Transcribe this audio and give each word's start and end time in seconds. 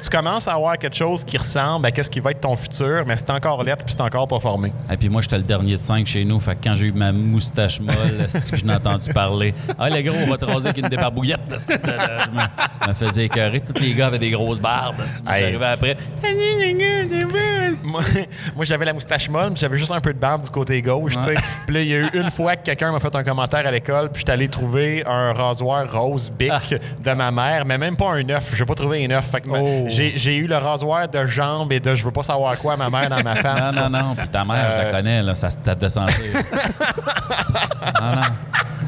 Tu 0.00 0.08
commences 0.08 0.48
à 0.48 0.54
avoir 0.54 0.78
quelque 0.78 0.96
chose 0.96 1.22
qui 1.22 1.36
ressemble 1.36 1.84
à 1.84 1.90
qu'est-ce 1.90 2.08
qui 2.08 2.18
va 2.18 2.30
être 2.30 2.40
ton 2.40 2.56
futur, 2.56 3.04
mais 3.06 3.14
c'est 3.14 3.28
encore 3.28 3.62
lettre 3.62 3.84
puis 3.84 3.92
c'est 3.94 4.00
encore 4.00 4.26
pas 4.26 4.38
formé. 4.40 4.72
Et 4.90 4.96
puis 4.96 5.10
moi, 5.10 5.20
j'étais 5.20 5.36
le 5.36 5.42
dernier 5.42 5.72
de 5.72 5.76
cinq 5.76 6.06
chez 6.06 6.24
nous. 6.24 6.40
Fait 6.40 6.54
que 6.54 6.60
quand 6.64 6.74
j'ai 6.76 6.86
eu 6.86 6.92
ma 6.92 7.12
moustache 7.12 7.78
molle, 7.78 7.94
c'est 8.28 8.50
que 8.52 8.56
je 8.56 8.64
n'ai 8.64 8.72
entendu 8.74 9.12
parler? 9.12 9.52
Ah, 9.78 9.90
le 9.90 10.00
gros, 10.00 10.16
on 10.26 10.30
va 10.30 10.38
te 10.38 10.46
raser 10.46 10.68
avec 10.70 10.78
une 10.78 10.88
débarbouillette. 10.88 11.40
Je 11.50 12.88
me, 12.88 12.94
faisais 12.94 13.26
écœurer. 13.26 13.60
Tous 13.60 13.78
les 13.82 13.92
gars 13.92 14.06
avaient 14.06 14.18
des 14.18 14.30
grosses 14.30 14.60
barbes. 14.60 14.96
J'arrivais 15.26 15.66
après. 15.66 15.96
Moi, 17.82 18.00
moi, 18.56 18.64
j'avais 18.64 18.86
la 18.86 18.94
moustache 18.94 19.28
molle, 19.28 19.50
puis 19.50 19.60
j'avais 19.60 19.76
juste 19.76 19.92
un 19.92 20.00
peu 20.00 20.14
de 20.14 20.18
barbe 20.18 20.42
du 20.44 20.50
côté 20.50 20.80
gauche, 20.80 21.14
sais. 21.20 21.34
Puis 21.66 21.74
là, 21.74 21.82
il 21.82 21.88
y 21.88 21.94
a 21.94 21.98
eu 21.98 22.08
une 22.14 22.30
fois 22.30 22.56
que 22.56 22.64
quelqu'un 22.64 22.92
m'a 22.92 23.00
fait 23.00 23.14
un 23.14 23.22
commentaire 23.24 23.66
à 23.66 23.70
l'école, 23.70 24.08
puis 24.10 24.20
j'étais 24.20 24.32
allé 24.32 24.48
trouver 24.48 25.04
un 25.06 25.34
rasoir 25.34 25.84
rose 25.92 26.30
bic 26.30 26.50
Ah. 26.50 26.60
de 27.04 27.12
ma 27.12 27.30
mère, 27.30 27.66
mais 27.66 27.76
même 27.76 27.96
pas 27.96 28.12
un 28.12 28.26
œuf. 28.30 28.54
J'ai 28.56 28.64
pas 28.64 28.74
trouvé 28.74 29.04
un 29.04 29.10
œuf. 29.10 29.30
Fait 29.30 29.42
que 29.42 29.48
Oh. 29.50 29.81
J'ai, 29.88 30.36
eu 30.36 30.46
le 30.46 30.56
rasoir 30.56 31.08
de 31.08 31.24
jambes 31.26 31.72
et 31.72 31.80
de 31.80 31.94
je 31.94 32.04
veux 32.04 32.10
pas 32.10 32.22
savoir 32.22 32.58
quoi 32.58 32.74
à 32.74 32.76
ma 32.76 32.90
mère 32.90 33.08
dans 33.10 33.22
ma 33.22 33.34
face. 33.36 33.76
Non, 33.76 33.88
non, 33.90 33.98
non. 33.98 34.14
Puis 34.14 34.28
ta 34.28 34.44
mère, 34.44 34.70
je 34.70 34.76
Euh. 34.80 34.84
la 34.84 34.90
connais, 34.90 35.22
là. 35.22 35.34
Ça 35.34 35.50
se 35.50 35.56
tâte 35.58 35.78
de 35.78 35.88
sentir. 35.88 36.16
non, 38.00 38.12
non. 38.16 38.22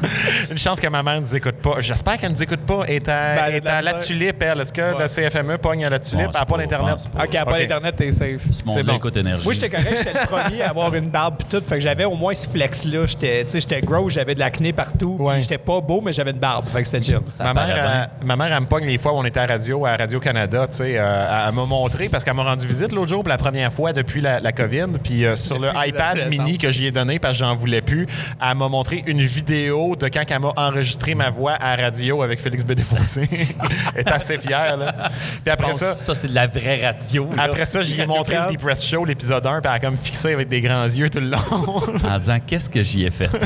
Une 0.51 0.57
chance 0.57 0.79
que 0.79 0.87
ma 0.87 1.01
mère 1.03 1.15
ne 1.15 1.19
nous 1.21 1.35
écoute 1.35 1.55
pas. 1.55 1.75
J'espère 1.79 2.17
qu'elle 2.17 2.31
ne 2.31 2.35
nous 2.35 2.43
écoute 2.43 2.61
pas. 2.61 2.81
Elle 2.87 2.95
est 2.95 3.09
à, 3.09 3.35
Ben, 3.35 3.43
elle 3.47 3.55
est 3.55 3.63
la 3.65 3.77
à 3.77 3.81
la 3.81 3.93
tulipe, 3.95 4.41
elle. 4.41 4.61
Est-ce 4.61 4.73
que 4.73 4.81
le 4.81 5.07
CFME 5.07 5.57
pogne 5.57 5.85
à 5.85 5.89
la 5.89 5.99
tulipe? 5.99 6.31
Bon, 6.47 6.57
elle 6.59 6.67
n'a 6.69 6.95
c'est 6.97 7.09
pas 7.11 7.19
pas- 7.19 7.19
pas. 7.19 7.25
OK, 7.25 7.35
à 7.35 7.45
pas 7.45 7.51
Ok. 7.51 7.57
d'Internet, 7.59 7.95
t'es 7.95 8.11
safe. 8.11 8.41
Ce 8.51 8.63
monde-là 8.65 8.83
bon. 8.83 8.93
écoute 8.97 9.17
énergie. 9.17 9.43
Moi, 9.43 9.53
j'étais 9.53 9.69
correct, 9.69 9.95
j'étais 9.97 10.19
le 10.19 10.27
premier 10.27 10.61
à 10.61 10.69
avoir 10.69 10.93
une 10.95 11.09
barbe 11.09 11.37
tout. 11.49 11.61
Fait 11.67 11.75
que 11.75 11.81
j'avais 11.81 12.05
au 12.05 12.15
moins 12.15 12.33
ce 12.33 12.47
flex-là. 12.47 13.05
J'étais, 13.05 13.45
tu 13.45 13.51
sais, 13.51 13.59
j'étais 13.59 13.81
gros, 13.81 14.09
j'avais 14.09 14.35
de 14.35 14.39
l'acné 14.39 14.73
partout. 14.73 15.15
Ouais. 15.19 15.41
J'étais 15.41 15.57
pas 15.57 15.81
beau, 15.81 16.01
mais 16.01 16.13
j'avais 16.13 16.31
une 16.31 16.37
barbe. 16.39 16.65
Fait 16.67 16.81
que 16.81 16.87
c'était 16.87 17.03
chill. 17.05 17.19
Ça 17.29 17.43
Ma 17.45 17.53
mère, 17.53 18.09
elle- 18.21 18.25
ma 18.27 18.35
mère, 18.35 18.53
elle 18.53 18.61
me 18.61 18.67
pogne 18.67 18.85
les 18.85 18.97
fois 18.97 19.13
où 19.13 19.17
on 19.17 19.25
était 19.25 19.39
à 19.39 19.45
radio, 19.45 19.85
à 19.85 19.95
Radio-Canada, 19.95 20.67
tu 20.69 20.77
sais, 20.77 20.95
euh, 20.97 21.45
elle 21.47 21.53
m'a 21.53 21.65
montré, 21.65 22.09
parce 22.09 22.23
qu'elle 22.23 22.33
m'a 22.35 22.43
rendu 22.43 22.65
visite 22.67 22.91
l'autre 22.91 23.09
jour 23.09 23.23
pour 23.23 23.29
la 23.29 23.37
première 23.37 23.71
fois 23.71 23.93
depuis 23.93 24.21
la, 24.21 24.39
la 24.39 24.51
COVID, 24.51 24.87
puis 25.03 25.25
euh, 25.25 25.35
sur 25.35 25.59
le 25.59 25.69
iPad 25.75 26.27
mini 26.29 26.57
que 26.57 26.71
j'y 26.71 26.87
ai 26.87 26.91
donné 26.91 27.19
parce 27.19 27.33
que 27.37 27.39
j'en 27.39 27.55
voulais 27.55 27.81
plus, 27.81 28.07
elle 28.41 28.57
m'a 28.57 28.67
montré 28.67 29.03
une 29.07 29.21
vidéo 29.21 29.84
de 29.95 30.07
quand 30.07 30.23
elle 30.27 30.39
m'a 30.39 30.51
enregistré 30.57 31.13
ma 31.13 31.29
voix 31.29 31.53
à 31.59 31.75
radio 31.75 32.23
avec 32.23 32.39
Félix 32.41 32.63
Bédéfossé. 32.63 33.27
elle 33.95 34.01
est 34.01 34.11
assez 34.11 34.37
fière, 34.39 34.77
là. 34.77 34.95
Puis 35.43 35.51
après 35.53 35.73
ça... 35.73 35.95
ça 35.97 36.15
c'est 36.15 36.29
de 36.29 36.33
la 36.35 36.47
vraie 36.47 36.83
radio. 36.85 37.29
là? 37.35 37.43
Après 37.43 37.65
ça, 37.65 37.83
j'y 37.83 37.95
ai 37.99 38.03
Radio 38.05 38.15
montré 38.17 38.37
le. 38.37 38.47
Deep 38.47 38.61
Press 38.61 38.83
Show, 38.83 39.05
l'épisode 39.05 39.45
1, 39.45 39.61
puis 39.61 39.69
elle 39.69 39.75
a 39.75 39.79
comme 39.79 39.97
fixé 39.97 40.33
avec 40.33 40.47
des 40.47 40.61
grands 40.61 40.85
yeux 40.85 41.09
tout 41.09 41.19
le 41.19 41.27
long. 41.29 41.37
en 42.09 42.17
disant 42.17 42.37
qu'est-ce 42.45 42.69
que 42.69 42.81
j'y 42.81 43.03
ai 43.05 43.11
fait? 43.11 43.29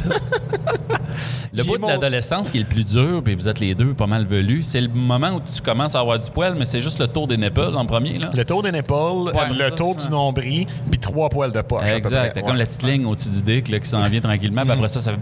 le 1.54 1.64
bout 1.64 1.78
de 1.78 1.82
mon- 1.82 1.88
l'adolescence 1.88 2.50
qui 2.50 2.58
est 2.58 2.62
le 2.62 2.68
plus 2.68 2.84
dur, 2.86 3.22
puis 3.24 3.34
vous 3.36 3.48
êtes 3.50 3.60
les 3.60 3.74
deux 3.76 3.94
pas 3.94 4.08
mal 4.08 4.26
velus, 4.26 4.64
c'est 4.64 4.80
le 4.82 4.88
moment 4.88 5.32
où 5.32 5.40
tu 5.42 5.62
commences 5.62 5.96
à 5.96 6.00
avoir 6.00 6.18
du 6.20 6.30
poil, 6.30 6.56
mais 6.56 6.66
c'est 6.66 6.82
juste 6.82 7.00
le 7.00 7.08
tour 7.08 7.28
des 7.28 7.38
nipples 7.38 7.74
en 7.76 7.86
premier. 7.86 8.20
Là. 8.20 8.30
le 8.34 8.46
tour 8.46 8.62
des 8.64 8.78
épaules, 8.78 9.30
Ouais, 9.34 9.50
le 9.58 9.64
ça, 9.66 9.72
tour 9.72 9.96
ça. 10.00 10.06
du 10.06 10.12
nombril, 10.12 10.68
puis 10.90 11.00
trois 11.00 11.28
poils 11.30 11.52
de 11.52 11.62
poche. 11.62 11.84
à 11.84 11.92
peu 11.92 11.98
Exact. 11.98 12.34
T'as 12.34 12.40
Ouais. 12.42 12.48
comme 12.48 12.56
la 12.58 12.66
petite 12.66 12.84
ligne 12.84 13.06
au-dessus 13.06 13.30
du 13.30 13.42
dick 13.42 13.68
là, 13.70 13.80
qui 13.80 13.90
s'en 13.90 14.08
vient 14.08 14.22
tranquillement, 14.22 14.62
puis 14.62 14.72
après 14.72 14.88
ça, 14.88 15.02
ça 15.02 15.12
fait. 15.12 15.18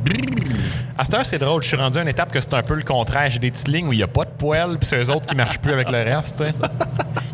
À 0.97 1.05
c'est 1.23 1.37
drôle. 1.39 1.61
Je 1.63 1.67
suis 1.67 1.77
rendu 1.77 1.97
à 1.97 2.01
une 2.01 2.07
étape 2.07 2.31
que 2.31 2.39
c'est 2.39 2.53
un 2.53 2.63
peu 2.63 2.75
le 2.75 2.83
contraire. 2.83 3.29
J'ai 3.29 3.39
des 3.39 3.51
petites 3.51 3.67
lignes 3.67 3.87
où 3.87 3.93
il 3.93 3.97
n'y 3.97 4.03
a 4.03 4.07
pas 4.07 4.25
de 4.25 4.29
poils, 4.37 4.77
puis 4.77 4.85
c'est 4.87 4.97
eux 5.01 5.09
autres 5.09 5.25
qui 5.25 5.35
marchent 5.35 5.59
plus 5.59 5.73
avec 5.73 5.89
le 5.89 5.97
reste. 6.03 6.43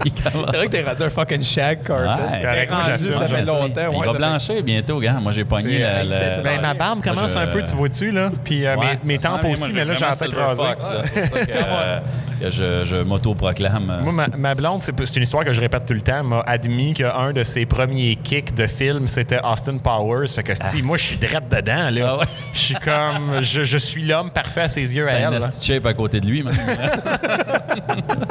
C'est 0.06 0.32
vrai 0.34 0.66
que 0.66 0.72
t'es 0.72 0.84
rendu 0.84 1.04
un 1.04 1.10
fucking 1.10 1.42
shag 1.42 1.82
carpet. 1.84 2.42
Correct, 2.42 2.70
moi, 2.70 2.80
rendu, 2.82 2.90
j'assume, 2.92 3.14
Ça 3.20 3.28
fait 3.28 3.46
longtemps. 3.46 3.68
Il 3.78 3.98
ouais, 3.98 4.06
va 4.06 4.12
fait- 4.12 4.18
blanchir 4.18 4.64
bientôt, 4.64 5.00
gars. 5.00 5.14
Moi, 5.22 5.32
j'ai 5.32 5.46
pogné 5.46 5.80
la. 5.80 6.04
la- 6.04 6.38
Ben, 6.44 6.62
ma 6.62 6.74
barbe 6.74 7.00
Moi, 7.06 7.14
commence 7.16 7.34
je- 7.34 7.38
un 7.38 7.48
peu, 7.48 7.64
tu 7.64 7.74
vois-tu, 7.76 8.12
là? 8.12 8.30
Puis 8.44 8.66
euh, 8.66 8.76
Ouais, 8.76 9.00
mes, 9.06 9.18
tempes 9.18 9.46
aussi, 9.46 9.72
mais 9.72 9.86
là, 9.86 9.94
j'ai 9.94 10.06
la 10.06 10.16
tête 10.16 10.34
rasée. 10.34 10.64
Que, 12.44 12.50
je, 12.52 12.84
je 12.84 12.96
m'auto-proclame. 12.98 13.90
euh, 13.90 14.02
Moi, 14.02 14.12
ma, 14.12 14.28
ma 14.38 14.56
blonde, 14.56 14.82
c'est 14.82 15.16
une 15.16 15.24
histoire 15.24 15.46
que 15.46 15.54
je 15.54 15.62
répète 15.62 15.86
tout 15.86 15.94
le 15.94 16.02
temps, 16.02 16.24
m'a 16.24 16.42
admis 16.42 16.94
qu'un 16.94 17.32
de 17.32 17.44
ses 17.44 17.66
premiers 17.66 18.16
kicks 18.18 18.54
de 18.54 18.68
film, 18.68 19.08
c'était 19.08 19.40
Austin 19.44 19.78
Powers. 19.78 20.28
Fait 20.28 20.44
que, 20.44 20.54
si 20.66 20.82
moi, 20.82 20.98
je 20.98 21.04
suis 21.04 21.18
drette 21.18 21.48
dedans, 21.50 21.90
là. 21.92 22.08
Ah 22.10 22.18
ouais? 22.20 22.26
Je 22.54 22.60
suis 22.60 22.76
comme... 22.76 23.40
Je, 23.42 23.64
je 23.64 23.78
suis 23.78 24.04
l'homme 24.06 24.30
parfait 24.30 24.62
à 24.62 24.68
ses 24.70 24.94
yeux 24.96 25.08
à 25.08 25.14
elle. 25.14 25.40
petite 25.40 25.64
shape 25.64 25.86
à 25.86 25.94
côté 25.94 26.20
de 26.20 26.26
lui, 26.28 26.44
même. 26.44 26.54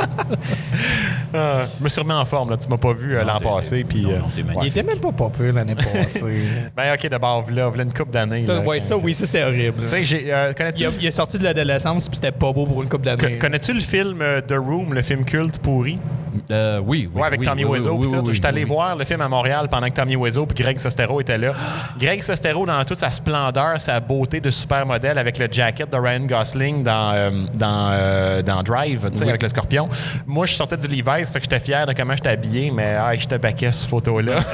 Ah, 1.34 1.64
je 1.78 1.84
me 1.84 1.88
suis 1.88 2.00
remis 2.00 2.12
en 2.12 2.24
forme, 2.24 2.50
là. 2.50 2.56
Tu 2.56 2.68
m'as 2.68 2.76
pas 2.76 2.92
vu 2.92 3.16
euh, 3.16 3.24
l'an 3.24 3.38
passé, 3.40 3.84
puis... 3.84 4.04
euh, 4.06 4.18
Il 4.62 4.68
était 4.68 4.82
même 4.82 4.98
pas 4.98 5.12
populaire 5.12 5.52
l'année 5.54 5.74
passée. 5.76 6.22
Ben, 6.76 6.94
OK, 6.94 7.08
d'abord, 7.08 7.44
là, 7.50 7.68
voilà 7.68 7.82
une 7.84 7.92
couple 7.92 8.10
d'années. 8.12 8.42
ça, 8.42 8.54
là, 8.54 8.60
ouais, 8.60 8.78
quand- 8.78 8.84
ça, 8.84 8.96
oui, 8.96 9.14
ça, 9.14 9.26
c'était 9.26 9.42
horrible. 9.44 9.82
Euh, 9.92 9.98
Il, 9.98 10.54
connais-tu 10.54 10.86
a- 10.86 10.90
il 11.00 11.06
est 11.06 11.10
sorti 11.10 11.38
de 11.38 11.44
l'adolescence 11.44 12.08
puis 12.08 12.16
c'était 12.16 12.32
pas 12.32 12.52
beau 12.52 12.66
pour 12.66 12.82
une 12.82 12.88
couple 12.88 13.08
Co- 13.08 13.16
d'années. 13.16 13.38
Connais-tu 13.38 13.72
le 13.72 13.80
film 13.80 14.20
euh, 14.22 14.40
The 14.40 14.54
Room, 14.56 14.92
le 14.94 15.02
film 15.02 15.24
culte 15.24 15.58
pourri? 15.58 15.98
Euh, 16.50 16.80
oui, 16.84 17.08
oui. 17.12 17.20
Ouais, 17.20 17.26
avec 17.26 17.40
oui, 17.40 17.46
Tommy 17.46 17.64
oui, 17.64 17.78
Wiseau. 17.78 17.94
oui, 17.94 18.08
oui, 18.10 18.34
J'étais 18.34 18.48
allé 18.48 18.64
voir 18.64 18.96
le 18.96 19.04
film 19.04 19.20
à 19.20 19.28
Montréal 19.28 19.68
pendant 19.70 19.88
que 19.88 19.94
Tommy 19.94 20.16
Wiseau 20.16 20.46
et 20.50 20.54
Greg 20.62 20.78
Sestero 20.78 21.20
étaient 21.20 21.38
là. 21.38 21.52
Greg 21.98 22.22
Sestero, 22.22 22.66
dans 22.66 22.84
toute 22.84 22.98
sa 22.98 23.10
splendeur, 23.10 23.80
sa 23.80 24.00
beauté 24.00 24.40
de 24.40 24.50
supermodèle, 24.50 25.18
avec 25.18 25.38
le 25.38 25.46
jacket 25.50 25.90
de 25.90 25.96
Ryan 25.96 26.26
Gosling 26.26 26.82
dans, 26.82 27.12
euh, 27.14 27.30
dans, 27.54 27.90
euh, 27.92 28.42
dans 28.42 28.62
Drive, 28.62 29.06
avec 29.20 29.42
le 29.42 29.48
scorpion. 29.48 29.88
Moi, 30.26 30.46
je 30.46 30.54
sortais 30.54 30.76
du 30.76 30.88
Levi's, 30.88 31.30
fait 31.30 31.38
que 31.38 31.44
j'étais 31.44 31.60
fier 31.60 31.86
de 31.86 31.92
comment 31.92 32.14
j'étais 32.14 32.30
habillé, 32.30 32.70
mais 32.70 32.96
ah, 32.98 33.14
j'étais 33.14 33.38
baqué 33.38 33.70
sur 33.70 33.80
cette 33.82 33.90
photo-là. 33.90 34.40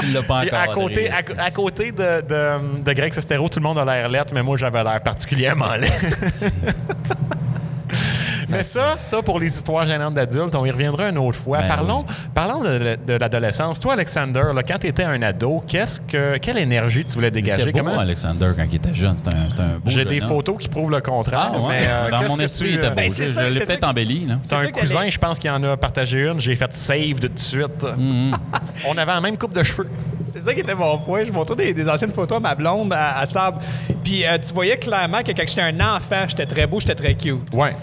Tu 0.00 0.06
l'as 0.12 0.22
pas 0.22 0.42
encore. 0.42 0.58
à 0.58 0.66
côté, 0.68 1.10
à, 1.10 1.44
à 1.44 1.50
côté 1.50 1.92
de, 1.92 2.20
de, 2.22 2.82
de 2.82 2.92
Greg 2.92 3.12
Sestero, 3.12 3.48
tout 3.48 3.58
le 3.60 3.64
monde 3.64 3.78
a 3.78 3.84
l'air 3.84 4.08
lettre, 4.08 4.32
mais 4.34 4.42
moi, 4.42 4.56
j'avais 4.56 4.82
l'air 4.82 5.00
particulièrement 5.02 5.72
laid. 5.80 5.90
Mais 8.52 8.62
ça, 8.62 8.94
ça, 8.98 9.22
pour 9.22 9.38
les 9.40 9.46
histoires 9.46 9.84
gênantes 9.86 10.14
d'adultes, 10.14 10.54
on 10.54 10.64
y 10.64 10.70
reviendra 10.70 11.08
une 11.08 11.18
autre 11.18 11.38
fois. 11.38 11.58
Ben 11.58 11.68
parlons 11.68 12.04
parlons 12.34 12.62
de, 12.62 12.96
de 13.06 13.12
l'adolescence. 13.14 13.80
Toi, 13.80 13.94
Alexander, 13.94 14.42
là, 14.54 14.62
quand 14.62 14.78
tu 14.78 14.86
étais 14.86 15.04
un 15.04 15.20
ado, 15.22 15.62
qu'est-ce 15.66 16.00
que, 16.00 16.38
quelle 16.38 16.58
énergie 16.58 17.04
tu 17.04 17.12
voulais 17.14 17.30
dégager? 17.30 17.70
était 17.70 17.80
beau, 17.82 17.88
Comment? 17.88 18.00
Alexander, 18.00 18.50
quand 18.56 18.64
il 18.68 18.74
était 18.76 18.94
jeune. 18.94 19.16
C'était 19.16 19.34
un, 19.34 19.48
c'était 19.48 19.62
un 19.62 19.78
beau 19.78 19.90
J'ai 19.90 20.04
des 20.04 20.20
homme. 20.22 20.28
photos 20.28 20.56
qui 20.58 20.68
prouvent 20.68 20.90
le 20.90 21.00
contraire. 21.00 21.52
Ah, 21.54 21.58
ouais. 21.58 21.62
mais, 21.70 21.86
euh, 21.88 22.10
Dans 22.10 22.28
mon 22.28 22.36
esprit, 22.38 22.68
tu, 22.68 22.74
il 22.74 22.78
était 22.78 22.90
beau. 22.90 22.96
Ben, 22.96 23.12
je 23.12 23.52
l'ai 23.54 23.60
peut-être 23.60 23.84
embelli. 23.84 24.28
C'est 24.42 24.54
un 24.54 24.66
cousin, 24.68 25.08
je 25.08 25.18
pense 25.18 25.38
qu'il 25.38 25.50
en 25.50 25.62
a 25.64 25.76
partagé 25.76 26.28
une. 26.28 26.38
J'ai 26.40 26.56
fait 26.56 26.72
save 26.72 27.20
de 27.20 27.26
tout 27.28 27.34
de 27.34 27.38
suite. 27.38 27.82
Mm-hmm. 27.82 28.34
On 28.88 28.96
avait 28.96 29.12
la 29.12 29.20
même 29.20 29.36
coupe 29.38 29.54
de 29.54 29.62
cheveux. 29.62 29.88
C'est 30.26 30.40
ça 30.40 30.54
qui 30.54 30.60
était 30.60 30.74
mon 30.74 30.98
point. 30.98 31.24
Je 31.24 31.32
montrais 31.32 31.56
des, 31.56 31.74
des 31.74 31.88
anciennes 31.88 32.12
photos 32.12 32.38
à 32.38 32.40
ma 32.40 32.54
blonde 32.54 32.92
à, 32.92 33.18
à 33.18 33.26
Sable. 33.26 33.58
Puis 34.02 34.24
euh, 34.26 34.38
tu 34.38 34.52
voyais 34.52 34.76
clairement 34.76 35.22
que 35.22 35.32
quand 35.32 35.44
j'étais 35.46 35.60
un 35.60 35.80
enfant, 35.96 36.24
j'étais 36.28 36.46
très 36.46 36.66
beau, 36.66 36.80
j'étais 36.80 36.94
très 36.94 37.14
cute. 37.14 37.52
Ouais. 37.54 37.74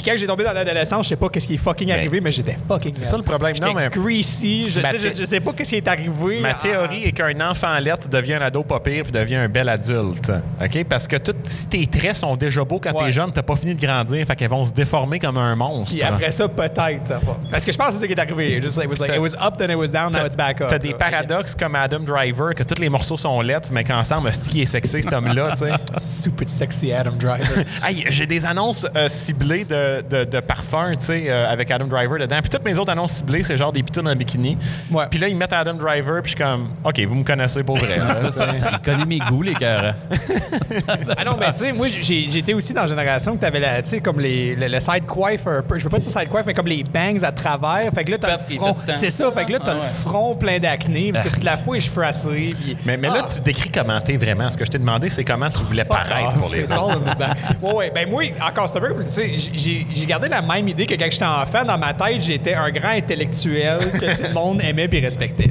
Puis 0.00 0.08
quand 0.12 0.16
j'ai 0.16 0.28
tombé 0.28 0.44
dans 0.44 0.52
l'adolescence, 0.52 1.06
je 1.06 1.08
sais 1.10 1.16
pas 1.16 1.28
qu'est-ce 1.28 1.48
qui 1.48 1.54
est 1.54 1.58
fucking 1.58 1.90
arrivé, 1.90 2.20
mais 2.20 2.30
j'étais 2.30 2.56
fucking. 2.68 2.92
C'est 2.94 3.04
ça 3.06 3.16
le 3.16 3.24
problème. 3.24 3.56
Non, 3.60 3.74
mais- 3.74 3.88
greasy. 3.90 4.70
Je, 4.70 4.78
je, 4.80 5.20
je 5.20 5.24
sais 5.24 5.40
pas 5.40 5.52
qu'est-ce 5.52 5.70
qui 5.70 5.76
est 5.76 5.88
arrivé. 5.88 6.38
Ma 6.40 6.50
Ah. 6.50 6.54
théorie 6.54 7.02
est 7.04 7.10
qu'un 7.12 7.50
enfant 7.50 7.76
lettre 7.80 8.08
devient 8.08 8.34
un 8.34 8.42
ado 8.42 8.62
pas 8.62 8.78
pire 8.78 9.02
puis 9.02 9.10
devient 9.10 9.34
un 9.36 9.48
bel 9.48 9.68
adulte. 9.68 10.30
OK? 10.62 10.84
Parce 10.88 11.08
que 11.08 11.16
tout, 11.16 11.34
si 11.44 11.66
tes 11.66 11.86
traits 11.88 12.14
sont 12.14 12.36
déjà 12.36 12.62
beaux 12.64 12.78
quand 12.78 12.92
Ouais. 12.92 13.06
t'es 13.06 13.12
jeune, 13.12 13.32
t'as 13.32 13.42
pas 13.42 13.56
fini 13.56 13.74
de 13.74 13.80
grandir, 13.84 14.24
fait 14.24 14.36
qu'elles 14.36 14.48
vont 14.50 14.64
se 14.64 14.72
déformer 14.72 15.18
comme 15.18 15.36
un 15.36 15.56
monstre. 15.56 15.94
Puis 15.96 16.02
après 16.04 16.30
ça, 16.30 16.46
peut-être. 16.46 17.20
Parce 17.50 17.64
que 17.64 17.72
je 17.72 17.76
pense 17.76 17.88
que 17.88 17.92
c'est 17.94 18.00
ça 18.00 18.06
qui 18.06 18.12
est 18.12 18.20
arrivé. 18.20 18.62
Just 18.62 18.76
like, 18.76 18.86
it, 18.86 18.92
was 19.00 19.04
like, 19.04 19.16
it 19.16 19.20
was 19.20 19.34
up, 19.44 19.56
then 19.58 19.70
it 19.72 19.76
was 19.76 19.88
down, 19.88 20.12
now 20.12 20.24
it's 20.26 20.36
back 20.36 20.60
up. 20.60 20.68
T'as 20.68 20.78
des 20.78 20.94
paradoxes 20.94 21.56
comme 21.56 21.74
Adam 21.74 22.00
Driver, 22.00 22.54
que 22.54 22.62
tous 22.62 22.80
les 22.80 22.88
morceaux 22.88 23.16
sont 23.16 23.40
lettres, 23.40 23.70
mais 23.72 23.82
qu'ensemble, 23.82 24.30
qui 24.30 24.62
est 24.62 24.66
sexy, 24.66 25.02
cet 25.02 25.12
homme-là, 25.12 25.54
tu 25.58 25.64
sais. 25.66 25.72
Super 25.98 26.48
sexy 26.48 26.92
Adam 26.92 27.12
Driver. 27.16 27.38
Hey, 27.84 28.04
j'ai 28.08 28.26
des 28.26 28.44
annonces 28.44 28.86
euh, 28.96 29.08
ciblées 29.08 29.64
de, 29.64 29.74
de, 30.08 30.24
de 30.24 30.40
parfums, 30.40 30.96
tu 30.98 31.06
sais, 31.06 31.24
euh, 31.28 31.50
avec 31.50 31.70
Adam 31.70 31.86
Driver 31.86 32.18
dedans. 32.18 32.38
Puis 32.40 32.48
toutes 32.50 32.64
mes 32.64 32.78
autres 32.78 32.90
annonces 32.90 33.12
ciblées, 33.14 33.42
c'est 33.42 33.56
genre 33.56 33.72
des 33.72 33.82
pitounes 33.82 34.08
en 34.08 34.14
bikini. 34.16 34.56
Ouais. 34.90 35.04
Puis 35.10 35.18
là, 35.18 35.28
ils 35.28 35.36
mettent 35.36 35.52
Adam 35.52 35.74
Driver, 35.74 36.22
puis 36.22 36.32
je 36.32 36.36
suis 36.36 36.44
comme, 36.44 36.68
OK, 36.84 37.00
vous 37.00 37.14
me 37.14 37.24
connaissez 37.24 37.62
pour 37.62 37.76
vrai. 37.78 37.98
Ça, 38.30 38.52
ça, 38.54 38.70
connaît 38.84 39.04
mes 39.06 39.18
goûts, 39.18 39.42
les 39.42 39.54
cœurs. 39.54 39.94
ah 41.16 41.24
non, 41.24 41.36
mais 41.38 41.52
tu 41.52 41.58
sais, 41.60 41.72
moi, 41.72 41.86
j'ai- 41.88 42.28
j'étais 42.28 42.54
aussi 42.54 42.72
dans 42.72 42.82
la 42.82 42.86
génération 42.86 43.34
que 43.36 43.40
t'avais, 43.40 43.60
la- 43.60 43.82
tu 43.82 43.88
sais, 43.90 44.00
comme 44.00 44.20
les, 44.20 44.54
le, 44.54 44.68
le 44.68 44.80
side 44.80 45.06
coiffe 45.06 45.46
un 45.46 45.62
peu. 45.62 45.78
Je 45.78 45.84
veux 45.84 45.90
pas 45.90 45.98
dire 45.98 46.10
side 46.10 46.28
coiffe, 46.28 46.46
mais 46.46 46.54
comme 46.54 46.66
les 46.66 46.84
bangs 46.84 47.22
à 47.22 47.32
travers. 47.32 47.90
Fait 47.94 48.04
que 48.04 48.10
là, 48.12 48.18
t'as 48.18 48.32
le 48.36 48.38
front. 48.58 48.74
qui 48.74 48.80
fait 48.80 48.92
tant. 48.92 48.98
C'est 48.98 49.10
ça, 49.10 49.30
fait 49.32 49.44
que 49.44 49.52
là, 49.52 49.58
t'as 49.64 49.72
Ah 49.72 49.74
le 49.74 49.80
ouais. 49.80 49.86
front 49.86 50.34
plein 50.34 50.58
d'acné 50.58 51.12
parce 51.12 51.26
que 51.26 51.32
tu 51.34 51.40
te 51.40 51.44
laves 51.44 51.62
pas 51.62 51.74
les 51.74 51.80
cheveux 51.80 52.04
assez. 52.04 52.28
puis- 52.60 52.76
mais, 52.84 52.96
mais 52.96 53.08
là, 53.08 53.22
Ah. 53.24 53.26
tu 53.32 53.40
décris 53.40 53.70
comment 53.70 54.00
t'es 54.00 54.16
vraiment. 54.16 54.50
Ce 54.50 54.56
que 54.56 54.64
je 54.64 54.70
t'ai 54.70 54.78
demandé, 54.78 55.08
c'est 55.10 55.24
comment 55.24 55.50
tu 55.50 55.62
voulais 55.62 55.84
paraître 55.84 56.34
pour 56.38 56.50
les 56.50 56.70
autres. 56.72 57.00
the 57.00 57.04
back. 57.18 57.36
Ouais, 57.62 57.74
ouais. 57.74 57.92
Ben, 57.94 58.08
moi, 58.08 58.22
encore 58.46 58.68
c'est 58.68 58.78
un 58.78 58.80
peu, 58.80 59.04
tu 59.04 59.10
sais, 59.10 59.36
j'ai 59.54 59.67
j'ai 59.94 60.06
gardé 60.06 60.28
la 60.28 60.42
même 60.42 60.68
idée 60.68 60.86
que 60.86 60.94
quand 60.94 61.10
j'étais 61.10 61.24
enfant. 61.24 61.64
Dans 61.64 61.78
ma 61.78 61.92
tête, 61.92 62.20
j'étais 62.20 62.54
un 62.54 62.70
grand 62.70 62.90
intellectuel 62.90 63.78
que 63.78 64.16
tout 64.16 64.28
le 64.28 64.34
monde 64.34 64.60
aimait 64.62 64.88
puis 64.88 65.00
respectait. 65.00 65.50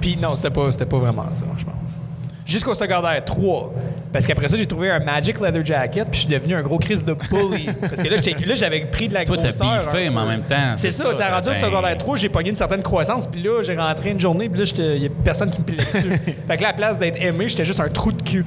Puis 0.00 0.16
non, 0.16 0.34
c'était 0.34 0.50
pas, 0.50 0.70
pas 0.70 0.98
vraiment 0.98 1.30
ça, 1.32 1.44
je 1.58 1.64
pense. 1.64 1.74
Jusqu'au 2.46 2.74
secondaire 2.74 3.24
3, 3.24 3.74
Parce 4.12 4.26
qu'après 4.26 4.48
ça, 4.48 4.56
j'ai 4.56 4.66
trouvé 4.66 4.90
un 4.90 5.00
Magic 5.00 5.40
Leather 5.40 5.64
Jacket, 5.64 6.04
puis 6.10 6.20
je 6.20 6.26
suis 6.26 6.34
devenu 6.34 6.54
un 6.54 6.62
gros 6.62 6.78
Chris 6.78 7.02
de 7.02 7.12
bully. 7.14 7.66
Parce 7.80 8.02
que 8.02 8.08
là, 8.08 8.16
j'étais- 8.22 8.46
là, 8.46 8.54
j'avais 8.54 8.80
pris 8.80 9.08
de 9.08 9.14
la 9.14 9.24
Toi, 9.24 9.36
t'as 9.36 9.50
grosseur. 9.50 9.84
biffé, 9.92 10.06
un 10.06 10.10
mais 10.10 10.20
en 10.20 10.26
même 10.26 10.42
temps. 10.42 10.74
C'est 10.76 10.90
ça, 10.90 11.12
tu 11.14 11.22
as 11.22 11.34
rendu 11.34 11.48
au 11.48 11.52
ben, 11.52 11.60
secondaire 11.60 11.98
3, 11.98 12.16
j'ai 12.16 12.28
pogné 12.28 12.50
une 12.50 12.56
certaine 12.56 12.82
croissance, 12.82 13.26
puis 13.26 13.42
là, 13.42 13.62
j'ai 13.62 13.76
rentré 13.76 14.10
une 14.10 14.20
journée, 14.20 14.48
puis 14.48 14.60
là, 14.64 14.72
il 14.94 15.00
n'y 15.00 15.06
a 15.06 15.10
personne 15.24 15.50
qui 15.50 15.60
me 15.60 15.64
pilait 15.64 15.84
dessus. 15.84 16.08
fait 16.48 16.56
que 16.56 16.62
là, 16.62 16.68
à 16.68 16.72
la 16.72 16.72
place 16.72 16.98
d'être 16.98 17.20
aimé, 17.22 17.48
j'étais 17.48 17.64
juste 17.64 17.80
un 17.80 17.88
trou 17.88 18.12
de 18.12 18.22
cul 18.22 18.44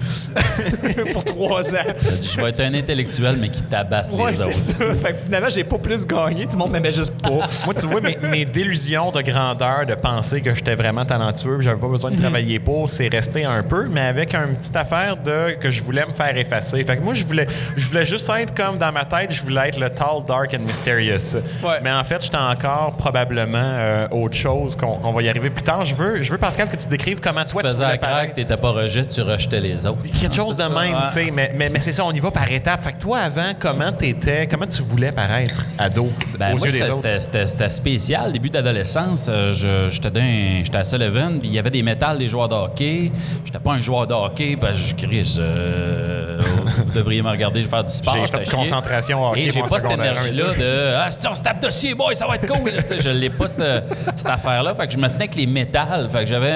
pour 1.13 1.23
trois 1.23 1.63
ans. 1.73 1.87
Je 2.21 2.41
vais 2.41 2.49
être 2.49 2.59
un 2.61 2.73
intellectuel, 2.73 3.37
mais 3.39 3.49
qui 3.49 3.61
tabasse 3.63 4.11
Ouais, 4.11 4.31
les 4.31 4.41
autres. 4.41 4.51
ça. 4.51 4.73
Fait 4.95 5.13
que 5.13 5.17
finalement, 5.25 5.49
j'ai 5.49 5.63
pas 5.63 5.77
plus 5.77 6.05
gagné, 6.05 6.45
tout 6.45 6.53
le 6.53 6.57
monde 6.57 6.71
m'aimait 6.71 6.93
juste 6.93 7.13
pas. 7.21 7.29
Moi, 7.65 7.73
tu 7.79 7.85
vois, 7.87 8.01
mes, 8.01 8.17
mes 8.29 8.45
délusions 8.45 9.11
de 9.11 9.21
grandeur, 9.21 9.85
de 9.87 9.95
penser 9.95 10.41
que 10.41 10.53
j'étais 10.53 10.75
vraiment 10.75 11.05
talentueux, 11.05 11.57
que 11.57 11.63
j'avais 11.63 11.79
pas 11.79 11.87
besoin 11.87 12.11
de 12.11 12.17
travailler 12.19 12.59
pour, 12.59 12.89
c'est 12.89 13.07
resté 13.07 13.45
un 13.45 13.63
peu, 13.63 13.87
mais 13.89 14.01
avec 14.01 14.33
une 14.33 14.55
petite 14.55 14.75
affaire 14.75 15.17
de 15.17 15.50
que 15.59 15.69
je 15.69 15.83
voulais 15.83 16.05
me 16.05 16.11
faire 16.11 16.35
effacer. 16.37 16.83
Fait 16.83 16.97
que 16.97 17.01
moi, 17.01 17.13
je 17.13 17.25
voulais, 17.25 17.47
je 17.77 17.87
voulais 17.87 18.05
juste 18.05 18.29
être 18.37 18.53
comme 18.55 18.77
dans 18.77 18.91
ma 18.91 19.05
tête, 19.05 19.31
je 19.31 19.41
voulais 19.41 19.69
être 19.69 19.79
le 19.79 19.89
tall, 19.89 20.23
dark 20.27 20.53
and 20.53 20.65
mysterious. 20.65 21.35
Ouais. 21.63 21.79
Mais 21.83 21.91
en 21.91 22.03
fait, 22.03 22.21
j'étais 22.23 22.37
encore 22.37 22.95
probablement 22.97 23.57
euh, 23.57 24.07
autre 24.11 24.35
chose 24.35 24.75
qu'on 24.75 24.97
qu'on 24.97 25.11
va 25.11 25.21
y 25.23 25.29
arriver 25.29 25.49
plus 25.49 25.63
tard. 25.63 25.83
Je 25.83 25.95
veux, 25.95 26.21
je 26.21 26.31
veux 26.31 26.37
Pascal, 26.37 26.69
que 26.69 26.75
tu 26.75 26.87
décrives 26.87 27.19
comment 27.19 27.43
toi 27.43 27.61
Tu 27.63 27.69
tu 27.69 27.73
faisais 27.75 27.85
voulais 27.85 27.97
paraître. 27.97 28.33
t'étais 28.35 28.57
pas 28.57 28.69
rejet, 28.71 29.05
tu 29.05 29.21
rejetais 29.21 29.59
les 29.59 29.85
autres. 29.85 30.01
Quelque 30.19 30.35
chose 30.35 30.55
de 30.55 30.61
ça, 30.63 30.69
même, 30.69 30.93
ouais. 30.93 30.99
tu 31.07 31.13
sais, 31.13 31.31
mais, 31.31 31.51
mais, 31.55 31.69
mais 31.69 31.79
c'est 31.79 31.91
ça, 31.91 32.05
on 32.05 32.11
y 32.11 32.19
va 32.19 32.29
par 32.31 32.51
étapes. 32.51 32.83
Fait 32.83 32.93
que 32.93 32.99
toi, 32.99 33.19
avant, 33.19 33.53
comment 33.59 33.91
t'étais, 33.91 34.47
comment 34.47 34.67
tu 34.67 34.81
voulais 34.83 35.11
paraître 35.11 35.65
ado 35.77 36.11
Ben, 36.37 36.53
aux 36.53 36.57
moi, 36.57 36.67
yeux 36.67 36.73
des 36.73 36.79
c'était- 36.81 36.93
autres? 36.93 37.45
c'était- 37.45 37.69
spécial. 37.69 38.31
Début 38.31 38.49
d'adolescence, 38.49 39.27
euh, 39.29 39.51
j'étais 39.89 40.77
à 40.77 40.83
Sullivan, 40.83 41.39
puis 41.39 41.49
il 41.49 41.53
y 41.53 41.59
avait 41.59 41.69
des 41.69 41.83
métals 41.83 42.17
des 42.17 42.27
joueurs 42.27 42.49
de 42.49 42.55
hockey. 42.55 43.11
J'étais 43.45 43.59
pas 43.59 43.71
un 43.73 43.81
joueur 43.81 44.07
de 44.07 44.13
hockey, 44.13 44.55
ben, 44.55 44.73
je 44.73 44.93
crie, 44.95 45.23
euh, 45.41 46.39
vous 46.87 46.93
devriez 46.93 47.21
me 47.21 47.29
regarder 47.29 47.63
faire 47.63 47.83
du 47.83 47.91
sport. 47.93 48.15
J'ai 48.15 48.27
fait 48.27 48.39
de 48.39 48.45
chier. 48.45 48.53
concentration 48.57 49.25
hockey, 49.29 49.45
Et 49.45 49.49
j'ai 49.51 49.61
pas 49.61 49.79
cette 49.79 49.91
énergie-là 49.91 50.53
de 50.57 50.93
Ah, 50.97 51.11
si 51.11 51.27
on 51.27 51.35
se 51.35 51.41
tape 51.41 51.61
dessus, 51.61 51.95
boy, 51.95 52.15
ça 52.15 52.27
va 52.27 52.35
être 52.35 52.47
cool. 52.47 52.71
Je 52.99 53.09
l'ai 53.09 53.29
pas, 53.29 53.47
cette, 53.47 53.83
cette 54.15 54.29
affaire-là. 54.29 54.73
Fait 54.75 54.87
que 54.87 54.93
je 54.93 54.97
me 54.97 55.07
tenais 55.07 55.15
avec 55.23 55.35
les 55.35 55.47
métals. 55.47 56.09
Fait 56.09 56.19
que 56.19 56.25
j'avais 56.27 56.51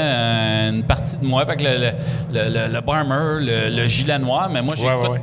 une 0.69 0.83
partie 0.83 1.17
de 1.17 1.25
moi. 1.25 1.45
Fait 1.45 1.55
que 1.57 1.63
le, 1.63 1.77
le, 1.77 1.91
le, 2.33 2.49
le- 2.67 2.73
le 2.73 2.81
Barmer, 2.81 3.39
le, 3.45 3.75
le 3.75 3.87
gilet 3.87 4.19
noir, 4.19 4.49
mais 4.49 4.61
moi, 4.61 4.73
Ouais, 4.77 4.93
ouais, 4.93 5.09
ouais. 5.09 5.21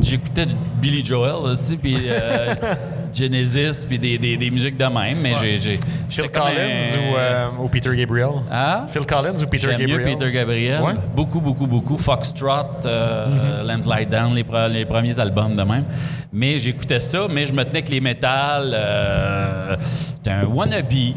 J'écoutais 0.00 0.46
du 0.46 0.54
Billy 0.80 1.04
Joel 1.04 1.50
aussi, 1.52 1.76
puis 1.76 1.96
euh, 2.08 2.54
Genesis, 3.12 3.84
puis 3.86 3.98
des, 3.98 4.18
des, 4.18 4.36
des 4.36 4.50
musiques 4.50 4.76
de 4.76 4.84
même, 4.84 5.18
mais 5.22 5.32
j'ai... 5.40 5.56
j'ai- 5.58 5.80
Phil 6.08 6.30
Collins 6.30 6.50
un- 6.52 6.98
ou, 7.12 7.16
euh, 7.16 7.46
ou 7.60 7.68
Peter 7.68 7.94
Gabriel? 7.96 8.30
Hein? 8.50 8.84
Phil 8.88 9.06
Collins 9.06 9.34
ou 9.42 9.46
Peter 9.46 9.68
J'aime 9.70 9.80
mieux 9.80 9.86
Gabriel? 9.96 10.18
Peter 10.18 10.32
Gabriel. 10.32 10.82
Ouais. 10.82 10.92
Beaucoup, 11.14 11.40
beaucoup, 11.40 11.66
beaucoup. 11.66 11.96
Foxtrot, 11.98 12.84
euh, 12.86 13.62
Lamb 13.64 13.82
Lie 13.86 14.06
Down, 14.06 14.34
les, 14.34 14.44
pre- 14.44 14.68
les 14.70 14.84
premiers 14.84 15.18
albums 15.18 15.56
de 15.56 15.62
même. 15.62 15.84
Mais 16.32 16.58
j'écoutais 16.58 17.00
ça, 17.00 17.26
mais 17.30 17.46
je 17.46 17.52
me 17.52 17.62
tenais 17.64 17.78
avec 17.78 17.88
les 17.88 18.00
métals. 18.00 18.72
Euh, 18.74 19.76
J'étais 20.16 20.30
un 20.30 20.44
wannabe. 20.46 20.86
Puis 20.88 21.14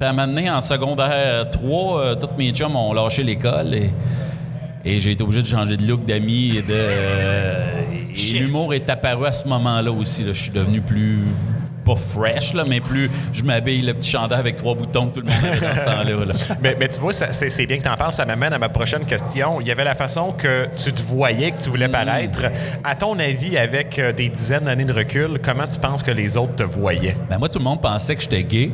à 0.00 0.10
un 0.10 0.12
moment 0.12 0.26
donné, 0.28 0.48
en 0.50 0.60
secondaire 0.60 1.50
3, 1.50 2.00
euh, 2.00 2.14
tous 2.14 2.28
mes 2.38 2.50
chums 2.52 2.76
ont 2.76 2.92
lâché 2.92 3.22
l'école 3.24 3.74
et, 3.74 3.90
et 4.84 5.00
j'ai 5.00 5.10
été 5.12 5.24
obligé 5.24 5.42
de 5.42 5.46
changer 5.48 5.76
de 5.76 5.84
look 5.86 6.04
d'amis 6.06 6.56
et 6.58 6.62
de... 6.62 7.87
et 8.14 8.38
l'humour 8.38 8.74
est 8.74 8.88
apparu 8.90 9.26
à 9.26 9.32
ce 9.32 9.46
moment-là 9.48 9.90
aussi. 9.92 10.22
là. 10.24 10.32
Je 10.32 10.40
suis 10.42 10.50
devenu 10.50 10.80
plus... 10.80 11.18
Pas 11.84 11.96
fresh, 11.96 12.52
là, 12.52 12.64
mais 12.68 12.80
plus 12.82 13.10
je 13.32 13.42
m'habille 13.42 13.80
le 13.80 13.94
petit 13.94 14.10
chandail 14.10 14.38
avec 14.40 14.56
trois 14.56 14.74
boutons 14.74 15.06
que 15.08 15.20
tout 15.20 15.26
le 15.26 15.32
monde 15.32 15.42
avait 15.42 15.58
dans 15.60 15.74
ce 15.74 15.84
temps-là. 15.86 16.24
là. 16.26 16.34
Mais, 16.62 16.76
mais 16.78 16.86
tu 16.86 17.00
vois, 17.00 17.14
c'est 17.14 17.64
bien 17.66 17.78
que 17.78 17.82
tu 17.82 17.88
en 17.88 17.96
parles, 17.96 18.12
ça 18.12 18.26
m'amène 18.26 18.52
à 18.52 18.58
ma 18.58 18.68
prochaine 18.68 19.06
question. 19.06 19.58
Il 19.62 19.66
y 19.66 19.70
avait 19.70 19.84
la 19.84 19.94
façon 19.94 20.32
que 20.32 20.66
tu 20.76 20.92
te 20.92 21.00
voyais, 21.00 21.50
que 21.52 21.62
tu 21.62 21.70
voulais 21.70 21.88
paraître. 21.88 22.42
À 22.84 22.94
ton 22.94 23.18
avis, 23.18 23.56
avec 23.56 23.98
euh, 23.98 24.12
des 24.12 24.28
dizaines 24.28 24.64
d'années 24.64 24.84
de 24.84 24.92
recul, 24.92 25.38
comment 25.42 25.66
tu 25.66 25.80
penses 25.80 26.02
que 26.02 26.10
les 26.10 26.36
autres 26.36 26.56
te 26.56 26.62
voyaient? 26.62 27.16
Ben 27.30 27.38
moi, 27.38 27.48
tout 27.48 27.58
le 27.58 27.64
monde 27.64 27.80
pensait 27.80 28.16
que 28.16 28.20
j'étais 28.22 28.44
gay. 28.44 28.70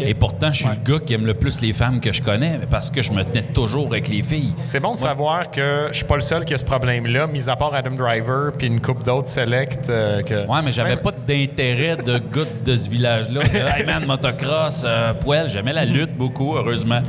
Et 0.00 0.14
pourtant, 0.14 0.52
je 0.52 0.64
suis 0.64 0.68
le 0.68 0.92
gars 0.92 1.00
qui 1.04 1.14
aime 1.14 1.26
le 1.26 1.34
plus 1.34 1.60
les 1.60 1.72
femmes 1.72 2.00
que 2.00 2.12
je 2.12 2.22
connais 2.22 2.60
parce 2.70 2.90
que 2.90 3.02
je 3.02 3.12
me 3.12 3.22
tenais 3.22 3.42
toujours 3.42 3.86
avec 3.86 4.08
les 4.08 4.22
filles. 4.22 4.52
C'est 4.66 4.80
bon 4.80 4.92
de 4.94 4.98
savoir 4.98 5.50
que 5.50 5.88
je 5.90 5.96
suis 5.96 6.04
pas 6.04 6.16
le 6.16 6.22
seul 6.22 6.44
qui 6.44 6.54
a 6.54 6.58
ce 6.58 6.64
problème-là, 6.64 7.26
mis 7.26 7.48
à 7.48 7.56
part 7.56 7.74
Adam 7.74 7.90
Driver 7.92 8.52
puis 8.56 8.66
une 8.66 8.80
coupe 8.80 9.02
d'autres 9.04 9.28
select. 9.28 9.88
euh, 9.88 10.22
que... 10.22 10.46
Ouais, 10.46 10.60
mais 10.64 10.72
j'avais 10.72 10.90
Même- 10.90 10.98
pas 11.00 11.12
d'intérêt 11.12 11.96
de 11.96 12.18
gars 12.18 12.48
de 12.64 12.76
ce 12.76 12.88
village-là. 12.88 13.40
Hey 13.78 13.84
man, 13.84 14.04
motocross, 14.06 14.82
euh, 14.84 15.12
poêle. 15.14 15.48
J'aimais 15.48 15.72
la 15.72 15.84
lutte 15.84 16.07
beaucoup, 16.18 16.56
heureusement. 16.56 17.00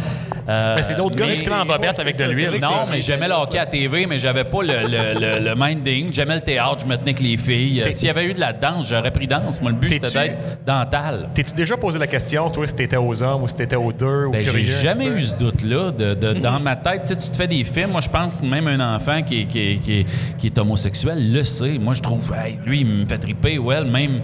Euh, 0.47 0.75
Mais 0.77 0.81
c'est 0.81 0.95
d'autres 0.95 1.15
gars 1.15 1.25
musclés 1.27 1.51
en 1.53 1.65
bobette 1.65 1.99
avec 1.99 2.17
de 2.17 2.23
l'huile. 2.25 2.59
Non, 2.61 2.85
mais 2.89 3.01
j'aimais 3.01 3.27
le 3.27 3.33
hockey 3.33 3.57
à 3.59 3.65
TV, 3.65 4.05
mais 4.05 4.19
j'avais 4.19 4.43
pas 4.45 4.61
le, 4.63 4.73
le, 4.87 5.19
le- 5.19 5.49
le 5.49 5.55
minding. 5.57 6.13
J'aimais 6.13 6.35
le 6.35 6.41
théâtre, 6.41 6.77
je 6.81 6.85
me 6.85 6.95
tenais 6.95 7.09
avec 7.11 7.19
les 7.19 7.37
filles. 7.37 7.83
S'il 7.91 8.07
y 8.07 8.09
avait 8.09 8.25
eu 8.25 8.33
de 8.33 8.39
la 8.39 8.53
danse, 8.53 8.87
j'aurais 8.89 9.11
pris 9.11 9.27
danse. 9.27 9.61
Moi, 9.61 9.71
le 9.71 9.77
but, 9.77 9.89
c'était 9.91 10.11
d'être 10.29 10.65
dental. 10.65 11.29
T'es-tu 11.33 11.53
déjà 11.53 11.75
posé 11.77 11.99
la 11.99 12.07
question, 12.07 12.49
toi, 12.49 12.67
si 12.67 12.75
t'étais 12.75 12.97
aux 12.97 13.21
hommes 13.23 13.43
ou 13.43 13.47
si 13.47 13.55
t'étais 13.55 13.75
aux 13.75 13.91
deux 13.91 14.25
ou 14.27 14.31
Ben, 14.31 14.43
j'ai 14.45 14.63
jamais 14.63 15.07
eu 15.07 15.21
ce 15.21 15.35
doute-là 15.35 15.91
de, 15.91 16.13
de- 16.13 16.33
dans 16.39 16.59
ma 16.59 16.75
tête. 16.75 17.01
Tu 17.03 17.09
sais, 17.09 17.15
tu 17.17 17.29
te 17.29 17.35
fais 17.35 17.47
des 17.47 17.63
films. 17.63 17.91
Moi, 17.91 18.01
je 18.01 18.09
pense 18.09 18.37
que 18.41 18.45
même 18.45 18.67
un 18.67 18.95
enfant 18.95 19.21
qui 19.21 19.41
est, 19.41 19.45
qui 19.45 19.59
est- 19.59 19.75
qui 19.81 19.93
est- 19.99 20.05
qui 20.37 20.47
est 20.47 20.57
homosexuel 20.57 21.31
le 21.31 21.43
sait. 21.43 21.77
Moi, 21.79 21.93
je 21.93 22.01
trouve, 22.01 22.31
hey, 22.33 22.57
lui, 22.65 22.81
il 22.81 22.85
me 22.85 23.05
fait 23.07 23.17
triper. 23.17 23.57
Ouais, 23.57 23.83
même 23.83 24.21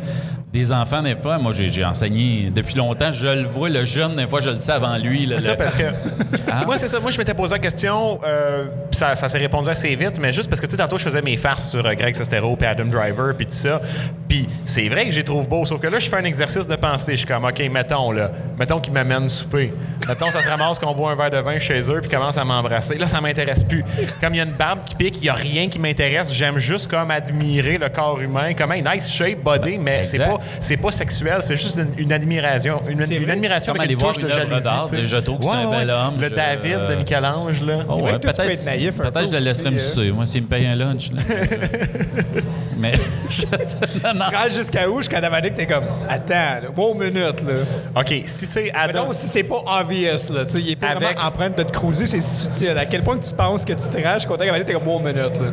des 0.55 0.71
enfants, 0.71 1.01
des 1.03 1.15
fois, 1.15 1.37
moi, 1.37 1.51
j'ai 1.53 1.83
enseigné 1.83 2.49
depuis 2.49 2.75
longtemps. 2.75 3.11
Je 3.11 3.27
le 3.27 3.43
vois, 3.43 3.67
le 3.69 3.83
jeune, 3.83 4.15
des 4.15 4.25
fois, 4.25 4.39
je 4.39 4.49
le 4.51 4.55
sais 4.59 4.71
avant 4.71 4.97
lui. 4.97 5.25
là, 5.25 5.35
C'est 5.39 5.47
ça, 5.47 5.51
le- 5.51 5.57
parce 5.57 5.75
que. 5.75 5.83
Hein? 6.51 6.63
Moi, 6.65 6.77
c'est 6.77 6.87
ça. 6.87 6.99
Moi, 6.99 7.11
je 7.11 7.17
m'étais 7.17 7.33
posé 7.33 7.53
la 7.55 7.59
question, 7.59 8.19
euh, 8.25 8.65
puis 8.89 8.97
ça, 8.99 9.15
ça 9.15 9.27
s'est 9.27 9.39
répondu 9.39 9.67
assez 9.67 9.93
vite, 9.95 10.19
mais 10.21 10.31
juste 10.31 10.47
parce 10.47 10.61
que, 10.61 10.67
tu 10.67 10.71
sais, 10.73 10.77
tantôt, 10.77 10.97
je 10.97 11.03
faisais 11.03 11.21
mes 11.21 11.35
farces 11.35 11.71
sur 11.71 11.85
euh, 11.85 11.93
Greg 11.95 12.15
Sestero, 12.15 12.55
puis 12.55 12.65
Adam 12.67 12.85
Driver, 12.85 13.35
puis 13.35 13.45
tout 13.47 13.51
ça. 13.53 13.81
Puis 14.29 14.47
c'est 14.65 14.87
vrai 14.87 15.09
que 15.09 15.13
les 15.15 15.23
trouve 15.23 15.47
beaux, 15.49 15.65
sauf 15.65 15.81
que 15.81 15.87
là, 15.87 15.99
je 15.99 16.07
fais 16.07 16.17
un 16.17 16.23
exercice 16.23 16.67
de 16.67 16.75
pensée. 16.75 17.13
Je 17.13 17.17
suis 17.17 17.25
comme, 17.27 17.43
OK, 17.45 17.59
mettons, 17.71 18.11
là, 18.11 18.31
mettons 18.57 18.79
qu'ils 18.79 18.93
m'amènent 18.93 19.27
souper. 19.27 19.73
Mettons, 20.07 20.29
ça 20.31 20.41
se 20.41 20.47
ramasse 20.47 20.79
qu'on 20.79 20.93
boit 20.93 21.11
un 21.11 21.15
verre 21.15 21.31
de 21.31 21.37
vin 21.39 21.57
chez 21.59 21.81
eux, 21.91 21.99
puis 21.99 22.09
commence 22.09 22.37
à 22.37 22.45
m'embrasser. 22.45 22.97
Là, 22.97 23.07
ça 23.07 23.19
m'intéresse 23.19 23.63
plus. 23.63 23.83
Comme 24.21 24.33
il 24.35 24.37
y 24.37 24.39
a 24.39 24.43
une 24.43 24.51
barbe 24.53 24.79
qui 24.85 24.95
pique, 24.95 25.17
il 25.17 25.23
n'y 25.23 25.29
a 25.29 25.33
rien 25.33 25.67
qui 25.67 25.79
m'intéresse. 25.79 26.31
J'aime 26.33 26.57
juste 26.59 26.89
comme 26.89 27.11
admirer 27.11 27.77
le 27.77 27.89
corps 27.89 28.21
humain, 28.21 28.53
comme 28.53 28.71
un 28.71 28.81
nice 28.81 29.11
shape, 29.11 29.39
body, 29.43 29.77
mais 29.79 30.03
c'est 30.03 30.19
pas, 30.19 30.37
c'est 30.59 30.77
pas 30.77 30.91
sexuel, 30.91 31.37
c'est 31.41 31.57
juste 31.57 31.77
une, 31.77 32.03
une 32.05 32.13
admiration. 32.13 32.81
Une, 32.89 33.01
une 33.01 33.29
admiration 33.29 33.73
avec 33.73 33.91
une 33.91 33.97
touche 33.97 34.17
de 34.17 34.27
jalousie. 34.29 35.05
je 35.05 35.17
trouve 35.17 35.39
que 35.39 35.45
c'est 35.45 35.51
un 35.51 35.71
bel 35.71 35.89
homme, 35.89 36.15
Le 36.19 36.29
je- 36.29 36.33
David 36.33 36.79
de 36.89 36.95
Michel-Ange, 36.95 37.63
là. 37.63 37.85
Oh, 37.89 37.97
que 38.03 38.17
peut-être 38.17 39.13
peu 39.13 39.23
je 39.23 39.31
le 39.31 39.39
laisserais 39.39 39.71
me 39.71 39.77
sucer. 39.79 40.11
Moi, 40.11 40.25
s'il 40.25 40.43
me 40.43 40.47
paye 40.47 40.65
un 40.67 40.75
lunch. 40.75 41.09
mais. 42.77 42.93
je- 43.29 43.45
non, 43.45 44.13
non. 44.13 44.25
Tu 44.29 44.35
rentres 44.35 44.51
jusqu'à 44.55 44.89
où? 44.89 44.97
Jusqu'à 45.01 45.21
Dominique, 45.21 45.55
t'es 45.55 45.65
comme, 45.65 45.85
attends, 46.09 46.67
bon 46.75 46.95
minute, 46.95 47.15
là. 47.41 47.53
OK, 48.01 48.13
si 48.25 48.45
c'est 48.45 48.71
Adam... 48.73 49.07
Mettons, 49.07 49.13
si 49.13 49.27
c'est 49.27 49.43
pas 49.43 49.61
obvious, 49.81 50.33
là, 50.33 50.45
tu 50.45 50.55
sais, 50.55 50.59
il 50.61 50.71
est 50.71 50.75
pas 50.75 50.87
Avec- 50.89 51.03
vraiment 51.03 51.27
en 51.27 51.31
train 51.31 51.49
de 51.49 51.63
te 51.63 51.71
cruiser, 51.71 52.05
c'est 52.05 52.21
subtil. 52.21 52.77
À 52.77 52.85
quel 52.85 53.03
point 53.03 53.17
que 53.17 53.25
tu 53.25 53.33
penses 53.33 53.63
que 53.65 53.73
tu 53.73 53.87
te 53.89 54.01
rages, 54.03 54.25
content 54.25 54.45
qu'à 54.45 54.63
t'es 54.63 54.73
comme, 54.73 54.83
bon 54.83 54.99
minute, 54.99 55.15
là? 55.17 55.51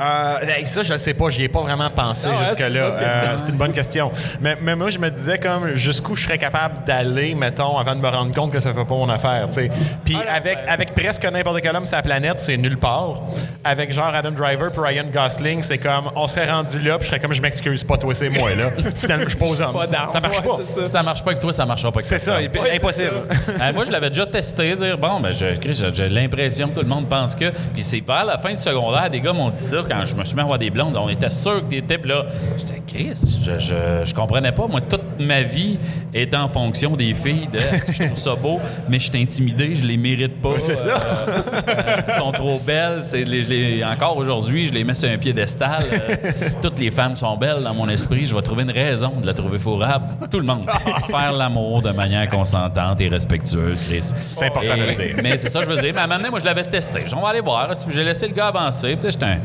Euh, 0.00 0.34
hey, 0.56 0.66
ça, 0.66 0.82
je 0.82 0.96
sais 0.96 1.14
pas. 1.14 1.30
J'y 1.30 1.44
ai 1.44 1.48
pas 1.48 1.60
vraiment 1.62 1.88
pensé 1.88 2.26
Ah 2.28 2.40
ouais, 2.40 2.46
jusque-là. 2.48 2.66
c'est 2.66 2.70
une 2.70 2.76
bonne 2.78 3.00
Euh, 3.00 3.20
question. 3.20 3.36
c'est 3.38 3.52
une 3.52 3.58
bonne 3.58 3.72
question. 3.72 4.12
Mais, 4.40 4.56
mais 4.60 4.74
moi, 4.74 4.90
je 4.90 4.98
me 4.98 5.08
disais 5.08 5.38
comme 5.38 5.74
jusqu'où 5.74 6.16
je 6.16 6.24
serais 6.24 6.38
capable 6.38 6.82
d'aller, 6.84 7.34
mettons, 7.36 7.78
avant 7.78 7.94
de 7.94 8.00
me 8.00 8.08
rendre 8.08 8.34
compte 8.34 8.50
que 8.52 8.58
ça 8.58 8.72
fait 8.74 8.84
pas 8.84 8.94
mon 8.94 9.08
affaire. 9.08 9.46
tu 9.48 9.54
sais. 9.54 9.70
Puis 10.04 10.16
Ah, 10.20 10.24
non, 10.24 10.36
avec, 10.36 10.58
avec 10.66 10.94
presque 10.94 11.24
n'importe 11.30 11.60
quel 11.60 11.76
homme 11.76 11.86
sur 11.86 11.96
la 11.96 12.02
planète, 12.02 12.38
c'est 12.40 12.56
nulle 12.56 12.76
part. 12.78 13.22
Avec 13.62 13.92
genre 13.92 14.12
Adam 14.12 14.32
Driver 14.32 14.70
Ryan 14.76 15.04
Gosling, 15.12 15.62
c'est 15.62 15.78
comme 15.78 16.10
on 16.16 16.26
serait 16.26 16.50
rendu 16.50 16.63
là, 16.82 16.96
puis 16.98 17.04
je 17.04 17.08
serais 17.10 17.20
comme 17.20 17.32
je 17.34 17.42
m'excuse 17.42 17.84
pas, 17.84 17.96
toi, 17.96 18.14
c'est 18.14 18.28
moi, 18.30 18.50
là. 18.54 18.70
Finalement, 18.94 19.28
je. 19.28 19.36
Pas 19.36 19.86
down. 19.86 20.10
Ça 20.10 20.20
marche 20.20 20.42
pas. 20.42 20.58
ça. 20.74 20.84
Ça 20.84 21.02
marche 21.02 21.22
pas 21.24 21.30
avec 21.30 21.40
toi, 21.40 21.52
ça 21.52 21.66
marchera 21.66 21.90
pas 21.92 21.98
avec 22.00 22.06
C'est 22.06 22.18
ça, 22.18 22.38
personne. 22.52 22.76
impossible. 22.76 23.10
Euh, 23.48 23.72
moi, 23.74 23.84
je 23.84 23.90
l'avais 23.90 24.10
déjà 24.10 24.26
testé, 24.26 24.74
dire 24.76 24.98
bon, 24.98 25.20
ben, 25.20 25.32
je- 25.32 25.56
Chris, 25.56 25.74
j'ai 25.74 25.92
j'ai 25.94 26.08
l'impression 26.08 26.68
que 26.68 26.74
tout 26.74 26.80
le 26.82 26.88
monde 26.88 27.08
pense 27.08 27.34
que. 27.34 27.50
Puis 27.72 27.82
c'est 27.82 28.00
vers 28.06 28.24
la 28.24 28.38
fin 28.38 28.50
du 28.50 28.56
secondaire, 28.60 29.08
des 29.10 29.20
gars 29.20 29.32
m'ont 29.32 29.50
dit 29.50 29.58
ça 29.58 29.78
quand 29.88 30.04
je 30.04 30.14
me 30.14 30.24
suis 30.24 30.34
mis 30.34 30.40
à 30.40 30.44
avoir 30.44 30.58
des 30.58 30.70
blondes. 30.70 30.96
On 30.96 31.08
était 31.08 31.30
sûr 31.30 31.60
que 31.60 31.70
t'étais. 31.70 31.98
Puis 31.98 32.10
là, 32.10 32.24
je 32.56 32.62
disais, 32.62 32.82
Chris, 32.86 33.38
je, 33.44 33.58
je, 33.58 33.74
je 34.04 34.14
comprenais 34.14 34.52
pas. 34.52 34.66
Moi, 34.66 34.80
toute 35.16 35.26
ma 35.26 35.42
vie 35.42 35.78
est 36.12 36.34
en 36.34 36.48
fonction 36.48 36.96
des 36.96 37.14
filles. 37.14 37.48
De, 37.52 37.58
je 37.58 38.04
trouve 38.06 38.18
ça 38.18 38.34
beau, 38.34 38.60
mais 38.88 38.98
je 38.98 39.10
suis 39.10 39.20
intimidé, 39.22 39.74
je 39.74 39.84
les 39.84 39.96
mérite 39.96 40.40
pas. 40.40 40.58
C'est 40.58 40.76
ça. 40.76 41.00
Elles 42.06 42.14
sont 42.14 42.32
trop 42.32 42.58
belles. 42.58 43.02
C'est, 43.02 43.24
les- 43.24 43.42
je 43.42 43.48
les- 43.48 43.84
encore 43.84 44.16
aujourd'hui, 44.16 44.66
je 44.66 44.72
les 44.72 44.84
mets 44.84 44.94
sur 44.94 45.08
un 45.08 45.18
piédestal. 45.18 45.82
Euh, 45.92 46.48
toutes 46.62 46.78
les 46.78 46.90
femmes 46.90 47.16
sont 47.16 47.36
belles 47.36 47.62
dans 47.62 47.74
mon 47.74 47.88
esprit. 47.88 48.26
Je 48.26 48.34
vais 48.34 48.42
trouver 48.42 48.62
une 48.62 48.70
raison 48.70 49.12
de 49.20 49.26
la 49.26 49.34
trouver 49.34 49.58
fourrable. 49.58 50.06
Tout 50.30 50.38
le 50.40 50.46
monde. 50.46 50.66
Faire 51.10 51.32
l'amour 51.32 51.82
de 51.82 51.90
manière 51.90 52.28
consentante 52.28 53.00
et 53.00 53.08
respectueuse, 53.08 53.80
Chris. 53.82 54.10
C'est 54.28 54.44
important 54.46 54.76
de 54.76 54.82
le 54.82 54.94
dire. 54.94 55.16
Mais 55.22 55.36
c'est 55.36 55.48
ça, 55.48 55.62
je 55.62 55.68
veux 55.68 55.76
dire. 55.80 55.92
Mais 55.94 56.00
à 56.00 56.04
un 56.04 56.06
moment 56.06 56.18
donné, 56.18 56.30
moi, 56.30 56.40
je 56.40 56.44
l'avais 56.44 56.64
testé. 56.64 57.02
On 57.16 57.20
va 57.20 57.28
aller 57.28 57.40
voir. 57.40 57.70
J'ai 57.88 58.04
laissé 58.04 58.26
le 58.28 58.34
gars 58.34 58.48
avancer. 58.48 58.96
J'étais 59.02 59.24
un, 59.26 59.38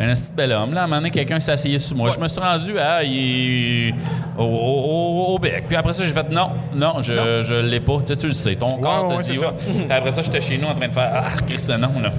un 0.00 0.12
bel 0.36 0.52
homme. 0.52 0.74
Là. 0.74 0.82
À 0.82 0.84
un 0.84 0.86
moment 0.86 0.96
donné, 0.98 1.10
quelqu'un 1.10 1.40
s'est 1.40 1.52
asseyé 1.52 1.78
sur 1.78 1.96
moi. 1.96 2.10
Je 2.10 2.18
me 2.20 2.28
suis 2.28 2.40
rendu 2.40 2.78
à, 2.78 3.02
il- 3.02 3.94
au, 4.38 4.42
au- 4.44 5.15
au- 5.18 5.38
bec. 5.38 5.64
Puis 5.68 5.76
après 5.76 5.92
ça, 5.92 6.04
j'ai 6.04 6.12
fait 6.12 6.30
non, 6.30 6.50
non, 6.74 7.02
je, 7.02 7.12
je 7.42 7.54
l'ai 7.54 7.80
pas. 7.80 7.98
Tu 8.00 8.06
sais, 8.08 8.16
tu 8.16 8.26
le 8.28 8.32
sais. 8.34 8.54
Ton 8.56 8.78
corps 8.78 9.08
te 9.10 9.16
ouais, 9.16 9.22
dit. 9.22 9.38
ouais. 9.38 9.86
Après 9.90 10.10
ça, 10.12 10.22
j'étais 10.22 10.40
chez 10.40 10.58
nous 10.58 10.68
en 10.68 10.74
train 10.74 10.88
de 10.88 10.94
faire 10.94 11.10
Ah, 11.14 11.28
Christ, 11.46 11.70
non, 11.70 12.00
là. 12.02 12.12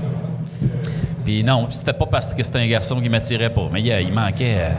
Puis 1.26 1.44
non, 1.44 1.68
c'était 1.70 1.94
pas 1.94 2.06
parce 2.06 2.34
que 2.34 2.42
c'était 2.42 2.60
un 2.60 2.68
garçon 2.68 3.02
qui 3.02 3.10
m'attirait 3.10 3.50
pas, 3.50 3.68
mais 3.72 3.82
il, 3.82 3.88
il 4.08 4.14
manquait. 4.14 4.70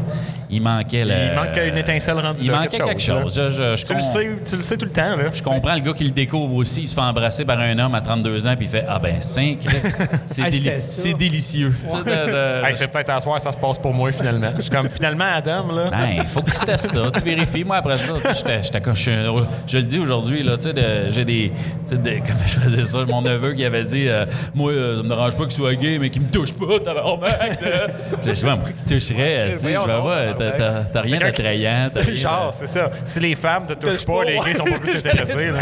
Il 0.51 0.63
manquait 0.63 1.05
le- 1.05 1.13
Il 1.31 1.35
manque 1.35 1.61
une 1.73 1.79
étincelle 1.79 2.19
rendue 2.19 2.43
Il 2.45 2.51
là, 2.51 2.61
manquait 2.61 2.79
quelque 2.79 3.01
chose. 3.03 3.35
Je- 3.35 3.51
je- 3.51 3.77
je 3.77 3.85
tu, 3.85 3.95
le 3.95 4.01
sais, 4.01 4.29
tu 4.49 4.57
le 4.57 4.63
sais 4.63 4.77
tout 4.77 4.87
le 4.87 4.93
temps, 4.93 5.17
là. 5.17 5.25
Je 5.33 5.43
comprends 5.43 5.75
le 5.75 5.81
gars 5.81 5.93
qui 5.93 6.05
le 6.05 6.11
découvre 6.11 6.55
aussi. 6.55 6.83
Il 6.83 6.89
se 6.89 6.95
fait 6.95 7.01
embrasser 7.01 7.45
par 7.45 7.59
un 7.61 7.79
homme 7.79 7.95
à 7.95 8.01
32 8.01 8.47
ans, 8.47 8.55
puis 8.57 8.67
il 8.67 8.71
fait 8.71 8.85
Ah 8.89 8.99
ben, 8.99 9.17
Saint 9.21 9.57
c'est 10.31 10.43
déli- 10.43 10.81
c'est 10.81 11.15
délicieux. 11.15 11.75
Tu 11.83 11.89
sais, 11.89 11.97
de- 11.99 12.33
de- 12.33 12.65
Hey, 12.67 12.75
c'est 12.75 12.89
peut-être 12.89 13.11
à 13.11 13.21
soir, 13.21 13.41
ça 13.41 13.53
se 13.53 13.59
passe 13.59 13.79
pour 13.79 13.93
moi, 13.93 14.11
finalement. 14.13 14.51
Je 14.57 14.63
suis 14.63 14.71
comme, 14.71 14.89
finalement, 14.89 15.25
Adam, 15.35 15.73
là. 15.73 15.91
Ben, 15.91 16.25
faut 16.33 16.41
que 16.43 16.51
tu 16.51 16.59
testes 16.61 16.87
ça, 16.87 17.11
tu 17.15 17.21
vérifies. 17.21 17.65
Moi, 17.65 17.77
après 17.77 17.97
ça, 17.99 18.15
sais, 18.17 18.73
je, 18.95 19.45
je 19.67 19.77
le 19.79 19.83
dis 19.85 19.99
aujourd'hui, 19.99 20.43
là, 20.43 20.57
tu 20.57 20.65
sais, 20.65 20.73
de- 20.73 21.11
j'ai 21.11 21.25
des, 21.25 21.53
tu 21.87 21.95
sais, 21.95 21.97
des- 21.99 22.19
comment 22.27 22.39
je 22.47 22.61
faisais 22.61 22.85
ça, 22.85 23.05
mon 23.07 23.23
neveu 23.23 23.53
qui 23.55 23.65
avait 23.65 23.85
dit, 23.85 24.09
euh, 24.09 24.25
moi, 24.55 24.73
euh, 24.73 24.97
ça 24.99 25.03
me 25.03 25.09
dérange 25.09 25.37
pas 25.37 25.45
qu'il 25.45 25.53
soit 25.53 25.75
gay, 25.75 25.99
mais 25.99 26.11
qu'il 26.11 26.23
me 26.23 26.31
touche 26.31 26.53
pas, 26.53 26.79
tabarnak, 26.83 27.61
là. 27.61 27.69
J'ai 28.25 28.33
dit, 28.33 28.45
Ouais, 28.45 28.51
pourquoi 28.53 28.73
qu'il 28.87 28.99
toucherait, 28.99 29.49
tu 29.53 29.59
sais, 29.61 29.73
je 29.73 29.79
voir, 29.79 30.38
t'as- 30.39 30.51
t'as 30.53 30.85
t'as 30.85 31.01
rien 31.01 31.19
d'attrayant. 31.19 31.87
t'as 31.93 32.01
C'est 32.05 32.17
genre, 32.17 32.53
c'est 32.53 32.67
ça. 32.67 32.91
Si 33.05 33.21
les 33.21 33.35
femmes 33.35 33.67
te 33.67 33.75
touchent 33.75 34.07
pas, 34.07 34.25
les 34.25 34.39
gays 34.39 34.55
sont 34.55 34.65
pas 34.65 34.79
plus 34.79 34.97
intéressés, 34.97 35.51
là. 35.51 35.61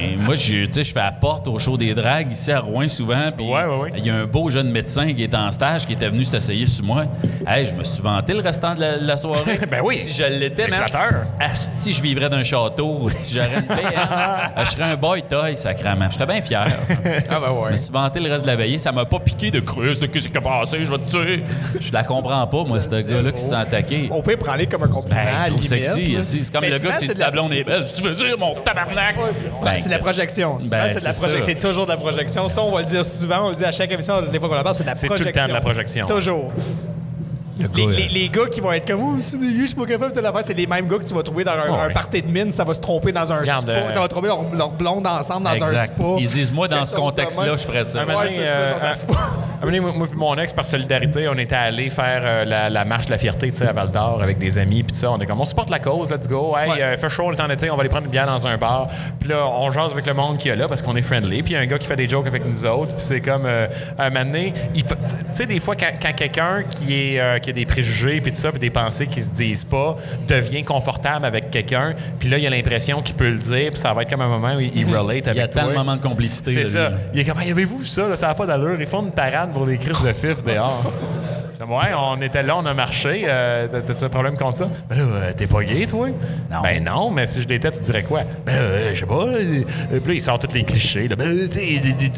Et 0.00 0.16
moi, 0.16 0.34
je, 0.34 0.64
tu 0.64 0.72
sais, 0.72 0.84
je 0.84 0.92
fais 0.92 1.00
la 1.00 1.12
porte 1.12 1.48
au 1.48 1.58
show 1.58 1.76
des 1.76 1.94
dragues 1.94 2.30
ici 2.32 2.50
à 2.52 2.60
Rouen 2.60 2.88
souvent. 2.88 3.30
puis 3.36 3.46
Ouais, 3.46 3.64
ouais, 3.64 3.76
ouais. 3.82 3.92
Il 3.96 4.06
y 4.06 4.10
a 4.10 4.14
un 4.16 4.26
beau 4.26 4.50
jeune 4.50 4.70
médecin 4.70 5.12
qui 5.12 5.22
est 5.22 5.34
en 5.34 5.50
stage 5.52 5.86
qui 5.86 5.92
était 5.92 6.08
venu 6.08 6.24
s'essayer 6.24 6.66
sur 6.66 6.84
moi. 6.84 7.04
Hey, 7.46 7.66
je 7.66 7.74
me 7.74 7.84
suis 7.84 8.02
vanté 8.02 8.32
le 8.34 8.40
restant 8.40 8.74
de 8.74 8.84
la, 9.00 9.16
soirée. 9.16 9.58
Ben 9.70 9.80
oui. 9.84 9.96
Si 9.96 10.12
je 10.12 10.24
l'étais, 10.24 10.66
flatteur. 10.66 11.26
Asti, 11.40 11.92
je 11.92 12.02
vivrais 12.02 12.28
d'un 12.28 12.42
château. 12.42 13.08
Si 13.10 13.34
j'aurais 13.34 13.58
une 13.58 13.70
hein, 13.70 14.50
je 14.64 14.70
serais 14.70 14.84
un 14.84 14.96
boy 14.96 15.22
toy, 15.22 15.56
sacrément. 15.56 16.08
J'étais 16.10 16.26
bien 16.26 16.40
fier. 16.40 16.64
Ah, 17.30 17.38
ben 17.40 17.66
Je 17.66 17.72
me 17.72 17.76
suis 17.76 17.92
vanté 17.92 18.20
le 18.20 18.30
reste 18.30 18.42
de 18.42 18.50
la 18.50 18.56
veillée. 18.56 18.78
Ça 18.78 18.92
m'a 18.92 19.04
pas 19.04 19.18
piqué 19.18 19.50
de 19.50 19.60
cruz, 19.60 20.00
de 20.00 20.06
qu'est-ce 20.06 20.28
qui 20.28 20.36
a 20.38 20.40
passé, 20.40 20.84
je 20.84 20.90
vais 20.90 20.98
te 20.98 21.10
tuer. 21.10 21.44
Je 21.80 21.92
la 21.92 22.04
comprends 22.04 22.46
pas, 22.46 22.64
moi, 22.64 22.80
ce 22.80 22.88
gars-là 22.88 23.32
qui 23.32 23.40
s'est 23.40 23.48
sent 23.48 23.66
Au 24.10 24.22
pire, 24.22 24.38
prends-les 24.38 24.66
comme 24.66 24.82
un 24.82 24.88
compliment. 24.88 25.16
Ben, 25.20 25.46
limite, 25.52 25.64
sexy. 25.68 26.06
là. 26.14 26.22
C'est 26.22 26.52
comme 26.52 26.60
Mais 26.62 26.70
le 26.70 26.78
gars 26.78 26.92
qui 26.92 27.06
c'est 27.06 27.18
la- 27.18 27.24
ta 27.26 27.30
blonde 27.30 27.52
est 27.52 27.64
belle. 27.64 27.86
Si 27.86 27.94
tu 27.94 28.02
veux 28.02 28.14
dire, 28.14 28.36
mon 28.38 28.54
tabarnak. 28.56 29.16
Ben, 29.62 29.72
c'est 29.78 29.86
de 29.86 29.90
la 29.90 29.98
projection. 29.98 30.58
Ben, 30.70 30.88
c'est 30.96 31.18
projection. 31.18 31.46
ça. 31.60 31.68
Toujours 31.68 31.84
de 31.86 31.90
la 31.90 31.96
projection. 31.96 32.48
Ça, 32.48 32.62
on 32.62 32.70
va 32.72 32.80
le 32.80 32.86
dire 32.86 33.04
souvent. 33.04 33.46
On 33.46 33.48
le 33.50 33.54
dit 33.56 33.64
à 33.64 33.72
chaque 33.72 33.90
émission. 33.92 34.20
Des 34.22 34.38
fois 34.38 34.48
qu'on 34.48 34.58
en 34.58 34.62
parle, 34.62 34.74
c'est 34.76 34.82
de 34.84 34.88
la 34.88 34.96
C'est 34.96 35.06
tout 35.06 35.12
le 35.14 35.18
projection. 35.18 35.42
temps 35.42 35.48
de 35.48 35.52
la 35.54 35.60
projection. 35.60 36.06
Toujours. 36.06 36.52
Les, 37.74 37.86
les- 37.86 38.08
les 38.08 38.28
gars 38.28 38.46
qui 38.46 38.60
vont 38.60 38.70
être 38.70 38.86
comme, 38.86 39.02
oh, 39.02 39.16
c'est 39.20 39.36
des 39.36 39.46
gars, 39.52 39.62
je 39.62 39.66
suis 39.66 39.74
pas 39.74 39.84
capable 39.84 40.14
de 40.14 40.20
la 40.20 40.32
faire, 40.32 40.44
c'est 40.44 40.54
les 40.54 40.68
mêmes 40.68 40.86
gars 40.86 40.96
que 40.98 41.02
tu 41.04 41.12
vas 41.12 41.24
trouver 41.24 41.42
dans 41.42 41.50
un, 41.54 41.72
Ouais. 41.72 41.80
un 41.86 41.90
party 41.90 42.22
de 42.22 42.28
mine, 42.30 42.52
ça 42.52 42.62
va 42.62 42.72
se 42.72 42.80
tromper 42.80 43.10
dans 43.10 43.32
un 43.32 43.40
Regarde, 43.40 43.64
spa, 43.64 43.72
euh, 43.72 43.90
ça 43.90 43.98
va 43.98 44.06
tromper 44.06 44.28
leur, 44.28 44.44
leur 44.54 44.70
blonde 44.70 45.04
ensemble 45.04 45.42
dans 45.42 45.50
un 45.66 45.70
Exact. 45.72 45.92
spa. 45.96 46.04
Ils 46.20 46.28
disent, 46.28 46.52
moi, 46.52 46.68
dans 46.68 46.84
ce 46.84 46.94
contexte-là, 46.94 47.56
je 47.56 47.64
ferais 47.64 47.84
ça. 47.84 48.02
Un 48.02 48.06
Ouais, 48.06 48.14
donné, 48.14 48.28
c'est 48.36 48.46
ça, 48.46 48.70
genre, 48.70 48.78
ça 48.80 48.86
euh, 48.86 48.94
se 48.94 49.04
moi 49.62 49.72
et 49.72 49.80
mon 50.14 50.36
ex, 50.36 50.52
par 50.52 50.64
solidarité, 50.64 51.28
on 51.28 51.38
était 51.38 51.54
allé 51.54 51.90
faire 51.90 52.20
euh, 52.22 52.44
la, 52.44 52.70
la 52.70 52.84
marche 52.84 53.06
de 53.06 53.10
la 53.12 53.18
fierté 53.18 53.52
à 53.60 53.72
Val 53.72 53.90
d'Or 53.90 54.20
avec 54.22 54.38
des 54.38 54.58
amis. 54.58 54.82
Puis 54.82 54.96
ça, 54.96 55.10
on 55.10 55.18
est 55.18 55.26
comme, 55.26 55.40
on 55.40 55.44
supporte 55.44 55.70
la 55.70 55.78
cause, 55.78 56.10
let's 56.10 56.28
go. 56.28 56.54
Hey, 56.56 56.70
Ouais. 56.70 56.82
euh, 56.82 56.96
fait 56.96 57.08
chaud 57.08 57.30
le 57.30 57.36
temps 57.36 57.48
d'été, 57.48 57.70
on 57.70 57.74
va 57.76 57.80
aller 57.80 57.88
prendre 57.88 58.04
une 58.06 58.10
bière 58.10 58.26
dans 58.26 58.46
un 58.46 58.56
bar. 58.56 58.88
Puis 59.18 59.28
là, 59.28 59.46
on 59.46 59.70
jase 59.70 59.92
avec 59.92 60.06
le 60.06 60.14
monde 60.14 60.38
qui 60.38 60.48
est 60.48 60.56
là 60.56 60.66
parce 60.68 60.82
qu'on 60.82 60.96
est 60.96 61.02
friendly. 61.02 61.42
Puis 61.42 61.52
il 61.52 61.56
y 61.56 61.58
a 61.58 61.60
un 61.60 61.66
gars 61.66 61.78
qui 61.78 61.86
fait 61.86 61.96
des 61.96 62.06
jokes 62.08 62.26
avec 62.26 62.44
nous 62.46 62.64
autres. 62.64 62.94
Puis 62.94 63.04
c'est 63.04 63.20
comme, 63.20 63.46
euh, 63.46 63.66
un 63.98 64.10
moment 64.10 64.24
donné, 64.24 64.52
tu 64.74 64.82
sais, 65.32 65.46
des 65.46 65.60
fois, 65.60 65.76
quand, 65.76 65.90
quand 66.00 66.12
quelqu'un 66.14 66.62
qui, 66.68 67.14
est, 67.14 67.20
euh, 67.20 67.38
qui 67.38 67.50
a 67.50 67.52
des 67.52 67.66
préjugés, 67.66 68.20
puis 68.20 68.32
tout 68.32 68.38
ça, 68.38 68.50
puis 68.50 68.60
des 68.60 68.70
pensées 68.70 69.06
qui 69.06 69.22
se 69.22 69.30
disent 69.30 69.64
pas, 69.64 69.96
devient 70.26 70.64
confortable 70.64 71.24
avec 71.26 71.50
quelqu'un, 71.50 71.94
puis 72.18 72.28
là, 72.28 72.38
il 72.38 72.46
a 72.46 72.50
l'impression 72.50 73.02
qu'il 73.02 73.14
peut 73.14 73.28
le 73.30 73.38
dire, 73.38 73.70
puis 73.72 73.80
ça 73.80 73.92
va 73.92 74.02
être 74.02 74.10
comme 74.10 74.20
un 74.20 74.28
moment 74.28 74.54
où 74.56 74.60
il, 74.60 74.76
il 74.76 74.86
relate 74.86 75.26
avec 75.28 75.34
Il 75.34 75.36
y 75.36 75.40
a 75.40 75.48
toi. 75.48 75.62
tant 75.74 75.96
de 75.96 76.02
complicité. 76.02 76.52
C'est 76.52 76.66
ça. 76.66 76.90
lui. 76.90 76.96
Il 77.14 77.20
est 77.20 77.24
comme, 77.24 77.40
Hey, 77.40 77.50
avez-vous 77.50 77.78
vu 77.78 77.86
ça? 77.86 78.08
là? 78.08 78.16
ça 78.16 78.28
n'a 78.28 78.34
pas 78.34 78.46
d'allure. 78.46 78.76
Ils 78.80 78.86
font 78.86 79.02
une 79.02 79.12
parade 79.12 79.47
pour 79.52 79.66
les 79.66 79.78
crises 79.78 80.02
de 80.02 80.12
fif 80.12 80.42
dehors. 80.44 80.82
Ouais, 81.68 81.90
on 81.94 82.22
était 82.22 82.42
là, 82.44 82.56
on 82.56 82.64
a 82.64 82.72
marché. 82.72 83.24
Euh, 83.26 83.66
t'as- 83.70 83.82
T'as-tu 83.82 84.04
un 84.04 84.08
problème 84.08 84.38
contre 84.38 84.56
ça? 84.56 84.70
Ben 84.88 84.96
là, 84.96 85.02
euh, 85.02 85.32
t'es 85.36 85.46
pas 85.46 85.62
gay, 85.64 85.84
toi? 85.86 86.06
Non. 86.50 86.62
Ben 86.62 86.82
non, 86.82 87.10
mais 87.10 87.26
si 87.26 87.42
je 87.42 87.48
l'étais, 87.48 87.70
tu 87.72 87.80
dirais 87.80 88.04
quoi? 88.04 88.22
Ben 88.46 88.54
euh, 88.54 88.90
je 88.94 89.00
sais 89.00 89.04
pas. 89.06 89.26
là, 89.26 89.32
euh, 89.32 90.00
puis 90.00 90.00
là, 90.06 90.14
il 90.14 90.20
sort 90.20 90.38
tous 90.38 90.54
les 90.54 90.62
clichés. 90.64 91.08
Là. 91.08 91.16
Ben, 91.16 91.26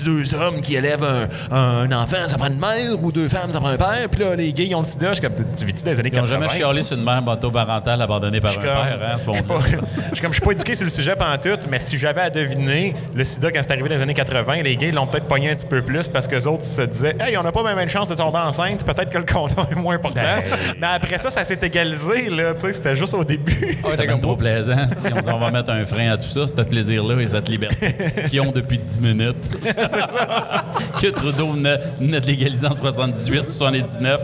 deux 0.04 0.34
hommes 0.34 0.60
qui 0.60 0.76
élèvent 0.76 1.02
un, 1.50 1.56
un 1.56 1.90
enfant, 1.92 2.16
ça 2.28 2.36
prend 2.38 2.48
une 2.48 2.60
mère, 2.60 3.02
ou 3.02 3.10
deux 3.10 3.28
femmes, 3.28 3.50
ça 3.50 3.58
prend 3.60 3.70
un 3.70 3.76
père. 3.76 4.08
Puis 4.10 4.20
là, 4.22 4.36
les 4.36 4.52
gays, 4.52 4.66
ils 4.66 4.74
ont 4.74 4.80
le 4.80 4.86
sida. 4.86 5.08
Je 5.08 5.14
suis 5.14 5.22
comme, 5.22 5.34
tu 5.56 5.64
vis-tu 5.64 5.84
des 5.84 5.98
années 5.98 6.10
Ils 6.12 6.18
n'ont 6.18 6.24
80? 6.24 6.26
jamais 6.26 6.48
chialé 6.50 6.82
sur 6.82 6.96
une 6.98 7.04
mère 7.04 7.22
monoparentale 7.22 8.02
abandonnée 8.02 8.40
par 8.40 8.52
Je 8.52 8.58
un 8.58 8.62
comme- 8.62 8.70
père, 8.72 8.98
hein, 9.02 9.18
ce 9.18 9.24
je 9.26 9.32
suis 9.32 9.42
monde-là. 9.42 9.54
pas- 9.56 9.64
je 10.10 10.14
suis 10.14 10.22
comme, 10.22 10.32
je 10.32 10.36
suis 10.36 10.44
pas 10.46 10.52
éduqué 10.52 10.74
sur 10.76 10.84
le 10.84 10.90
sujet 10.90 11.16
pendant 11.16 11.38
tout, 11.38 11.58
mais 11.68 11.80
si 11.80 11.98
j'avais 11.98 12.20
à 12.20 12.30
deviner, 12.30 12.94
le 13.14 13.24
sida, 13.24 13.50
quand 13.50 13.60
c'est 13.62 13.72
arrivé 13.72 13.88
dans 13.88 13.94
les 13.96 14.02
années 14.02 14.14
80, 14.14 14.62
les 14.62 14.76
gays 14.76 14.92
l'ont 14.92 15.06
peut-être 15.08 15.26
pogné 15.26 15.50
un 15.50 15.56
petit 15.56 15.66
peu 15.66 15.82
plus 15.82 16.06
parce 16.08 16.28
que 16.28 16.36
les 16.36 16.46
autres 16.46 16.64
se 16.64 16.82
disaient, 16.82 17.16
hey, 17.20 17.36
on 17.36 17.42
n'a 17.42 17.52
pas 17.52 17.62
même 17.62 17.78
une 17.78 17.88
chance 17.88 18.08
de 18.08 18.14
tomber 18.14 18.38
enceinte, 18.38 18.84
peut-être 18.84 19.10
que 19.10 19.18
le 19.18 19.24
condom 19.24 19.66
est 19.70 19.74
moins 19.76 19.94
important. 19.96 20.20
Ben, 20.20 20.42
mais 20.80 20.86
après 20.94 21.18
ça, 21.18 21.30
ça 21.30 21.44
s'est 21.44 21.58
égalisé, 21.62 22.28
là, 22.30 22.54
tu 22.54 22.60
sais, 22.62 22.72
c'était 22.72 22.96
juste 22.96 23.14
au 23.14 23.24
début. 23.24 23.78
Ah, 23.84 23.88
C'est 23.96 24.06
comme, 24.06 24.20
trop 24.20 24.32
oups. 24.32 24.42
plaisant. 24.44 24.86
Si 24.88 25.12
on 25.12 25.16
dit 25.20 25.28
on 25.32 25.38
va 25.38 25.50
mettre 25.50 25.70
un 25.70 25.84
frein 25.84 26.10
à 26.10 26.16
tout 26.16 26.28
ça, 26.28 26.46
ce 26.48 26.62
plaisir-là 26.62 27.20
et 27.20 27.26
cette 27.26 27.48
liberté 27.48 27.94
qu'ils 28.28 28.40
ont 28.40 28.52
depuis 28.52 28.78
10 28.78 29.00
minutes. 29.00 29.50
que 31.00 31.06
Trudeau 31.08 31.52
venait, 31.52 31.78
venait 31.98 32.20
de 32.20 32.26
légaliser 32.26 32.66
en 32.66 32.72
78, 32.72 33.48
79. 33.48 34.20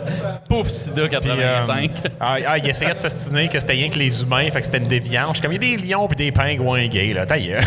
Pouf, 0.48 0.68
sida 0.68 0.94
Puis, 1.08 1.16
euh, 1.30 1.60
85. 1.60 1.90
ah, 2.20 2.36
ah, 2.46 2.58
il 2.58 2.68
essayait 2.68 2.94
de 2.94 2.98
s'ostiner 2.98 3.48
que 3.48 3.58
c'était 3.58 3.72
rien 3.72 3.88
que 3.88 3.98
les 3.98 4.22
humains, 4.22 4.48
fait 4.50 4.60
que 4.60 4.66
c'était 4.66 4.78
une 4.78 4.88
déviance. 4.88 5.40
Comme, 5.40 5.52
il 5.52 5.62
y 5.64 5.74
a 5.74 5.76
des 5.76 5.82
lions 5.82 6.06
puis 6.08 6.16
des 6.16 6.32
pingouins 6.32 6.86
gays, 6.86 7.12
là, 7.12 7.26
ta 7.26 7.38
gueule. 7.38 7.64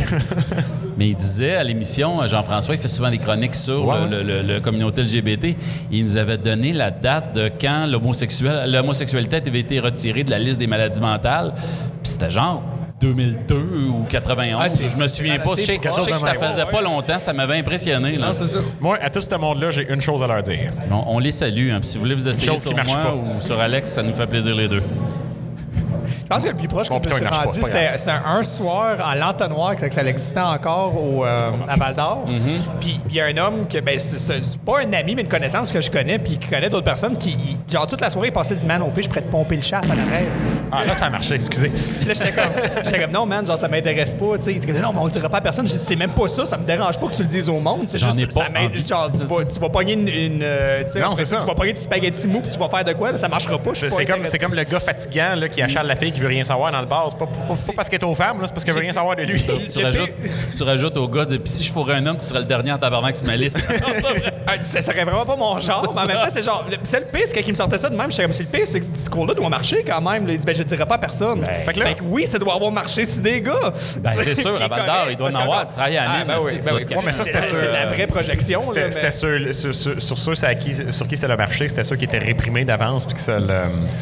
Mais 0.97 1.09
il 1.09 1.15
disait 1.15 1.55
à 1.55 1.63
l'émission, 1.63 2.27
Jean-François, 2.27 2.75
il 2.75 2.81
fait 2.81 2.87
souvent 2.89 3.09
des 3.09 3.17
chroniques 3.19 3.55
sur 3.55 3.85
Ouais, 3.87 3.95
le, 4.09 4.21
le- 4.21 4.41
le- 4.41 4.53
le 4.55 4.59
communauté 4.59 5.01
LGBT. 5.03 5.18
Il 5.91 6.03
nous 6.03 6.17
avait 6.17 6.37
donné 6.37 6.73
la 6.73 6.91
date 6.91 7.33
de 7.35 7.51
quand 7.59 7.85
l'homosexualité 7.87 9.37
avait 9.37 9.59
été 9.59 9.79
retirée 9.79 10.23
de 10.23 10.31
la 10.31 10.39
liste 10.39 10.59
des 10.59 10.67
maladies 10.67 10.99
mentales. 11.01 11.53
Puis 12.03 12.11
c'était 12.13 12.29
genre 12.31 12.63
2002 13.01 13.55
ou 13.55 14.05
91. 14.09 14.61
Ah, 14.61 14.67
je 14.87 14.97
me 14.97 15.07
souviens 15.07 15.39
pas. 15.39 15.51
Je 15.57 15.61
sais, 15.61 15.77
quelque 15.77 15.87
je 15.89 15.95
chose 15.97 16.05
sais 16.05 16.11
que 16.11 16.17
ça 16.17 16.33
faisait 16.33 16.65
pas 16.65 16.81
longtemps. 16.81 17.17
Ça 17.19 17.31
m'avait 17.33 17.57
impressionné. 17.57 18.17
Là. 18.17 18.27
Non, 18.27 18.33
c'est 18.33 18.47
ça. 18.47 18.59
Moi, 18.79 18.97
à 19.01 19.09
tout 19.09 19.21
ce 19.21 19.35
monde-là, 19.35 19.71
j'ai 19.71 19.89
une 19.91 20.01
chose 20.01 20.21
à 20.21 20.27
leur 20.27 20.41
dire. 20.43 20.71
On, 20.91 21.15
on 21.15 21.19
les 21.19 21.31
salue. 21.31 21.71
hein. 21.71 21.79
Puis 21.79 21.89
si 21.89 21.97
vous 21.97 22.03
voulez 22.03 22.15
vous 22.15 22.27
essayer 22.27 22.57
sur 22.57 22.73
moi 22.73 22.83
pas. 22.83 23.13
ou 23.15 23.39
sur 23.39 23.59
Alex, 23.59 23.91
ça 23.91 24.03
nous 24.03 24.13
fait 24.13 24.27
plaisir 24.27 24.53
les 24.53 24.67
deux. 24.67 24.83
Je 26.29 26.35
pense 26.35 26.43
que 26.43 26.49
le 26.49 26.55
plus 26.55 26.67
proche 26.67 26.87
il 26.87 26.93
marche 27.23 27.37
pas, 27.37 27.43
rendu, 27.45 27.59
c'était 27.63 28.11
un 28.23 28.43
soir 28.43 28.97
à 29.03 29.15
l'entonnoir, 29.15 29.75
que 29.75 29.91
ça 29.91 30.03
existait 30.03 30.39
encore 30.39 30.93
au, 30.95 31.25
euh, 31.25 31.49
à 31.67 31.75
Val 31.75 31.95
d'Or. 31.95 32.25
Mm-hmm. 32.27 32.79
Puis 32.79 32.99
il 33.09 33.15
y 33.15 33.19
a 33.19 33.25
un 33.25 33.37
homme, 33.37 33.65
que, 33.65 33.79
ben, 33.79 33.97
c'est 33.97 34.59
pas 34.59 34.81
un 34.81 34.93
ami, 34.93 35.15
mais 35.15 35.23
une 35.23 35.27
connaissance 35.27 35.71
que 35.71 35.81
je 35.81 35.89
connais, 35.89 36.19
puis 36.19 36.37
qui 36.37 36.47
connaît 36.47 36.69
d'autres 36.69 36.85
personnes, 36.85 37.17
qui, 37.17 37.57
genre, 37.67 37.87
toute 37.87 38.01
la 38.01 38.11
soirée, 38.11 38.27
il 38.27 38.33
passait 38.33 38.55
du 38.55 38.65
man 38.67 38.83
au 38.83 38.91
je 38.95 39.07
pourrais 39.07 39.21
te 39.21 39.31
pomper 39.31 39.55
le 39.55 39.63
chat 39.63 39.79
à 39.79 39.87
l'arrêt. 39.87 40.27
Ah, 40.71 40.85
là, 40.85 40.93
ça 40.93 41.05
a 41.07 41.09
marché, 41.09 41.35
excusez. 41.35 41.69
Puis 41.69 42.05
là, 42.07 42.13
j'étais 42.13 42.31
comme, 42.31 42.51
j'étais 42.83 42.99
comme, 43.01 43.11
non, 43.11 43.25
man, 43.25 43.45
genre, 43.45 43.57
ça 43.57 43.67
m'intéresse 43.67 44.13
pas, 44.13 44.37
tu 44.37 44.45
sais. 44.45 44.53
Non, 44.81 44.91
mais 44.93 44.99
on 44.99 45.05
le 45.05 45.11
dira 45.11 45.29
pas 45.29 45.37
à 45.37 45.41
personne. 45.41 45.67
Je 45.67 45.73
dis, 45.73 45.79
c'est 45.79 45.95
même 45.95 46.13
pas 46.13 46.27
ça, 46.27 46.45
ça 46.45 46.57
me 46.57 46.65
dérange 46.65 46.97
pas 46.99 47.07
que 47.07 47.13
tu 47.15 47.23
le 47.23 47.27
dises 47.29 47.49
au 47.49 47.59
monde. 47.59 47.83
C'est 47.87 47.97
J'en 47.97 48.07
juste, 48.11 48.19
ai 48.19 48.25
pas 48.27 48.43
ça 48.45 48.49
m'aide- 48.49 48.65
envie. 48.71 48.87
genre, 48.87 49.09
tu 49.11 49.25
vas, 49.25 49.45
tu 49.45 49.59
vas 49.59 49.69
pogner 49.69 49.93
une, 49.93 50.07
une, 50.07 50.39
euh, 50.43 50.83
Non, 51.01 51.15
c'est 51.15 51.25
ça. 51.25 51.37
Tu 51.39 51.45
vas 51.47 51.55
pogner 51.55 51.73
du 51.73 51.81
spaghetti 51.81 52.27
mou, 52.27 52.41
puis 52.41 52.49
tu 52.51 52.59
vas 52.59 52.69
faire 52.69 52.83
de 52.85 52.93
quoi, 52.93 53.11
là, 53.11 53.17
ça 53.17 53.27
marchera 53.27 53.57
pas. 53.57 53.71
je 53.73 53.79
suis 53.79 53.91
C'est 53.91 54.05
pas 54.05 54.13
c'est 54.23 54.37
comme, 54.39 54.49
comme 54.51 54.55
le 54.57 54.63
gars 54.63 54.79
fatigant 54.79 55.35
là, 55.37 55.47
qui 55.49 55.61
achale 55.61 55.87
la 55.87 55.95
fille 55.95 56.11
qui 56.11 56.19
veut 56.21 56.27
rien 56.27 56.43
savoir 56.43 56.71
dans 56.71 56.81
le 56.81 56.87
bar. 56.87 57.07
C'est 57.09 57.17
pas, 57.17 57.25
pas- 57.27 57.33
pas 57.55 57.73
parce 57.75 57.89
qu'elle 57.89 57.99
est 57.99 58.05
aux 58.05 58.15
femmes, 58.15 58.39
là, 58.41 58.47
c'est 58.47 58.53
parce 58.53 58.63
qu'elle 58.65 58.75
veut 58.75 58.81
rien 58.81 58.93
savoir 58.93 59.15
de 59.15 59.23
lui. 59.23 59.41
Tu 59.71 59.83
rajoutes, 59.83 60.13
tu 60.55 60.63
rajoutes 60.63 60.97
au 60.97 61.07
gars, 61.07 61.25
dis, 61.25 61.39
puis 61.39 61.51
si 61.51 61.63
je 61.63 61.71
fourrais 61.71 61.95
un 61.95 62.05
homme, 62.05 62.17
tu 62.17 62.25
serais 62.25 62.39
le 62.39 62.45
dernier 62.45 62.71
en 62.71 62.77
tabarnak 62.77 63.15
sur 63.15 63.25
ma 63.25 63.35
liste. 63.35 63.57
Ah, 64.51 64.53
ça 64.61 64.81
serait 64.81 65.03
vraiment 65.05 65.25
pas 65.25 65.35
mon 65.35 65.59
genre, 65.59 65.91
mais 65.95 66.01
en 66.01 66.05
même 66.07 66.17
temps, 66.17 66.29
c'est 66.31 66.41
genre. 66.41 66.65
le- 66.69 66.77
C'est 66.83 66.99
le 67.01 67.05
pire, 67.05 67.21
c'est 67.27 67.33
quand 67.35 67.45
il 67.45 67.51
me 67.51 67.55
sortait 67.55 67.77
ça 67.77 67.87
de 67.89 67.95
même, 67.95 68.09
j'étais 68.09 68.23
comme, 68.23 68.33
c'est 68.33 68.43
le 68.43 68.49
pire, 68.49 68.65
c'est 68.65 68.79
que 68.79 68.85
ce 68.87 68.91
discours-là 68.91 69.35
doit 69.35 69.47
marcher 69.49 69.83
quand 69.85 70.01
même. 70.01 70.25
Ben, 70.59 70.65
je 70.67 70.73
le 70.73 70.77
dirai 70.77 70.85
pas 70.85 70.95
à 70.95 70.97
personne. 70.97 71.45
Fait 71.65 71.73
que 71.73 71.79
là- 71.79 71.85
oui, 72.03 72.27
ça 72.27 72.37
doit 72.37 72.53
avoir 72.55 72.71
marché 72.71 73.05
sur 73.05 73.21
des 73.21 73.41
gars. 73.41 73.73
Ben, 73.99 74.11
c'est 74.21 74.35
sûr, 74.41 74.53
Qui 74.53 74.63
à 74.63 74.67
Val 74.67 74.85
d'Or, 74.85 74.95
correct, 74.95 75.11
il 75.11 75.17
doit 75.17 75.31
en 75.31 75.35
avoir. 75.35 75.65
Tu 75.67 75.73
travailles 75.73 75.97
à 75.97 76.05
Ah, 76.07 76.17
Nîmes, 76.19 76.27
ben 76.27 76.37
ben 76.89 76.99
mais 77.05 77.11
ça, 77.11 77.23
c'était 77.23 77.41
C'est 77.41 77.71
la 77.71 77.85
vraie 77.87 78.07
projection. 78.07 78.61
C'était 78.61 79.11
sur, 79.11 79.53
sur- 79.73 80.01
sur 80.01 80.17
ceux 80.17 80.35
sur 80.35 81.07
qui 81.07 81.17
ça 81.17 81.27
a 81.31 81.35
marché, 81.37 81.67
c'était 81.69 81.83
ceux 81.83 81.95
qui 81.95 82.05
étaient 82.05 82.17
réprimés 82.19 82.65
d'avance 82.65 83.05
puis 83.05 83.13
que 83.15 83.19
ça 83.21 83.39
ça 83.39 83.43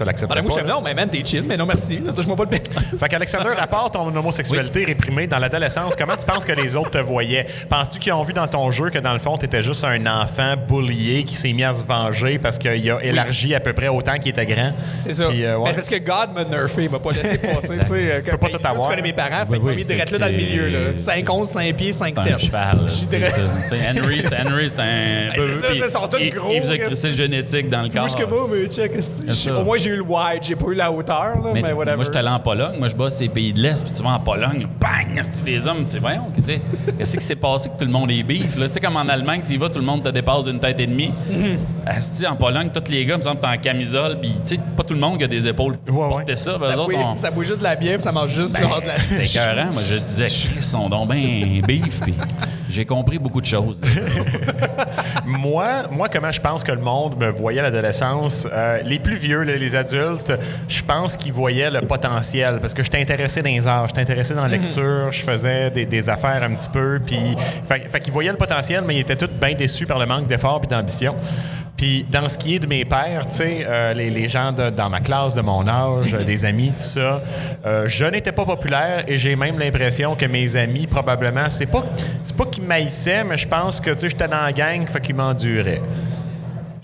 Ah, 0.02 0.06
l'acceptait 0.06 0.36
ben, 0.36 0.44
moi, 0.44 0.56
pas. 0.56 0.64
non, 0.64 0.82
mais 0.82 0.94
man, 0.94 1.10
t'es 1.10 1.24
chill, 1.24 1.44
mais 1.44 1.58
non, 1.58 1.66
merci. 1.66 2.00
là, 2.00 2.12
Touche-moi 2.14 2.36
pas 2.36 2.44
le 2.44 2.50
pénis. 2.50 2.68
Fait 3.00 3.10
qu'Alexander, 3.10 3.54
à 3.58 3.68
part 3.68 3.92
ton 3.92 4.14
homosexualité 4.16 4.86
réprimée 4.86 5.28
dans 5.28 5.40
l'adolescence, 5.40 5.96
comment 5.96 6.16
tu 6.16 6.26
penses 6.26 6.46
que 6.46 6.54
les 6.54 6.76
autres 6.76 6.92
te 6.92 6.98
voyaient? 6.98 7.46
Penses-tu 7.70 8.00
qu'ils 8.00 8.14
ont 8.14 8.24
vu 8.24 8.34
dans 8.34 8.48
ton 8.48 8.72
jeu 8.72 8.90
que 8.90 9.00
dans 9.00 9.14
le 9.14 9.20
fond, 9.20 9.38
t'étais 9.38 9.62
juste 9.64 9.84
un 9.84 10.06
enfant 10.06 10.56
bullié 10.68 11.24
qui 11.24 11.36
s'est 11.36 11.54
mis 11.54 11.64
à 11.64 11.74
se 11.74 11.86
venger 11.86 12.40
parce 12.40 12.58
qu'il 12.58 12.92
a 12.92 13.02
élargi 13.04 13.54
à 13.56 13.60
peu 13.60 13.74
près 13.74 13.88
autant 13.88 14.18
qu'il 14.18 14.30
était 14.30 14.46
grand? 14.46 14.72
C'est 15.02 15.14
ça. 15.14 15.24
Euh, 15.26 15.58
parce 15.64 15.90
que 15.90 15.98
God 15.98 16.34
m'a 16.36 16.44
nerfé, 16.48 16.84
il 16.86 16.90
m'a 16.90 17.00
pas 17.00 17.12
laissé 17.12 17.48
passer. 17.48 17.80
tu 17.80 17.86
sais, 17.88 18.12
euh, 18.12 18.22
peut 18.22 18.38
pas 18.38 18.50
tout 18.50 18.60
avoir. 18.64 18.84
Tu 18.84 18.90
connais 18.90 19.02
mes 19.02 19.14
parents, 19.14 19.46
fait 19.46 19.58
Oui, 19.58 19.60
oui, 19.64 19.76
mis 19.78 19.84
c'est- 19.84 19.94
direct 19.94 20.12
là 20.12 20.18
dans 20.20 20.26
le 20.28 20.32
milieu. 20.38 20.68
là. 20.70 20.80
c'est- 20.98 21.04
5, 21.18 21.30
11, 21.30 21.48
5 21.50 21.76
pieds, 21.76 21.94
5, 21.94 22.14
C'est 22.16 22.24
7. 22.24 22.34
un 22.34 22.38
cheval. 22.38 22.80
Henry, 22.80 24.22
c'est 24.24 24.38
Henry, 24.48 24.70
c'est 24.70 24.80
un. 24.80 25.30
c'est 25.62 25.80
ça, 25.90 26.00
sont 26.00 26.08
tous 26.08 26.18
il- 26.20 26.30
gros, 26.30 26.52
Il 26.54 26.62
faisait 26.62 26.78
qu'est-ce- 26.78 26.88
crisser 26.90 27.08
le 27.10 27.14
génétique 27.16 27.68
dans 27.68 27.82
le 27.82 27.90
corps. 27.90 28.06
Plus 28.06 28.16
que 28.16 28.26
moi, 28.30 28.48
mais 28.52 28.66
check. 28.68 28.92
Au 29.60 29.64
moins, 29.64 29.78
j'ai 29.78 29.90
eu 29.92 29.96
le 29.98 30.02
wide, 30.04 30.42
j'ai 30.44 30.56
pas 30.56 30.68
eu 30.68 30.76
la 30.76 30.92
hauteur, 30.92 31.34
là, 31.44 31.52
mais, 31.54 31.62
whatever. 31.74 31.96
moi, 31.96 32.04
je 32.06 32.10
suis 32.10 32.18
allé 32.18 32.30
en 32.30 32.40
Pologne. 32.40 32.78
Moi, 32.80 32.88
je 32.88 32.96
bosse 32.96 33.16
ces 33.16 33.30
pays 33.30 33.54
de 33.54 33.62
l'Est. 33.62 33.84
Puis 33.84 33.94
tu 33.96 34.04
vas 34.04 34.10
en 34.12 34.20
Pologne, 34.20 34.68
bang! 34.80 35.22
Les 35.46 35.68
hommes, 35.68 35.86
tu 35.86 35.92
sais, 35.94 36.00
voyons, 36.00 36.28
qu'est-ce 36.36 36.48
que- 36.48 36.92
qu'est-ce 36.98 37.18
qui 37.18 37.24
s'est 37.24 37.36
passé 37.36 37.70
que 37.70 37.78
tout 37.80 37.86
le 37.86 37.92
monde 37.92 38.12
est 38.12 38.24
bif? 38.24 38.58
là? 38.58 38.68
Tu 38.68 38.74
sais, 38.74 38.80
comme 38.80 38.96
en 38.98 39.08
Allemagne, 39.08 39.42
tu 39.46 39.54
y 39.54 39.58
vas, 39.58 39.70
tout 39.70 39.80
le 39.80 39.86
monde 39.86 40.04
te 40.04 40.10
dépasse 40.10 40.46
d'une 40.46 40.60
tête 40.60 40.80
et 40.80 40.88
demie. 40.88 41.12
asti, 41.86 42.26
en 42.28 42.36
Pologne, 42.36 42.70
tous 42.74 42.92
les 42.92 43.06
gars, 43.06 43.18
me 43.18 43.22
semble, 43.22 43.40
t'es 43.40 43.48
en 43.48 43.58
camisole, 43.58 44.20
puis 44.20 44.32
tu 44.48 44.56
sais, 44.56 44.62
pas 44.76 44.84
tout 44.84 44.94
le 44.94 45.00
monde 45.00 45.18
qui 45.18 45.24
a 45.24 45.28
des 45.28 45.48
épaules 45.48 45.76
pour 45.78 45.98
Ouais, 46.00 46.10
porter 46.10 46.32
ouais. 46.34 46.37
Ça. 46.38 46.54
ben, 46.54 46.60
Ça 46.60 46.66
eux 46.68 46.72
autres, 46.80 46.86
bouille, 46.86 46.96
on- 46.98 47.16
ça 47.16 47.32
bouille 47.32 47.46
juste 47.46 47.60
de 47.60 47.64
la 47.64 47.76
bière, 47.76 47.96
puis 47.96 48.04
ça 48.04 48.12
mange 48.12 48.30
juste 48.32 48.54
Ben, 48.54 48.62
genre 48.68 48.82
de 48.82 48.88
la. 48.88 48.98
C'était 48.98 49.26
écœurant. 49.26 49.72
Moi, 49.74 49.82
je 49.90 49.96
disais, 50.00 50.28
Chris, 50.28 50.62
sont 50.64 50.88
donc 50.90 51.10
bien 51.12 51.62
beef. 51.66 52.00
puis 52.02 52.14
J'ai 52.70 52.86
compris 52.86 53.18
beaucoup 53.20 53.42
de 53.42 53.46
choses. 53.46 53.82
Moi, 55.26 55.66
moi, 55.92 56.08
comment 56.10 56.32
je 56.32 56.40
pense 56.40 56.64
que 56.64 56.72
le 56.72 56.80
monde 56.80 57.18
me 57.20 57.30
voyait 57.30 57.60
à 57.60 57.64
l'adolescence, 57.64 58.48
euh, 58.52 58.80
les 58.84 59.00
plus 59.00 59.16
vieux, 59.18 59.42
les 59.42 59.76
adultes, 59.76 60.32
je 60.70 60.82
pense 60.84 61.18
qu'ils 61.18 61.34
voyaient 61.34 61.70
le 61.70 61.82
potentiel 61.82 62.60
parce 62.62 62.74
que 62.74 62.82
j'étais 62.84 63.02
intéressé 63.02 63.42
dans 63.42 63.50
les 63.50 63.68
arts, 63.68 63.88
j'étais 63.90 64.02
intéressé 64.02 64.34
dans 64.34 64.44
la 64.44 64.48
lecture, 64.48 65.12
je 65.12 65.22
faisais 65.22 65.70
des, 65.72 65.86
des 65.86 66.10
affaires 66.10 66.42
un 66.44 66.52
petit 66.56 66.70
peu, 66.70 67.00
puis 67.06 67.20
fait, 67.68 67.90
fait 67.90 68.00
qu'ils 68.00 68.14
voyaient 68.14 68.32
le 68.32 68.38
potentiel, 68.38 68.84
mais 68.88 68.96
ils 68.96 69.00
étaient 69.02 69.16
tous 69.18 69.28
bien 69.28 69.54
déçus 69.54 69.86
par 69.86 70.00
le 70.00 70.06
manque 70.06 70.28
d'effort 70.28 70.62
et 70.64 70.68
d'ambition. 70.68 71.16
Puis 71.78 72.06
dans 72.12 72.28
ce 72.28 72.38
qui 72.40 72.56
est 72.56 72.60
de 72.60 72.66
mes 72.68 72.84
pères, 72.86 73.28
tu 73.30 73.36
sais, 73.36 73.60
euh, 73.68 73.94
les, 73.94 74.10
les 74.10 74.28
gens 74.28 74.52
de- 74.52 74.72
dans 74.72 74.90
ma 74.90 75.00
classe, 75.00 75.36
de 75.36 75.42
mon 75.42 75.68
âge, 75.68 76.16
euh, 76.16 76.24
des 76.26 76.44
amis, 76.44 76.70
tout 76.70 76.84
ça, 76.84 77.22
euh, 77.66 77.88
je 77.88 78.06
n'étais 78.06 78.32
pas 78.32 78.46
populaire 78.46 79.04
et 79.08 79.18
j'ai 79.20 79.36
même 79.36 79.60
l'impression 79.60 80.16
que 80.16 80.26
mes 80.26 80.56
amis, 80.56 80.88
probablement, 80.88 81.50
c'est 81.52 81.68
pas, 81.68 81.84
c'est 82.26 82.36
pas 82.36 82.46
qu'ils 82.46 82.64
m'haïssaient, 82.64 83.24
mais 83.24 83.38
je 83.38 83.48
pense 83.48 83.80
que, 83.80 83.92
tu 83.92 84.00
sais, 84.00 84.10
j'étais 84.10 84.28
dans 84.28 84.42
la 84.42 84.52
gang, 84.52 84.88
fait 84.88 85.00
qu'ils 85.02 85.16
m'enduraient. 85.16 85.82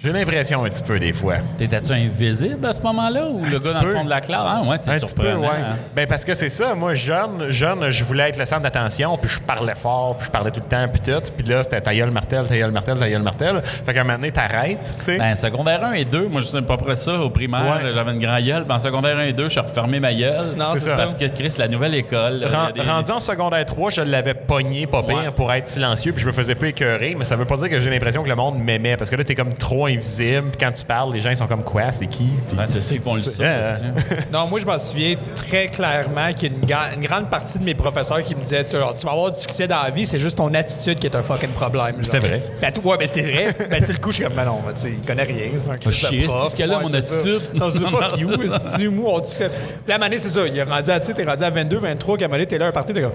J'ai 0.04 0.12
l'impression 0.12 0.66
un 0.66 0.68
petit 0.70 0.84
peu 0.84 1.00
des 1.00 1.14
fois. 1.14 1.36
T'étais-tu 1.58 1.94
invisible 1.94 2.66
à 2.66 2.74
ce 2.74 2.82
moment-là 2.82 3.26
ou 3.26 3.40
le 3.42 3.58
gars 3.58 3.72
dans 3.72 3.80
peu. 3.80 3.88
le 3.88 3.94
fond 3.96 4.04
de 4.04 4.10
la 4.10 4.20
classe? 4.20 4.42
Ah, 4.46 4.62
ouais, 4.68 4.78
c'est 4.78 4.90
Un 4.90 4.94
petit 5.00 5.16
peu, 5.16 5.22
surprenant. 5.24 5.42
ouais. 5.44 5.48
hein. 5.48 5.78
Ben 5.96 6.06
parce 6.08 6.26
que 6.26 6.34
c'est 6.34 6.50
ça. 6.50 6.76
Moi, 6.76 6.94
jeune, 6.94 7.46
jeune, 7.52 7.90
je 7.90 8.04
voulais 8.04 8.28
être 8.28 8.38
le 8.38 8.46
centre 8.46 8.64
d'attention, 8.64 9.18
puis 9.18 9.30
je 9.30 9.40
parlais 9.40 9.76
fort, 9.76 10.18
puis 10.18 10.26
je 10.26 10.32
parlais 10.32 10.52
tout 10.52 10.60
le 10.60 10.66
temps, 10.68 10.86
puis 10.92 11.00
tout. 11.00 11.22
Puis 11.38 11.48
là, 11.48 11.64
c'était 11.64 11.80
ta 11.80 11.96
gueule 11.96 12.12
martel, 12.12 12.46
ta 12.46 12.58
gueule 12.58 12.72
martel, 12.72 12.98
ta 12.98 13.10
gueule 13.10 13.22
martel. 13.24 13.62
Fait 13.64 13.94
qu'à 13.94 14.02
un 14.02 14.04
moment 14.04 14.16
donné, 14.18 14.32
t'arrêtes, 14.34 14.80
tu 15.00 15.06
sais. 15.06 15.18
Ben, 15.20 15.36
secondaire 15.36 15.82
1 15.86 15.94
et 15.94 16.04
2, 16.04 16.28
moi, 16.28 16.42
je 16.42 16.48
sais 16.48 16.62
pas 16.62 16.76
près 16.76 16.98
ça. 16.98 17.18
Au 17.22 17.30
primaire, 17.30 17.62
Ouais. 17.82 17.94
j'avais 17.94 18.12
une 18.12 18.20
grande 18.20 18.44
gueule. 18.44 18.66
Puis 18.66 18.74
en 18.74 18.80
secondaire 18.82 19.18
1 19.18 19.22
et 19.28 19.32
2, 19.34 19.46
je 19.46 19.50
suis 19.52 19.60
refermé 19.62 20.02
ma 20.02 20.14
gueule. 20.14 20.48
Non, 20.58 20.66
c'est 20.74 20.82
ça. 20.82 20.98
Parce 20.98 21.16
que 21.16 21.26
Chris, 21.28 21.56
la 21.58 21.70
nouvelle 21.70 21.96
école. 21.96 22.40
là, 22.42 22.48
Ren- 22.50 22.72
des- 22.74 22.82
Rendu 22.82 23.12
en 23.12 23.22
secondaire 23.22 23.66
3, 23.66 23.90
je 23.92 24.02
l'avais 24.02 24.34
pogné 24.34 24.86
pas 24.86 25.02
pire 25.02 25.16
Ouais. 25.16 25.32
pour 25.34 25.54
être 25.54 25.70
silencieux, 25.70 26.12
puis 26.12 26.22
je 26.24 26.28
me 26.28 26.34
faisais 26.34 26.56
pas 26.56 26.68
écœurer, 26.68 27.16
mais 27.18 27.24
ça 27.24 27.38
veut 27.38 27.46
pas 27.46 27.56
dire 27.56 27.70
que 27.70 27.80
j'ai 27.80 27.90
l'impression 27.90 28.22
que 28.22 28.28
le 28.30 28.36
monde 28.36 28.60
m'aimait, 28.60 28.98
parce 28.98 29.10
que 29.10 29.16
là, 29.16 29.24
t'es 29.24 29.36
comme 29.36 29.54
trop 29.54 29.88
invisible, 29.94 30.50
puis 30.50 30.58
quand 30.60 30.72
tu 30.72 30.86
parles, 30.86 31.14
les 31.14 31.20
gens 31.20 31.30
ils 31.30 31.38
sont 31.38 31.48
comme 31.48 31.64
quoi, 31.64 31.92
c'est 31.92 32.08
qui? 32.08 32.26
Puis- 32.48 32.56
Ben, 32.56 32.68
c'est 32.68 32.82
ça, 32.82 32.94
ils 32.96 33.02
font 33.02 33.16
le 33.16 33.22
ça. 33.22 33.44
Non, 34.32 34.48
moi, 34.48 34.60
je 34.60 34.66
m'en 34.66 34.78
souviens 34.80 35.16
très 35.36 35.68
clairement 35.68 36.34
qu'il 36.34 36.52
y 36.68 36.74
a 36.74 36.94
une, 36.96 37.04
grande 37.04 37.30
partie 37.30 37.60
de 37.60 37.64
mes 37.64 37.76
professeurs 37.76 38.24
qui 38.24 38.36
me 38.36 38.42
disaient 38.42 38.64
tu, 38.64 38.72
genre, 38.72 38.96
tu 38.96 39.06
vas 39.06 39.12
avoir 39.12 39.32
du 39.32 39.40
succès 39.40 39.68
dans 39.68 39.82
la 39.84 39.90
vie, 39.90 40.06
c'est 40.06 40.20
juste 40.20 40.38
ton 40.38 40.54
attitude 40.54 41.00
qui 41.00 41.08
est 41.08 41.16
un 41.16 41.24
fucking 41.24 41.50
problème. 41.50 42.04
C'était 42.04 42.20
vrai. 42.20 42.42
Ben, 42.62 42.72
tu- 42.72 42.80
ouais, 42.82 42.98
ben 42.98 43.08
c'est 43.08 43.22
vrai. 43.22 43.48
ben, 43.70 43.84
sur 43.84 43.94
le 43.94 44.00
coup, 44.00 44.12
je 44.12 44.16
suis 44.16 44.24
comme, 44.24 44.34
ben 44.34 44.46
non, 44.46 44.62
tu 44.76 44.82
sais, 44.82 44.90
il 44.92 45.06
connaît 45.06 45.24
rien. 45.24 45.46
C'est 45.58 45.70
un 45.70 45.76
de 45.76 45.92
chier, 45.92 46.24
prof. 46.26 46.44
c'est 46.44 46.50
ce 46.50 46.56
qu'elle 46.56 46.72
a, 46.72 46.78
Ouais, 46.78 46.84
mon 46.84 46.94
attitude. 46.94 47.42
Non, 47.54 47.70
c'est 47.70 47.80
fuck 47.80 48.18
you. 48.18 48.30
C'est 48.78 48.88
on 48.88 49.20
dit 49.20 49.30
ça. 49.32 49.50
Puis 49.50 49.60
moment 49.94 50.00
donné, 50.06 50.18
c'est 50.18 50.30
ça. 50.30 50.48
Il 50.48 50.58
est 50.58 50.64
rendu 50.64 50.90
à, 50.90 51.00
tu 51.00 51.08
sais, 51.08 51.14
t'es 51.14 51.24
rendu 51.24 51.44
à 51.44 51.50
22, 51.50 51.78
23, 51.78 52.18
qu'à 52.18 52.26
un 52.26 52.46
t'es 52.46 52.58
là, 52.58 52.68
un 52.68 52.72
parti, 52.72 52.94
t'es 52.94 53.02
comme. 53.02 53.12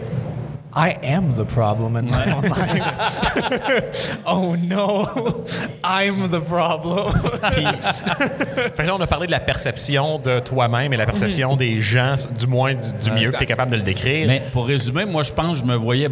I 0.78 0.97
am 1.02 1.35
the 1.35 1.44
problem 1.44 1.97
in 1.97 2.06
my 2.06 2.32
own 2.32 2.42
life. 2.42 4.23
oh 4.26 4.54
no, 4.54 5.44
I'm 5.82 6.28
the 6.28 6.40
problem. 6.40 7.12
Puis, 7.50 7.66
fait 8.76 8.82
que 8.82 8.87
là, 8.87 8.94
on 8.94 9.00
a 9.00 9.08
parlé 9.08 9.26
de 9.26 9.32
la 9.32 9.40
perception 9.40 10.20
de 10.20 10.38
toi-même 10.38 10.92
et 10.92 10.97
la 10.97 11.06
perception 11.06 11.56
des 11.56 11.80
gens, 11.80 12.14
du 12.38 12.47
moins 12.47 12.75
du, 12.75 12.92
du 13.02 13.11
mieux 13.11 13.32
que 13.32 13.38
tu 13.38 13.42
es 13.42 13.47
capable 13.47 13.73
de 13.73 13.76
le 13.76 13.82
décrire. 13.82 14.28
Mais 14.28 14.40
pour 14.52 14.68
résumer, 14.68 15.04
moi, 15.04 15.25
je 15.25 15.32
pense 15.32 15.58
que 15.58 15.66
je 15.66 15.68
me 15.68 15.75
voyais 15.75 16.08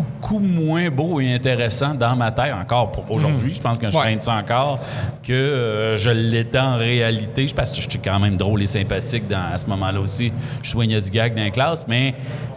beaucoup 0.00 0.38
moins 0.38 0.88
beau 0.90 1.20
et 1.20 1.32
intéressant 1.34 1.94
dans 1.94 2.16
ma 2.16 2.30
tête, 2.30 2.52
encore 2.54 2.90
pour 2.92 3.10
aujourd'hui. 3.10 3.52
Je 3.54 3.60
pense 3.60 3.78
que 3.78 3.90
je 3.90 3.94
Ouais. 3.96 4.02
traîne 4.02 4.20
ça 4.20 4.32
encore, 4.34 4.78
que 5.26 5.32
euh, 5.32 5.96
je 5.96 6.10
l'étais 6.10 6.58
en 6.58 6.76
réalité. 6.76 7.46
Je 7.46 7.54
pense 7.54 7.72
que 7.72 7.80
j'étais 7.82 7.98
quand 7.98 8.18
même 8.18 8.36
drôle 8.36 8.62
et 8.62 8.66
sympathique 8.66 9.28
dans, 9.28 9.52
à 9.52 9.58
ce 9.58 9.66
moment-là 9.66 10.00
aussi. 10.00 10.32
Je 10.62 10.70
soignais 10.70 11.00
du 11.00 11.10
gag 11.10 11.34
dans 11.34 11.42
la 11.44 11.50
classe, 11.50 11.86
mais 11.88 12.14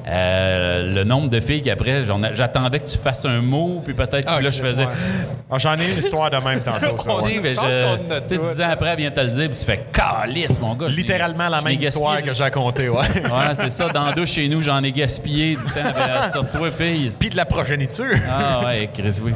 euh, 0.07 0.93
le 0.93 1.03
nombre 1.03 1.29
de 1.29 1.39
filles 1.39 1.61
qu'après, 1.61 2.03
j'en 2.05 2.21
a- 2.23 2.31
j'attendais 2.33 2.79
que 2.79 2.85
tu 2.87 2.97
fasses 2.97 3.25
un 3.25 3.41
mot, 3.41 3.81
puis 3.83 3.93
peut-être 3.93 4.25
Ah, 4.27 4.37
que 4.37 4.43
là, 4.43 4.49
je 4.49 4.61
faisais. 4.61 4.87
Ah, 5.49 5.57
J'en 5.57 5.75
ai 5.77 5.91
une 5.91 5.97
histoire 5.97 6.29
de 6.29 6.37
même 6.37 6.59
tantôt. 6.61 6.91
ça, 6.91 7.15
ouais. 7.23 7.39
Mais 7.41 7.53
Je 7.53 7.59
je- 7.59 8.37
dix 8.37 8.61
ans 8.61 8.69
après, 8.69 8.89
elle 8.89 8.97
vient 8.97 9.11
te 9.11 9.19
le 9.19 9.29
dire, 9.29 9.49
puis 9.49 9.59
tu 9.59 9.65
fais 9.65 9.85
calice, 9.91 10.59
mon 10.59 10.75
gars. 10.75 10.89
je 10.89 10.95
Littéralement 10.95 11.49
la 11.49 11.59
je 11.59 11.65
même 11.65 11.81
histoire 11.81 12.17
que 12.21 12.33
j'ai 12.33 12.43
racontée, 12.43 12.89
ouais. 12.89 12.97
Ouais, 12.99 13.53
c'est 13.55 13.71
ça. 13.71 13.89
Dans 13.89 14.11
douche 14.13 14.31
chez 14.33 14.47
nous, 14.47 14.61
j'en 14.61 14.81
ai 14.83 14.91
gaspillé 14.91 15.55
du 15.55 15.63
temps 15.63 16.31
sur 16.31 16.49
toi, 16.49 16.69
fille. 16.71 17.09
Puis 17.25 17.31
de 17.31 17.37
la 17.37 17.45
progéniture. 17.45 18.05
Ah 18.29 18.61
ouais, 18.65 18.87
Chris, 18.93 19.17
oui. 19.23 19.33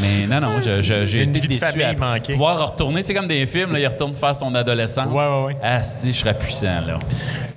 Mais 0.00 0.24
non, 0.28 0.40
non, 0.40 0.60
je- 0.60 0.82
je- 0.82 1.04
j'ai 1.04 1.24
Une 1.24 1.30
été 1.30 1.40
vie 1.40 1.48
de 1.48 1.54
déçu 1.54 1.64
famille 1.72 1.82
à 1.84 1.94
manquée. 1.94 2.34
pouvoir 2.34 2.70
retourner. 2.70 3.02
C'est 3.02 3.12
comme 3.12 3.26
des 3.26 3.44
films, 3.46 3.72
là, 3.72 3.80
il 3.80 3.86
retourne 3.88 4.14
faire 4.14 4.36
son 4.36 4.54
adolescence. 4.54 5.08
Ouais, 5.12 5.24
ouais, 5.26 5.44
ouais. 5.46 5.56
Ah, 5.64 5.82
si, 5.82 6.12
je 6.12 6.18
serais 6.20 6.34
puissant, 6.38 6.80
là. 6.86 7.00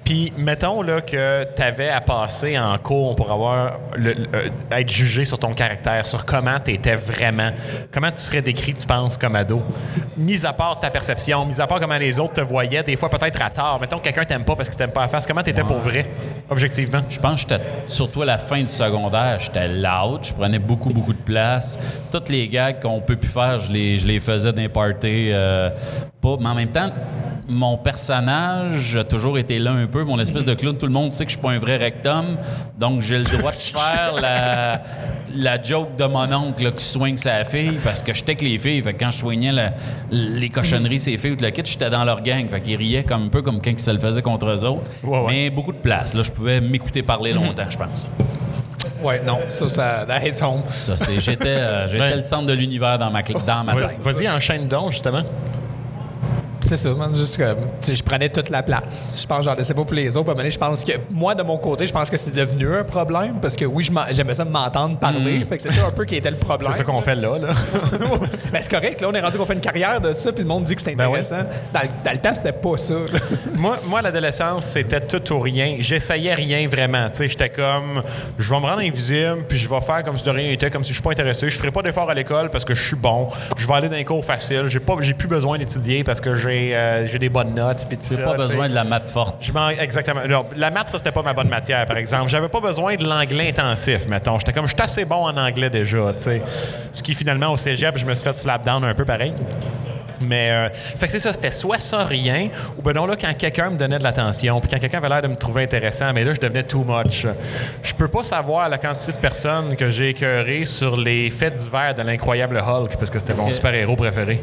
Puis, 0.04 0.34
mettons 0.36 0.82
là, 0.82 1.00
que 1.02 1.46
tu 1.56 1.62
avais 1.62 1.90
à 1.90 2.02
passer 2.02 2.58
en 2.60 2.78
cours 2.78 3.16
pour 3.16 3.32
avoir 3.32 3.74
le- 3.96 4.14
le- 4.14 4.28
euh, 4.36 4.50
être 4.72 4.90
jugé 4.92 5.24
sur 5.26 5.40
ton 5.40 5.54
caractère, 5.54 6.06
sur 6.06 6.26
comment 6.26 6.60
tu 6.60 6.72
étais 6.72 6.96
vraiment, 6.96 7.52
comment 7.92 8.12
tu 8.12 8.22
serais 8.22 8.42
décrit, 8.42 8.74
tu 8.74 8.86
penses, 8.86 9.16
comme 9.18 9.36
ado? 9.36 9.62
Mis 10.18 10.46
à 10.46 10.52
part 10.52 10.80
ta 10.80 10.90
perception, 10.90 11.46
mis 11.46 11.62
à 11.62 11.68
part 11.68 11.80
comment 11.80 11.98
les 11.98 12.20
autres 12.20 12.34
te 12.34 12.42
voyaient, 12.42 12.84
des 12.84 12.98
fois 12.98 13.10
peut-être 13.10 13.42
à 13.42 13.50
tort. 13.50 13.78
Mettons 13.80 14.00
que 14.00 14.04
quelqu'un 14.04 14.26
t'aime 14.26 14.44
pas 14.44 14.56
parce 14.58 14.70
que 14.70 14.76
t'aime 14.76 14.92
pas 14.92 15.02
la 15.04 15.08
face. 15.08 15.26
Comment 15.26 15.44
tu 15.44 15.52
étais 15.52 15.64
pour 15.64 15.78
vrai, 15.80 16.06
objectivement? 16.50 17.02
Je 17.10 17.20
pense 17.20 17.44
que 17.44 17.50
j'étais, 17.50 17.64
surtout 17.86 18.22
à 18.22 18.26
la 18.26 18.38
fin 18.38 18.60
du 18.62 18.68
secondaire, 18.68 19.40
j'étais 19.40 19.68
loud, 19.68 20.24
je 20.24 20.34
prenais 20.34 20.60
beaucoup, 20.60 20.90
beaucoup 20.90 21.14
de 21.14 21.18
place. 21.18 21.78
Toutes 22.12 22.30
les 22.30 22.48
gags 22.48 22.80
qu'on 22.82 23.02
peut 23.02 23.16
plus 23.16 23.28
faire, 23.30 23.60
je 23.60 23.72
les, 23.72 23.98
je 23.98 24.06
les 24.06 24.20
faisais 24.20 24.70
parties. 24.70 25.32
euh, 25.32 25.70
pas, 26.24 26.38
mais 26.40 26.50
en 26.50 26.56
même 26.56 26.70
temps, 26.70 26.90
mon 27.48 27.78
personnage 27.78 28.96
a 28.96 29.04
toujours 29.04 29.38
été 29.38 29.60
là 29.60 29.72
un 29.72 29.86
peu, 29.88 30.04
mon 30.06 30.18
espèce 30.20 30.46
de 30.46 30.54
clown. 30.54 30.78
Tout 30.78 30.86
le 30.86 30.94
monde 30.94 31.12
sait 31.12 31.26
que 31.26 31.32
je 31.32 31.36
suis 31.38 31.42
pas 31.46 31.52
un 31.52 31.60
vrai 31.60 31.76
rectum, 31.78 32.38
donc 32.80 33.02
j'ai 33.02 33.18
le 33.18 33.26
droit 33.26 33.52
de 33.52 33.56
faire 33.78 34.14
la, 34.22 34.82
la 35.36 35.62
joke 35.62 35.96
de 35.98 36.06
mon 36.06 36.32
oncle 36.34 36.64
là, 36.64 36.72
qui 36.72 36.86
swing 36.86 37.18
sa 37.18 37.44
fille 37.44 37.78
parce 37.84 38.02
que 38.02 38.14
j'étais 38.14 38.32
avec 38.32 38.42
les 38.44 38.58
filles. 38.58 38.82
Fait 38.82 38.94
que 38.94 39.00
quand 39.04 39.12
je 39.12 39.18
soignais 39.20 39.52
la- 39.52 39.74
les 40.10 40.48
cochonneries, 40.50 41.00
ces 41.00 41.18
filles 41.18 41.32
ou 41.32 41.36
tout 41.36 41.44
le 41.44 41.50
kit, 41.52 41.62
j'étais 41.66 41.90
dans 41.90 42.06
leur 42.06 42.22
gang. 42.22 42.50
Fait 42.50 42.62
qu'ils 42.62 42.78
riaient 42.78 43.04
comme 43.04 43.26
un 43.26 43.30
peu 43.30 43.42
comme 43.42 43.62
quand 43.62 43.72
ils 43.72 43.80
se 43.80 43.92
le 43.92 44.00
faisaient 44.00 44.22
contre 44.22 44.46
eux 44.48 44.64
autres. 44.66 44.90
Ouais, 45.04 45.20
ouais. 45.20 45.26
Mais 45.28 45.50
beaucoup 45.50 45.74
de 45.74 45.78
place. 45.80 46.14
Là, 46.14 46.22
je 46.24 46.32
pouvais 46.32 46.62
m'écouter 46.62 47.04
parler 47.04 47.34
longtemps, 47.34 47.70
je 47.70 47.78
pense. 47.78 48.10
Ouais, 49.02 49.22
non, 49.28 49.40
ça, 49.50 49.68
ça, 49.68 50.06
that 50.08 50.26
hits 50.26 50.42
home. 50.42 50.62
Ça, 50.70 50.96
c'est, 50.96 51.20
j'étais, 51.20 51.48
euh, 51.50 51.88
j'étais 51.90 52.00
Ouais. 52.02 52.16
le 52.16 52.22
centre 52.22 52.46
de 52.46 52.54
l'univers 52.54 52.98
dans 52.98 53.12
ma, 53.12 53.22
dans 53.22 53.64
ma 53.66 53.74
tête. 53.76 54.00
Vas-y, 54.02 54.30
enchaîne 54.30 54.70
donc, 54.70 54.92
justement. 54.92 55.24
C'est 56.64 56.78
ça, 56.78 56.94
man, 56.94 57.16
juste 57.16 57.38
comme, 57.38 57.58
tu 57.82 57.96
je 57.96 58.04
prenais 58.04 58.30
toute 58.30 58.50
la 58.50 58.64
place. 58.64 59.16
Je 59.22 59.26
pense, 59.28 59.44
j'en 59.46 59.54
laissais 59.54 59.74
pas 59.74 59.84
pour 59.84 59.94
les 59.94 60.16
autres. 60.16 60.34
Puis 60.34 60.52
je 60.52 60.58
pense 60.58 60.84
que, 60.84 60.94
moi, 61.12 61.36
de 61.36 61.44
mon 61.44 61.58
côté, 61.58 61.86
je 61.86 61.94
pense 61.94 62.10
que 62.10 62.18
c'est 62.18 62.34
devenu 62.34 62.74
un 62.74 62.84
problème 62.84 63.36
parce 63.42 63.56
que 63.56 63.66
oui, 63.66 63.88
j'aimais 64.12 64.34
ça 64.34 64.46
m'entendre 64.46 64.98
parler. 64.98 65.44
Fait 65.46 65.58
que 65.58 65.64
c'est 65.64 65.72
ça 65.74 65.88
un 65.88 65.92
peu 65.92 66.06
qui 66.06 66.16
était 66.16 66.32
le 66.32 66.38
problème. 66.38 66.72
C'est 66.72 66.78
ça 66.80 66.84
qu'on 66.84 67.02
fait 67.02 67.16
là. 67.16 67.38
là. 67.38 67.50
ben, 68.52 68.60
c'est 68.62 68.72
correct, 68.72 69.02
là, 69.02 69.08
on 69.10 69.14
est 69.14 69.20
rendu 69.22 69.38
qu'on 69.38 69.46
fait 69.46 69.54
une 69.54 69.60
carrière 69.62 70.00
de 70.02 70.14
ça, 70.16 70.32
puis 70.32 70.44
le 70.44 70.48
monde 70.48 70.64
dit 70.64 70.76
que 70.76 70.82
c'est 70.82 70.96
Ben 70.96 71.08
ouais. 71.10 71.20
intéressant. 71.20 71.48
dans, 71.74 71.82
le- 71.82 71.88
dans 72.04 72.12
le 72.12 72.18
temps, 72.18 72.34
c'était 72.34 72.54
pas 72.54 72.78
ça. 72.78 72.96
moi, 73.56 73.78
moi, 73.88 74.00
à 74.00 74.02
l'adolescence, 74.04 74.66
c'était 74.66 75.02
tout 75.02 75.34
ou 75.34 75.40
rien. 75.40 75.76
J'essayais 75.80 76.34
rien 76.34 76.68
vraiment. 76.68 77.10
Tu 77.10 77.18
sais, 77.18 77.28
j'étais 77.28 77.50
comme, 77.50 78.02
je 78.38 78.50
vais 78.50 78.60
me 78.60 78.66
rendre 78.66 78.80
invisible, 78.80 79.44
puis 79.48 79.58
je 79.58 79.70
vais 79.70 79.82
faire 79.82 80.04
comme 80.04 80.18
si 80.18 80.24
de 80.24 80.30
rien 80.32 80.48
n'était, 80.48 80.70
comme 80.72 80.84
si 80.84 80.90
je 80.90 80.96
suis 80.96 81.04
pas 81.04 81.12
intéressé. 81.12 81.50
Je 81.50 81.58
ferai 81.58 81.72
pas 81.72 81.82
d'efforts 81.82 82.10
à 82.10 82.14
l'école 82.14 82.50
parce 82.50 82.64
que 82.66 82.74
je 82.74 82.82
suis 82.88 82.96
bon. 82.96 83.28
Je 83.58 83.68
vais 83.68 83.74
aller 83.74 83.90
dans 83.90 83.96
les 83.96 84.06
cours 84.06 84.24
faciles. 84.24 84.68
J'ai 84.68 84.80
pas, 84.80 84.96
j'ai 85.02 85.14
plus 85.14 85.28
besoin 85.28 85.58
d'étudier 85.58 86.04
parce 86.04 86.22
que 86.22 86.36
j'ai, 86.36 86.53
euh, 86.54 87.08
j'ai 87.08 87.20
des 87.20 87.30
bonnes 87.30 87.54
notes, 87.54 87.86
puis 87.88 87.98
pas 87.98 88.04
tu 88.04 88.16
sais. 88.16 88.36
besoin 88.36 88.70
de 88.70 88.74
la 88.74 88.84
maths 88.84 89.10
forte. 89.10 89.38
Je 89.42 89.52
exactement. 89.82 90.22
Non, 90.28 90.46
la 90.56 90.72
maths, 90.72 90.90
ça, 90.90 90.98
c'était 90.98 91.12
pas 91.12 91.22
ma 91.22 91.34
bonne 91.34 91.50
matière, 91.50 91.86
par 91.86 91.98
exemple. 91.98 92.30
J'avais 92.30 92.50
pas 92.50 92.62
besoin 92.62 92.96
de 92.96 93.06
l'anglais 93.06 93.50
intensif, 93.50 94.08
mettons. 94.08 94.40
J'étais 94.40 94.54
comme, 94.54 94.68
je 94.68 94.74
suis 94.74 94.82
assez 94.82 95.06
bon 95.06 95.26
en 95.26 95.38
anglais 95.38 95.70
déjà, 95.70 96.14
tu 96.14 96.24
sais. 96.24 96.42
Ce 96.92 97.02
qui, 97.04 97.14
finalement, 97.14 97.52
au 97.52 97.58
cégep, 97.58 97.98
je 97.98 98.06
me 98.06 98.14
suis 98.14 98.24
fait 98.24 98.38
slap 98.38 98.66
down 98.66 98.84
un 98.84 98.94
peu 98.94 99.06
pareil. 99.06 99.34
Mais, 100.24 100.52
euh, 100.52 100.70
fait 100.72 101.08
que 101.08 101.12
c'est 101.12 101.20
ça, 101.20 101.34
c'était 101.34 101.52
soit 101.52 101.82
ça, 101.82 102.06
rien, 102.06 102.50
ou 102.78 102.82
ben 102.82 102.94
non, 102.94 103.06
là, 103.06 103.16
quand 103.20 103.34
quelqu'un 103.38 103.70
me 103.70 103.78
donnait 103.78 103.98
de 103.98 104.04
l'attention, 104.04 104.60
puis 104.60 104.70
quand 104.70 104.80
quelqu'un 104.80 105.00
avait 105.00 105.10
l'air 105.10 105.22
de 105.22 105.28
me 105.28 105.36
trouver 105.36 105.64
intéressant, 105.64 106.12
mais 106.14 106.24
là, 106.24 106.34
je 106.34 106.40
devenais 106.40 106.64
too 106.64 106.86
much. 106.88 107.28
Je 107.82 107.94
peux 107.94 108.08
pas 108.08 108.24
savoir 108.24 108.70
la 108.70 108.78
quantité 108.78 109.12
de 109.12 109.18
personnes 109.18 109.76
que 109.76 109.90
j'ai 109.90 110.10
écœurées 110.10 110.66
sur 110.66 110.96
les 110.96 111.30
faits 111.30 111.56
divers 111.56 111.94
de 111.96 112.02
l'incroyable 112.02 112.58
Hulk, 112.58 112.96
parce 112.98 113.10
que 113.10 113.20
c'était 113.20 113.34
mon 113.34 113.50
super-héros 113.50 113.96
préféré. 113.96 114.42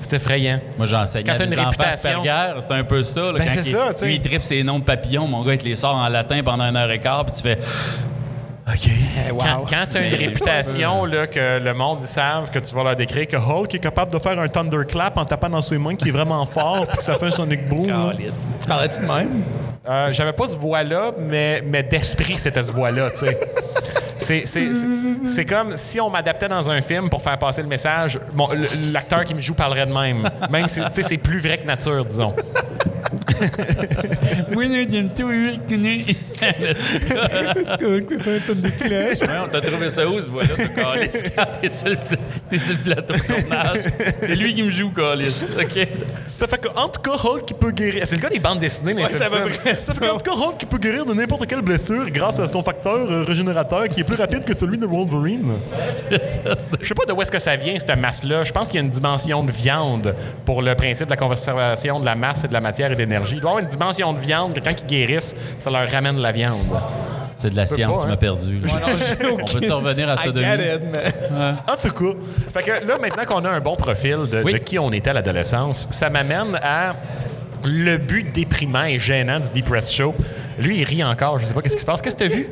C'était 0.00 0.16
effrayant. 0.16 0.60
Moi, 0.76 0.86
j'enseignais 0.86 1.24
Quand 1.24 1.32
à 1.32 1.36
t'as 1.36 1.46
des 1.46 1.54
une 1.54 1.60
enfants 1.60 1.70
réputation- 1.82 2.20
Asperger. 2.20 2.60
C'était 2.60 2.74
un 2.74 2.84
peu 2.84 3.04
ça. 3.04 3.20
Là, 3.20 3.32
Ben, 3.32 3.38
quand 3.38 3.50
c'est 3.50 3.60
il, 3.60 3.72
ça, 3.72 3.86
tu 3.92 3.98
sais. 3.98 4.06
lui, 4.06 4.14
il 4.16 4.20
tripe 4.20 4.42
ses 4.42 4.62
noms 4.62 4.78
de 4.78 4.84
papillons. 4.84 5.26
Mon 5.26 5.42
gars, 5.44 5.52
il 5.54 5.58
te 5.58 5.64
les 5.64 5.74
sort 5.74 5.94
en 5.96 6.08
latin 6.08 6.40
pendant 6.44 6.64
une 6.64 6.76
heure 6.76 6.90
et 6.90 6.98
quart, 7.00 7.24
puis 7.24 7.34
tu 7.34 7.42
fais... 7.42 7.58
OK. 8.68 8.88
Eh, 9.28 9.32
wow. 9.32 9.38
Quand, 9.40 9.64
quand 9.68 9.84
tu 9.90 9.96
as 9.96 10.00
une 10.02 10.10
Mais- 10.12 10.16
réputation 10.26 11.04
là, 11.04 11.26
que 11.26 11.58
le 11.58 11.74
monde 11.74 11.98
ils 12.02 12.06
savent 12.06 12.50
que 12.52 12.60
tu 12.60 12.72
vas 12.72 12.84
leur 12.84 12.94
décrire 12.94 13.26
que 13.26 13.36
Hulk 13.36 13.74
est 13.74 13.78
capable 13.80 14.12
de 14.12 14.18
faire 14.20 14.38
un 14.38 14.46
thunderclap 14.46 15.18
en 15.18 15.24
tapant 15.24 15.48
dans 15.48 15.60
ses 15.62 15.76
mains 15.76 15.96
qui 15.96 16.08
est 16.08 16.12
vraiment 16.12 16.46
fort 16.46 16.86
puis 16.86 16.98
que 16.98 17.02
ça 17.02 17.16
fait 17.16 17.26
un 17.26 17.30
Sonic 17.32 17.66
Boom. 17.68 17.86
Tu 18.60 18.68
parlais-tu 18.68 19.00
de 19.00 19.06
même? 19.06 19.42
Euh, 19.88 20.12
J'avais 20.12 20.34
pas 20.34 20.46
ce 20.46 20.56
voix-là, 20.56 21.10
mais, 21.18 21.64
mais 21.66 21.82
d'esprit, 21.82 22.36
c'était 22.36 22.62
ce 22.62 22.70
voix-là, 22.70 23.10
tu 23.10 23.26
sais. 23.26 23.40
C'est, 24.20 24.42
c'est, 24.46 24.74
c'est- 24.74 24.86
c'est 25.26 25.44
comme 25.44 25.72
si 25.76 26.00
on 26.00 26.10
m'adaptait 26.10 26.48
dans 26.48 26.70
un 26.70 26.80
film 26.82 27.08
pour 27.10 27.22
faire 27.22 27.38
passer 27.38 27.62
le 27.62 27.68
message, 27.68 28.18
l- 28.52 28.60
l'acteur 28.92 29.24
qui 29.24 29.34
me 29.34 29.40
joue 29.40 29.54
parlerait 29.54 29.86
de 29.86 29.92
même. 29.92 30.28
Même 30.50 30.68
si 30.68 30.80
tu 30.80 30.86
sais, 30.94 31.02
c'est 31.02 31.18
plus 31.18 31.38
vrai 31.40 31.58
que 31.58 31.66
nature, 31.66 32.04
disons. 32.04 32.34
Oui, 34.54 34.68
j'aime 34.90 35.10
tout, 35.10 35.28
on 39.44 39.48
t'a 39.48 39.60
trouvé 39.60 39.90
ça 39.90 40.08
où, 40.08 40.20
ce 40.20 40.26
quand 41.34 41.46
t'es 41.60 41.70
sur, 41.70 41.96
sur 42.58 42.74
le 42.74 42.80
plateau 42.82 43.14
de 43.14 43.18
tournage? 43.18 43.84
C'est 44.20 44.34
lui 44.36 44.54
qui 44.54 44.62
me 44.62 44.70
joue, 44.70 44.90
calice. 44.90 45.46
OK? 45.58 45.88
Ça 46.40 46.46
fait 46.48 46.58
que, 46.58 46.68
en 46.74 46.88
tout 46.88 47.02
cas, 47.02 47.16
Hulk 47.22 47.52
peut 47.60 47.70
guérir. 47.70 48.02
C'est 48.06 48.16
le 48.16 48.22
gars 48.22 48.30
des 48.30 48.38
bandes 48.38 48.58
dessinées, 48.58 48.94
mais 48.94 49.02
Ouais, 49.04 49.10
près 49.10 49.74
ça. 49.74 49.92
fait 49.94 50.00
que, 50.00 50.10
en 50.10 50.16
tout 50.18 50.30
cas, 50.30 50.36
Hulk 50.36 50.64
peut 50.70 50.78
guérir 50.78 51.04
de 51.04 51.12
n'importe 51.12 51.46
quelle 51.46 51.60
blessure 51.60 52.10
grâce 52.10 52.38
à 52.38 52.48
son 52.48 52.62
facteur 52.62 52.96
euh, 53.10 53.22
régénérateur 53.24 53.88
qui 53.88 54.00
est 54.00 54.04
plus 54.04 54.16
rapide 54.16 54.44
que 54.44 54.54
celui 54.54 54.78
de 54.78 54.86
Wolverine. 54.86 55.58
Je 56.10 56.16
sais 56.88 56.94
pas 56.94 57.04
de 57.06 57.12
où 57.12 57.20
est-ce 57.20 57.30
que 57.30 57.38
ça 57.38 57.56
vient, 57.56 57.78
cette 57.78 57.94
masse-là. 57.98 58.42
Je 58.44 58.52
pense 58.52 58.68
qu'il 58.70 58.80
y 58.80 58.82
a 58.82 58.86
une 58.86 58.90
dimension 58.90 59.44
de 59.44 59.52
viande 59.52 60.14
pour 60.46 60.62
le 60.62 60.74
principe 60.74 61.06
de 61.06 61.10
la 61.10 61.16
conservation 61.18 62.00
de 62.00 62.06
la 62.06 62.14
masse 62.14 62.44
et 62.44 62.48
de 62.48 62.54
la 62.54 62.60
matière 62.62 62.90
et 62.90 62.94
de 62.94 63.00
l'énergie. 63.00 63.34
Il 63.36 63.40
doit 63.42 63.50
y 63.50 63.52
avoir 63.52 63.64
une 63.64 63.70
dimension 63.70 64.12
de 64.14 64.18
viande 64.18 64.54
que 64.54 64.60
quand 64.60 64.74
ils 64.80 64.86
guérissent, 64.86 65.36
ça 65.58 65.68
leur 65.70 65.90
ramène 65.90 66.16
de 66.16 66.22
la 66.22 66.32
viande. 66.32 66.80
C'est 67.40 67.48
de 67.48 67.56
la 67.56 67.66
science, 67.66 67.96
pas, 67.96 68.00
tu 68.02 68.06
hein? 68.06 68.10
m'as 68.10 68.16
perdu. 68.18 68.60
là. 68.60 68.68
on 69.32 69.44
peut-tu 69.46 69.72
revenir 69.72 70.10
à 70.10 70.18
ça 70.18 70.30
de 70.30 70.40
mais... 70.40 70.78
En 71.66 71.76
tout 71.76 71.90
cas, 71.90 72.18
fait 72.52 72.62
que 72.62 72.86
là, 72.86 72.98
maintenant 73.00 73.24
qu'on 73.24 73.44
a 73.46 73.48
un 73.48 73.60
bon 73.60 73.76
profil 73.76 74.18
de, 74.30 74.42
Oui. 74.42 74.52
de 74.52 74.58
qui 74.58 74.78
on 74.78 74.92
était 74.92 75.08
à 75.08 75.14
l'adolescence, 75.14 75.88
ça 75.90 76.10
m'amène 76.10 76.58
à 76.62 76.94
le 77.64 77.96
but 77.96 78.30
déprimant 78.34 78.84
et 78.84 78.98
gênant 78.98 79.40
du 79.40 79.62
Depress 79.62 79.90
Show. 79.90 80.14
Lui, 80.60 80.78
il 80.78 80.84
rit 80.84 81.02
encore. 81.02 81.38
Je 81.38 81.46
sais 81.46 81.54
pas 81.54 81.62
qu'est-ce 81.62 81.74
qui 81.74 81.80
se 81.80 81.86
passe. 81.86 82.00
Qu'est-ce 82.02 82.14
que 82.16 82.24
t'as 82.24 82.28
vu? 82.34 82.48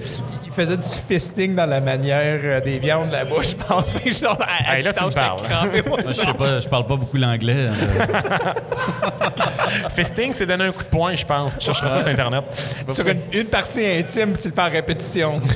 Il 0.46 0.52
faisait 0.52 0.76
du 0.76 0.82
fisting 1.08 1.54
dans 1.54 1.66
la 1.66 1.80
manière 1.80 2.40
euh, 2.42 2.60
des 2.60 2.78
viandes 2.80 3.08
de 3.08 3.12
la 3.12 3.24
bouche, 3.24 3.50
je 3.50 3.56
pense. 3.56 3.90
Fait 3.92 4.08
que 4.10 4.14
genre, 4.14 4.36
à, 4.40 4.72
à 4.72 4.76
Hey, 4.78 4.82
là, 4.82 4.92
tu 4.92 5.04
me 5.04 5.10
parles. 5.10 5.40
moi, 5.86 5.98
je 6.08 6.12
sais 6.12 6.32
pas, 6.32 6.58
je 6.60 6.68
parle 6.68 6.86
pas 6.86 6.96
beaucoup 6.96 7.16
l'anglais. 7.16 7.68
euh, 7.68 7.70
Fisting, 9.90 10.32
c'est 10.32 10.46
donner 10.46 10.64
un 10.64 10.72
coup 10.72 10.82
de 10.82 10.88
poing, 10.88 11.14
je 11.14 11.24
pense. 11.24 11.58
Tu 11.58 11.66
chercheras 11.66 11.90
ça 11.90 12.00
sur 12.00 12.10
Internet. 12.10 12.44
Sur 12.88 13.06
une, 13.06 13.20
une 13.32 13.44
partie 13.46 13.84
intime, 13.84 14.34
tu 14.36 14.48
le 14.48 14.54
fais 14.54 14.60
en 14.62 14.70
répétition. 14.70 15.40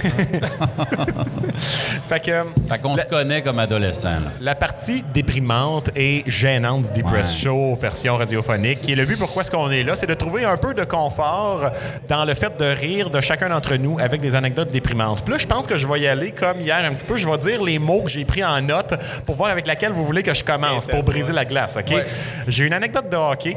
Fait 2.09 2.21
que 2.21 2.45
Fait 2.69 2.79
qu'on 2.81 2.97
se 2.97 3.07
connaît 3.07 3.43
comme 3.43 3.59
adolescent. 3.59 4.11
là. 4.11 4.33
la 4.41 4.55
partie 4.55 5.03
déprimante 5.15 5.91
et 5.97 6.23
gênante 6.27 6.93
du 6.93 7.03
Depress 7.03 7.23
Ouais. 7.33 7.39
Show, 7.45 7.75
version 7.81 8.17
radiophonique, 8.17 8.81
qui 8.81 8.93
est 8.93 8.97
le 8.97 9.05
but 9.07 9.19
pourquoi 9.19 9.43
est-ce 9.43 9.51
qu'on 9.51 9.71
est 9.71 9.83
là, 9.85 9.95
c'est 9.95 10.07
de 10.07 10.15
trouver 10.15 10.45
un 10.45 10.57
peu 10.57 10.75
de 10.75 10.85
confort 10.85 11.71
dans 12.09 12.25
le 12.25 12.35
fait 12.43 12.57
de 12.59 12.65
rire 12.65 13.09
de 13.09 13.21
chacun 13.21 13.49
d'entre 13.49 13.77
nous 13.77 14.01
avec 14.01 14.21
des 14.21 14.35
anecdotes 14.35 14.73
déprimantes. 14.73 15.23
Puis 15.23 15.31
là, 15.31 15.39
je 15.39 15.47
pense 15.47 15.65
que 15.65 15.77
je 15.77 15.87
vais 15.87 16.01
y 16.01 16.09
aller 16.09 16.33
comme 16.33 16.59
hier 16.59 16.83
un 16.85 16.93
petit 16.93 17.05
peu. 17.05 17.17
Je 17.17 17.29
vais 17.29 17.39
dire 17.39 17.63
les 17.63 17.79
mots 17.79 18.03
que 18.03 18.11
j'ai 18.11 18.25
pris 18.25 18.43
en 18.43 18.61
note 18.61 18.95
pour 19.25 19.37
voir 19.37 19.51
avec 19.51 19.65
laquelle 19.65 19.93
vous 19.93 20.05
voulez 20.05 20.25
que 20.25 20.35
je 20.35 20.43
commence, 20.43 20.89
pour 20.89 21.05
briser 21.05 21.33
la 21.33 21.45
glace, 21.45 21.77
OK? 21.77 21.95
Ouais. 21.95 22.05
J'ai 22.49 22.67
une 22.67 22.73
anecdote 22.73 23.09
de 23.09 23.17
hockey, 23.17 23.57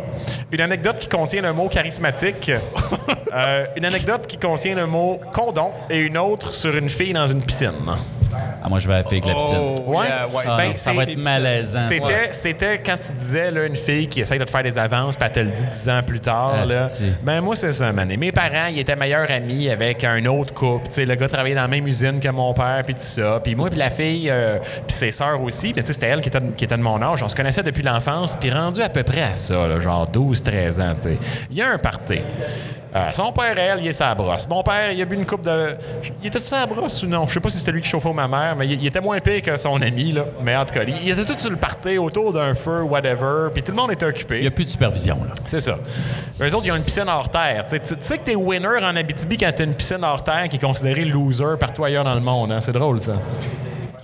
une 0.51 0.61
anecdote 0.61 0.97
qui 0.97 1.07
contient 1.07 1.41
le 1.41 1.51
mot 1.51 1.67
charismatique, 1.67 2.51
euh, 3.33 3.65
une 3.75 3.85
anecdote 3.85 4.27
qui 4.27 4.37
contient 4.37 4.75
le 4.75 4.85
mot 4.85 5.19
condom 5.33 5.71
et 5.89 6.01
une 6.01 6.19
autre 6.19 6.53
sur 6.53 6.75
une 6.75 6.89
fille 6.89 7.13
dans 7.13 7.27
une 7.27 7.43
piscine. 7.43 7.71
Ah, 8.65 8.69
moi, 8.69 8.79
je 8.79 8.87
vais 8.87 8.95
à 8.95 8.97
la 8.97 9.03
fille 9.03 9.19
avec 9.23 9.25
la 9.27 9.35
piscine. 9.35 9.57
Oh, 9.59 9.91
Ouais. 9.91 10.07
yeah, 10.07 10.27
ouais. 10.27 10.43
Ah, 10.47 10.57
Ben, 10.57 10.67
non, 10.69 10.73
ça 10.73 10.91
va 10.93 11.03
être 11.03 11.17
malaisant. 11.17 11.79
C'était, 11.79 12.29
c'était 12.33 12.77
quand 12.79 12.97
tu 12.99 13.11
disais 13.11 13.51
là, 13.51 13.65
une 13.67 13.75
fille 13.75 14.07
qui 14.07 14.21
essaye 14.21 14.39
de 14.39 14.43
te 14.43 14.49
faire 14.49 14.63
des 14.63 14.77
avances, 14.79 15.15
puis 15.15 15.25
elle 15.27 15.31
te 15.31 15.39
le 15.41 15.51
dit 15.51 15.65
dix 15.67 15.87
ans 15.89 16.01
plus 16.05 16.19
tard. 16.19 16.65
Là. 16.65 16.87
Ben 17.21 17.41
moi, 17.41 17.55
c'est 17.55 17.73
ça, 17.73 17.93
man. 17.93 18.09
Et 18.11 18.17
mes 18.17 18.31
parents, 18.31 18.65
ils 18.71 18.79
étaient 18.79 18.95
meilleurs 18.95 19.29
amis 19.29 19.69
avec 19.69 20.03
un 20.03 20.25
autre 20.25 20.51
couple. 20.53 20.87
Tu 20.87 20.93
sais, 20.93 21.05
le 21.05 21.13
gars 21.13 21.27
travaillait 21.27 21.55
dans 21.55 21.61
la 21.61 21.67
même 21.67 21.85
usine 21.85 22.19
que 22.19 22.29
mon 22.29 22.53
père, 22.55 22.81
puis 22.83 22.95
tout 22.95 23.01
ça. 23.01 23.39
Puis 23.43 23.53
moi, 23.53 23.69
puis 23.69 23.77
la 23.77 23.91
fille, 23.91 24.29
euh, 24.31 24.57
puis 24.87 24.95
ses 24.97 25.11
sœurs 25.11 25.39
aussi. 25.43 25.73
C'était 25.85 26.07
elle 26.07 26.21
qui 26.21 26.29
était, 26.29 26.39
qui 26.57 26.63
était 26.65 26.77
de 26.77 26.81
mon 26.81 26.99
âge. 27.03 27.21
On 27.21 27.29
se 27.29 27.35
connaissait 27.35 27.61
depuis 27.63 27.83
l'enfance, 27.83 28.33
puis 28.35 28.49
rendu 28.49 28.81
à 28.81 28.89
peu 28.89 29.03
près 29.03 29.21
à 29.21 29.35
ça, 29.35 29.67
là, 29.67 29.79
genre 29.79 30.07
12-13 30.11 30.81
ans. 30.81 30.95
tu 30.95 31.09
sais. 31.09 31.17
Il 31.51 31.57
y 31.57 31.61
a 31.61 31.69
un 31.69 31.77
party. 31.77 32.21
Euh, 32.95 33.11
son 33.11 33.31
père, 33.33 33.57
elle, 33.59 33.79
il 33.81 33.87
est 33.87 33.91
sa 33.93 34.15
brosse. 34.15 34.47
Mon 34.47 34.63
père, 34.63 34.89
il 34.91 35.01
a 35.01 35.05
bu 35.05 35.15
une 35.15 35.25
coupe 35.25 35.41
de. 35.41 35.75
Il 36.21 36.27
était 36.27 36.39
sa 36.39 36.65
brosse 36.65 37.03
ou 37.03 37.07
non? 37.07 37.27
Je 37.27 37.33
sais 37.33 37.39
pas 37.41 37.49
si 37.49 37.57
c'était 37.59 37.73
lui 37.73 37.81
qui 37.81 37.89
chauffait 37.89 38.13
ma 38.13 38.25
mère, 38.27 38.55
mais 38.57 38.65
il, 38.67 38.81
il 38.81 38.87
était 38.87 39.01
moins 39.01 39.19
pire 39.19 39.41
que 39.41 39.57
son 39.57 39.81
ami, 39.81 40.13
là. 40.13 40.23
Mais 40.41 40.55
en 40.55 40.63
tout 40.63 40.73
cas, 40.73 40.83
il, 40.87 40.95
il 41.03 41.09
était 41.11 41.25
tout 41.25 41.37
sur 41.37 41.49
le 41.51 41.57
party 41.57 41.97
autour 41.97 42.31
d'un 42.31 42.55
feu, 42.55 42.83
whatever, 42.83 43.49
puis 43.53 43.61
tout 43.63 43.73
le 43.73 43.77
monde 43.77 43.91
était 43.91 44.05
occupé. 44.05 44.37
Il 44.37 44.41
n'y 44.43 44.47
a 44.47 44.51
plus 44.51 44.63
de 44.63 44.69
supervision. 44.69 45.15
Là. 45.27 45.33
C'est 45.43 45.59
ça. 45.59 45.77
Eux 46.39 46.55
autres, 46.55 46.65
ils 46.65 46.71
ont 46.71 46.75
une 46.77 46.83
piscine 46.83 47.09
hors 47.09 47.29
terre. 47.29 47.65
Tu 47.67 47.75
sais- 47.75 47.79
tu 47.81 47.95
tu 47.97 48.05
sais 48.05 48.17
que 48.17 48.23
t'es 48.23 48.35
winner 48.35 48.67
en 48.81 48.95
Abitibi 48.95 49.37
quand 49.37 49.51
t'as 49.53 49.65
une 49.65 49.73
piscine 49.75 50.03
hors 50.03 50.23
terre 50.23 50.47
qui 50.49 50.55
est 50.55 50.59
considérée 50.65 51.03
loser 51.03 51.57
partout 51.59 51.83
ailleurs 51.83 52.05
dans 52.05 52.15
le 52.15 52.21
monde. 52.21 52.53
Hein? 52.53 52.61
C'est 52.61 52.71
drôle, 52.71 52.99
ça. 53.01 53.15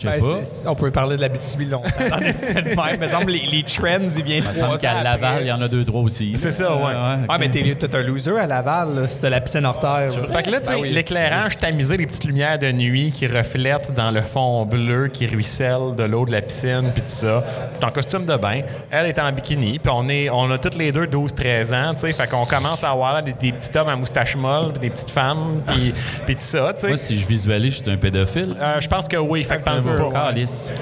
Ben, 0.03 0.19
pas. 0.19 0.69
on 0.69 0.75
peut 0.75 0.91
parler 0.91 1.15
de 1.15 1.21
la 1.21 1.29
BTB 1.29 1.69
longtemps. 1.69 1.89
Me 3.01 3.07
semble, 3.07 3.31
les, 3.31 3.45
les 3.51 3.63
trends, 3.63 3.87
ils 4.15 4.23
viennent 4.23 4.43
me 4.43 4.53
trois 4.53 4.67
semble 4.67 4.79
qu'à. 4.79 5.01
Laval, 5.03 5.41
il 5.41 5.47
y 5.47 5.51
en 5.51 5.61
a 5.61 5.67
deux, 5.67 5.83
trois 5.83 6.01
aussi. 6.01 6.33
C'est 6.35 6.51
ça, 6.51 6.75
ouais. 6.75 6.93
Ah, 6.95 7.17
ok. 7.29 7.37
mais 7.39 7.49
t'es 7.49 7.75
t'es 7.75 7.95
un 7.95 8.01
loser 8.01 8.37
à 8.37 8.45
Laval, 8.47 8.95
là. 8.95 9.07
C'était 9.07 9.29
la 9.29 9.41
piscine 9.41 9.65
hors 9.65 9.79
terre. 9.79 10.11
Fait 10.31 10.43
que 10.43 10.49
là, 10.49 10.59
tu 10.59 10.67
sais, 10.67 10.73
Ben 10.75 10.81
oui. 10.81 10.89
l'éclairage 10.89 11.57
tamisé, 11.57 11.97
les 11.97 12.05
petites 12.05 12.23
lumières 12.25 12.59
de 12.59 12.71
nuit 12.71 13.11
qui 13.11 13.27
reflètent 13.27 13.93
dans 13.95 14.11
le 14.11 14.21
fond 14.21 14.65
bleu 14.65 15.07
qui 15.07 15.27
ruisselle 15.27 15.95
de 15.97 16.03
l'eau 16.03 16.25
de 16.25 16.31
la 16.31 16.41
piscine, 16.41 16.91
puis 16.93 17.01
tout 17.03 17.09
ça. 17.09 17.43
T'es 17.79 17.85
en 17.85 17.91
costume 17.91 18.25
de 18.25 18.35
bain. 18.35 18.61
Elle 18.91 19.07
est 19.07 19.19
en 19.19 19.31
bikini, 19.31 19.79
puis 19.79 19.91
on, 19.93 20.07
est, 20.09 20.29
on 20.29 20.49
a 20.51 20.57
toutes 20.57 20.75
les 20.75 20.91
deux 20.91 21.05
12-13 21.05 21.73
ans, 21.73 21.93
tu 21.93 22.01
sais. 22.01 22.11
Fait 22.11 22.29
qu'on 22.29 22.45
commence 22.45 22.83
à 22.83 22.91
avoir 22.91 23.23
des, 23.23 23.33
des 23.33 23.51
petits 23.51 23.75
hommes 23.77 23.89
à 23.89 23.95
moustache 23.95 24.35
molle, 24.35 24.71
puis 24.73 24.81
des 24.81 24.89
petites 24.89 25.11
femmes, 25.11 25.61
puis 25.67 25.93
puis 26.25 26.35
tout 26.35 26.41
ça, 26.41 26.73
tu 26.73 26.81
sais. 26.81 26.87
Moi, 26.89 26.97
si 26.97 27.17
je 27.17 27.25
visualise, 27.25 27.77
je 27.77 27.83
suis 27.83 27.91
un 27.91 27.97
pédophile. 27.97 28.55
Euh, 28.59 28.79
je 28.79 28.87
pense 28.87 29.07
que 29.07 29.17
oui, 29.17 29.43
fait 29.43 29.57
que 29.57 29.63
pense 29.91 29.99
sûr. 29.99 30.09
pas. 30.09 30.25
Calice. 30.27 30.73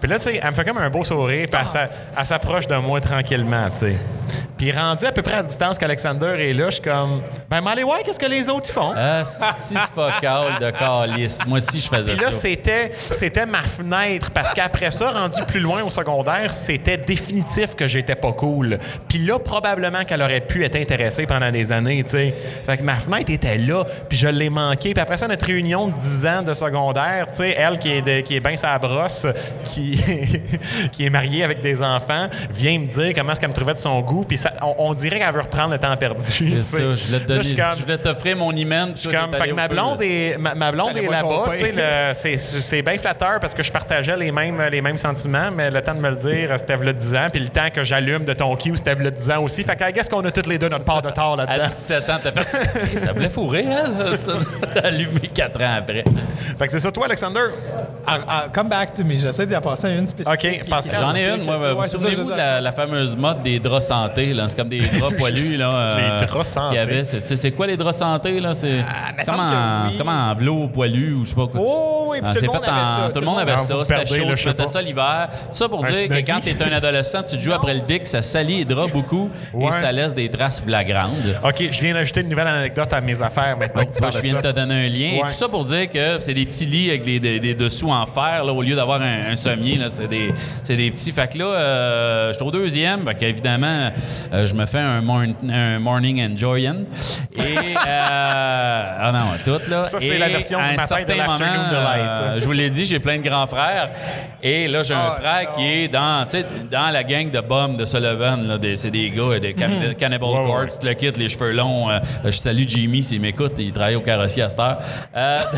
Puis 0.00 0.08
là, 0.10 0.18
tu 0.18 0.24
sais, 0.26 0.40
elle 0.42 0.50
me 0.50 0.54
fait 0.54 0.64
comme 0.64 0.78
un 0.78 0.90
beau 0.90 1.04
sourire, 1.04 1.46
puis 1.50 1.60
elle 1.60 1.68
s'a- 1.68 1.88
elle 2.18 2.26
s'approche 2.26 2.66
de 2.66 2.76
moi 2.76 3.00
tranquillement, 3.00 3.68
tu 3.70 3.78
sais. 3.78 3.96
Puis 4.58 4.72
rendu 4.72 5.06
à 5.06 5.12
peu 5.12 5.22
près 5.22 5.34
à 5.34 5.36
la 5.36 5.42
distance 5.44 5.78
qu'Alexander 5.78 6.34
est 6.38 6.52
là, 6.52 6.66
je 6.66 6.72
suis 6.72 6.82
comme, 6.82 7.22
ben, 7.48 7.60
mais 7.62 7.70
allez 7.70 7.84
voir 7.84 8.00
qu'est-ce 8.02 8.18
que 8.18 8.26
les 8.26 8.48
autres 8.50 8.68
ils 8.68 8.72
font. 8.72 8.92
Ah, 8.94 9.22
c'est 9.56 9.78
focal 9.94 10.46
de 10.60 10.70
calice. 10.70 11.38
Moi 11.46 11.58
aussi, 11.58 11.80
je 11.80 11.88
faisais 11.88 12.12
Puis 12.14 12.24
là, 12.24 12.30
ça. 12.30 12.36
c'était, 12.36 12.90
c'était 12.92 13.46
ma 13.46 13.62
fenêtre, 13.62 14.30
parce 14.32 14.52
qu'après 14.52 14.90
ça, 14.90 15.12
rendu 15.12 15.40
plus 15.46 15.60
loin 15.60 15.82
au 15.84 15.90
secondaire, 15.90 16.52
c'était 16.52 16.96
définitif 16.98 17.74
que 17.76 17.86
j'étais 17.86 18.16
pas 18.16 18.32
cool. 18.32 18.78
Puis 19.08 19.18
là, 19.18 19.38
probablement 19.38 20.02
qu'elle 20.04 20.22
aurait 20.22 20.40
pu 20.40 20.64
être 20.64 20.76
intéressée 20.76 21.24
pendant 21.26 21.50
des 21.50 21.70
années, 21.72 22.02
tu 22.04 22.10
sais. 22.10 22.34
Fait 22.66 22.76
que 22.76 22.82
ma 22.82 22.96
fenêtre 22.96 23.30
était 23.32 23.58
là, 23.58 23.84
puis 24.08 24.18
je 24.18 24.28
l'ai 24.28 24.50
manqué. 24.50 24.92
Puis 24.92 25.00
après 25.02 25.16
ça, 25.16 25.28
notre 25.28 25.46
réunion 25.46 25.86
de 25.88 25.94
10 25.94 26.26
ans 26.26 26.42
de 26.42 26.52
secondaire, 26.52 27.28
tu 27.30 27.38
sais, 27.38 27.54
elle 27.56 27.78
qui 27.78 27.92
est, 27.92 28.02
de- 28.02 28.20
qui 28.20 28.36
est 28.36 28.40
bien 28.40 28.56
sa 28.56 28.76
brosse, 28.78 29.26
qui, 29.64 29.87
qui 30.92 31.04
est 31.06 31.10
mariée 31.10 31.44
avec 31.44 31.60
des 31.60 31.82
enfants, 31.82 32.28
vient 32.50 32.78
me 32.78 32.86
dire 32.86 33.12
comment 33.14 33.32
est-ce 33.32 33.40
qu'elle 33.40 33.50
me 33.50 33.54
trouvait 33.54 33.74
de 33.74 33.78
son 33.78 34.00
goût, 34.00 34.24
puis 34.24 34.36
ça, 34.36 34.52
on, 34.62 34.74
on 34.90 34.94
dirait 34.94 35.18
qu'elle 35.18 35.34
veut 35.34 35.40
reprendre 35.42 35.72
le 35.72 35.78
temps 35.78 35.96
perdu. 35.96 36.22
C'est 36.22 36.62
ça, 36.62 36.94
je 36.94 37.06
voulais 37.06 37.20
te 37.20 37.28
donner, 37.28 37.42
je 37.44 37.82
voulais 37.82 37.98
t'offrir 37.98 38.36
mon 38.36 38.52
hymen. 38.52 38.92
je 38.94 39.00
suis 39.00 39.10
comme, 39.10 39.32
fait 39.34 39.48
que 39.48 39.54
ma 39.54 39.68
blonde 39.68 40.02
est, 40.02 40.38
ma, 40.38 40.54
ma 40.54 40.72
blonde 40.72 40.96
est 40.96 41.08
là-bas. 41.08 41.52
C'est 42.14 42.38
c'est 42.38 42.82
bien 42.82 42.98
flatteur 42.98 43.40
parce 43.40 43.54
que 43.54 43.62
je 43.62 43.72
partageais 43.72 44.16
les 44.16 44.32
mêmes, 44.32 44.60
les 44.70 44.80
mêmes 44.80 44.98
sentiments, 44.98 45.50
mais 45.52 45.70
le 45.70 45.80
temps 45.82 45.94
de 45.94 46.00
me 46.00 46.10
le 46.10 46.16
dire, 46.16 46.50
c'était 46.58 46.76
le 46.76 46.92
10 46.92 47.14
ans. 47.14 47.28
Puis 47.32 47.40
le 47.40 47.48
temps 47.48 47.70
que 47.72 47.84
j'allume 47.84 48.24
de 48.24 48.32
ton 48.32 48.54
cue, 48.56 48.76
c'était 48.76 48.94
le 48.94 49.10
10 49.10 49.30
ans 49.30 49.42
aussi. 49.42 49.62
Fait 49.62 49.76
que, 49.76 49.90
qu'est-ce 49.90 50.10
qu'on 50.10 50.24
a 50.24 50.30
toutes 50.30 50.46
les 50.46 50.58
deux 50.58 50.68
notre 50.68 50.84
part 50.84 51.02
de 51.02 51.10
tort 51.10 51.34
À 51.34 51.46
là-dedans? 51.46 51.68
17 51.68 52.10
ans, 52.10 52.18
t'as 52.22 52.42
fait. 52.42 52.98
Ça 52.98 53.12
voulait 53.12 53.28
fourrer, 53.28 53.64
elle. 53.64 54.18
Ça, 54.18 54.40
ça, 54.40 54.48
T'as 54.72 54.80
allumé 54.88 55.28
4 55.32 55.62
ans 55.62 55.74
après. 55.78 56.04
Fait 56.58 56.66
que 56.66 56.72
c'est 56.72 56.80
ça, 56.80 56.90
toi, 56.90 57.06
Alexander? 57.06 57.40
Ah, 58.06 58.18
ah, 58.28 58.46
come 58.52 58.68
back 58.68 58.94
to 58.94 59.04
me. 59.04 59.16
J'essaie 59.16 59.46
d'y 59.46 59.54
en 59.56 59.60
passer 59.82 59.94
à 59.94 59.98
une 59.98 60.06
spécifique. 60.06 60.62
OK, 60.64 60.68
Pascal. 60.68 61.04
J'en 61.04 61.14
ai 61.14 61.28
une, 61.30 61.44
moi. 61.44 61.56
Ouais, 61.58 61.74
vous 61.74 61.84
souvenez-vous 61.84 62.24
de 62.30 62.36
la, 62.36 62.60
la 62.60 62.72
fameuse 62.72 63.16
mode 63.16 63.42
des 63.42 63.58
draps 63.58 63.86
santé? 63.86 64.34
C'est 64.46 64.56
comme 64.56 64.68
des 64.68 64.80
draps 64.80 65.14
poilus. 65.18 65.56
Là, 65.56 65.96
Les 66.20 66.26
draps 66.26 66.46
santé. 66.46 66.68
qu'il 66.68 66.76
y 66.76 66.78
avait. 66.98 67.04
C'est- 67.04 67.50
quoi 67.52 67.66
les 67.66 67.76
draps 67.76 67.98
santé? 67.98 68.40
là? 68.40 68.54
C'est 68.54 68.80
Ah, 68.86 69.12
me 69.18 69.24
comme, 69.24 69.36
oui. 69.86 69.88
c'est 69.92 69.98
comme 69.98 70.08
en 70.08 70.34
velours 70.34 70.70
poilu 70.72 71.14
ou 71.14 71.24
je 71.24 71.30
sais 71.30 71.34
pas 71.34 71.46
quoi. 71.46 71.60
Oh, 71.62 72.08
oui, 72.10 72.18
Ah, 72.22 72.28
tout 72.28 72.34
c'est 72.34 72.40
le 72.42 72.46
monde 72.48 72.62
fait 72.64 72.70
avait 72.70 72.80
en- 72.80 72.96
ça. 73.06 73.10
Tout 73.12 73.20
le 73.20 73.26
monde 73.26 73.38
avait 73.38 73.52
Ah, 73.52 73.58
ça. 73.58 73.74
C'était 73.84 74.06
chaud. 74.06 74.34
Tu 74.36 74.48
mettais 74.48 74.66
ça 74.66 74.82
l'hiver. 74.82 75.28
Tout 75.32 75.48
ça 75.52 75.68
pour 75.68 75.84
dire 75.84 76.08
que 76.08 76.14
quand 76.26 76.40
t'es 76.42 76.62
un 76.62 76.72
adolescent, 76.72 77.22
tu 77.22 77.36
te 77.36 77.42
joues 77.42 77.52
après 77.52 77.74
le 77.74 77.80
dick, 77.80 78.06
ça 78.06 78.22
salit 78.22 78.58
les 78.58 78.64
draps 78.64 78.92
beaucoup 78.92 79.30
et 79.60 79.72
ça 79.72 79.92
laisse 79.92 80.14
des 80.14 80.28
traces 80.28 80.60
flagrantes. 80.60 81.10
OK, 81.44 81.62
je 81.70 81.80
viens 81.80 81.94
d'ajouter 81.94 82.20
une 82.20 82.28
nouvelle 82.28 82.46
anecdote 82.48 82.92
à 82.92 83.00
mes 83.00 83.20
affaires 83.22 83.56
maintenant. 83.56 83.82
que 83.84 83.94
tu 83.94 84.00
Moi, 84.00 84.10
parles 84.10 84.12
je 84.24 84.28
viens 84.30 84.40
de 84.40 84.46
te 84.48 84.52
donner 84.52 84.86
un 84.86 84.88
lien. 84.88 85.26
Tout 85.26 85.32
ça 85.32 85.48
pour 85.48 85.64
dire 85.64 85.88
que 85.90 86.18
c'est 86.20 86.34
des 86.34 86.44
petits 86.46 86.66
lits 86.66 86.90
avec 86.90 87.04
des, 87.04 87.18
des 87.40 87.54
dessous 87.54 87.90
en 87.90 88.06
fer, 88.06 88.44
là, 88.44 88.52
au 88.52 88.62
lieu 88.62 88.74
d'avoir 88.76 89.00
un, 89.00 89.30
un 89.32 89.36
sommier. 89.36 89.67
C'est 89.88 90.08
des, 90.08 90.32
c'est 90.62 90.76
des 90.76 90.90
petits. 90.90 91.12
Fait 91.12 91.28
que 91.32 91.38
là, 91.38 91.44
euh, 91.46 92.32
j'étais 92.32 92.44
au 92.44 92.50
deuxième. 92.50 93.04
Fait 93.06 93.14
qu'évidemment, 93.14 93.90
euh, 94.32 94.46
je 94.46 94.54
me 94.54 94.66
fais 94.66 94.78
un, 94.78 95.00
morn- 95.00 95.34
un 95.50 95.78
morning 95.78 96.20
enjoying. 96.32 96.84
Et, 97.36 97.40
euh, 97.40 97.46
ah 97.86 99.12
non, 99.12 99.18
tout, 99.44 99.60
là. 99.70 99.84
Ça, 99.84 99.98
c'est 100.00 100.18
la 100.18 100.28
version 100.28 100.58
du 100.58 100.74
matin 100.74 101.02
de 101.06 101.12
l'afternoon 101.14 102.38
je 102.38 102.44
vous 102.44 102.52
l'ai 102.52 102.70
dit, 102.70 102.84
j'ai 102.86 102.98
plein 103.00 103.18
de 103.18 103.22
grands 103.28 103.46
frères. 103.46 103.90
Et 104.42 104.68
là, 104.68 104.82
j'ai 104.82 104.94
un 104.94 104.98
Ah, 105.10 105.16
frère 105.20 105.52
qui 105.52 105.66
est 105.66 105.88
dans, 105.88 106.24
dans 106.70 106.90
la 106.92 107.02
gang 107.04 107.30
de 107.30 107.40
bums 107.40 107.76
de 107.76 107.84
Sullivan. 107.84 108.46
Là, 108.46 108.58
des- 108.58 108.76
c'est 108.76 108.90
des 108.90 109.10
gars 109.10 109.38
de 109.40 109.50
Can- 109.52 109.68
Mhm. 109.68 109.94
Cannibal 109.94 110.28
Ouais, 110.28 110.38
ouais. 110.40 110.46
Corpse, 110.46 110.78
le 110.82 110.92
kit, 110.94 111.10
les 111.16 111.28
cheveux 111.28 111.52
longs. 111.52 111.88
je 112.24 112.30
salue 112.30 112.64
Jimmy 112.66 113.02
s'il 113.02 113.20
m'écoute. 113.20 113.52
Il 113.58 113.72
travaille 113.72 113.96
au 113.96 114.00
carrossier 114.00 114.42
à 114.42 114.48
cette 114.48 114.60
heure. 114.60 114.78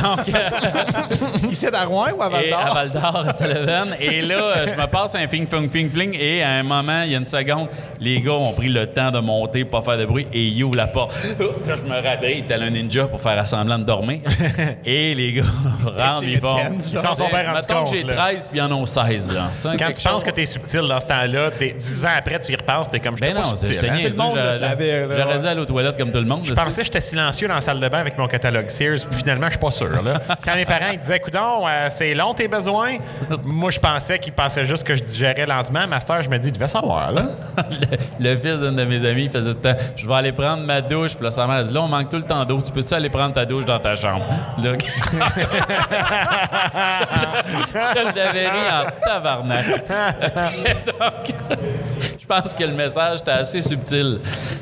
Donc, 0.02 0.20
Ici 1.52 1.66
à 1.72 1.84
Rouen 1.84 2.10
ou 2.16 2.22
à 2.22 2.28
Val 2.28 2.44
et 2.46 2.52
à 2.52 2.72
Val 2.72 2.90
d'Or, 2.90 3.24
à 3.28 3.32
Sullivan. 3.32 3.88
Et 4.00 4.22
là, 4.22 4.66
je 4.66 4.80
me 4.80 4.86
passe 4.90 5.14
un 5.14 5.26
fling, 5.28 5.46
fling, 5.46 5.68
fling, 5.70 5.90
fling. 5.90 6.16
Et 6.18 6.42
à 6.42 6.50
un 6.50 6.62
moment, 6.62 7.02
il 7.04 7.12
y 7.12 7.14
a 7.14 7.18
une 7.18 7.26
seconde, 7.26 7.68
les 8.00 8.20
gars 8.20 8.32
ont 8.32 8.52
pris 8.52 8.68
le 8.68 8.86
temps 8.86 9.10
de 9.10 9.18
monter, 9.20 9.64
pas 9.64 9.82
faire 9.82 9.98
de 9.98 10.06
bruit, 10.06 10.26
et 10.32 10.42
ils 10.44 10.62
ouvrent 10.64 10.76
la 10.76 10.86
porte. 10.86 11.14
Là, 11.66 11.74
je 11.76 11.82
me 11.82 11.94
réveille, 12.00 12.44
tel 12.46 12.62
un 12.62 12.70
ninja 12.70 13.06
pour 13.06 13.20
faire 13.20 13.46
semblant 13.46 13.78
de 13.78 13.84
dormir. 13.84 14.20
et 14.84 15.14
les 15.14 15.32
gars 15.34 15.42
rentrent, 15.96 16.24
ils 16.24 16.38
font. 16.38 16.56
Ils 16.92 16.98
s'en 16.98 17.14
sont 17.14 17.28
bien 17.28 17.52
rendus 17.52 17.66
compte, 17.66 17.90
j'ai 17.92 18.02
là. 18.02 18.14
13 18.14 18.48
puis 18.48 18.58
ils 18.58 18.62
en 18.62 18.72
ont 18.72 18.86
16. 18.86 19.30
Là. 19.32 19.50
Tu 19.56 19.62
sais, 19.62 19.76
Quand 19.76 19.86
tu 19.88 20.02
penses 20.02 20.12
chose- 20.12 20.24
que 20.24 20.30
t'es 20.30 20.46
subtil 20.46 20.80
dans 20.88 21.00
ce 21.00 21.06
temps-là, 21.06 21.50
t'es- 21.50 21.72
dix 21.78 22.04
ans 22.04 22.08
après, 22.16 22.38
tu 22.38 22.52
y 22.52 22.56
repenses, 22.56 22.88
t'es 22.90 23.00
comme 23.00 23.16
je 23.16 23.20
Ben 23.20 23.34
non, 23.34 23.42
pas 23.42 23.48
c'est 23.54 23.66
subtil. 23.74 23.90
hein. 23.90 23.98
j'aurais- 24.14 25.38
dû 25.40 25.46
aller 25.46 25.60
aux 25.60 25.64
toilettes 25.64 25.96
comme 25.96 26.10
tout 26.12 26.18
le 26.18 26.24
monde. 26.24 26.44
Je 26.44 26.52
pensais 26.54 26.80
que 26.82 26.84
j'étais 26.86 27.00
silencieux 27.00 27.48
dans 27.48 27.54
la 27.54 27.60
salle 27.60 27.80
de 27.80 27.88
bain 27.88 27.98
avec 27.98 28.16
mon 28.18 28.26
catalogue 28.26 28.68
Sears, 28.68 28.98
puis 29.10 29.18
finalement, 29.20 29.46
je 29.46 29.52
suis 29.52 29.58
pas 29.60 29.70
sûr. 29.70 30.02
Là. 30.02 30.20
Quand 30.44 30.54
mes 30.54 30.64
parents 30.64 30.90
ils 30.92 30.98
disaient, 30.98 31.20
Coudon, 31.20 31.66
euh, 31.66 31.86
c'est 31.90 32.14
long 32.14 32.34
tes 32.34 32.48
besoins, 32.48 32.98
moi, 33.44 33.70
je 33.70 33.78
pensais 33.92 34.18
qu'ils 34.18 34.33
pensaient 34.33 34.66
juste 34.66 34.87
que 34.87 34.94
je 34.94 35.03
digérais 35.03 35.46
lentement. 35.46 35.87
Master, 35.88 36.22
je 36.22 36.31
me 36.31 36.38
dis, 36.38 36.48
il 36.48 36.53
devait 36.53 36.66
savoir. 36.66 37.12
Là. 37.12 37.22
le, 38.18 38.31
le 38.31 38.37
fils 38.37 38.61
d'un 38.61 38.72
de 38.72 38.85
mes 38.85 39.05
amis 39.05 39.24
il 39.24 39.31
faisait 39.31 39.53
tout 39.53 39.61
le 39.64 39.74
temps 39.74 39.81
Je 39.96 40.07
vais 40.07 40.14
aller 40.14 40.33
prendre 40.33 40.62
ma 40.64 40.81
douche. 40.81 41.14
Puis 41.14 41.24
là, 41.24 41.31
sa 41.31 41.46
mère 41.46 41.57
a 41.57 41.62
dit 41.62 41.72
Là, 41.72 41.83
on 41.83 41.88
manque 41.88 42.09
tout 42.09 42.16
le 42.16 42.22
temps 42.22 42.44
d'eau. 42.44 42.61
Tu 42.61 42.72
peux-tu 42.72 42.94
aller 42.94 43.11
prendre 43.11 43.35
ta 43.35 43.44
douche 43.44 43.64
dans 43.64 43.79
ta 43.79 43.94
chambre? 43.96 44.24
Là, 44.62 44.72
je 47.94 48.16
l'avais 48.16 48.48
ri 48.48 48.59
en 48.72 48.85
tabarnak. 49.07 49.66
Donc, 50.87 51.35
je 51.50 51.55
pense 52.30 52.54
que 52.54 52.62
le 52.64 52.72
message 52.72 53.20
était 53.20 53.30
assez 53.32 53.60
subtil. 53.60 54.20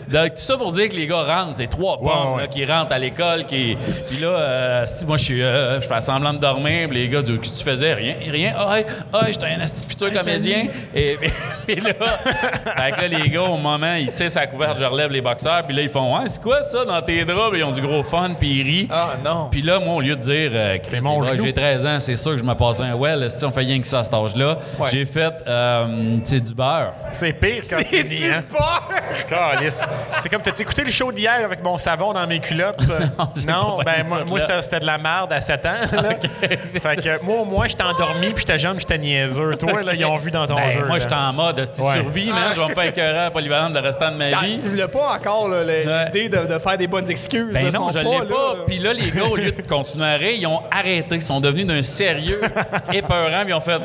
Donc, 0.09 0.28
tout 0.28 0.42
ça 0.42 0.57
pour 0.57 0.72
dire 0.72 0.88
que 0.88 0.94
les 0.94 1.07
gars 1.07 1.22
rentrent. 1.22 1.57
C'est 1.57 1.66
trois 1.66 1.98
pommes 1.98 2.35
ouais. 2.35 2.42
là, 2.42 2.46
qui 2.46 2.64
rentrent 2.64 2.92
à 2.92 2.98
l'école. 2.98 3.44
Qui... 3.44 3.76
Puis 4.09 4.18
là, 4.20 4.28
euh, 4.28 4.85
si 4.87 5.04
moi, 5.04 5.18
je 5.18 5.24
suis, 5.24 5.42
euh, 5.42 5.81
je 5.81 5.87
fais 5.87 6.00
semblant 6.00 6.33
de 6.33 6.38
dormir. 6.38 6.88
Puis 6.88 6.98
les 6.98 7.09
gars 7.09 7.20
disent 7.20 7.38
Qu'est-ce 7.38 7.52
que 7.52 7.59
tu 7.59 7.70
faisais 7.70 7.94
Rien. 7.94 8.14
Rien. 8.31 8.52
Ah, 8.57 8.78
hey, 8.78 8.87
ah, 9.12 9.26
j'étais 9.26 9.46
un 9.46 9.66
futur 9.66 10.12
comédien. 10.12 10.68
Et 10.94 11.18
puis 11.66 11.76
là, 11.76 11.92
fait 11.92 12.90
que 12.92 13.12
là, 13.12 13.18
les 13.18 13.28
gars, 13.28 13.42
au 13.42 13.59
moment, 13.59 13.94
ils 13.94 14.11
tirent 14.12 14.31
sa 14.31 14.46
couverte, 14.46 14.78
je 14.78 14.85
relève 14.85 15.11
les 15.11 15.20
boxeurs. 15.20 15.62
Puis 15.64 15.76
là, 15.76 15.83
ils 15.83 15.90
font 15.90 16.18
Ouais, 16.18 16.28
c'est 16.28 16.42
quoi 16.42 16.62
ça 16.62 16.85
dans 16.87 17.02
tes 17.02 17.24
draps? 17.24 17.50
Puis 17.50 17.61
ils 17.61 17.64
ont 17.64 17.70
du 17.70 17.83
gros 17.83 18.02
fun. 18.02 18.31
Puis 18.38 18.61
ils 18.61 18.62
rient. 18.62 18.88
Ah, 18.90 19.11
non. 19.22 19.48
Puis 19.50 19.61
là, 19.62 19.78
moi, 19.78 19.96
au 19.96 20.00
lieu 20.00 20.16
de 20.16 20.20
dire 20.20 20.50
euh, 20.54 20.78
mon. 21.02 21.22
J'ai 21.22 21.52
13 21.52 21.87
ans, 21.87 21.98
c'est 21.98 22.16
sûr 22.16 22.33
que 22.33 22.38
je 22.38 22.44
me 22.44 22.54
passe 22.54 22.81
un 22.81 22.94
well. 22.94 23.31
Si 23.31 23.44
on 23.44 23.50
fait 23.50 23.61
rien 23.61 23.81
que 23.81 23.87
ça 23.87 23.98
à 23.98 24.02
cet 24.02 24.14
âge-là, 24.14 24.59
Ouais. 24.78 24.88
j'ai 24.90 25.04
fait 25.04 25.35
euh, 25.46 26.16
tu 26.18 26.24
sais, 26.24 26.40
du 26.40 26.54
beurre. 26.54 26.92
C'est 27.12 27.33
pire 27.33 27.58
quand 27.68 27.83
tu 27.88 28.05
dis, 28.05 28.27
hein? 28.29 28.42
C'est 30.21 30.29
comme, 30.29 30.42
t'as-tu 30.42 30.62
écouté 30.62 30.85
le 30.85 30.90
show 30.90 31.12
d'hier 31.12 31.40
avec 31.44 31.62
mon 31.62 31.79
savon 31.79 32.12
dans 32.12 32.27
mes 32.27 32.40
culottes? 32.40 32.81
non, 33.47 33.79
pas 33.79 33.85
ben 33.85 34.07
moi, 34.09 34.25
moi, 34.25 34.38
c'était 34.61 34.81
de 34.81 34.87
la 34.87 34.99
merde 34.99 35.33
à 35.33 35.40
7 35.40 35.66
ans. 35.66 35.71
Là. 36.03 36.09
fait 36.81 36.97
que 36.97 37.25
moi, 37.25 37.40
au 37.40 37.44
moins, 37.44 37.66
j'étais 37.66 37.83
endormi 37.85 38.29
puis 38.33 38.44
j'étais 38.47 38.59
jeune, 38.59 38.79
j'étais 38.79 38.99
niaiseux. 38.99 39.57
Toi, 39.57 39.83
là, 39.83 39.94
ils 39.94 40.05
ont 40.05 40.16
vu 40.18 40.31
dans 40.31 40.47
ton 40.47 40.57
Ben, 40.57 40.71
jeu. 40.71 40.85
moi, 40.87 40.99
j'étais 40.99 41.14
en 41.14 41.33
mode 41.33 41.59
Ouais. 41.59 41.94
survie, 42.01 42.27
man. 42.29 42.53
Je 42.55 42.61
vais 42.61 42.68
me 42.68 42.75
faire 42.75 42.85
écœurer 42.85 43.18
à 43.18 43.31
polyvalente 43.31 43.75
le 43.75 43.81
restant 43.81 44.11
de 44.11 44.16
ma 44.16 44.29
vie. 44.29 44.59
Tu 44.59 44.75
l'as 44.77 44.88
pas 44.88 45.14
encore, 45.14 45.49
l'idée 45.49 46.29
de, 46.29 46.47
de 46.47 46.59
faire 46.59 46.79
des 46.79 46.87
bonnes 46.87 47.11
excuses. 47.11 47.53
Ben 47.53 47.71
non, 47.71 47.90
je 47.90 47.99
l'ai 47.99 48.05
là, 48.05 48.25
pas. 48.29 48.55
Puis 48.66 48.79
là, 48.79 48.92
les 48.92 49.11
gars, 49.11 49.25
au 49.25 49.37
lieu 49.37 49.53
de 49.53 49.62
continuer 49.62 50.07
à 50.07 50.14
rire, 50.14 50.37
ils 50.38 50.47
ont 50.47 50.62
arrêté. 50.71 51.16
Ils 51.16 51.23
sont 51.23 51.40
devenus 51.40 51.66
d'un 51.66 51.83
sérieux 51.83 52.40
épeurant. 52.92 53.40
Puis 53.42 53.51
ils 53.51 53.55
ont 53.55 53.61
fait. 53.61 53.79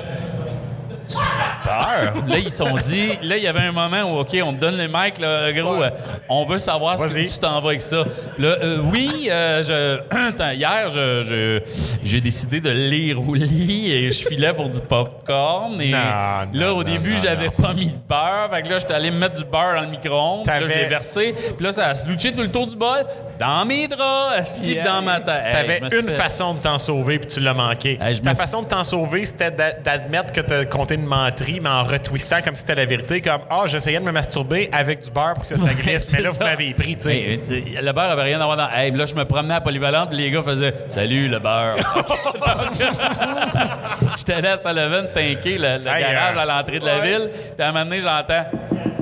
Tu 1.08 1.18
peur? 1.64 2.14
Là, 2.28 2.38
ils 2.38 2.52
se 2.52 2.58
sont 2.58 2.74
dit. 2.88 3.18
Là, 3.22 3.38
il 3.38 3.44
y 3.44 3.48
avait 3.48 3.60
un 3.62 3.72
moment 3.72 4.02
où, 4.04 4.20
OK, 4.20 4.36
on 4.44 4.54
te 4.54 4.60
donne 4.60 4.78
les 4.78 4.88
mics, 4.88 5.20
là, 5.20 5.52
gros. 5.52 5.78
Ouais. 5.78 5.88
euh, 5.88 5.90
on 6.30 6.46
veut 6.46 6.60
savoir 6.60 7.00
ce 7.00 7.08
que 7.14 7.20
tu 7.34 7.40
t'en 7.40 7.60
vas 7.62 7.70
avec 7.70 7.82
ça. 7.82 8.04
Là, 8.38 8.56
euh, 8.62 8.78
oui, 8.92 9.28
euh, 9.30 9.64
je, 9.64 10.54
hier, 10.56 10.90
je, 10.90 11.62
j'ai 12.04 12.22
décidé 12.22 12.60
de 12.62 12.70
lire 12.70 13.20
au 13.28 13.34
lit 13.36 13.92
et 13.92 14.12
je 14.12 14.28
filais 14.28 14.54
pour 14.54 14.70
du 14.70 14.80
popcorn. 14.82 15.82
Et 15.82 15.90
Non, 15.90 15.98
là, 15.98 16.46
non, 16.54 16.70
au 16.78 16.84
non, 16.84 16.90
début, 16.92 17.16
j'avais 17.22 17.50
pas 17.50 17.74
mis 17.74 17.88
de 17.88 17.92
beurre. 18.08 18.50
Fait 18.52 18.62
que 18.64 18.70
là, 18.70 18.80
j'étais 18.80 18.94
allé 18.94 19.12
me 19.12 19.18
mettre 19.18 19.38
du 19.38 19.46
beurre 19.46 19.76
dans 19.76 19.82
le 19.82 19.88
micro-ondes. 19.88 20.44
Puis 20.46 20.54
Là, 20.54 20.62
je 20.62 20.68
l'ai 20.68 20.86
versé. 20.88 21.34
Puis 21.56 21.66
là, 21.66 21.72
ça 21.72 21.88
a 21.88 21.96
splouché 21.96 22.32
tout 22.32 22.42
le 22.42 22.52
tour 22.52 22.68
du 22.68 22.76
bol 22.76 23.06
dans 23.40 23.66
mes 23.66 23.88
draps, 23.88 24.52
Yeah. 24.64 24.86
dans 24.86 25.02
ma 25.02 25.20
tête. 25.20 25.52
T'avais 25.52 25.80
une 25.80 26.08
fait- 26.10 26.16
façon 26.16 26.54
de 26.54 26.60
t'en 26.60 26.78
sauver 26.80 27.20
puis 27.20 27.28
tu 27.30 27.40
l'as 27.42 27.54
manqué. 27.54 28.00
Hey, 28.02 28.20
Ta 28.22 28.34
façon 28.36 28.62
de 28.62 28.68
t'en 28.68 28.84
sauver, 28.84 29.26
c'était 29.26 29.52
d'a- 29.52 29.74
d'admettre 29.74 30.32
que 30.32 30.42
t'as 30.42 30.66
compté 30.66 30.93
une 30.96 31.06
menterie, 31.06 31.60
mais 31.62 31.70
en 31.70 31.84
retwistant 31.84 32.42
comme 32.44 32.56
si 32.56 32.62
c'était 32.62 32.76
la 32.76 32.86
vérité, 32.86 33.22
comme 33.22 33.42
Ah, 33.50 33.64
j'essayais 33.66 34.00
de 34.00 34.04
me 34.06 34.12
masturber 34.12 34.70
avec 34.72 35.02
du 35.02 35.12
beurre 35.12 35.34
pour 35.36 35.48
que 35.48 35.58
ça 35.58 35.74
glisse, 35.74 36.12
mais 36.14 36.22
là, 36.22 36.32
vous 36.32 36.40
m'avez 36.40 36.74
pris, 36.74 36.96
tu 36.96 37.04
sais. 37.04 37.16
Hey, 37.16 37.40
t- 37.40 37.64
le 37.82 37.92
beurre 37.92 38.12
avait 38.12 38.24
rien 38.24 38.42
à 38.42 38.46
voir 38.46 38.58
dans. 38.58 38.70
Hey, 38.70 38.92
là, 38.92 39.06
je 39.06 39.14
me 39.14 39.26
promenais 39.26 39.56
à 39.56 39.62
Polyvalente, 39.62 40.10
puis 40.10 40.18
les 40.18 40.32
gars 40.32 40.44
faisaient 40.44 40.74
Salut, 40.90 41.28
le 41.28 41.40
beurre. 41.40 41.76
J'étais 44.18 44.34
allé 44.34 44.48
à 44.50 44.58
Sullivan 44.58 45.06
tanker 45.14 45.58
le, 45.58 45.78
le 45.84 45.88
Hey, 45.88 46.04
garage 46.04 46.38
euh, 46.38 46.40
à 46.40 46.46
l'entrée 46.46 46.80
de 46.80 46.86
la 46.86 47.00
ville, 47.00 47.30
puis 47.56 47.66
à 47.66 47.70
un 47.70 47.72
moment 47.72 47.86
donné, 47.86 48.02
j'entends 48.02 48.46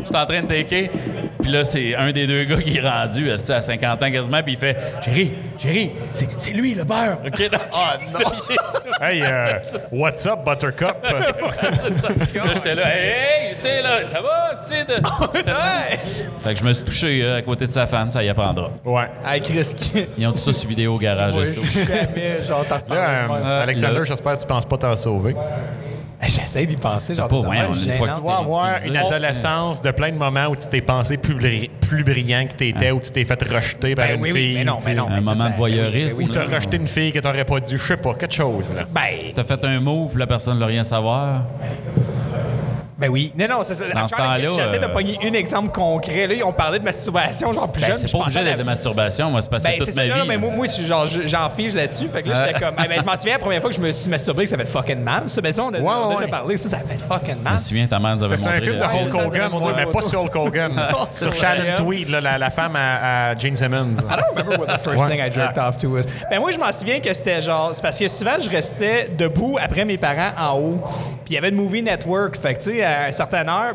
J'étais 0.03 0.17
en 0.17 0.25
train 0.25 0.41
de 0.41 0.47
tanker, 0.47 0.89
puis 1.41 1.51
là, 1.51 1.63
c'est 1.63 1.95
un 1.95 2.11
des 2.11 2.27
deux 2.27 2.43
gars 2.45 2.57
qui 2.57 2.77
est 2.77 2.87
rendu 2.87 3.29
esti, 3.29 3.51
à 3.53 3.61
50 3.61 4.03
ans 4.03 4.11
quasiment, 4.11 4.43
puis 4.43 4.53
il 4.53 4.59
fait 4.59 4.77
Chérie, 5.03 5.33
chérie, 5.57 5.91
c'est 6.13 6.27
c'est 6.37 6.51
lui, 6.51 6.73
le 6.75 6.83
beurre. 6.83 7.19
OK, 7.25 7.49
Ah, 7.73 7.97
non. 8.13 8.19
Hey, 9.03 9.23
euh, 9.23 9.53
what's 9.91 10.27
up, 10.27 10.39
Buttercup? 10.45 10.95
Là, 11.03 12.43
j'étais 12.53 12.75
là, 12.75 12.83
hey, 12.95 13.09
hey, 13.49 13.55
tu 13.55 13.61
sais, 13.61 13.81
là, 13.81 14.07
ça 14.07 14.21
va, 14.21 14.51
tu 14.67 14.75
sais. 14.75 14.85
de- 14.85 16.41
fait 16.43 16.53
que 16.53 16.59
je 16.59 16.63
me 16.63 16.71
suis 16.73 16.85
touché 16.85 17.21
euh, 17.23 17.37
à 17.37 17.41
côté 17.41 17.65
de 17.65 17.71
sa 17.71 17.87
femme, 17.87 18.11
ça 18.11 18.23
y 18.23 18.29
apprendra. 18.29 18.69
ouais. 18.85 19.05
Hey, 19.25 19.41
Chris, 19.41 19.71
qui- 19.75 20.05
Ils 20.19 20.27
ont 20.27 20.31
tout 20.31 20.39
ça 20.39 20.53
sur 20.53 20.69
vidéo 20.69 20.95
au 20.95 20.99
garage, 20.99 21.33
Oui, 21.35 21.47
sais. 21.47 21.61
jamais, 21.63 22.43
genre, 22.43 22.63
t'en 22.65 22.93
Là, 22.93 23.01
euh. 23.09 23.27
Euh, 23.43 23.63
Alexander, 23.63 23.99
là- 23.99 24.03
j'espère 24.03 24.35
que 24.37 24.41
tu 24.41 24.47
penses 24.47 24.65
pas 24.65 24.77
t'en 24.77 24.95
sauver. 24.95 25.35
J'essaie 26.27 26.65
d'y 26.65 26.75
penser, 26.75 27.15
genre, 27.15 27.27
Pas, 27.27 27.39
ouais, 27.39 27.57
Tu 27.73 28.21
dois 28.21 28.37
avoir 28.37 28.75
une 28.85 28.95
adolescence 28.95 29.81
de 29.81 29.89
plein 29.91 30.09
de 30.11 30.17
moments 30.17 30.47
où 30.47 30.55
tu 30.55 30.67
t'es 30.67 30.81
pensé 30.81 31.17
plus, 31.17 31.33
bri- 31.33 31.69
plus 31.81 32.03
brillant 32.03 32.45
que 32.47 32.53
t'étais, 32.53 32.91
où 32.91 32.99
tu 32.99 33.11
t'es 33.11 33.25
fait 33.25 33.41
rejeter 33.43 33.95
par 33.95 34.05
Ben 34.07 34.15
une 34.17 34.21
oui, 34.21 34.31
fille. 34.31 34.53
mais 34.55 34.63
non, 34.63 34.77
tu 34.77 34.85
mais 34.89 34.93
non. 34.95 35.07
Un 35.07 35.15
mais 35.15 35.21
moment 35.21 35.49
de 35.49 35.55
voyeurisme. 35.55 36.23
Ou 36.23 36.27
t'as 36.29 36.45
rejeté 36.45 36.77
une 36.77 36.87
fille 36.87 37.11
que 37.11 37.19
t'aurais 37.19 37.43
pas 37.45 37.59
dû, 37.59 37.77
je 37.77 37.83
sais 37.83 37.97
pas, 37.97 38.13
quelque 38.13 38.33
chose, 38.35 38.73
là. 38.73 38.83
Ben, 38.91 39.31
T'as 39.33 39.43
fait 39.43 39.65
un 39.65 39.79
move, 39.79 40.17
la 40.17 40.27
personne 40.27 40.55
ne 40.55 40.59
veut 40.59 40.65
rien 40.67 40.83
savoir. 40.83 41.43
Ben 43.01 43.09
oui. 43.09 43.31
Non, 43.37 43.47
non, 43.49 43.57
c'est 43.63 43.75
ça. 43.75 43.83
Dans 43.93 44.07
ce 44.07 44.15
temps-là, 44.15 44.37
J'essaie 44.51 44.79
de 44.79 44.85
euh, 44.85 44.89
pogner 44.93 45.17
un 45.23 45.33
exemple 45.33 45.71
concret. 45.71 46.27
Là, 46.27 46.35
on 46.45 46.53
parlait 46.53 46.79
de 46.79 46.83
masturbation, 46.85 47.51
genre 47.51 47.69
plus 47.71 47.81
Ben, 47.81 47.87
jeune. 47.87 47.97
c'est 47.99 48.07
je 48.07 48.11
pas 48.13 48.19
obligé 48.23 48.43
d'être 48.43 48.57
de 48.59 48.63
masturbation. 48.63 49.29
Moi, 49.31 49.41
c'est 49.41 49.49
passé 49.49 49.67
Ben, 49.69 49.77
toute 49.79 49.87
ma 49.87 49.93
ça, 49.93 50.03
vie. 50.03 50.09
non, 50.11 50.17
non, 50.17 50.25
mais 50.25 50.37
moi, 50.37 50.51
moi 50.55 50.65
je 50.67 50.83
genre, 50.83 51.05
je- 51.07 51.25
j'en 51.25 51.49
fige 51.49 51.73
là-dessus. 51.73 52.07
Fait 52.07 52.21
que 52.21 52.29
là, 52.29 52.35
j'étais 52.35 52.59
comme. 52.59 52.75
Ah, 52.77 52.87
ben, 52.87 52.99
je 53.01 53.05
m'en 53.05 53.17
souviens 53.17 53.33
la 53.33 53.39
première 53.39 53.59
fois 53.61 53.69
que 53.69 53.75
je 53.75 53.81
me 53.81 53.91
suis 53.91 54.09
masturbé, 54.09 54.43
que 54.43 54.49
ça 54.49 54.57
fait 54.57 54.65
fucking 54.65 54.99
mal. 55.01 55.23
Ça, 55.27 55.41
mais 55.41 55.51
ça, 55.51 55.63
on 55.63 55.73
a, 55.73 55.79
Ouais, 55.79 55.83
on 55.83 55.89
a 55.89 56.07
ouais, 56.09 56.15
déjà 56.17 56.27
parlé. 56.27 56.57
Ça, 56.57 56.69
ça 56.69 56.77
fait 56.77 56.97
fucking 57.01 57.35
Je 57.39 57.43
mal. 57.43 57.53
me 57.53 57.57
souviens, 57.57 57.87
ta 57.87 57.99
mère 57.99 58.15
nous 58.15 58.23
avait 58.25 58.37
C'est 58.37 58.47
un 58.47 58.51
montré. 58.53 58.65
film 58.65 58.77
de 58.77 58.83
Hulk 58.83 59.13
Hogan, 59.25 59.49
mais 59.53 59.59
montré 59.59 59.85
pas 59.87 60.01
sur 60.01 60.21
Hulk 60.23 60.35
Hogan. 60.35 60.71
sur 61.15 61.33
Shannon. 61.33 61.75
Tweed, 61.75 62.09
là, 62.09 62.21
la, 62.21 62.37
la 62.37 62.49
femme 62.49 62.75
à, 62.75 63.29
à 63.31 63.37
Jane 63.37 63.55
Simmons. 63.55 63.93
I 63.93 64.15
don't 64.15 64.37
remember 64.37 64.59
what 64.59 64.77
the 64.77 64.83
first 64.83 65.07
thing 65.07 65.19
I 65.19 65.31
jerked 65.31 65.57
off 65.57 65.77
to 65.77 65.87
was. 65.89 66.03
Ben 66.29 66.39
moi, 66.39 66.51
je 66.51 66.59
m'en 66.59 66.71
souviens 66.71 66.99
que 66.99 67.13
c'était 67.13 67.41
genre... 67.41 67.71
C'est 67.73 67.81
parce 67.81 67.97
que 67.97 68.07
souvent, 68.07 68.39
je 68.39 68.49
restais 68.49 69.09
debout 69.17 69.57
après 69.61 69.85
mes 69.85 69.97
parents 69.97 70.31
en 70.39 70.57
haut. 70.59 70.81
Puis 71.25 71.33
il 71.33 71.35
y 71.35 71.37
avait 71.37 71.51
le 71.51 71.55
Movie 71.57 71.81
Network. 71.81 72.37
Fait 72.39 72.53
que, 72.55 72.59
tu 72.63 72.71
sais, 72.71 72.83
à 72.91 73.07
une 73.07 73.13
certaine 73.13 73.49
heure... 73.49 73.73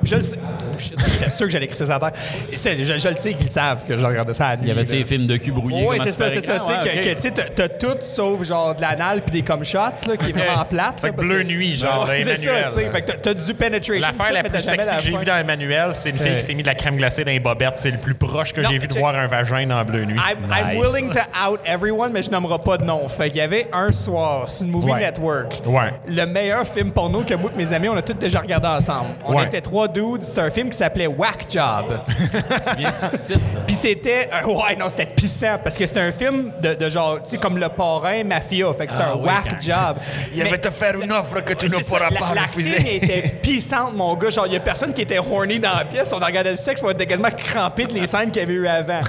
Oh, 0.77 0.81
shit, 0.81 0.95
J'étais 0.99 1.31
sûr 1.31 1.47
que 1.47 1.53
j'allais 1.53 1.65
écrire 1.67 1.87
ça 1.87 1.97
à 1.97 1.99
terre. 2.01 2.13
Et 2.53 2.57
Je, 2.57 2.99
je 2.99 3.09
le 3.09 3.17
sais 3.17 3.35
qu'ils 3.35 3.49
savent 3.49 3.85
que 3.87 3.97
je 3.97 4.05
regardais 4.05 4.35
ça 4.35 4.49
à 4.49 4.57
nuit. 4.57 4.63
Il 4.65 4.69
y 4.69 4.71
avait, 4.73 4.83
les 4.85 5.05
films 5.05 5.27
de 5.27 5.37
cul 5.37 5.53
brouillés. 5.53 5.87
Oui, 5.89 5.97
c'est 6.05 6.11
ça, 6.13 6.31
faire 6.31 6.41
c'est 6.43 6.47
ça. 6.47 6.55
écran? 6.57 6.67
Tu 6.67 6.89
sais, 6.91 6.97
Ouais, 6.99 7.15
que, 7.15 7.21
tu 7.21 7.55
t'as- 7.55 7.69
tout 7.69 7.97
sauf 8.01 8.43
genre 8.45 8.75
de 8.75 8.81
l'anal 8.81 9.23
puis 9.23 9.41
des 9.41 9.43
cum 9.43 9.65
shots, 9.65 9.79
là, 10.09 10.17
qui 10.19 10.31
est 10.31 10.33
vraiment 10.33 10.65
plate. 10.65 11.01
Fait 11.01 11.07
là, 11.09 11.13
que 11.13 11.17
parce 11.17 11.29
Bleu 11.29 11.43
Nuit, 11.43 11.77
genre, 11.77 12.09
C'est 12.11 12.25
ça, 12.25 12.35
tu 12.37 12.75
sais. 12.75 12.91
Fait 12.91 13.03
que 13.03 13.13
t'as- 13.13 13.35
du 13.35 13.55
penetration. 13.55 13.95
L'affaire 14.01 14.33
la 14.33 14.43
plus 14.43 14.61
sexy 14.61 14.97
que 14.97 15.03
j'ai 15.03 15.17
vue 15.17 15.25
dans 15.25 15.37
Emmanuel, 15.37 15.91
c'est 15.95 16.11
une 16.11 16.19
fille 16.19 16.35
qui 16.37 16.41
s'est 16.45 16.55
mis 16.55 16.63
de 16.63 16.69
la 16.69 16.75
crème 16.75 16.97
glacée 16.97 17.25
dans 17.25 17.31
les 17.33 17.41
bobettes. 17.41 17.75
C'est 17.77 17.91
le 17.91 17.99
plus 17.99 18.15
proche 18.15 18.53
que 18.53 18.63
j'ai 18.65 18.79
vu 18.79 18.89
de 18.89 18.99
voir 18.99 19.15
un 19.15 19.27
vagin 19.27 19.67
dans 19.67 19.85
Bleu 19.85 20.05
Nuit. 20.05 20.17
I'm, 20.17 20.79
willing 20.79 21.11
to 21.11 21.21
out 21.49 21.61
everyone, 21.67 22.13
mais 22.13 22.23
je 22.23 22.31
nommerai 22.31 22.59
pas 22.59 22.79
de 22.79 22.85
nom. 22.85 23.09
Fait 23.09 23.29
qu'il 23.29 23.39
y 23.39 23.41
avait 23.41 23.69
un 23.73 23.93
soir 23.93 24.49
sur 24.51 24.67
le 24.67 24.73
Movie. 24.73 24.93
Network. 24.95 25.61
Ouais. 25.67 25.93
Le 26.09 26.25
meilleur 26.27 26.67
film 26.67 26.91
porno 26.91 27.23
que 27.23 27.35
moi 27.35 27.51
et 27.55 27.59
mes 27.59 27.73
amis, 27.73 27.89
on 27.89 27.97
a 27.97 28.03
tous 28.03 28.15
déjà 28.15 28.41
regardé 28.41 28.67
ensemble. 28.69 29.11
On 29.25 29.35
Ouais. 29.37 29.45
était 29.45 29.61
trois 29.61 29.89
dudes. 29.89 30.23
C'est 30.23 30.41
un 30.41 30.51
film 30.51 30.66
film 30.67 30.71
qui 30.71 30.77
s'appelait 30.79 31.07
Whack 31.07 31.47
Job. 31.51 32.01
Puis 33.67 33.75
c'était. 33.75 34.29
euh, 34.33 34.47
ouais, 34.47 34.77
non, 34.79 34.89
c'était 34.89 35.07
pissant 35.07 35.59
parce 35.63 35.77
que 35.77 35.87
c'était 35.87 36.01
un 36.01 36.13
film 36.13 36.53
de, 36.61 36.75
de 36.75 36.89
genre, 36.89 37.23
tu 37.23 37.31
sais, 37.31 37.39
comme 37.39 37.59
le 37.59 37.69
parrain 37.69 38.25
mafia. 38.25 38.73
Fait 38.75 38.87
que 38.87 38.93
c'était 38.93 39.05
Ah 39.07 39.13
un 39.13 39.17
oui, 39.17 39.27
whack 39.27 39.45
quand- 39.51 39.61
job. 39.61 39.97
Il 40.35 40.43
Mais- 40.45 40.51
va 40.51 40.59
te 40.59 40.71
faire 40.71 41.01
une 41.01 41.13
offre 41.13 41.41
que 41.45 41.55
tu 41.55 41.67
ne 41.69 41.75
ça, 41.75 41.81
pourras 41.87 42.11
la- 42.11 42.19
pas 42.19 42.35
l'acting 42.35 42.43
refuser. 42.73 42.97
était 42.97 43.29
pissante, 43.43 43.95
mon 43.95 44.15
gars. 44.15 44.31
Genre, 44.31 44.47
il 44.47 44.53
y 44.55 44.57
a 44.57 44.61
personne 44.61 44.93
qui 44.93 45.03
était 45.03 45.19
horny 45.19 45.59
dans 45.61 45.75
la 45.75 45.85
pièce. 45.85 46.11
On 46.13 46.17
regardait 46.19 46.51
le 46.51 46.57
sexe, 46.57 46.81
on 46.85 46.91
était 46.91 47.07
quasiment 47.07 47.31
crampé 47.31 47.87
de 47.87 47.95
les 47.95 48.07
scènes 48.07 48.31
qu'il 48.31 48.43
y 48.43 48.45
avait 48.45 48.55
eu 48.55 48.67
avant. 48.67 49.01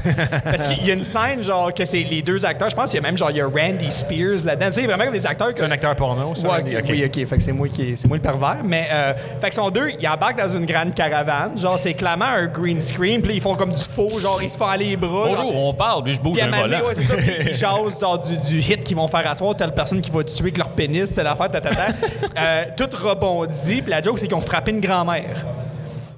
Parce 0.44 0.68
qu'il 0.68 0.86
y 0.86 0.92
a 0.92 0.94
une 0.94 1.04
scène, 1.04 1.42
genre, 1.44 1.74
que 1.74 1.86
c'est 1.86 2.04
les 2.04 2.22
deux 2.22 2.44
acteurs. 2.46 2.70
Je 2.70 2.76
pense 2.76 2.92
qu'il 2.92 3.02
y 3.02 3.04
a 3.04 3.08
même, 3.08 3.18
genre, 3.18 3.32
il 3.32 3.38
y 3.38 3.42
a 3.42 3.48
Randy 3.48 3.92
Spears 3.92 4.44
là-dedans. 4.46 4.68
Tu 4.68 4.74
sais, 4.82 4.86
vraiment 4.88 5.06
comme 5.06 5.14
des 5.14 5.26
acteurs 5.26 5.50
C'est 5.56 5.64
un 5.64 5.72
acteur 5.72 5.96
porno, 5.96 6.36
ça? 6.36 6.48
Ouais, 6.50 6.58
Randy? 6.58 6.76
ok, 6.78 6.84
Ok. 6.84 6.90
Oui, 6.90 7.06
OK. 7.06 7.28
Fait 7.28 7.38
que 7.38 7.44
c'est 7.44 7.52
moi 7.52 7.68
qui 7.68 7.96
c'est 7.98 8.08
moi 8.08 8.18
le 8.18 8.24
pervers. 8.24 8.58
Mais, 8.64 8.88
euh, 8.92 9.14
fait 9.42 9.50
que 9.50 9.56
sont 9.56 9.70
deux, 9.70 9.90
ils 10.00 10.08
embarquent 10.08 10.38
dans 10.40 10.48
une 10.48 10.66
grande 10.66 10.94
caravane. 10.94 11.47
Genre, 11.56 11.80
c'est 11.80 11.94
clairement 11.94 12.26
un 12.26 12.48
green 12.48 12.80
screen. 12.80 13.22
Puis 13.22 13.36
ils 13.36 13.42
font 13.42 13.56
comme 13.56 13.72
du 13.72 13.82
faux. 13.82 14.20
Genre, 14.20 14.42
ils 14.42 14.52
se 14.52 14.58
font 14.58 14.66
aller 14.66 14.86
les 14.86 14.98
bras. 14.98 15.30
Bonjour, 15.30 15.56
on 15.56 15.74
parle, 15.74 16.04
puis 16.04 16.14
je 16.14 16.22
bouge 16.22 16.40
un 16.42 16.50
volant. 16.50 16.80
ouais, 16.86 16.94
c'est 16.96 17.04
ça. 17.04 17.16
Puis 17.16 17.32
ils 17.50 17.56
jasent 17.56 18.00
genre, 18.00 18.20
du, 18.20 18.38
du 18.38 18.60
hit 18.60 18.84
qu'ils 18.84 18.96
vont 18.96 19.08
faire 19.08 19.30
à 19.30 19.36
soir, 19.36 19.56
telle 19.56 19.74
personne 19.74 20.02
qui 20.02 20.12
va 20.12 20.24
tuer 20.24 20.42
avec 20.42 20.58
leur 20.58 20.70
pénis, 20.70 21.14
telle 21.14 21.28
affaire, 21.28 21.50
tata. 21.50 21.70
euh, 22.40 22.64
tout 22.76 22.90
rebondit. 22.96 23.82
Puis 23.82 23.92
la 23.92 24.02
joke, 24.02 24.20
c'est 24.20 24.28
qu'ils 24.28 24.36
ont 24.36 24.42
frappé 24.42 24.72
une 24.72 24.82
grand-mère. 24.82 25.46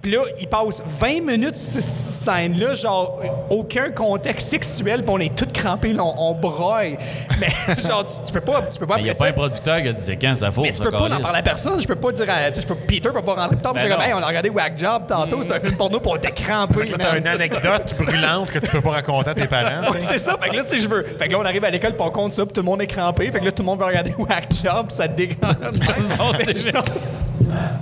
Puis 0.02 0.12
là, 0.12 0.20
ils 0.40 0.48
passent 0.48 0.82
20 1.00 1.22
minutes 1.26 1.56
sur 1.56 1.82
cette 1.82 1.90
scène-là, 2.24 2.76
genre, 2.76 3.22
aucun 3.50 3.92
contexte 3.92 4.50
sexuel, 4.50 5.02
puis 5.02 5.10
on 5.10 5.20
est 5.20 5.36
tous 5.36 5.48
crampés, 5.54 5.94
là, 5.94 6.04
on, 6.04 6.30
on 6.32 6.34
broille. 6.34 6.98
Mais 7.40 7.48
genre, 7.88 8.06
tu, 8.06 8.26
tu 8.26 8.32
peux 8.34 8.42
pas, 8.42 8.64
tu 8.72 8.80
peux 8.80 8.88
pas 8.88 8.98
Il 9.00 9.04
n'y 9.04 9.10
a 9.10 9.16
pas 9.16 9.28
un 9.28 9.34
producteur 9.34 9.82
qui 9.82 9.88
a 9.88 9.94
dit 9.94 10.02
c'est 10.02 10.18
quand 10.18 10.36
ça 10.36 10.52
faut. 10.52 10.62
mais 10.62 10.72
tu 10.72 10.82
peux 10.82 10.92
pas 10.92 11.06
en 11.06 11.20
parler 11.22 11.40
à 11.40 11.42
personne. 11.42 11.82
Je 11.82 11.88
peux 11.88 11.96
pas 11.96 12.12
dire 12.12 12.26
à. 12.30 12.50
tu 12.50 12.56
sais, 12.56 12.62
Je 12.62 12.68
peux, 12.68 12.76
Peter 12.76 13.10
peut 13.10 13.22
pas 13.22 13.34
rentrer 13.34 13.56
plus 13.56 13.62
tard. 13.62 13.74
parce 13.74 13.86
Ben 13.86 13.92
que 13.92 13.96
comme, 13.98 14.06
hey, 14.06 14.14
on 14.14 14.24
a 14.24 14.28
regardé 14.28 14.50
Whack 14.50 14.78
Job 14.78 15.04
tantôt. 15.08 15.42
C'est 15.42 15.54
un 15.54 15.60
film 15.60 15.76
porno 15.76 16.00
pour 16.00 16.20
t'es 16.20 16.32
crampé. 16.32 16.86
Là, 16.86 16.98
t'as 16.98 17.12
man. 17.14 17.18
une 17.18 17.28
anecdote 17.28 17.96
brûlante 17.98 18.52
que 18.52 18.60
tu 18.60 18.68
peux 18.68 18.82
pas 18.82 18.92
raconter 18.92 19.30
à 19.32 19.34
tes 19.36 19.48
parents. 19.48 19.92
Ouais, 19.92 20.00
c'est 20.10 20.20
ça. 20.20 20.38
Fait 20.42 20.50
que 20.50 20.56
là, 20.58 20.64
si 20.66 20.80
je 20.80 20.88
veux. 20.88 21.04
Fait 21.04 21.28
que 21.28 21.34
là, 21.34 21.40
on 21.40 21.46
arrive 21.46 21.64
à 21.64 21.70
l'école, 21.72 21.94
puis 21.94 22.02
on 22.06 22.12
compte 22.12 22.34
ça, 22.34 22.46
puis 22.46 22.54
tout 22.54 22.62
le 22.62 22.66
monde 22.66 22.82
est 22.82 22.88
crampé. 22.88 23.32
Fait 23.32 23.40
que 23.40 23.46
là, 23.46 23.52
tout 23.52 23.64
le 23.64 23.68
monde 23.68 23.80
veut 23.80 23.86
regarder 23.86 24.14
Whack 24.18 24.48
Job, 24.64 24.88
ça 24.90 25.08
te 25.08 25.16
dégrade. 25.16 25.58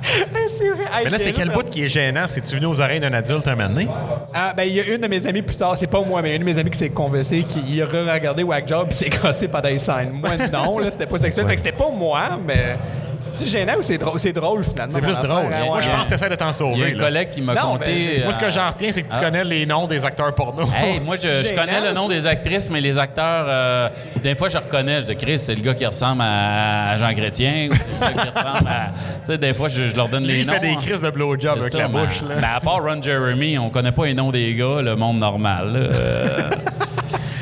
vrai. 0.02 1.04
Mais 1.04 1.10
là, 1.10 1.18
c'est 1.18 1.32
quel 1.32 1.50
bout 1.50 1.64
qui 1.70 1.86
est 1.86 1.90
gênant? 1.90 2.26
C'est-tu 2.28 2.56
venu 2.56 2.68
aux 2.68 2.82
oreilles 2.82 3.00
d'un 3.00 3.14
adulte 3.14 3.48
un 3.48 3.56
moment 3.56 3.70
donné? 3.70 3.88
Ah, 4.34 4.54
ben, 4.56 4.64
il 4.64 4.76
y 4.76 4.80
a 4.80 4.86
une 4.86 5.02
de 5.02 5.08
mes 5.08 5.26
amies 5.26 5.42
plus 5.42 5.56
tard, 5.56 5.78
c'est 5.78 5.88
pas 5.88 6.02
moi, 6.02 6.22
mais 6.22 6.36
une 6.36 6.42
de 6.42 6.46
mes 6.46 6.58
amies 6.58 6.72
qui 6.72 6.78
s'est 6.78 6.90
conversée, 6.90 7.44
qui 7.44 7.82
a 7.82 7.86
regardé 7.86 8.44
Whack 8.44 8.68
Job, 8.68 8.88
puis 8.90 8.98
s'est 8.98 9.10
cassé 9.10 9.48
pendant 9.48 9.70
les 9.70 9.80
scènes. 9.80 10.12
Moi, 10.14 10.32
non, 10.52 10.80
là, 10.80 10.92
c'était 10.92 11.06
pas 11.06 11.18
sexuel. 11.18 11.48
Fait 11.48 11.56
que 11.56 11.62
c'était 11.62 11.78
pas 11.78 11.90
moi, 11.90 12.22
mais. 12.46 12.78
C'est 13.20 13.48
gênant 13.48 13.74
ou 13.78 13.82
c'est 13.82 13.98
drôle? 13.98 14.20
C'est 14.20 14.34
drôle, 14.34 14.64
finalement. 14.64 14.94
C'est 14.94 15.02
plus 15.02 15.20
drôle. 15.20 15.46
affaire, 15.46 15.62
hein, 15.64 15.66
Moi, 15.66 15.82
je 15.82 15.90
pense 15.90 16.04
que 16.06 16.10
t'essaies 16.10 16.30
de 16.30 16.36
t'en 16.36 16.46
Il 16.46 16.48
y 16.48 16.50
a 16.50 16.54
sauver. 16.54 16.92
un 16.92 16.96
là. 16.98 17.04
collègue 17.06 17.30
qui 17.34 17.42
m'a 17.42 17.54
Non, 17.56 17.76
ben, 17.78 17.90
j'ai- 17.92 18.24
Moi, 18.24 18.32
ce 18.34 18.40
que 18.40 18.46
euh, 18.46 18.52
j'en 18.52 18.68
retiens, 18.68 18.92
c'est 18.92 19.02
que 19.04 19.14
tu 19.14 19.20
connais 19.20 19.44
les 19.44 19.66
noms 19.66 19.88
des 19.88 20.06
acteurs 20.06 20.34
porno. 20.36 20.64
Hey, 20.78 21.00
moi, 21.00 21.16
je, 21.22 21.54
connais 21.56 21.82
le 21.82 21.94
nom 21.94 22.08
des 22.08 22.28
actrices, 22.28 22.70
mais 22.70 22.80
les 22.82 22.98
acteurs, 23.00 23.46
euh, 23.48 23.90
des 24.22 24.36
fois, 24.36 24.50
je 24.50 24.58
reconnais. 24.58 25.02
Je 25.02 25.08
dis, 25.08 25.16
Chris, 25.16 25.40
c'est 25.40 25.56
le 25.56 25.62
gars 25.62 25.74
qui 25.74 25.86
ressemble 25.86 26.22
à, 26.24 26.98
Jean 26.98 27.14
Chrétien, 27.14 27.70
ou 27.72 27.74
c'est 27.76 28.10
le 28.10 28.16
gars 28.16 28.22
qui 28.24 28.30
ressemble 28.30 28.70
à. 28.70 28.92
Tu 29.26 29.32
sais, 29.32 29.38
des 29.38 29.54
fois, 29.54 29.70
je, 29.70 29.88
je 29.88 29.96
leur 29.96 30.10
donne 30.10 30.24
Lui, 30.26 30.34
les 30.34 30.40
il 30.42 30.48
noms. 30.48 30.54
fait 30.54 30.60
des 30.60 30.70
hein. 30.72 30.78
crises 30.80 31.02
de 31.02 31.10
blowjob 31.10 31.58
avec 31.60 31.72
ça, 31.72 31.78
la 31.80 31.88
mais- 31.88 32.06
bouche. 32.06 32.22
Là. 32.22 32.36
mais 32.40 32.48
à 32.56 32.60
part 32.60 32.84
Ron 32.84 33.02
Jeremy, 33.02 33.58
on 33.58 33.70
connaît 33.70 33.92
pas 33.92 34.06
les 34.06 34.14
noms 34.14 34.32
des 34.32 34.54
gars, 34.54 34.82
le 34.82 34.96
monde 34.96 35.18
normal. 35.20 35.90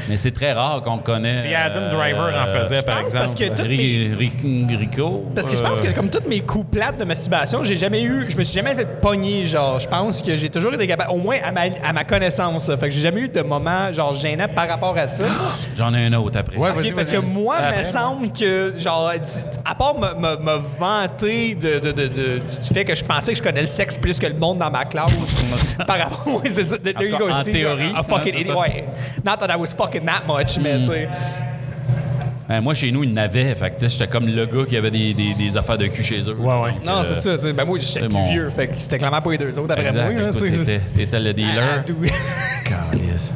Euh, 0.06 0.10
mais 0.10 0.18
c'est 0.18 0.32
très 0.32 0.54
rare 0.54 0.82
qu'on 0.84 0.98
connaît. 1.00 1.30
Si 1.30 1.54
Adam 1.54 1.90
Driver 1.90 2.32
en 2.34 2.48
euh, 2.48 2.62
faisait, 2.64 2.82
par 2.84 2.96
pense 2.98 3.06
exemple. 3.06 3.24
parce 3.26 3.36
que 3.36 3.48
toutes 3.50 3.68
mes- 3.70 3.76
Ri- 3.76 4.14
Ri- 4.18 4.76
Rico. 4.78 5.26
Parce 5.36 5.50
que 5.50 5.56
je 5.56 5.62
pense 5.64 5.80
euh, 5.80 5.84
que 5.84 5.92
comme 5.96 6.10
tous 6.10 6.28
mes 6.30 6.42
coups 6.42 6.70
plates 6.72 6.98
de 6.98 7.04
masturbation, 7.04 7.64
j'ai 7.64 7.78
jamais 7.78 8.02
eu, 8.04 8.26
je 8.30 8.38
me 8.38 8.44
suis 8.44 8.56
jamais 8.56 8.76
fait 8.76 8.86
pogner, 9.02 9.46
genre, 9.46 9.80
je 9.80 9.88
pense 9.88 10.22
que 10.22 10.36
j'ai 10.36 10.50
toujours 10.50 10.74
été 10.74 10.88
capable, 10.88 11.12
au 11.12 11.18
moins 11.18 11.38
à 11.44 11.52
ma, 11.52 11.62
à 11.84 11.94
ma 11.94 12.04
connaissance, 12.04 12.68
là. 12.68 12.78
fait 12.78 12.88
que 12.90 12.94
j'ai 12.94 13.02
jamais 13.02 13.22
eu 13.22 13.28
de 13.30 13.42
moment, 13.42 13.92
genre, 13.92 14.14
gênant 14.14 14.48
par 14.54 14.68
rapport 14.68 14.98
à 14.98 15.08
ça. 15.08 15.24
J'en 15.78 15.94
ai 15.94 16.06
un 16.06 16.14
autre 16.14 16.38
après. 16.40 16.58
Ouais, 16.58 16.70
parce 16.74 17.10
que 17.12 17.18
moi, 17.18 17.56
il 17.80 17.86
me 17.86 17.92
semble 17.92 18.32
que, 18.32 18.74
genre, 18.78 19.12
à 19.66 19.76
part 19.76 19.96
me, 20.00 20.14
me- 20.16 20.38
me 20.44 20.60
vanter 20.80 21.56
de, 21.56 21.80
de- 21.80 21.92
de- 21.92 22.08
de- 22.08 22.40
du 22.40 22.74
fait 22.74 22.86
que 22.86 22.96
je 22.96 23.04
pensais 23.04 23.32
que 23.32 23.38
je 23.38 23.44
connais 23.44 23.62
le 23.62 23.68
sexe 23.68 23.98
plus 23.98 24.20
que 24.20 24.28
le 24.28 24.34
monde 24.36 24.60
dans 24.60 24.70
ma 24.72 24.86
classe, 24.86 25.16
par 25.88 25.98
rapport, 25.98 26.42
c'est 26.50 26.64
ça, 26.66 26.78
there 26.78 26.94
you 27.02 27.12
cas, 27.12 27.18
go, 27.18 27.30
en 27.30 27.44
théorie, 27.44 27.92
a 27.96 28.04
fucking 28.04 28.36
hein, 28.36 28.40
idiot. 28.40 28.56
Not 29.24 29.38
that 29.38 29.48
I 29.54 29.58
was 29.60 29.74
fucking 29.76 29.95
that 30.00 30.24
much, 30.28 30.58
mais 30.62 30.80
tu 30.80 30.86
sais. 30.88 31.08
Ben, 32.48 32.62
moi, 32.62 32.76
chez 32.76 32.92
nous, 32.92 33.04
il 33.04 33.12
n'avait. 33.12 33.56
Fait 33.56 33.72
que 33.72 33.80
tu 33.80 33.90
sais, 33.90 33.98
j'étais 33.98 34.08
comme 34.08 34.28
le 34.28 34.46
gars 34.46 34.66
qui 34.70 34.78
avait 34.78 34.92
des, 34.92 35.16
des- 35.16 35.34
des 35.34 35.58
affaires 35.58 35.80
de 35.80 35.88
cul 35.88 36.04
chez 36.04 36.20
eux. 36.30 36.36
Ouais, 36.38 36.62
ouais. 36.62 36.72
Non, 36.86 36.98
Euh, 37.00 37.04
c'est 37.16 37.38
ça, 37.40 37.52
ben 37.54 37.66
moi, 37.66 37.80
j'étais 37.80 38.02
plus 38.02 38.10
mon- 38.14 38.32
vieux, 38.32 38.50
fait 38.52 38.68
que 38.68 38.76
c'était 38.78 39.00
clairement 39.00 39.20
pas 39.22 39.32
les 39.32 39.38
deux 39.40 39.58
autres 39.58 39.72
après 39.74 39.88
Exact. 39.88 40.14
moi, 40.14 40.32
t'étais- 40.96 41.20
le 41.20 41.30
Ah, 41.30 41.34
dealer. 41.34 41.84
d'où- 41.88 41.96
Calisse. 42.64 43.34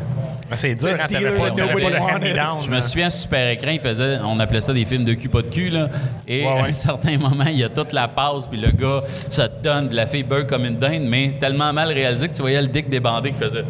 Mais 0.52 0.58
c'est 0.58 0.76
dur, 0.76 0.90
hein, 1.00 1.06
t'avais 1.08 1.32
pas, 1.32 1.50
nobody 1.50 1.84
pas 1.84 1.90
le 1.90 2.00
wanted. 2.00 2.16
hand-me-down. 2.16 2.58
Je 2.66 2.70
me 2.72 2.82
souviens, 2.82 3.10
sur 3.12 3.22
super 3.22 3.50
écran, 3.50 3.70
il 3.72 3.80
faisait, 3.80 4.18
on 4.24 4.40
appelait 4.40 4.62
ça 4.62 4.74
des 4.74 4.84
films 4.86 5.06
de 5.06 5.14
cul, 5.14 5.30
pas 5.30 5.42
de 5.44 5.50
cul, 5.50 5.70
là. 5.70 5.90
Et 6.28 6.44
Ouais, 6.46 6.54
ouais. 6.54 6.60
à 6.62 6.66
un 6.66 6.74
certain 6.74 7.18
moment, 7.20 7.46
il 7.48 7.58
y 7.58 7.64
a 7.64 7.70
toute 7.70 7.94
la 7.94 8.08
pause, 8.08 8.48
puis 8.48 8.60
le 8.60 8.72
gars 8.72 9.02
se 9.30 9.42
donne, 9.64 9.88
puis 9.88 9.96
la 9.96 10.08
fille 10.08 10.24
beurre 10.24 10.48
comme 10.48 10.66
une 10.66 10.78
dinde, 10.78 11.04
mais 11.08 11.34
tellement 11.40 11.72
mal 11.74 11.90
réalisé 11.92 12.28
que 12.28 12.34
tu 12.34 12.42
voyais 12.42 12.62
le 12.62 12.68
dick 12.68 12.90
débandé 12.90 13.30
qui 13.32 13.38
faisait. 13.38 13.64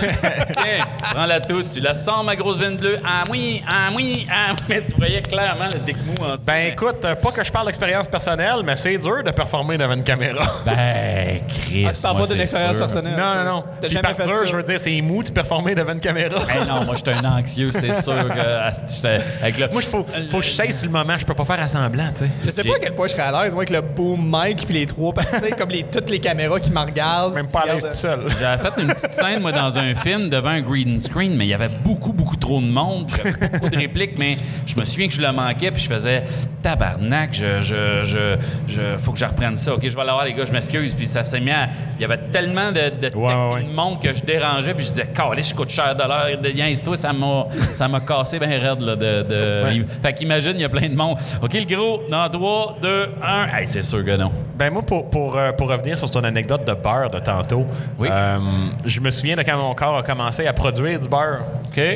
Tiens, 0.52 0.86
prends 1.12 1.26
la 1.26 1.40
toute, 1.40 1.68
tu 1.70 1.80
la 1.80 1.94
sens, 1.94 2.24
ma 2.24 2.36
grosse 2.36 2.58
veine 2.58 2.76
bleue. 2.76 2.98
Ah 3.04 3.24
oui, 3.30 3.62
ah 3.66 3.90
oui, 3.94 4.26
ah 4.30 4.52
oui. 4.52 4.64
Mais 4.68 4.82
tu 4.82 4.92
voyais 4.96 5.22
clairement 5.22 5.66
le 5.72 5.78
dick 5.78 5.96
mou 6.04 6.12
en 6.24 6.36
dessous. 6.36 6.46
Ben 6.46 6.72
écoute, 6.72 7.04
euh, 7.04 7.14
pas 7.14 7.30
que 7.32 7.44
je 7.44 7.50
parle 7.52 7.66
d'expérience 7.66 8.08
personnelle, 8.08 8.60
mais 8.64 8.76
c'est 8.76 8.98
dur 8.98 9.22
de 9.24 9.30
performer 9.30 9.76
devant 9.78 9.94
une 9.94 10.02
caméra. 10.04 10.44
Ben, 10.66 11.40
Chris. 11.48 11.86
Ah, 11.88 11.92
tu 11.92 12.02
parles 12.02 12.16
moi, 12.16 12.26
pas 12.26 12.32
d'une 12.32 12.36
c'est 12.38 12.42
expérience 12.42 12.76
sûr. 12.76 12.86
personnelle. 12.86 13.16
Non, 13.16 13.34
non, 13.34 13.44
non. 13.44 13.64
T'as 13.80 13.86
Puis 13.86 13.94
jamais 13.94 14.02
par 14.08 14.16
fait 14.16 14.24
dur, 14.24 14.38
ça. 14.38 14.44
je 14.46 14.56
veux 14.56 14.62
dire, 14.62 14.80
c'est 14.80 15.00
mou 15.00 15.22
de 15.22 15.30
performer 15.30 15.74
devant 15.74 15.92
une 15.92 16.00
caméra. 16.00 16.34
Ben 16.46 16.64
non, 16.66 16.84
moi, 16.84 16.94
j'étais 16.96 17.12
un 17.12 17.24
anxieux, 17.24 17.70
c'est 17.72 17.92
sûr 18.02 18.28
que. 18.28 18.40
asti, 18.68 18.96
j'étais 18.96 19.20
Avec 19.42 19.58
le... 19.58 19.68
Moi, 19.68 19.82
il 19.82 19.88
faut, 19.88 20.04
faut 20.30 20.38
que 20.38 20.44
je 20.44 20.50
cesse 20.50 20.78
sur 20.80 20.86
le 20.86 20.92
moment. 20.92 21.14
Je 21.18 21.24
peux 21.24 21.34
pas 21.34 21.44
faire 21.44 21.62
à 21.62 21.68
semblant, 21.68 22.08
tu 22.12 22.20
sais. 22.24 22.30
Je 22.44 22.50
sais 22.50 22.64
pas 22.64 22.74
à 22.76 22.78
quel 22.78 22.94
point 22.94 23.06
je 23.06 23.12
serais 23.12 23.22
à 23.22 23.44
l'aise, 23.44 23.52
moi, 23.54 23.62
avec 23.62 23.70
le 23.70 23.80
boom 23.80 24.20
mic 24.24 24.64
puis 24.66 24.74
les 24.74 24.86
trois, 24.86 25.12
parce 25.12 25.30
que 25.30 25.36
tu 25.36 25.44
sais, 25.44 25.50
comme 25.52 25.70
les, 25.70 25.84
toutes 25.84 26.10
les 26.10 26.18
caméras 26.20 26.58
qui 26.60 26.70
me 26.70 26.80
regardent. 26.80 27.34
Même 27.34 27.48
pas 27.48 27.60
à 27.60 27.66
l'aise 27.74 27.84
tout 27.86 27.92
seul. 27.96 28.20
J'avais 28.40 28.62
fait 28.62 28.80
une 28.82 28.88
petite 28.88 29.14
scène, 29.14 29.40
moi, 29.40 29.52
dans 29.52 29.78
un 29.78 29.85
film 29.94 30.28
devant 30.28 30.50
un 30.50 30.60
green 30.60 30.98
screen, 30.98 31.36
mais 31.36 31.46
il 31.46 31.50
y 31.50 31.54
avait 31.54 31.68
beaucoup, 31.68 32.12
beaucoup 32.12 32.36
trop 32.36 32.60
de 32.60 32.66
monde. 32.66 33.10
J'avais 33.16 33.48
beaucoup 33.52 33.70
de 33.70 33.76
répliques, 33.76 34.18
mais 34.18 34.36
je 34.66 34.74
me 34.78 34.84
souviens 34.84 35.08
que 35.08 35.14
je 35.14 35.20
le 35.22 35.32
manquais, 35.32 35.70
puis 35.70 35.82
je 35.82 35.88
faisais 35.88 36.22
tabarnak, 36.62 37.32
je, 37.32 37.62
je, 37.62 38.02
je, 38.02 38.36
je- 38.68 38.98
faut 38.98 39.12
que 39.12 39.18
je 39.18 39.24
reprenne 39.24 39.56
ça. 39.56 39.74
OK, 39.74 39.82
je 39.88 39.94
vais 39.94 40.04
l'avoir, 40.04 40.24
les 40.24 40.34
gars, 40.34 40.44
je 40.46 40.52
m'excuse. 40.52 40.94
Puis 40.94 41.06
ça 41.06 41.22
s'est 41.24 41.40
mis 41.40 41.50
à. 41.50 41.68
Il 41.98 42.02
y 42.02 42.04
avait 42.04 42.18
tellement 42.32 42.72
de, 42.72 43.08
de, 43.08 43.16
Ouais, 43.16 43.32
ouais, 43.32 43.54
ouais. 43.54 43.62
de 43.64 43.72
monde 43.72 44.00
que 44.02 44.12
je 44.12 44.22
dérangeais, 44.22 44.74
puis 44.74 44.84
je 44.84 44.90
disais, 44.90 45.06
calé, 45.14 45.42
je 45.42 45.54
coûte 45.54 45.70
cher 45.70 45.94
de 45.94 46.02
l'heure, 46.02 46.38
de 46.42 46.48
lien, 46.48 46.72
toi, 46.84 46.96
ça 46.96 47.12
m'a, 47.12 47.46
ça 47.74 47.88
m'a 47.88 48.00
cassé 48.00 48.38
bien 48.38 48.48
raide, 48.58 48.80
là. 48.82 48.96
De, 48.96 49.22
de... 49.22 49.64
Ouais. 49.64 49.86
Fait 50.02 50.12
qu'imagine, 50.14 50.52
il 50.54 50.60
y 50.60 50.64
a 50.64 50.68
plein 50.68 50.88
de 50.88 50.94
monde. 50.96 51.16
OK, 51.42 51.52
le 51.54 51.64
gros, 51.64 52.02
dans 52.10 52.28
3, 52.28 52.78
2, 52.82 53.08
1. 53.22 53.46
Hey, 53.58 53.66
c'est 53.66 53.82
sûr 53.82 54.04
que 54.04 54.16
non. 54.16 54.30
Ben 54.56 54.72
moi, 54.72 54.82
pour, 54.82 55.08
pour, 55.10 55.36
euh, 55.36 55.52
pour 55.52 55.68
revenir 55.68 55.98
sur 55.98 56.10
ton 56.10 56.24
anecdote 56.24 56.66
de 56.66 56.72
beurre 56.72 57.10
de 57.10 57.18
tantôt, 57.18 57.66
Oui. 57.98 58.08
euh, 58.10 58.38
je 58.84 59.00
me 59.00 59.10
souviens 59.10 59.36
de 59.36 59.42
quand 59.42 59.56
mon 59.58 59.74
corps 59.76 59.98
a 59.98 60.02
commencé 60.02 60.46
à 60.46 60.52
produire 60.52 60.98
du 60.98 61.08
beurre. 61.08 61.42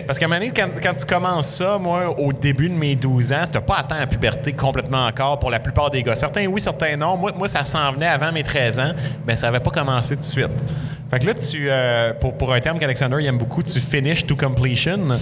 Parce 0.07 0.19
qu'à 0.19 0.27
un 0.27 0.29
moment 0.29 0.40
donné, 0.40 0.53
quand, 0.55 0.69
quand 0.83 0.95
tu 0.95 1.07
commences 1.07 1.55
ça, 1.55 1.79
moi, 1.79 2.14
au 2.21 2.33
début 2.33 2.69
de 2.69 2.75
mes 2.75 2.95
12 2.95 3.33
ans, 3.33 3.45
t'as 3.51 3.61
pas 3.62 3.77
atteint 3.77 3.99
la 3.99 4.07
puberté 4.07 4.53
complètement 4.53 5.07
encore 5.07 5.38
pour 5.38 5.51
la 5.51 5.59
plupart 5.59 5.90
des 5.90 6.03
gars. 6.03 6.14
Certains 6.14 6.47
oui, 6.47 6.61
certains 6.61 6.97
non. 6.97 7.16
Moi, 7.16 7.33
moi 7.37 7.49
ça 7.49 7.64
s'en 7.64 7.93
venait 7.93 8.07
avant 8.07 8.31
mes 8.31 8.43
13 8.43 8.81
ans, 8.81 8.93
mais 9.27 9.37
ça 9.37 9.49
avait 9.49 9.61
pas 9.61 9.71
commencé 9.71 10.14
tout 10.14 10.21
de 10.21 10.27
suite. 10.27 10.64
Fait 11.11 11.19
que 11.19 11.27
là, 11.27 11.35
tu, 11.35 11.66
euh, 11.69 12.12
pour, 12.12 12.37
pour 12.37 12.53
un 12.53 12.61
terme 12.61 12.79
qu'Alexander 12.79 13.16
il 13.21 13.27
aime 13.27 13.38
beaucoup, 13.38 13.62
tu 13.62 13.81
finish 13.81 14.27
to 14.27 14.37
completion, 14.37 15.19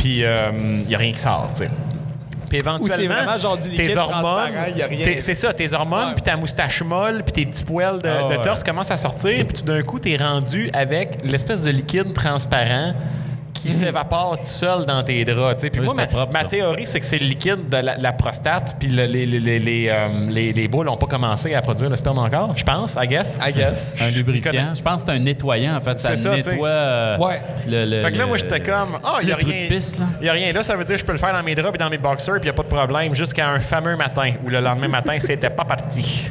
puis 0.00 0.22
il 0.22 0.86
n'y 0.86 0.94
a 0.94 0.98
rien 0.98 1.12
qui 1.12 1.20
sort, 1.20 1.48
tu 1.54 1.64
sais. 1.64 1.70
Puis 2.50 2.58
éventuellement, 2.58 3.14
tes 3.76 3.96
hormones, 3.96 4.50
c'est 5.20 5.34
ça, 5.34 5.52
tes 5.54 5.72
hormones, 5.72 6.14
puis 6.14 6.22
ta 6.22 6.36
moustache 6.36 6.82
molle, 6.82 7.22
puis 7.22 7.32
tes 7.32 7.46
petits 7.46 7.62
poils 7.64 8.02
de, 8.02 8.08
Ah 8.08 8.24
de 8.24 8.28
ouais. 8.30 8.42
torse 8.42 8.62
commencent 8.64 8.90
à 8.90 8.96
sortir, 8.98 9.46
puis 9.46 9.58
tout 9.58 9.64
d'un 9.64 9.82
coup, 9.82 10.00
t'es 10.00 10.16
rendu 10.16 10.68
avec 10.72 11.18
l'espèce 11.24 11.62
de 11.64 11.70
liquide 11.70 12.12
transparent 12.12 12.92
qui 13.62 13.70
s'évapore 13.72 14.38
tout 14.38 14.46
seul 14.46 14.86
dans 14.86 15.02
tes 15.02 15.24
draps. 15.24 15.56
tu 15.56 15.60
sais. 15.62 15.70
Puis 15.70 15.80
Oui, 15.80 15.86
moi, 15.86 15.94
ma, 15.94 16.06
propre, 16.06 16.46
théorie, 16.48 16.86
c'est 16.86 17.00
que 17.00 17.06
c'est 17.06 17.18
le 17.18 17.26
liquide 17.26 17.68
de 17.68 17.76
la, 17.76 17.96
la 17.96 18.12
prostate, 18.12 18.76
puis 18.78 18.88
le- 18.88 19.04
les, 19.06 19.26
les, 19.26 19.38
les, 19.40 19.58
les, 19.58 19.88
euh, 19.88 20.08
les- 20.28 20.52
les 20.52 20.68
boules 20.68 20.86
n'ont 20.86 20.96
pas 20.96 21.06
commencé 21.06 21.54
à 21.54 21.60
produire 21.62 21.90
le 21.90 21.96
sperme 21.96 22.18
encore, 22.18 22.56
je 22.56 22.64
pense, 22.64 22.96
I 23.00 23.06
guess. 23.06 23.38
I 23.46 23.52
guess. 23.52 23.94
Un 24.00 24.10
lubrifiant. 24.10 24.74
Je 24.74 24.82
pense 24.82 25.02
que 25.04 25.10
c'est 25.10 25.16
un 25.16 25.20
nettoyant, 25.20 25.76
en 25.76 25.80
fait. 25.80 25.98
Ça, 26.00 26.10
C'est 26.10 26.16
ça, 26.16 26.36
tu 26.36 26.42
sais. 26.42 26.50
nettoie 26.52 26.68
euh, 26.68 27.18
Ouais. 27.18 27.40
le, 27.68 27.84
le- 27.84 28.00
Fait 28.02 28.12
que 28.12 28.18
là, 28.18 28.26
moi, 28.26 28.36
j'étais 28.38 28.60
comme, 28.60 28.98
ah, 29.04 29.18
il 29.20 29.26
n'y 29.26 29.32
a 29.32 29.36
rien. 29.36 29.68
Il 30.20 30.26
y 30.26 30.28
a 30.28 30.32
rien 30.32 30.52
là, 30.52 30.62
ça 30.62 30.76
veut 30.76 30.84
dire 30.84 30.94
que 30.96 31.00
je 31.00 31.04
peux 31.06 31.12
le 31.12 31.18
faire 31.18 31.32
dans 31.32 31.42
mes 31.42 31.54
draps 31.54 31.74
et 31.74 31.78
dans 31.78 31.90
mes 31.90 31.98
boxers, 31.98 32.34
puis 32.34 32.42
il 32.42 32.44
n'y 32.44 32.50
a 32.50 32.54
pas 32.54 32.62
de 32.62 32.68
problème, 32.68 33.14
jusqu'à 33.14 33.48
un 33.48 33.60
fameux 33.60 33.96
matin 33.96 34.32
où 34.44 34.48
le 34.48 34.60
lendemain 34.60 34.88
matin, 34.88 35.16
c'était 35.18 35.50
pas 35.50 35.64
parti. 35.64 36.30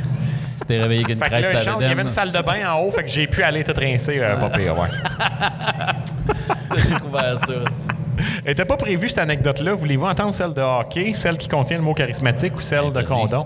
Tu 0.59 0.65
t'es 0.65 0.77
réveillé 0.81 1.05
avec 1.05 1.15
une 1.15 1.21
Fait 1.23 1.29
que 1.29 1.35
là, 1.35 1.41
crêpe 1.41 1.73
il 1.79 1.87
y 1.87 1.91
avait 1.91 2.01
une 2.01 2.09
salle 2.09 2.33
de 2.33 2.41
bain 2.41 2.57
en 2.69 2.79
haut, 2.81 2.91
fait 2.91 3.03
que 3.03 3.09
j'ai 3.09 3.27
pu 3.27 3.41
aller 3.43 3.63
tout 3.63 3.73
rincer, 3.79 4.19
euh, 4.19 4.35
pas 4.35 4.49
pire, 4.49 4.77
ouais. 4.77 4.89
T'as 7.11 7.31
découvert 7.35 7.37
ça. 7.39 7.53
aussi. 7.53 7.87
Elle 8.45 8.51
était 8.51 8.65
pas 8.65 8.75
prévue, 8.77 9.07
cette 9.09 9.19
anecdote-là. 9.19 9.73
Voulez-vous 9.75 10.05
entendre 10.05 10.33
celle 10.33 10.53
de 10.53 10.61
hockey, 10.61 11.13
celle 11.13 11.37
qui 11.37 11.47
contient 11.47 11.77
le 11.77 11.83
mot 11.83 11.93
charismatique 11.93 12.55
ou 12.57 12.61
celle 12.61 12.87
de 12.91 12.99
Vas-y. 12.99 13.05
condom? 13.05 13.45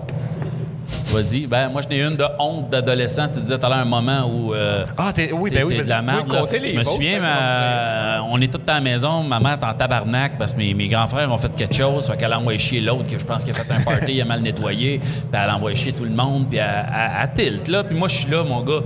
Vas-y. 1.11 1.45
Ben, 1.47 1.69
moi, 1.69 1.81
j'en 1.83 1.89
ai 1.95 2.01
une 2.01 2.15
de 2.15 2.25
honte 2.39 2.69
d'adolescent. 2.69 3.27
Tu 3.27 3.39
disais 3.39 3.57
tout 3.57 3.65
à 3.65 3.69
l'heure 3.69 3.77
un 3.79 3.85
moment 3.85 4.25
où. 4.25 4.53
euh, 4.53 4.85
Ah, 4.97 5.11
t'es- 5.13 5.31
oui, 5.31 5.51
ben 5.53 5.63
oui, 5.63 5.77
t'es 5.77 5.83
de 5.83 5.89
la 5.89 6.01
merde, 6.01 6.27
Oui, 6.51 6.59
Je 6.65 6.73
me 6.73 6.83
souviens, 6.83 7.19
ma- 7.19 8.23
on 8.29 8.39
est 8.41 8.51
tous 8.51 8.61
à 8.69 8.75
la 8.75 8.81
maison. 8.81 9.23
Ma 9.23 9.39
mère 9.39 9.59
est 9.61 9.63
en 9.65 9.73
tabarnak 9.73 10.37
parce 10.37 10.53
que 10.53 10.57
mes, 10.57 10.73
mes 10.73 10.87
grands 10.87 11.07
frères 11.07 11.31
ont 11.31 11.37
fait 11.37 11.55
quelque 11.55 11.75
chose. 11.75 12.07
Fait 12.07 12.17
qu'elle 12.17 12.33
a 12.33 12.39
envoyé 12.39 12.57
chier 12.59 12.81
l'autre, 12.81 13.07
que 13.07 13.19
je 13.19 13.25
pense 13.25 13.43
qu'il 13.43 13.53
a 13.53 13.55
fait 13.55 13.71
un 13.71 13.81
party, 13.83 14.13
il 14.13 14.21
a 14.21 14.25
mal 14.25 14.41
nettoyé. 14.41 14.99
Puis 14.99 15.09
elle 15.31 15.49
a 15.49 15.55
envoyé 15.55 15.75
chier 15.77 15.93
tout 15.93 16.03
le 16.05 16.09
monde. 16.11 16.47
Puis 16.49 16.57
elle, 16.59 16.65
elle- 16.67 17.11
elle 17.21 17.33
tilt, 17.33 17.67
là. 17.67 17.83
Puis 17.83 17.95
moi, 17.95 18.07
je 18.07 18.15
suis 18.17 18.29
là, 18.31 18.43
mon 18.43 18.61
gars. 18.61 18.81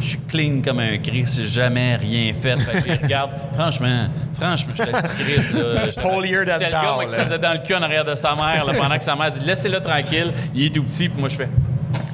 Je 0.00 0.06
suis 0.06 0.18
clean 0.28 0.60
comme 0.64 0.80
un 0.80 0.98
Christ, 0.98 1.36
j'ai 1.38 1.46
jamais 1.46 1.96
rien 1.96 2.32
fait. 2.34 2.56
Fait 2.58 2.98
que 2.98 3.02
regarde, 3.04 3.30
franchement, 3.54 4.08
franchement, 4.34 4.72
j'étais 4.76 4.92
petit. 4.92 5.14
J'étais- 5.24 6.06
Holier 6.14 6.44
than 6.46 6.58
le 6.58 6.70
gars, 6.70 6.92
moi, 6.94 7.04
qui 7.06 7.14
faisait 7.24 7.38
dans 7.38 7.52
le 7.52 7.58
cul 7.60 7.74
en 7.74 7.82
arrière 7.82 8.04
de 8.04 8.14
sa 8.14 8.34
mère, 8.34 8.64
là, 8.64 8.72
pendant 8.76 8.98
que 8.98 9.04
sa 9.04 9.16
mère 9.16 9.30
dit 9.30 9.40
Laissez-le 9.44 9.80
tranquille, 9.80 10.32
il 10.54 10.66
est 10.66 10.74
tout 10.74 10.82
petit, 10.84 11.08
puis 11.08 11.20
moi, 11.20 11.28
je 11.28 11.36
fais. 11.36 11.48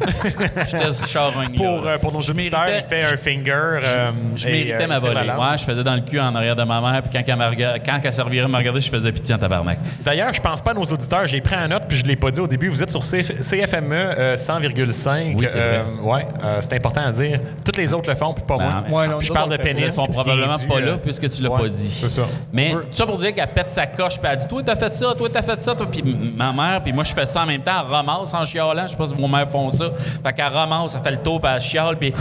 J'étais 0.71 1.07
charogne 1.09 1.55
Pour, 1.57 1.87
euh, 1.87 1.99
pour 1.99 2.13
nos 2.13 2.21
Je 2.21 2.31
auditeurs, 2.33 2.67
il 2.69 2.83
fait 2.83 3.05
un 3.05 3.17
finger. 3.17 3.81
euh, 3.85 4.11
je 4.37 4.49
et, 4.49 4.53
méritais 4.53 4.85
euh, 4.85 4.87
ma 4.87 4.99
volée. 4.99 5.21
Ouais, 5.21 5.59
je 5.59 5.65
faisais 5.65 5.83
dans 5.85 5.95
le 5.95 6.01
cul 6.03 6.21
en 6.21 6.35
arrière 6.35 6.57
de 6.57 6.63
ma 6.65 6.81
mère, 6.81 7.03
puis 7.03 7.11
quand 7.13 7.23
elle, 7.27 7.83
quand 7.85 8.01
elle 8.03 8.13
servirait 8.13 8.49
me 8.49 8.57
regarder, 8.57 8.81
je 8.81 8.91
faisais 8.91 9.13
pitié 9.13 9.35
en 9.35 9.39
tabarnak. 9.39 9.79
D'ailleurs, 10.05 10.33
je 10.33 10.41
pense 10.41 10.61
pas 10.61 10.73
à 10.73 10.75
nos 10.75 10.85
auditeurs. 10.85 11.27
J'ai 11.27 11.41
pris 11.41 11.55
en 11.57 11.69
note, 11.69 11.82
puis 11.93 12.01
je 12.01 12.07
l'ai 12.07 12.17
pas 12.17 12.31
dit 12.31 12.41
au 12.41 12.47
début. 12.47 12.69
Vous 12.71 12.83
êtes 12.83 12.91
sur 12.91 13.01
CF- 13.01 13.43
CFME 13.43 13.93
euh, 13.93 14.35
100,5. 14.35 15.35
Oui, 15.37 15.47
c'est 15.47 15.59
Euh, 15.61 15.83
ouais, 16.01 16.27
euh, 16.43 16.59
c'est 16.63 16.75
important 16.75 17.03
à 17.07 17.13
dire. 17.13 17.37
Toutes 17.63 17.77
les 17.77 17.93
autres 17.93 18.09
le 18.09 18.17
font, 18.17 18.33
puis 18.33 18.43
pas 18.49 18.57
Ben, 18.57 18.65
moi. 18.65 18.83
mais- 18.89 18.95
Ouais, 18.95 19.09
non, 19.09 19.19
Puis 19.19 19.27
je 19.27 19.33
parle 19.35 19.51
de 19.51 19.57
pénis. 19.59 19.85
Ils 19.85 19.93
sont 19.93 20.07
probablement 20.07 20.57
pas 20.57 20.81
là 20.81 20.93
euh, 20.93 20.97
puisque 20.97 21.29
tu 21.29 21.43
l'as 21.43 21.51
ouais, 21.51 21.61
pas 21.61 21.69
dit. 21.69 21.91
C'est 21.91 22.09
ça. 22.09 22.23
Mais 22.51 22.71
tout 22.73 22.81
ça 22.93 23.05
pour 23.05 23.17
dire 23.19 23.35
qu'elle 23.35 23.47
pète 23.49 23.69
sa 23.69 23.87
coche, 23.87 24.19
puis 24.19 24.29
elle 24.31 24.37
dit 24.39 24.49
Toi, 24.49 24.63
t'as 24.65 24.75
fait 24.77 24.91
ça, 24.91 25.13
toi, 25.17 25.29
t'as 25.31 25.43
fait 25.43 25.61
ça, 25.61 25.75
toi. 25.75 25.87
Puis 25.91 26.03
ma 26.35 26.51
mère, 26.53 26.83
puis 26.83 26.95
moi, 26.95 27.05
je 27.05 27.13
fais 27.13 27.27
ça 27.27 27.43
en 27.43 27.47
même 27.47 27.61
temps, 27.63 27.73
elle 27.87 27.93
ramasse 27.93 28.33
en 28.33 28.45
chialant. 28.47 28.85
Je 28.87 28.93
sais 28.93 28.97
pas 28.97 29.07
si 29.07 29.15
vos 29.15 29.29
mères 29.29 29.51
font 29.51 29.69
ça. 29.69 29.87
Fait 30.25 30.33
qu'elle 30.33 30.47
ramasse, 30.53 30.95
elle 30.95 31.03
fait 31.03 31.11
le 31.11 31.19
tour, 31.19 31.41
puis 31.43 31.51
elle 31.55 31.61
chiale, 31.61 31.97
puis 31.99 32.15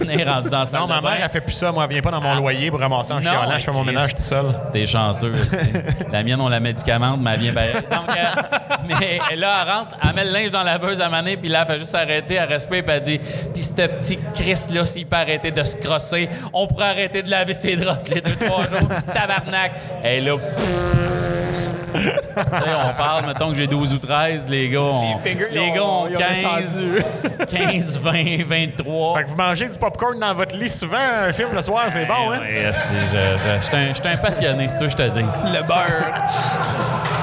elle 0.00 0.10
est 0.20 0.24
rendue 0.30 0.48
dans 0.50 0.64
sa 0.64 0.78
Non, 0.78 0.86
ma 0.86 1.00
mère, 1.00 1.18
elle 1.20 1.28
fait 1.28 1.40
plus 1.40 1.52
ça. 1.52 1.72
Moi, 1.72 1.82
elle 1.84 1.90
vient 1.90 2.02
pas 2.02 2.12
dans 2.12 2.20
mon 2.20 2.36
loyer 2.36 2.70
pour 2.70 2.78
ramasser 2.78 3.12
en 3.14 3.16
Non, 3.16 3.22
chialant. 3.22 3.58
Je 3.58 3.64
fais 3.64 3.72
mon 3.72 3.82
ménage 3.84 4.14
tout 4.14 4.22
seul. 4.22 4.46
T'es 4.72 4.86
chanceux. 4.86 5.32
la 6.12 6.22
mienne, 6.22 6.40
on 6.40 6.48
la 6.48 6.60
médicamente, 6.60 7.18
mais 7.20 7.32
elle 7.34 7.40
vient 7.40 7.52
pareil. 7.52 7.72
Mais 9.30 9.36
là, 9.36 9.62
elle 9.64 9.72
rentre, 9.72 9.90
elle 10.02 10.14
met 10.14 10.24
le 10.24 10.30
linge 10.32 10.50
dans 10.50 10.62
la 10.62 10.72
laveuse 10.72 11.00
à 11.00 11.08
maner, 11.08 11.36
puis 11.36 11.48
là, 11.48 11.60
elle 11.62 11.72
fait 11.74 11.78
juste 11.78 11.94
arrêter, 11.94 12.34
elle 12.34 12.48
respire, 12.48 12.82
puis 12.84 12.92
elle 12.94 13.00
dit 13.02 13.18
Puis 13.52 13.62
ce 13.62 13.72
petit 13.72 14.18
Chris-là, 14.34 14.84
s'il 14.84 15.06
peut 15.06 15.16
arrêter 15.16 15.50
de 15.50 15.64
se 15.64 15.76
crosser, 15.76 16.28
on 16.52 16.66
pourrait 16.66 16.90
arrêter 16.90 17.22
de 17.22 17.30
laver 17.30 17.54
ses 17.54 17.76
draps 17.76 18.08
les 18.08 18.20
deux, 18.20 18.34
trois 18.34 18.62
jours. 18.64 18.88
Tabarnak. 19.14 19.72
Et 20.04 20.20
là, 20.20 20.34
on 21.94 22.94
parle, 22.96 23.26
mettons 23.26 23.48
que 23.50 23.56
j'ai 23.56 23.66
12 23.66 23.94
ou 23.94 23.98
13, 23.98 24.48
les 24.48 24.68
gars 24.68 24.80
ont, 24.80 25.14
Les 25.24 25.30
fingers, 25.30 25.48
les 25.50 25.70
gars 25.72 25.82
ont- 25.82 26.02
ont 26.04 26.08
ils 26.08 26.16
ont 26.16 26.20
15, 26.20 26.80
15, 27.50 27.98
20, 27.98 28.44
23. 28.46 29.16
Fait 29.18 29.24
que 29.24 29.28
vous 29.30 29.36
mangez 29.36 29.68
du 29.68 29.78
popcorn 29.78 30.18
dans 30.18 30.34
votre 30.34 30.56
lit 30.56 30.68
souvent, 30.68 30.96
un 31.26 31.32
film 31.32 31.48
le 31.54 31.62
soir, 31.62 31.86
c'est 31.88 32.04
bon, 32.06 32.32
hein? 32.32 32.40
Ouais, 32.40 32.68
esti, 32.68 32.94
je- 33.12 33.76
un- 33.76 33.92
j'étais 33.94 34.08
un 34.08 34.16
passionné, 34.16 34.68
c'est 34.68 34.78
ça 34.78 34.84
que 34.84 34.90
je 34.90 34.96
te 34.96 35.02
dis. 35.02 35.52
Le 35.52 35.62
beurre. 35.62 37.17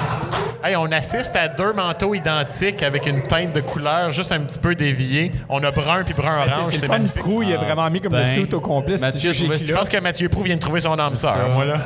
Hey, 0.66 0.76
on 0.76 0.92
assiste 0.92 1.36
à 1.36 1.48
deux 1.48 1.74
manteaux 1.74 2.16
identiques 2.16 2.82
avec 2.82 3.06
une 3.06 3.22
teinte 3.22 3.54
de 3.54 3.62
couleur 3.62 4.12
juste 4.12 4.32
un 4.32 4.40
petit 4.40 4.58
peu 4.58 4.74
déviée. 4.74 5.32
On 5.48 5.64
a 5.64 5.70
brun 5.70 6.04
puis 6.04 6.16
brun 6.16 6.40
orange. 6.40 6.72
C'est 6.72 6.88
fun. 6.88 7.02
Prou, 7.16 7.44
il 7.44 7.54
a 7.54 7.58
vraiment 7.58 7.88
mis 7.92 8.02
comme 8.02 8.14
le 8.14 8.24
ben, 8.24 8.26
suit 8.26 8.52
au 8.52 8.60
complet. 8.60 8.98
Mathieu, 8.98 9.32
je 9.32 9.46
Je 9.46 9.74
pense 9.76 9.90
que 9.90 10.00
Mathieu 10.00 10.28
Prou 10.28 10.42
vient 10.42 10.56
de 10.56 10.60
trouver 10.60 10.80
son 10.80 10.98
âme 10.98 11.16
sœur, 11.16 11.50
moi, 11.54 11.66
là. 11.66 11.82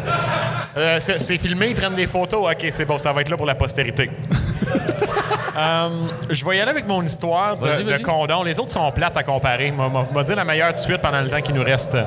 Euh, 0.77 0.97
c'est 1.01 1.19
c'est 1.19 1.37
filmé, 1.37 1.71
ils 1.71 1.75
prennent 1.75 1.93
des 1.95 2.07
photos. 2.07 2.49
OK, 2.49 2.67
c'est 2.71 2.85
bon, 2.85 2.97
ça 2.97 3.11
va 3.11 3.19
être 3.19 3.27
là 3.27 3.35
pour 3.35 3.45
la 3.45 3.55
postérité. 3.55 4.09
Euh, 5.59 5.89
je 6.29 6.45
vais 6.45 6.57
y 6.57 6.61
aller 6.61 6.71
avec 6.71 6.87
mon 6.87 7.03
histoire 7.03 7.57
de, 7.57 7.67
Vas-y, 7.67 7.83
de 7.83 7.97
condom. 7.97 8.43
Les 8.43 8.59
autres 8.59 8.71
sont 8.71 8.91
plates 8.91 9.17
à 9.17 9.23
comparer. 9.23 9.71
M'a- 9.71 9.89
m'a 9.89 10.05
m'a 10.11 10.23
dit 10.23 10.33
la 10.35 10.43
meilleure 10.43 10.69
tout 10.69 10.75
de 10.75 10.79
suite 10.79 10.97
pendant 11.01 11.21
le 11.21 11.29
temps 11.29 11.41
qui 11.41 11.51
nous 11.53 11.63
reste. 11.63 11.97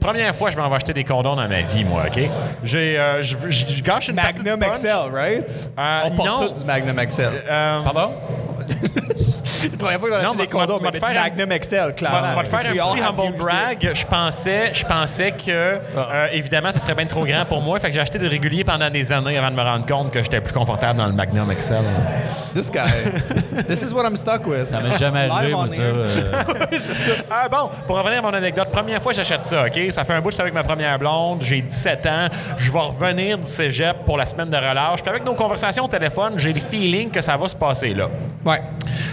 Première 0.00 0.34
fois, 0.34 0.50
je 0.50 0.56
m'en 0.56 0.68
vais 0.68 0.76
acheter 0.76 0.92
des 0.92 1.04
condoms 1.04 1.34
dans 1.36 1.48
ma 1.48 1.62
vie, 1.62 1.84
moi, 1.84 2.04
OK? 2.06 2.20
J'ai, 2.64 2.98
euh, 2.98 3.20
je, 3.22 3.36
je- 3.48 3.66
je 3.66 3.82
gâche 3.82 4.08
une 4.08 4.16
partie 4.16 4.38
Magnum 4.42 4.60
du 4.60 4.66
punch. 4.66 4.78
XL, 4.78 5.12
right? 5.14 5.70
Euh, 5.78 6.00
On 6.04 6.10
porte 6.12 6.28
non. 6.28 6.48
tous 6.48 6.60
du 6.60 6.64
Magnum 6.64 6.96
XL. 7.04 7.28
Euh, 7.50 7.80
Pardon? 7.82 8.10
La 8.68 9.78
première 9.78 10.00
fois 10.00 10.08
a 10.16 10.22
Non, 10.22 10.30
acheté 10.30 10.36
des 10.38 10.42
m'a- 10.44 10.60
condoms, 10.60 10.80
m'a- 10.80 10.90
mais 10.92 11.00
m'a 11.00 11.06
faire 11.08 11.20
un 11.20 11.28
Magnum 11.28 11.48
XL, 11.58 11.76
On 11.80 11.86
va 11.86 11.92
clairement. 11.92 12.42
te 12.42 12.48
faire 12.48 12.60
un 12.60 12.72
petit 12.72 13.00
humble 13.00 13.36
brag. 13.38 13.90
Je 13.94 14.06
pensais, 14.06 14.70
je 14.74 14.84
pensais 14.84 15.32
que, 15.32 15.50
euh, 15.50 16.26
évidemment, 16.32 16.70
ce 16.72 16.80
serait 16.80 16.94
bien 16.94 17.06
trop 17.06 17.24
grand 17.24 17.44
pour 17.44 17.60
moi. 17.62 17.78
Fait 17.80 17.88
que 17.88 17.94
j'ai 17.94 18.00
acheté 18.00 18.18
des 18.18 18.28
réguliers 18.28 18.64
pendant 18.64 18.90
des 18.90 19.12
années 19.12 19.38
avant 19.38 19.50
de 19.50 19.56
me 19.56 19.62
rendre 19.62 19.86
compte 19.86 20.10
que 20.12 20.22
j'étais 20.22 20.40
plus 20.40 20.52
confortable 20.52 20.98
dans 20.98 21.06
le 21.06 21.12
Magnum 21.12 21.48
XL. 21.52 21.74
it. 21.74 22.54
This 22.54 22.70
guy. 22.70 23.62
This 23.66 23.82
is 23.82 23.92
what 23.92 24.04
I'm 24.04 24.16
stuck 24.16 24.46
with. 24.46 24.66
Ça 24.70 24.80
m'est 24.80 24.98
jamais 24.98 25.28
arrivé, 25.30 25.52
moi, 25.54 25.68
ça. 25.68 25.82
euh. 25.82 26.08
Ah 27.30 27.48
bon, 27.48 27.70
pour 27.86 27.98
revenir 27.98 28.18
à 28.18 28.22
mon 28.22 28.34
anecdote, 28.36 28.68
première 28.70 29.00
fois 29.02 29.12
j'achète 29.12 29.44
ça, 29.46 29.64
OK? 29.66 29.78
Ça 29.90 30.04
fait 30.04 30.12
un 30.14 30.20
bout 30.20 30.26
que 30.28 30.32
j'étais 30.32 30.42
avec 30.42 30.54
ma 30.54 30.62
première 30.62 30.98
blonde, 30.98 31.40
j'ai 31.42 31.60
17 31.62 32.06
ans, 32.06 32.26
je 32.58 32.70
vais 32.70 32.78
revenir 32.78 33.38
du 33.38 33.46
cégep 33.46 34.04
pour 34.04 34.16
la 34.18 34.26
semaine 34.26 34.50
de 34.50 34.56
relâche. 34.56 35.00
Puis 35.02 35.08
avec 35.10 35.24
nos 35.24 35.34
conversations 35.34 35.84
au 35.84 35.88
téléphone, 35.88 36.34
j'ai 36.36 36.52
le 36.52 36.60
feeling 36.60 37.10
que 37.10 37.20
ça 37.20 37.36
va 37.36 37.48
se 37.48 37.56
passer 37.56 37.94
là. 37.94 38.08
Ouais. 38.44 38.51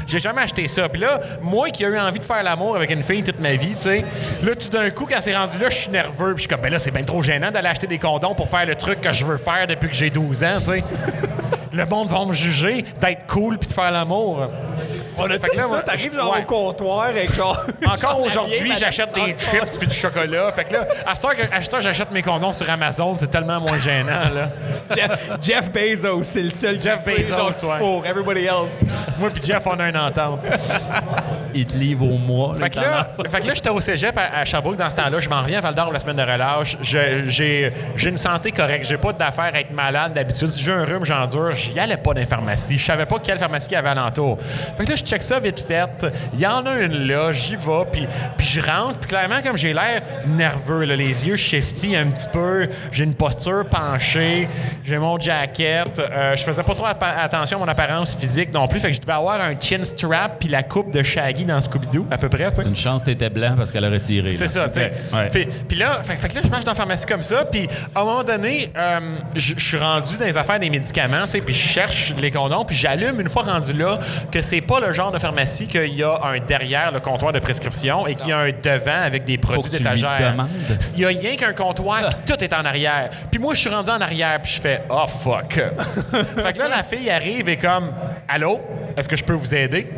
J'ai 0.07 0.19
jamais 0.19 0.41
acheté 0.41 0.67
ça. 0.67 0.89
Puis 0.89 1.01
là, 1.01 1.19
moi 1.41 1.69
qui 1.69 1.83
ai 1.83 1.87
eu 1.87 1.99
envie 1.99 2.19
de 2.19 2.23
faire 2.23 2.43
l'amour 2.43 2.75
avec 2.75 2.89
une 2.89 3.03
fille 3.03 3.23
toute 3.23 3.39
ma 3.39 3.53
vie, 3.53 3.75
tu 3.75 3.81
sais, 3.81 4.05
là, 4.43 4.55
tout 4.55 4.69
d'un 4.69 4.89
coup, 4.89 5.05
quand 5.09 5.19
c'est 5.21 5.35
rendu 5.35 5.59
là, 5.59 5.69
je 5.69 5.77
suis 5.77 5.91
nerveux. 5.91 6.33
Puis 6.33 6.37
je 6.37 6.39
suis 6.41 6.47
comme, 6.47 6.61
ben 6.61 6.71
là, 6.71 6.79
c'est 6.79 6.91
bien 6.91 7.03
trop 7.03 7.21
gênant 7.21 7.51
d'aller 7.51 7.67
acheter 7.67 7.87
des 7.87 7.99
condoms 7.99 8.35
pour 8.35 8.49
faire 8.49 8.65
le 8.65 8.75
truc 8.75 9.01
que 9.01 9.13
je 9.13 9.25
veux 9.25 9.37
faire 9.37 9.67
depuis 9.67 9.89
que 9.89 9.95
j'ai 9.95 10.09
12 10.09 10.43
ans, 10.43 10.57
tu 10.59 10.65
sais. 10.65 10.83
le 11.73 11.85
monde 11.85 12.09
va 12.09 12.25
me 12.25 12.33
juger 12.33 12.83
d'être 12.99 13.27
cool 13.27 13.57
puis 13.57 13.69
de 13.69 13.73
faire 13.73 13.91
l'amour. 13.91 14.49
On 15.19 15.25
a 15.25 15.29
Fait 15.29 15.39
tout 15.39 15.51
que 15.51 15.57
là, 15.57 15.67
ça. 15.69 15.81
T'arrives 15.81 16.13
genre 16.15 16.33
ouais. 16.33 16.41
au 16.41 16.45
comptoir 16.45 17.01
avec 17.03 17.33
genre... 17.33 17.61
Encore 17.85 18.21
aujourd'hui, 18.21 18.73
j'achète 18.79 19.13
des 19.13 19.35
chips 19.37 19.77
puis 19.77 19.87
du 19.87 19.95
chocolat. 19.95 20.51
Fait 20.51 20.65
que 20.65 20.73
là, 20.73 20.87
à 21.05 21.15
cette 21.15 21.25
heure, 21.25 21.35
que- 21.35 21.77
à 21.77 21.79
j'achète 21.81 22.11
mes 22.11 22.21
condoms 22.21 22.53
sur 22.53 22.69
Amazon, 22.69 23.15
c'est 23.17 23.29
tellement 23.31 23.59
moins 23.59 23.79
gênant, 23.79 24.29
là. 24.33 24.49
Jeff, 24.95 25.29
Jeff 25.41 25.71
Bezos, 25.71 26.23
c'est 26.23 26.41
le 26.41 26.49
seul 26.49 26.79
Jeff 26.79 27.03
qui 27.03 27.11
sait, 27.11 27.21
Bezos, 27.33 27.35
genre, 27.61 28.01
ouais. 28.01 28.09
Everybody 28.09 28.45
else. 28.45 28.79
Moi 29.19 29.29
puis 29.31 29.41
Jeff, 29.43 29.65
on 29.67 29.79
a 29.79 29.89
une 29.89 29.97
entente. 29.97 30.41
Il 31.53 31.65
te 31.65 31.75
livre 31.75 32.05
au 32.05 32.17
mois. 32.17 32.55
Fait 32.55 32.69
que 32.69 32.75
là, 32.79 33.07
fait 33.29 33.41
que 33.41 33.47
là 33.47 33.53
j'étais 33.53 33.69
au 33.69 33.79
cégep 33.79 34.15
à, 34.17 34.39
à 34.41 34.45
Sherbrooke 34.45 34.75
dans 34.77 34.89
ce 34.89 34.95
temps-là. 34.95 35.19
Je 35.19 35.29
m'en 35.29 35.41
reviens 35.41 35.57
à 35.59 35.61
Val 35.61 35.75
d'Or 35.75 35.91
la 35.91 35.99
semaine 35.99 36.15
de 36.17 36.21
relâche. 36.21 36.77
J'ai 36.81 37.23
j'ai 37.95 38.09
une 38.09 38.17
santé 38.17 38.51
correcte. 38.51 38.85
J'ai 38.85 38.97
pas 38.97 39.13
d'affaires 39.13 39.51
à 39.53 39.59
être 39.59 39.71
malade 39.71 40.13
d'habitude. 40.13 40.47
Si 40.47 40.61
j'ai 40.61 40.71
un 40.71 40.85
rhume, 40.85 41.05
j'endure. 41.05 41.53
J'y 41.53 41.77
allais 41.79 41.97
pas 41.97 42.13
dans 42.13 42.19
les 42.19 42.25
pharmacies. 42.25 42.77
Je 42.77 42.85
savais 42.85 43.05
pas 43.05 43.17
quelle 43.19 43.39
pharmacie 43.39 43.67
il 43.71 43.73
y 43.73 43.77
avait 43.77 43.89
alentour. 43.89 44.37
Fait 44.77 44.85
que 44.85 44.89
là, 44.91 44.95
je 44.95 45.03
check 45.09 45.23
ça 45.23 45.39
vite 45.39 45.59
fait. 45.59 46.05
Il 46.33 46.39
y 46.39 46.47
en 46.47 46.65
a 46.65 46.79
une 46.79 47.07
là. 47.07 47.31
J'y 47.31 47.55
vais. 47.55 47.85
Puis, 47.91 48.07
puis 48.37 48.47
je 48.47 48.61
rentre. 48.61 48.99
Puis 48.99 49.09
clairement, 49.09 49.41
comme 49.43 49.57
j'ai 49.57 49.73
l'air 49.73 50.01
nerveux, 50.27 50.85
là, 50.85 50.95
les 50.95 51.27
yeux 51.27 51.35
shifty 51.35 51.95
un 51.95 52.07
petit 52.07 52.27
peu. 52.31 52.67
J'ai 52.91 53.03
une 53.03 53.15
posture 53.15 53.65
penchée. 53.65 54.47
J'ai 54.85 54.97
mon 54.97 55.19
jacket. 55.19 55.99
Euh, 55.99 56.35
je 56.35 56.43
faisais 56.43 56.63
pas 56.63 56.73
trop 56.73 56.85
attention 56.85 57.57
à 57.57 57.65
mon 57.65 57.67
apparence 57.67 58.15
physique 58.15 58.53
non 58.53 58.67
plus. 58.67 58.79
Fait 58.79 58.89
que 58.89 58.95
je 58.95 59.01
devais 59.01 59.13
avoir 59.13 59.39
un 59.41 59.53
chin 59.59 59.83
strap 59.83 60.39
puis 60.39 60.49
la 60.49 60.63
coupe 60.63 60.91
de 60.91 61.03
Shaggy 61.03 61.45
dans 61.45 61.59
Scooby-Doo, 61.59 62.07
à 62.11 62.17
peu 62.17 62.29
près. 62.29 62.49
Une 62.65 62.75
chance 62.75 63.03
t'étais 63.03 63.29
blanc 63.29 63.55
parce 63.57 63.71
qu'elle 63.71 63.85
aurait 63.85 63.99
tiré. 63.99 64.31
C'est 64.31 64.47
ça, 64.47 64.67
tu 64.67 64.79
sais. 64.79 64.91
Ouais. 65.13 65.47
Puis 65.67 65.77
là, 65.77 66.01
fait, 66.03 66.15
fait 66.15 66.29
que 66.29 66.35
là, 66.35 66.41
je 66.43 66.49
marche 66.49 66.65
dans 66.65 66.71
la 66.71 66.75
pharmacie 66.75 67.05
comme 67.05 67.23
ça, 67.23 67.45
puis 67.45 67.67
à 67.93 68.01
un 68.01 68.03
moment 68.03 68.23
donné, 68.23 68.71
euh, 68.77 68.99
je 69.35 69.53
je 69.59 69.63
suis 69.63 69.77
rendu 69.77 70.17
dans 70.17 70.25
les 70.25 70.37
affaires 70.37 70.59
des 70.59 70.69
médicaments, 70.69 71.25
tu 71.25 71.31
sais, 71.31 71.41
puis 71.41 71.53
je 71.53 71.67
cherche 71.67 72.13
les 72.17 72.31
condoms, 72.31 72.65
puis 72.65 72.75
j'allume 72.75 73.19
une 73.19 73.29
fois 73.29 73.43
rendu 73.43 73.73
là 73.73 73.99
que 74.31 74.41
c'est 74.41 74.61
pas 74.61 74.79
le 74.79 74.93
genre 74.93 74.98
de 75.11 75.19
pharmacie 75.19 75.67
qu'il 75.67 75.93
y 75.93 76.03
a 76.03 76.19
un 76.23 76.37
derrière 76.39 76.91
le 76.91 76.99
comptoir 76.99 77.31
de 77.31 77.39
prescription 77.39 78.05
et 78.05 78.15
qu'il 78.15 78.27
y 78.27 78.31
a 78.31 78.39
un 78.39 78.49
devant 78.51 79.01
avec 79.03 79.23
des 79.23 79.37
produits 79.37 79.71
d'étagère. 79.71 80.35
Il 80.95 81.01
y 81.01 81.05
a 81.05 81.07
rien 81.07 81.35
qu'un 81.35 81.53
comptoir, 81.53 82.09
puis 82.09 82.19
tout 82.25 82.43
est 82.43 82.53
en 82.53 82.65
arrière. 82.65 83.09
Puis 83.31 83.39
moi, 83.39 83.53
je 83.53 83.59
suis 83.61 83.69
rendu 83.69 83.89
en 83.89 84.01
arrière, 84.01 84.39
puis 84.41 84.51
je 84.51 84.61
fais 84.61 84.83
«Oh, 84.89 85.05
fuck!» 85.07 85.53
Fait 86.35 86.53
que 86.53 86.59
là, 86.59 86.67
la 86.67 86.83
fille 86.83 87.09
arrive 87.09 87.47
et 87.47 87.57
comme 87.57 87.93
«Allô? 88.27 88.59
Est-ce 88.97 89.07
que 89.07 89.15
je 89.15 89.23
peux 89.23 89.33
vous 89.33 89.55
aider?» 89.55 89.89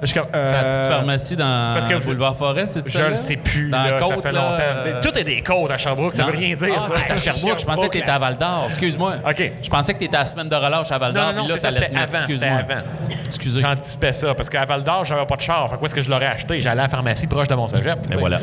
Je 0.00 0.14
comme 0.14 0.26
C'est 0.32 0.38
la 0.40 0.58
petite 0.58 0.64
Euh, 0.64 0.90
pharmacie 0.90 1.36
dans 1.36 1.70
parce 1.74 1.86
que 1.88 1.94
vous- 1.94 2.04
Boulevard 2.10 2.36
Forest, 2.36 2.74
c'est 2.74 2.86
je 2.86 2.98
ça? 2.98 3.08
le 3.10 3.16
sais 3.16 3.36
plus, 3.36 3.68
dans 3.68 3.78
là, 3.82 3.90
la 3.98 4.02
ça 4.02 4.16
fait 4.22 4.32
là, 4.32 4.40
longtemps. 4.50 4.62
euh, 4.62 4.82
Mais 4.84 5.00
tout 5.00 5.18
est 5.18 5.24
des 5.24 5.42
côtes 5.42 5.70
à 5.70 5.76
Sherbrooke, 5.76 6.14
ça 6.14 6.22
non. 6.22 6.30
veut 6.30 6.36
rien 6.36 6.54
dire, 6.54 6.68
Ah, 6.76 6.80
ça. 7.08 7.14
à 7.14 7.16
Sherbrooke, 7.16 7.58
je 7.60 7.66
pensais 7.66 7.88
que 7.88 7.92
t'étais 7.92 8.10
à 8.10 8.18
Val 8.18 8.36
d'Or. 8.36 8.64
Excuse-moi. 8.68 9.14
OK. 9.28 9.52
Je 9.62 9.68
pensais 9.68 9.94
que 9.94 9.98
t'étais 9.98 10.16
à 10.16 10.20
la 10.20 10.24
semaine 10.24 10.48
de 10.48 10.54
relâche 10.56 10.92
à 10.92 10.98
Val 10.98 11.12
d'Or. 11.12 11.24
Non, 11.24 11.32
non, 11.32 11.38
non, 11.38 11.44
puis 11.46 11.54
là, 11.54 11.58
c'est 11.60 11.70
ça, 11.72 11.80
c'était 11.80 11.96
avant, 11.96 12.18
Excuse-moi. 12.26 12.48
avant. 12.58 12.80
Excusez. 13.26 13.60
J'anticipais 13.60 14.12
ça, 14.12 14.34
parce 14.34 14.48
qu'à 14.48 14.64
Val 14.64 14.82
d'Or, 14.84 15.04
j'avais 15.04 15.26
pas 15.26 15.36
de 15.36 15.40
char. 15.42 15.68
Fait 15.68 15.76
que 15.76 15.80
où 15.82 15.84
est-ce 15.86 15.94
que 15.94 16.02
je 16.02 16.10
l'aurais 16.10 16.26
acheté? 16.26 16.60
J'allais 16.60 16.80
à 16.80 16.84
la 16.84 16.88
pharmacie 16.88 17.26
proche 17.26 17.48
de 17.48 17.54
mon 17.54 17.66
cégep. 17.66 17.98
tu 18.06 18.12
sais. 18.14 18.18
voilà. 18.20 18.38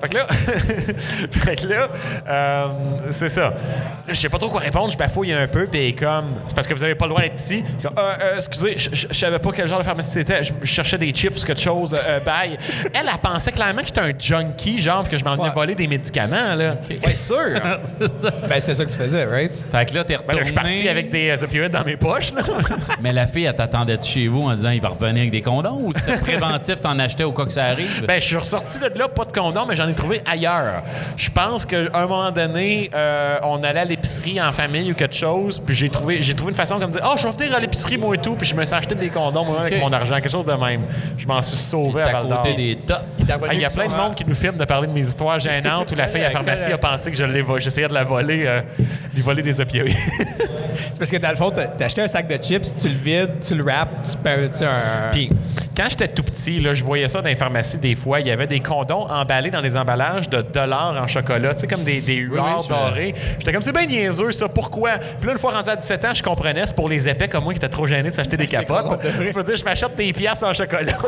Fait 0.00 0.08
que 0.08 0.16
là, 0.16 0.26
fait 1.30 1.56
que 1.56 1.66
là 1.66 1.88
euh, 2.28 2.66
c'est 3.10 3.28
ça. 3.28 3.52
Je 4.08 4.14
sais 4.14 4.28
pas 4.28 4.38
trop 4.38 4.48
quoi 4.48 4.60
répondre, 4.60 4.90
je 4.90 4.96
bafouille 4.96 5.32
un 5.32 5.46
peu, 5.46 5.66
puis 5.66 5.94
comme, 5.94 6.34
c'est 6.46 6.54
parce 6.54 6.66
que 6.66 6.74
vous 6.74 6.82
avez 6.82 6.94
pas 6.94 7.04
le 7.06 7.10
droit 7.10 7.22
d'être 7.22 7.38
ici. 7.38 7.62
Euh, 7.84 7.88
euh, 7.98 8.34
excusez, 8.36 8.76
je- 8.78 9.12
savais 9.14 9.38
pas 9.38 9.50
quel 9.54 9.68
genre 9.68 9.78
de 9.78 9.84
pharmacie 9.84 10.10
c'était. 10.10 10.42
Je 10.42 10.52
je 10.62 10.82
cherchais 10.90 10.98
des 11.06 11.12
chips, 11.12 11.44
quelque 11.44 11.60
chose, 11.60 11.94
euh, 11.94 12.20
bye. 12.20 12.58
Elle, 12.92 13.02
elle 13.12 13.18
pensait 13.22 13.52
clairement 13.52 13.80
que 13.82 13.86
j'étais 13.88 14.00
un 14.00 14.12
junkie, 14.18 14.80
genre, 14.80 15.08
que 15.08 15.16
je 15.16 15.24
m'en 15.24 15.32
venais 15.36 15.48
Ouais. 15.48 15.54
voler 15.54 15.74
des 15.74 15.86
médicaments, 15.86 16.54
là. 16.56 16.76
C'est 16.98 17.18
sûr. 17.18 17.36
C'est 18.00 18.18
ça. 18.20 18.30
Ben, 18.48 18.60
c'était 18.60 18.74
ça 18.74 18.84
que 18.84 18.90
tu 18.90 18.98
faisais, 18.98 19.24
right? 19.24 19.52
Fait 19.70 19.86
que 19.86 19.94
là, 19.94 20.04
t'es 20.04 20.14
Ben 20.16 20.20
retourné. 20.20 20.36
là, 20.36 20.42
je 20.42 20.44
suis 20.46 20.54
parti 20.54 20.88
avec 20.88 21.10
des 21.10 21.30
euh, 21.30 21.44
opioïdes 21.44 21.72
dans 21.72 21.84
mes 21.84 21.96
poches, 21.96 22.32
là. 22.34 22.42
Mais 23.02 23.12
la 23.12 23.26
fille, 23.26 23.44
elle 23.44 23.54
t'attendait 23.56 23.98
chez 24.02 24.28
vous 24.28 24.42
en 24.42 24.54
disant 24.54 24.70
il 24.70 24.80
va 24.80 24.88
revenir 24.88 25.20
avec 25.20 25.30
des 25.30 25.42
condoms 25.42 25.78
ou 25.82 25.92
c'était 25.94 26.18
préventif, 26.18 26.80
t'en 26.80 26.98
achetais 26.98 27.24
au 27.24 27.32
cas 27.32 27.44
que 27.44 27.52
ça 27.52 27.64
arrive? 27.64 28.04
Ben, 28.06 28.20
je 28.20 28.26
suis 28.26 28.36
ressorti 28.36 28.78
de 28.78 28.90
là, 28.98 29.08
pas 29.08 29.24
de 29.24 29.32
condom, 29.32 29.66
mais 29.68 29.76
j'en 29.76 29.88
ai 29.88 29.94
trouvé 29.94 30.20
ailleurs. 30.30 30.82
Je 31.16 31.30
pense 31.30 31.64
qu'à 31.66 31.78
un 31.94 32.06
moment 32.06 32.30
donné, 32.30 32.90
euh, 32.94 33.38
on 33.42 33.62
allait 33.62 33.80
à 33.80 33.84
l'épicerie 33.84 34.40
en 34.40 34.52
famille 34.52 34.90
ou 34.90 34.94
quelque 34.94 35.14
chose, 35.16 35.58
puis 35.58 35.74
j'ai 35.74 35.88
trouvé, 35.88 36.20
j'ai 36.22 36.34
trouvé 36.34 36.50
une 36.50 36.56
façon 36.56 36.78
comme 36.78 36.90
de 36.90 36.96
dire 36.98 37.06
Ah, 37.10 37.14
je 37.18 37.26
vais 37.26 37.32
venir 37.32 37.54
à 37.54 37.60
l'épicerie, 37.60 37.98
moi 37.98 38.14
et 38.14 38.18
tout, 38.18 38.34
puis 38.36 38.46
je 38.46 38.54
me 38.54 38.64
suis 38.64 38.74
acheté 38.74 38.94
des 38.94 39.08
condoms 39.10 39.44
moi, 39.44 39.60
avec 39.60 39.80
mon 39.80 39.92
argent, 39.92 40.16
quelque 40.16 40.30
chose 40.30 40.44
de 40.46 40.52
même. 40.52 40.79
Je 41.16 41.26
m'en 41.26 41.42
suis 41.42 41.56
sauvé 41.56 42.02
à 42.02 42.12
Val 42.12 42.28
d'Or. 42.28 42.44
Ah, 42.44 42.48
Il 43.52 43.60
y 43.60 43.64
a 43.64 43.70
plein 43.70 43.86
de 43.86 43.94
monde 43.94 44.14
qui 44.14 44.24
nous 44.24 44.34
filme 44.34 44.56
de 44.56 44.64
parler 44.64 44.86
de 44.86 44.92
mes 44.92 45.06
histoires 45.06 45.38
gênantes 45.38 45.90
où 45.92 45.94
la 45.94 46.08
fille 46.08 46.20
à 46.20 46.24
la 46.24 46.30
pharmacie 46.30 46.72
a 46.72 46.78
pensé 46.78 47.10
que 47.10 47.16
je 47.16 47.24
l'ai 47.24 47.44
j'essayais 47.58 47.88
de 47.88 47.94
la 47.94 48.04
voler, 48.04 48.44
euh, 48.46 48.60
lui 49.14 49.22
voler 49.22 49.42
des 49.42 49.60
opioïdes. 49.60 49.96
C'est 49.96 50.98
parce 50.98 51.10
que 51.10 51.16
dans 51.16 51.30
le 51.30 51.36
fond, 51.36 51.50
t'as 51.50 51.84
acheté 51.84 52.02
un 52.02 52.08
sac 52.08 52.28
de 52.28 52.42
chips, 52.42 52.74
tu 52.80 52.88
le 52.88 52.94
vides, 52.94 53.40
tu 53.46 53.54
le 53.54 53.64
wraps, 53.64 54.12
tu 54.12 54.18
peux 54.18 54.48
tu 54.48 54.58
sais, 54.58 54.66
un. 54.66 55.10
Puis 55.10 55.30
quand 55.80 55.88
j'étais 55.88 56.08
tout 56.08 56.22
petit, 56.22 56.60
là, 56.60 56.74
je 56.74 56.84
voyais 56.84 57.08
ça 57.08 57.22
dans 57.22 57.28
les 57.28 57.36
pharmacies 57.36 57.78
des 57.78 57.94
fois. 57.94 58.20
Il 58.20 58.26
y 58.26 58.30
avait 58.30 58.46
des 58.46 58.60
condoms 58.60 59.06
emballés 59.10 59.50
dans 59.50 59.62
des 59.62 59.78
emballages 59.78 60.28
de 60.28 60.42
dollars 60.42 60.94
en 61.02 61.06
chocolat, 61.06 61.54
tu 61.54 61.60
sais, 61.60 61.66
comme 61.68 61.84
des, 61.84 62.02
des 62.02 62.16
huards 62.16 62.64
je- 62.64 62.68
dorés. 62.68 63.14
J'étais 63.38 63.50
comme, 63.50 63.62
c'est 63.62 63.72
bien 63.72 63.86
niaiseux, 63.86 64.30
ça. 64.32 64.46
Pourquoi? 64.50 64.98
Puis 65.18 65.26
là, 65.26 65.32
une 65.32 65.38
fois 65.38 65.52
rendu 65.52 65.70
à 65.70 65.76
17 65.76 66.04
ans, 66.04 66.12
je 66.14 66.22
comprenais, 66.22 66.66
c'est 66.66 66.76
pour 66.76 66.86
les 66.90 67.08
épais 67.08 67.28
comme 67.28 67.44
moi 67.44 67.54
qui 67.54 67.58
étaient 67.58 67.68
trop 67.70 67.86
gênés 67.86 68.10
de 68.10 68.14
s'acheter 68.14 68.36
des 68.36 68.46
capotes. 68.46 69.00
Tu 69.24 69.32
peux 69.32 69.42
dire, 69.42 69.56
je 69.56 69.64
m'achète 69.64 69.96
des 69.96 70.12
pièces 70.12 70.42
en 70.42 70.52
chocolat. 70.52 70.92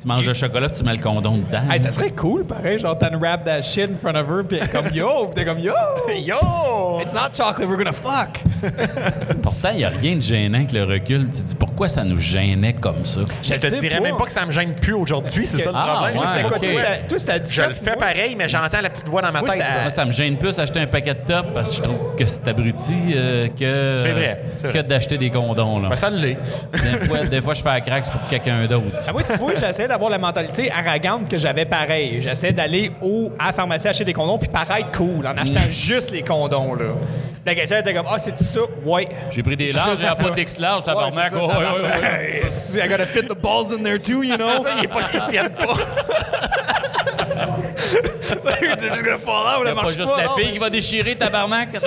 Tu 0.00 0.08
manges 0.08 0.26
le 0.26 0.32
chocolat 0.32 0.70
puis 0.70 0.78
tu 0.78 0.84
mets 0.86 0.94
le 0.96 1.02
condom 1.02 1.36
dedans. 1.36 1.60
Hey, 1.70 1.78
ça 1.78 1.92
serait 1.92 2.12
cool, 2.12 2.46
pareil, 2.46 2.78
genre, 2.78 2.96
t'en 2.96 3.18
wrap 3.20 3.44
that 3.44 3.60
shit 3.60 3.90
in 3.90 3.96
front 4.00 4.14
of 4.18 4.26
her, 4.30 4.42
puis 4.48 4.58
comme 4.72 4.86
yo, 4.94 5.26
puis 5.26 5.34
t'es 5.34 5.44
comme 5.44 5.58
yo! 5.58 5.74
Yo! 6.18 7.00
It's 7.02 7.12
not 7.12 7.34
chocolate, 7.34 7.68
we're 7.68 7.76
gonna 7.76 7.92
fuck! 7.92 8.38
Pourtant, 9.60 9.74
il 9.74 9.78
n'y 9.78 9.84
a 9.84 9.90
rien 9.90 10.16
de 10.16 10.22
gênant 10.22 10.58
avec 10.58 10.72
le 10.72 10.84
recul. 10.84 11.28
Tu 11.30 11.42
te 11.42 11.48
dis 11.48 11.54
pourquoi 11.54 11.88
ça 11.90 12.02
nous 12.02 12.18
gênait 12.18 12.72
comme 12.72 13.04
ça? 13.04 13.20
Je 13.42 13.52
te 13.54 13.78
dirais 13.78 13.96
pas. 13.96 14.00
même 14.02 14.16
pas 14.16 14.24
que 14.24 14.32
ça 14.32 14.46
me 14.46 14.52
gêne 14.52 14.74
plus 14.74 14.94
aujourd'hui, 14.94 15.46
c'est 15.46 15.58
ça 15.58 15.70
le 15.70 15.76
Ah, 15.78 15.86
problème. 16.00 16.16
ouais, 16.16 16.22
je 16.22 16.26
sais 16.26 16.36
C'est 16.36 16.42
pas 16.42 16.48
quoi, 16.48 16.56
ok. 16.58 16.62
toi, 16.62 16.82
c'était- 16.82 17.06
toi, 17.08 17.18
c'était 17.18 17.32
à 17.32 17.36
Je 17.36 17.42
17, 17.42 17.68
le 17.68 17.74
fais 17.74 17.90
moi? 17.96 18.00
pareil, 18.06 18.34
mais 18.38 18.48
j'entends 18.48 18.80
la 18.80 18.88
petite 18.90 19.06
voix 19.08 19.20
dans 19.20 19.32
ma 19.32 19.40
Moi, 19.40 19.48
tête. 19.50 19.62
Moi, 19.82 19.90
ça 19.90 20.04
me 20.06 20.12
gêne 20.12 20.38
plus 20.38 20.58
acheter 20.58 20.80
un 20.80 20.86
paquet 20.86 21.12
de 21.14 21.20
top 21.26 21.52
parce 21.52 21.70
que 21.70 21.76
je 21.76 21.82
trouve 21.82 21.98
que 22.16 22.24
c'est 22.24 22.48
abruti 22.48 22.94
euh, 23.14 23.48
que, 23.48 24.12
vrai, 24.12 24.42
que 24.72 24.78
d'acheter 24.80 25.18
des 25.18 25.28
condoms. 25.30 25.80
Là. 25.82 25.88
Ben, 25.90 25.96
ça 25.96 26.08
l'est. 26.08 26.38
Des, 26.72 27.06
fois, 27.06 27.18
des 27.26 27.42
fois, 27.42 27.52
je 27.54 27.62
fais 27.62 27.68
la 27.68 27.80
craque 27.82 28.10
pour 28.10 28.26
quelqu'un 28.28 28.66
d'autre. 28.66 28.96
Ah, 29.06 29.12
moi, 29.12 29.22
tu 29.22 29.36
vois, 29.36 29.52
j'essaie 29.60 29.86
d'avoir 29.88 30.08
la 30.10 30.18
mentalité 30.18 30.70
arrogante 30.72 31.28
que 31.28 31.36
j'avais 31.36 31.66
pareil. 31.66 32.20
J'essaie 32.22 32.52
d'aller 32.52 32.90
au, 33.02 33.30
à 33.38 33.48
la 33.48 33.52
pharmacie 33.52 33.88
acheter 33.88 34.04
des 34.06 34.14
condoms 34.14 34.38
puis 34.38 34.48
paraître 34.48 34.90
cool 34.96 35.26
en 35.26 35.36
achetant 35.36 35.60
juste 35.70 36.10
les 36.12 36.22
condoms, 36.22 36.74
là. 36.76 36.94
La 37.46 37.54
question 37.54 37.78
était 37.78 37.94
comme, 37.94 38.06
ah, 38.08 38.18
c'est 38.18 38.36
ça? 38.38 38.60
Ouais. 38.84 39.08
J'ai 39.30 39.42
pris 39.42 39.56
des 39.56 39.72
larges, 39.72 39.98
j'ai 39.98 40.06
un 40.06 40.30
d'X 40.30 40.58
large, 40.58 40.84
tabarnak. 40.84 41.32
Ouais, 41.32 41.40
ouais, 41.40 41.46
ouais. 41.46 42.84
I 42.84 42.88
gotta 42.88 43.06
fit 43.06 43.22
the 43.22 43.34
balls 43.34 43.72
in 43.72 43.82
there 43.82 43.98
too, 43.98 44.22
you 44.22 44.36
know? 44.36 44.62
Ça, 44.62 44.74
il 44.78 44.84
est 44.84 44.88
pas 44.88 45.04
qu'ils 45.04 45.22
tiennent 45.24 45.54
pas. 45.54 45.74
Just 48.80 49.02
gonna 49.04 49.18
fall 49.18 49.46
out, 49.46 49.66
a 49.66 49.70
pas 49.70 49.74
marche 49.82 49.96
juste 49.96 50.10
pas. 50.10 50.16
la 50.18 50.24
non, 50.28 50.36
fille 50.36 50.52
qui 50.52 50.58
va 50.58 50.70
déchirer, 50.70 51.16
tabarnak. 51.16 51.70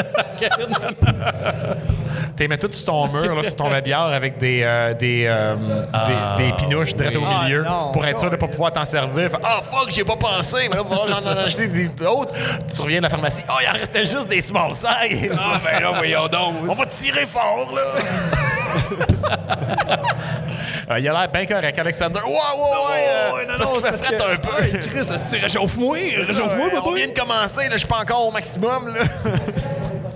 T'es 2.35 2.47
mets 2.47 2.57
tout 2.57 2.71
sur 2.71 2.85
ton 2.85 3.07
mur, 3.09 3.35
là, 3.35 3.43
sur 3.43 3.55
ton 3.55 3.71
habillard 3.71 4.11
avec 4.11 4.37
des, 4.37 4.61
euh, 4.63 4.93
des, 4.95 5.25
euh, 5.27 5.55
des, 6.37 6.45
des 6.45 6.53
pinouches 6.53 6.93
oui. 6.97 7.15
au 7.15 7.43
milieu 7.43 7.63
Ah, 7.65 7.69
non. 7.69 7.91
pour 7.91 8.03
être 8.05 8.19
sûr 8.19 8.31
de 8.31 8.37
pas 8.37 8.47
pouvoir 8.47 8.73
t'en 8.73 8.85
servir. 8.85 9.29
Ah 9.43 9.59
fuck, 9.61 9.89
j'y 9.91 9.99
ai 10.01 10.03
pas 10.03 10.15
pensé, 10.15 10.67
mais 10.69 10.77
là, 10.77 10.83
j'en 11.07 11.21
ai 11.35 11.39
acheté 11.43 11.67
d'autres. 11.67 12.33
Tu 12.75 12.81
reviens 12.81 12.97
de 12.97 13.03
la 13.03 13.09
pharmacie. 13.09 13.43
Oh, 13.49 13.53
il 13.61 13.67
en 13.69 13.73
restait 13.73 14.05
juste 14.05 14.27
des 14.27 14.41
small 14.41 14.73
size. 14.73 15.31
Ah, 15.37 15.59
ben 15.63 15.79
là, 15.81 15.91
voyons 15.95 16.27
donc. 16.27 16.55
On 16.67 16.73
va 16.73 16.85
tirer 16.87 17.25
fort, 17.27 17.71
là. 17.75 17.81
Euh, 20.91 20.99
il 20.99 21.07
a 21.07 21.13
l'air 21.13 21.27
bien 21.29 21.45
correct, 21.45 21.79
Alexander. 21.79 22.19
Ouais, 22.25 22.31
ouais, 22.31 22.35
ouais. 22.35 23.05
euh, 23.07 23.33
ouais, 23.35 23.45
non, 23.45 23.53
parce 23.57 23.71
non, 23.71 23.79
qu'il 23.79 23.89
parce 23.89 24.01
un 24.33 24.37
peu. 24.37 24.77
Chris, 24.89 24.99
est-ce 24.99 25.23
que 25.31 25.35
tu 25.37 25.41
réchauffe-moi? 25.43 25.97
Réchauffe-moi, 25.97 26.67
Euh, 26.67 26.69
on 26.77 26.81
papa. 26.81 26.95
vient 26.95 27.07
de 27.07 27.13
commencer, 27.19 27.63
là, 27.69 27.73
je 27.73 27.77
suis 27.79 27.87
pas 27.87 27.99
encore 28.01 28.27
au 28.27 28.31
maximum. 28.31 28.93
Là. 28.93 29.01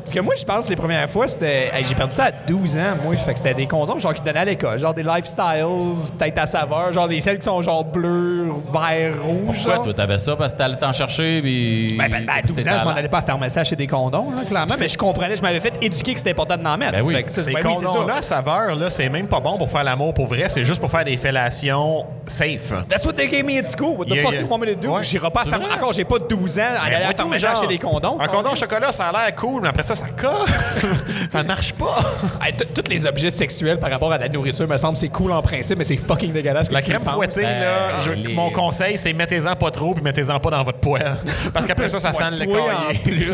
Parce 0.08 0.16
que 0.16 0.24
moi, 0.24 0.36
je 0.38 0.46
pense 0.46 0.64
que 0.64 0.70
les 0.70 0.78
premières 0.78 1.10
fois, 1.10 1.28
c'était. 1.28 1.70
hey, 1.74 1.84
j'ai 1.84 1.94
perdu 1.94 2.14
ça 2.14 2.26
à 2.28 2.32
12 2.32 2.78
ans, 2.78 2.96
moi. 3.04 3.18
Fait 3.18 3.34
que 3.34 3.40
c'était 3.40 3.54
des 3.54 3.68
condoms 3.68 4.00
genre 4.00 4.14
qui 4.14 4.22
donnaient 4.22 4.40
à 4.40 4.46
l'école. 4.46 4.80
Genre 4.80 4.94
des 4.94 5.04
lifestyles, 5.04 6.16
peut-être 6.18 6.38
à 6.38 6.46
saveur. 6.46 6.94
Genre 6.94 7.10
des 7.10 7.20
celles 7.20 7.40
qui 7.40 7.44
sont 7.44 7.62
genre 7.62 7.84
bleu, 7.84 8.54
vert, 8.72 9.16
rouge. 9.22 9.58
Pourquoi 9.58 9.74
genre. 9.76 9.84
toi, 9.84 9.94
t'avais 9.94 10.18
ça? 10.18 10.38
Parce 10.38 10.54
que 10.54 10.60
t'allais 10.60 10.78
t'en 10.78 10.94
chercher 10.94 11.42
puis. 11.42 11.98
Ben, 11.98 12.10
ben, 12.10 12.26
ben, 12.26 12.34
à 12.38 12.42
12 12.42 12.56
c'était 12.56 12.70
ans, 12.70 12.78
je 12.80 12.86
m'en 12.86 12.92
allais 12.92 13.10
pas 13.10 13.18
à 13.18 13.22
pharmacie 13.22 13.60
acheter 13.60 13.76
des 13.76 13.88
condoms, 13.88 14.32
là, 14.34 14.46
clairement. 14.48 14.76
Mais 14.80 14.88
je 14.88 14.98
comprenais, 14.98 15.36
je 15.36 15.42
m'avais 15.42 15.60
fait 15.60 15.74
éduquer 15.82 16.14
que 16.14 16.20
c'était 16.20 16.32
important 16.32 16.56
d'en 16.56 16.78
mettre. 16.78 16.94
Ben 16.94 17.02
oui. 17.02 17.14
Fait 17.14 17.24
que 17.24 17.32
ça, 17.32 17.42
Ces 17.42 17.52
ben 17.52 17.60
oui, 17.66 17.74
condoms-là, 17.74 18.22
saveur, 18.22 18.76
là, 18.76 18.90
c'est 18.90 19.10
même 19.10 19.28
pas 19.28 19.42
bon 19.42 19.58
pour 19.58 19.70
faire 19.70 19.84
l'amour 19.84 20.14
pour 20.14 20.28
vrai, 20.28 20.48
c'est 20.48 20.64
juste 20.64 20.80
pour 20.80 20.90
faire 20.90 21.04
des 21.04 21.18
fellations 21.18 22.06
safe. 22.28 22.72
That's 22.88 23.06
what 23.06 23.14
they 23.18 23.28
gave 23.28 23.44
me 23.44 23.58
at 23.58 23.66
school. 23.66 23.98
What 23.98 24.06
the 24.06 24.16
Yeah, 24.16 24.24
fuck 24.24 24.34
yeah. 24.34 24.42
you 24.42 24.48
want 24.48 24.60
me 24.60 24.68
to 24.68 24.76
do? 24.76 24.94
Ouais. 24.94 25.04
J'irai 25.04 25.30
pas 25.32 25.42
à 25.42 25.46
pharmacie. 25.50 25.74
Encore, 25.74 25.92
j'ai 25.92 26.06
pas 26.06 26.20
12 26.20 26.60
ans 26.60 26.62
à 26.78 26.86
aller 26.86 26.96
à 26.96 27.38
genre, 27.38 27.52
acheter 27.52 27.68
des 27.68 27.78
condoms. 27.78 28.18
Un 28.22 28.28
condom 28.28 28.52
au 28.52 28.56
chocolat, 28.56 28.94
ça 28.94 29.08
a 29.08 29.12
l'air 29.12 29.36
cool, 29.36 29.62
mais 29.64 29.68
après 29.68 29.84
ça, 29.84 29.97
ça 29.98 30.08
casse. 30.10 31.30
ça 31.32 31.44
marche 31.44 31.74
pas. 31.74 31.96
Hey, 32.42 32.54
Tous 32.54 32.90
les 32.90 33.06
objets 33.06 33.30
sexuels 33.32 33.80
par 33.80 33.90
rapport 33.90 34.12
à 34.14 34.18
la 34.18 34.30
nourriture, 34.30 34.68
me 34.68 34.78
semble, 34.78 34.96
c'est 34.96 35.10
cool 35.10 35.32
en 35.32 35.42
principe, 35.42 35.78
mais 35.78 35.84
c'est 35.84 35.98
fucking 35.98 36.32
dégueulasse. 36.32 36.72
La 36.72 36.82
crème 36.82 37.04
fouettée, 37.04 37.42
là, 37.42 38.00
je- 38.02 38.12
les- 38.12 38.34
mon 38.34 38.50
conseil, 38.52 38.98
c'est 38.98 39.12
mettez-en 39.14 39.56
pas 39.56 39.72
trop, 39.72 39.94
puis 39.94 40.04
mettez-en 40.04 40.40
pas 40.40 40.50
dans 40.52 40.64
votre 40.64 40.78
poêle. 40.80 41.16
Parce 41.54 41.66
qu'après 41.68 41.88
ça, 41.88 42.00
ça 42.00 42.14
sent 42.14 42.24
le 42.32 42.46
Toi, 42.46 42.60
en 42.62 42.88
cahier. 42.94 43.00
plus. 43.04 43.34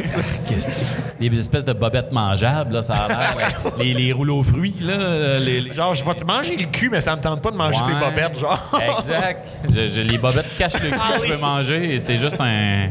Des 1.30 1.40
espèces 1.40 1.66
de 1.66 1.74
bobettes 1.74 2.12
mangeables, 2.12 2.74
là, 2.74 2.82
ça 2.82 2.94
a 2.94 3.08
l'air. 3.08 3.54
les, 3.78 3.94
les 3.94 4.12
rouleaux 4.14 4.40
aux 4.40 4.44
fruits, 4.44 4.76
là. 4.82 5.40
Les, 5.40 5.62
les- 5.62 5.74
Genre, 5.74 5.94
je 5.94 6.04
vais 6.04 6.14
te 6.16 6.26
manger 6.26 6.56
le 6.58 6.66
cul, 6.66 6.90
mais 6.90 7.02
ça 7.02 7.16
me 7.16 7.22
tente 7.22 7.42
pas 7.42 7.52
de 7.52 7.58
manger 7.58 7.80
Ouais. 7.86 7.94
tes 7.94 8.00
bobettes, 8.00 8.40
genre. 8.40 8.72
Exact. 9.00 9.48
Je- 9.70 9.88
je- 9.88 10.02
les 10.02 10.18
bobettes 10.18 10.56
cachent 10.58 10.74
le 10.76 10.90
cul 10.90 10.98
que 11.22 11.28
je 11.28 11.34
peux 11.34 11.40
manger 11.40 11.96
et 11.96 12.00
c'est 12.00 12.18
juste 12.18 12.40
un. 12.42 12.90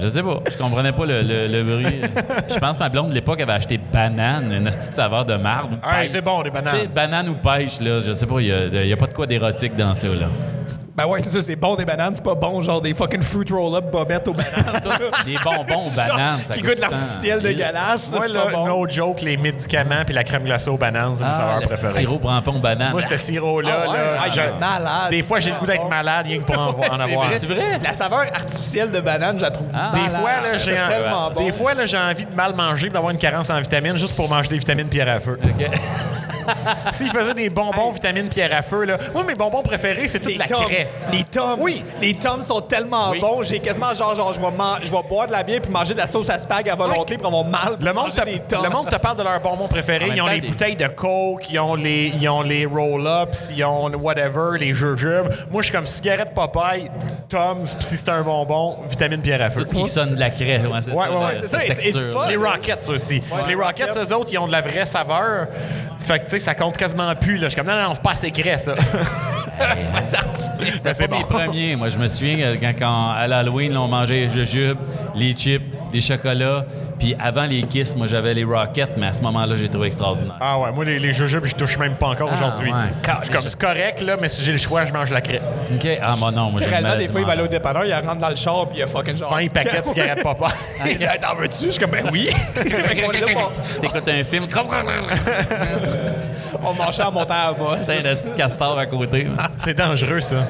Je 0.00 0.06
sais 0.08 0.22
pas. 0.22 0.40
Je 0.50 0.56
comprenais 0.56 0.92
pas 0.92 1.06
le, 1.06 1.22
le- 1.22 1.48
le 1.48 1.62
bruit. 1.64 2.00
Je 2.48 2.58
pense 2.58 2.76
que 2.76 2.82
ma 2.84 2.87
blonde 2.88 3.10
de 3.10 3.14
l'époque 3.14 3.40
avait 3.40 3.52
acheté 3.52 3.78
banane, 3.78 4.52
une 4.52 4.64
petite 4.64 4.94
saveur 4.94 5.24
de 5.24 5.34
ou 5.34 5.36
de 5.36 5.74
Hey, 5.84 6.02
pêche. 6.02 6.10
c'est 6.10 6.20
bon, 6.22 6.42
des 6.42 6.50
Tu 6.50 6.56
sais, 6.56 6.62
bananes. 6.62 6.86
banane 6.94 7.28
ou 7.30 7.34
pêche, 7.34 7.80
là, 7.80 8.00
je 8.00 8.12
sais 8.12 8.26
pas, 8.26 8.40
il 8.40 8.70
n'y 8.86 8.92
a, 8.92 8.96
pas 8.96 9.06
de 9.06 9.14
quoi 9.14 9.26
d'érotique 9.26 9.74
dans 9.76 9.94
ça, 9.94 10.08
là. 10.08 10.28
Ben 10.98 11.06
ouais, 11.06 11.20
c'est 11.20 11.28
ça, 11.30 11.40
c'est 11.40 11.54
bon 11.54 11.76
des 11.76 11.84
bananes, 11.84 12.12
c'est 12.16 12.24
pas 12.24 12.34
bon, 12.34 12.60
genre 12.60 12.80
des 12.80 12.92
fucking 12.92 13.22
fruit 13.22 13.46
roll-up 13.50 13.84
bobettes 13.90 14.26
aux 14.26 14.34
bananes. 14.34 14.52
Des 15.24 15.36
bonbons 15.44 15.86
aux 15.86 15.90
bananes, 15.90 16.40
ça 16.46 16.54
qui 16.54 16.60
goûtent 16.60 16.80
l'artificiel 16.80 17.40
dégueulasse, 17.40 18.10
Moi, 18.10 18.22
c'est 18.26 18.32
là, 18.32 18.40
pas 18.46 18.50
bon. 18.50 18.66
no 18.66 18.88
joke, 18.88 19.20
les 19.22 19.36
médicaments 19.36 20.02
puis 20.04 20.12
la 20.12 20.24
crème 20.24 20.42
glacée 20.42 20.70
aux 20.70 20.76
bananes, 20.76 21.14
c'est 21.14 21.22
mon 21.22 21.30
Ah, 21.30 21.34
saveur 21.34 21.60
préféré. 21.62 21.92
sirop 22.00 22.18
prend 22.18 22.42
fond 22.42 22.58
banane. 22.58 22.90
Moi, 22.90 23.00
ce 23.08 23.16
sirop-là, 23.16 23.70
Ah 23.84 23.90
ouais? 23.90 23.96
là, 23.96 24.02
Ah, 24.20 24.26
je- 24.32 24.60
malade. 24.60 25.10
des 25.10 25.22
fois, 25.22 25.38
j'ai 25.38 25.50
le 25.52 25.56
goût 25.58 25.66
d'être 25.66 25.88
malade 25.88 26.26
rien 26.26 26.38
que 26.38 26.42
pour 26.42 26.58
en, 26.58 26.70
en 26.70 27.00
avoir. 27.00 27.28
C'est 27.36 27.46
vrai? 27.46 27.78
La 27.80 27.92
saveur 27.92 28.22
artificielle 28.34 28.90
de 28.90 29.00
banane, 29.00 29.38
je 29.38 29.44
la 29.44 29.50
trouve 29.52 29.68
Ah. 29.72 29.92
Des 29.94 30.08
fois, 30.08 30.30
là, 30.42 30.58
j'ai 30.58 30.72
en- 30.80 31.30
bon. 31.30 31.44
des 31.44 31.52
fois, 31.52 31.74
là, 31.74 31.86
j'ai 31.86 31.98
envie 31.98 32.24
de 32.26 32.34
mal 32.34 32.54
manger 32.56 32.88
et 32.88 32.90
d'avoir 32.90 33.12
une 33.12 33.18
carence 33.18 33.50
en 33.50 33.60
vitamines 33.60 33.96
juste 33.96 34.16
pour 34.16 34.28
manger 34.28 34.48
des 34.48 34.58
vitamines 34.58 34.88
pierre 34.88 35.08
à 35.08 35.20
feu. 35.20 35.38
OK. 35.42 35.70
S'ils 36.92 37.10
faisaient 37.10 37.34
des 37.34 37.50
bonbons 37.50 37.90
vitamines 37.92 38.28
pierre 38.28 38.54
à 38.56 38.62
feu, 38.62 38.84
là, 38.84 38.98
moi, 39.12 39.24
mes 39.24 39.34
bonbons 39.34 39.62
préférés, 39.62 40.06
c'est 40.08 40.20
toute 40.20 40.32
Les 40.32 40.38
la 40.38 40.46
Tums. 40.46 40.64
craie. 40.64 40.86
Les 41.12 41.24
Tums. 41.24 41.58
Oui. 41.60 41.82
Les 42.00 42.14
Tums 42.18 42.42
sont 42.42 42.60
tellement 42.60 43.10
Oui. 43.10 43.20
bons. 43.20 43.42
J'ai 43.42 43.60
quasiment 43.60 43.92
genre, 43.94 44.14
genre 44.14 44.32
je, 44.32 44.40
vais 44.40 44.50
man- 44.50 44.78
je 44.82 44.90
vais 44.90 45.02
boire 45.08 45.26
de 45.26 45.32
la 45.32 45.42
bière 45.42 45.60
puis 45.60 45.70
manger 45.70 45.94
de 45.94 45.98
la 45.98 46.06
sauce 46.06 46.30
à 46.30 46.38
spag 46.38 46.68
à 46.68 46.74
volonté 46.76 47.16
pour 47.18 47.26
avoir 47.28 47.44
mal. 47.44 47.76
pour 47.76 47.84
Le 47.86 47.92
monde, 47.92 48.10
te, 48.10 48.54
le 48.62 48.70
monde 48.70 48.88
te 48.88 48.96
parle 48.96 49.16
de 49.16 49.22
leurs 49.22 49.40
bonbons 49.40 49.68
préférés. 49.68 50.06
Même 50.06 50.16
Ils 50.16 50.22
ont 50.22 50.26
temps, 50.26 50.32
les 50.32 50.40
des- 50.40 50.48
bouteilles 50.48 50.76
de 50.76 50.86
Coke, 50.88 51.48
ils 51.50 51.58
ont 51.58 51.74
les, 51.74 52.12
ils 52.20 52.28
ont 52.28 52.42
les 52.42 52.66
roll-ups, 52.66 53.52
ils 53.56 53.64
ont 53.64 53.90
whatever, 53.96 54.58
les 54.58 54.74
jujubes. 54.74 55.28
Moi, 55.50 55.62
je 55.62 55.66
suis 55.66 55.72
comme 55.74 55.86
cigarette 55.86 56.32
Popeye, 56.34 56.90
Tom's, 57.28 57.74
puis 57.74 57.84
si 57.84 57.96
c'est 57.96 58.08
un 58.08 58.22
bonbon, 58.22 58.78
vitamine 58.88 59.20
pierre 59.20 59.42
à 59.42 59.50
feu. 59.50 59.62
Tout 59.64 59.68
ce 59.68 59.74
qui 59.82 59.88
sonne 59.88 60.14
de 60.14 60.20
la 60.20 60.30
craie. 60.30 60.58
Ouais, 60.58 60.78
c'est 60.82 60.90
Ouais, 60.92 61.04
ça, 61.04 61.10
ouais, 61.10 61.18
la- 61.20 61.26
ouais. 61.26 61.38
C'est 61.42 61.48
cette 61.48 61.50
ça, 61.50 61.64
it's- 61.66 61.84
it's 61.84 61.92
texture. 61.94 62.12
fun. 62.22 62.28
Les 62.28 62.36
Rockets 62.36 62.88
aussi. 62.88 63.22
les 63.46 63.54
Rockets, 63.54 63.96
eux 63.98 64.14
autres, 64.14 64.30
ils 64.32 64.38
ont 64.38 64.46
de 64.46 64.52
la 64.52 64.60
vraie 64.62 64.86
saveur. 64.86 65.46
Fait 66.04 66.20
que, 66.20 66.24
tu 66.24 66.30
sais, 66.30 66.37
ça 66.38 66.54
compte 66.54 66.76
quasiment 66.76 67.14
plus. 67.14 67.36
Là. 67.38 67.44
Je 67.48 67.54
suis 67.54 67.56
comme, 67.56 67.66
non, 67.66 67.80
non, 67.80 67.88
non, 67.88 67.94
c'est 67.94 68.02
pas 68.02 68.10
assez 68.12 68.30
craie, 68.30 68.58
ça. 68.58 68.74
C'est 70.92 71.08
pas 71.08 71.16
mes 71.16 71.22
bon. 71.22 71.28
premiers. 71.28 71.74
Moi, 71.76 71.88
je 71.88 71.98
me 71.98 72.06
souviens 72.06 72.36
que 72.54 72.60
quand, 72.60 72.72
quand 72.78 73.10
à 73.10 73.26
l'Halloween, 73.26 73.76
on 73.76 73.88
mangeait 73.88 74.26
les 74.26 74.30
jujubes, 74.30 74.78
les 75.16 75.34
chips, 75.34 75.64
les 75.92 76.00
chocolats. 76.00 76.64
Puis 76.98 77.14
avant 77.20 77.44
les 77.44 77.62
Kiss, 77.62 77.94
moi, 77.96 78.06
j'avais 78.08 78.34
les 78.34 78.42
Rockets, 78.44 78.90
mais 78.96 79.06
à 79.06 79.12
ce 79.12 79.20
moment-là, 79.20 79.54
j'ai 79.56 79.68
trouvé 79.68 79.86
extraordinaire. 79.88 80.36
Ah 80.40 80.58
ouais, 80.58 80.72
moi, 80.72 80.84
les, 80.84 80.98
les 80.98 81.12
jujubes, 81.12 81.44
je 81.44 81.54
touche 81.54 81.78
même 81.78 81.94
pas 81.94 82.08
encore 82.08 82.28
Ah, 82.32 82.34
aujourd'hui. 82.34 82.72
ouais. 82.72 82.78
Je 83.20 83.24
suis 83.26 83.32
comme, 83.34 83.48
c'est 83.48 83.58
correct, 83.60 84.00
là, 84.02 84.16
mais 84.20 84.28
si 84.28 84.44
j'ai 84.44 84.50
le 84.52 84.58
choix, 84.58 84.84
je 84.84 84.92
mange 84.92 85.10
la 85.12 85.20
crêpe. 85.20 85.42
OK. 85.72 85.86
Ah, 86.02 86.16
moi, 86.16 86.32
non, 86.32 86.50
moi, 86.50 86.60
Réellement, 86.64 86.96
des 86.96 87.06
fois, 87.06 87.20
il 87.20 87.26
va 87.26 87.32
aller 87.32 87.42
au 87.42 87.48
dépanneur, 87.48 87.84
il 87.84 87.94
rentre 87.94 88.16
dans 88.16 88.30
le 88.30 88.36
char, 88.36 88.68
puis 88.68 88.78
il 88.78 88.80
y 88.80 88.82
a 88.82 88.86
fucking 88.88 89.16
genre. 89.16 89.32
20 89.32 89.48
paquets 89.52 89.80
de 89.80 89.86
cigarettes 89.88 90.22
papa. 90.22 90.46
Il 90.86 90.98
T'en 90.98 91.34
veux-tu? 91.36 91.66
Je 91.66 91.70
suis 91.70 91.80
comme, 91.80 91.90
ben 91.90 92.04
oui. 92.12 92.28
T'écoutes 93.80 94.08
un 94.08 94.24
film, 94.24 94.46
on, 96.64 96.74
mangeait 96.74 97.02
en 97.02 97.12
montant 97.12 97.34
à 97.34 97.54
moi. 97.58 97.76
un 97.76 97.78
petit 97.78 98.34
castor 98.36 98.78
à 98.78 98.86
côté. 98.86 99.28
c'est 99.58 99.76
dangereux, 99.76 100.20
ça. 100.20 100.46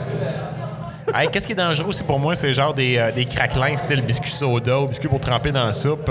Hey, 1.15 1.29
Qu'est-ce 1.31 1.47
qui 1.47 1.53
est 1.53 1.57
dangereux 1.57 1.89
aussi 1.89 2.05
pour 2.05 2.19
moi, 2.19 2.35
c'est 2.35 2.53
genre 2.53 2.75
des, 2.75 2.99
euh, 2.99 3.11
des 3.11 3.25
craquelins 3.25 3.77
style 3.79 4.03
biscuit 4.03 4.31
soda 4.31 4.79
ou 4.81 4.89
biscuit 4.89 5.09
pour 5.09 5.21
tremper 5.21 5.51
dans 5.51 5.65
la 5.65 5.73
soupe. 5.73 6.11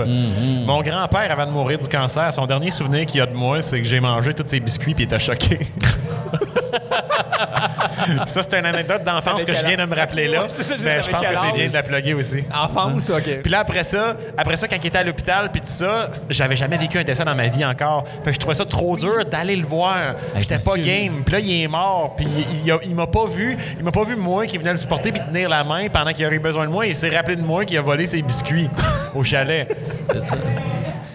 Mon 0.66 0.82
grand-père, 0.82 1.32
avant 1.32 1.46
de 1.46 1.52
mourir 1.52 1.78
du 1.78 1.88
cancer, 1.88 2.34
son 2.34 2.48
dernier 2.48 2.72
souvenir 2.72 3.06
qu'il 3.06 3.22
a 3.22 3.28
de 3.28 3.36
moi, 3.36 3.62
c'est 3.62 3.80
que 3.80 3.88
j'ai 3.88 4.00
mangé 4.00 4.34
tous 4.34 4.48
ses 4.48 4.60
biscuits 4.60 4.96
puis 4.96 5.04
il 5.04 5.06
était 5.06 5.20
choqué. 5.20 5.60
ça, 8.26 8.44
c'est 8.44 8.60
une 8.60 8.66
anecdote 8.66 9.04
d'enfance 9.04 9.44
que 9.44 9.54
je 9.54 9.66
viens 9.66 9.78
de 9.78 9.86
me 9.86 9.96
rappeler 9.96 10.28
là. 10.28 10.44
Ouais, 10.44 10.48
c'est 10.56 10.64
ça, 10.64 10.76
je 10.78 10.84
mais 10.84 10.98
disais, 10.98 11.04
je 11.04 11.10
pense 11.16 11.28
que 11.28 11.36
c'est 11.36 11.52
bien 11.54 11.68
de 11.68 11.74
la 11.74 11.84
plugger 11.84 12.14
aussi. 12.14 12.44
Enfance, 12.54 13.10
OK. 13.10 13.42
Puis 13.42 13.52
là, 13.52 13.60
après 13.60 13.84
ça, 13.84 14.16
après 14.38 14.56
ça, 14.56 14.68
quand 14.68 14.78
il 14.82 14.88
était 14.88 14.98
à 14.98 15.04
l'hôpital, 15.04 15.50
puis 15.52 15.62
tout 15.62 15.68
ça, 15.68 16.10
j'avais 16.30 16.56
jamais 16.56 16.78
vécu 16.78 16.98
un 16.98 17.04
décès 17.04 17.24
dans 17.24 17.36
ma 17.36 17.48
vie 17.48 17.66
encore. 17.66 18.06
Fait 18.24 18.30
que 18.32 18.34
je 18.36 18.40
trouvais 18.40 18.56
ça 18.56 18.66
trop 18.66 18.96
dur 18.98 19.26
d'aller 19.26 19.56
le 19.56 19.66
voir. 19.66 19.98
J'étais 20.38 20.60
pas 20.60 20.78
game. 20.78 21.24
Puis 21.24 21.34
là, 21.34 21.40
il 21.40 21.64
est 21.64 21.68
mort. 21.68 22.14
Puis 22.16 22.26
il, 22.26 22.66
il 22.66 22.72
a- 22.72 22.80
il 22.84 22.96
m'a 22.96 23.08
pas 23.08 23.26
vu. 23.26 23.58
Il 23.78 23.84
m'a 23.84 23.92
pas 23.92 24.04
vu 24.04 24.16
moi 24.16 24.46
qui 24.46 24.58
venait 24.58 24.72
le 24.72 24.78
supporter 24.78 25.12
puis 25.12 25.22
tenir 25.22 25.50
la 25.50 25.64
main 25.64 25.88
pendant 25.90 26.12
qu'il 26.12 26.26
aurait 26.26 26.36
eu 26.36 26.40
besoin 26.40 26.66
de 26.66 26.72
moi. 26.72 26.86
Il 26.86 26.96
s'est 26.96 27.16
rappelé 27.16 27.36
de 27.36 27.42
moi 27.42 27.66
qui 27.66 27.78
a 27.78 27.82
volé 27.82 28.06
ses 28.06 28.22
biscuits 28.22 28.70
au 29.16 29.24
chalet. 29.24 29.68
C'est 30.12 30.22
ça. 30.22 30.36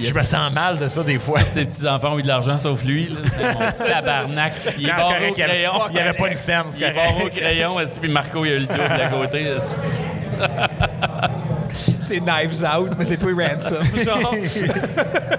Je 0.05 0.13
me 0.15 0.23
sens 0.23 0.51
mal 0.53 0.79
de 0.79 0.89
ça 0.89 1.03
des 1.03 1.19
fois. 1.19 1.41
Ses 1.51 1.65
petits-enfants 1.65 2.13
ont 2.15 2.19
eu 2.19 2.23
de 2.23 2.29
l'argent, 2.29 2.59
sauf 2.59 2.85
lui. 2.85 3.09
là. 3.09 3.21
C'est 3.31 3.53
mon 3.55 3.61
tabarnak. 3.89 4.53
Il 4.79 4.87
est 4.89 4.91
Non, 4.93 4.97
barré 4.97 5.31
au 5.31 5.35
il 5.35 5.43
avait- 5.43 5.51
crayon. 5.53 5.73
il 5.91 5.97
y 5.97 6.01
avait 6.01 6.13
pas 6.19 6.29
une 6.29 6.37
scène, 6.37 6.63
Il 6.77 6.83
est 6.83 6.93
barré 6.93 7.25
au 7.25 7.29
crayon, 7.29 7.77
puis 8.01 8.11
Marco, 8.11 8.45
il 8.45 8.53
a 8.53 8.55
eu 8.57 8.59
le 8.61 8.67
double 8.67 8.81
à 8.81 9.09
côté? 9.09 9.47
C'est 12.01 12.21
Knives 12.21 12.63
Out, 12.65 12.91
mais 12.99 13.05
c'est 13.05 13.17
toi 13.17 13.31
Ransom. 13.33 13.79
Genre, 14.05 14.35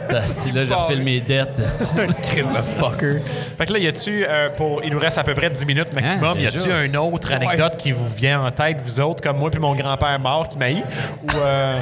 Ce 0.10 0.22
style-là, 0.22 0.64
j'ai 0.66 0.74
refait 0.74 0.96
mes 0.96 1.20
dettes. 1.22 1.62
Chris 2.24 2.42
le 2.54 2.62
fucker. 2.82 3.20
Fait 3.58 3.66
que 3.68 3.74
là, 3.74 3.80
y 3.80 3.88
a-tu, 3.88 4.26
euh, 4.28 4.50
pour, 4.50 4.82
il 4.84 4.92
nous 4.92 5.00
reste 5.00 5.18
à 5.20 5.24
peu 5.24 5.36
près 5.36 5.50
10 5.52 5.66
minutes 5.66 5.94
maximum, 5.94 6.38
Hein, 6.38 6.42
y 6.42 6.48
a-tu 6.48 6.70
une 6.86 6.98
autre 6.98 7.32
anecdote 7.32 7.76
qui 7.78 7.92
vous 7.92 8.08
vient 8.10 8.42
en 8.46 8.52
tête, 8.52 8.78
vous 8.84 9.00
autres, 9.00 9.22
comme 9.22 9.38
moi 9.38 9.52
puis 9.52 9.60
mon 9.60 9.76
grand-père 9.76 10.20
mort 10.20 10.48
qui 10.48 10.58
m'a 10.58 10.72
eu? 10.72 10.78
Ou. 10.78 11.38
euh, 11.38 11.76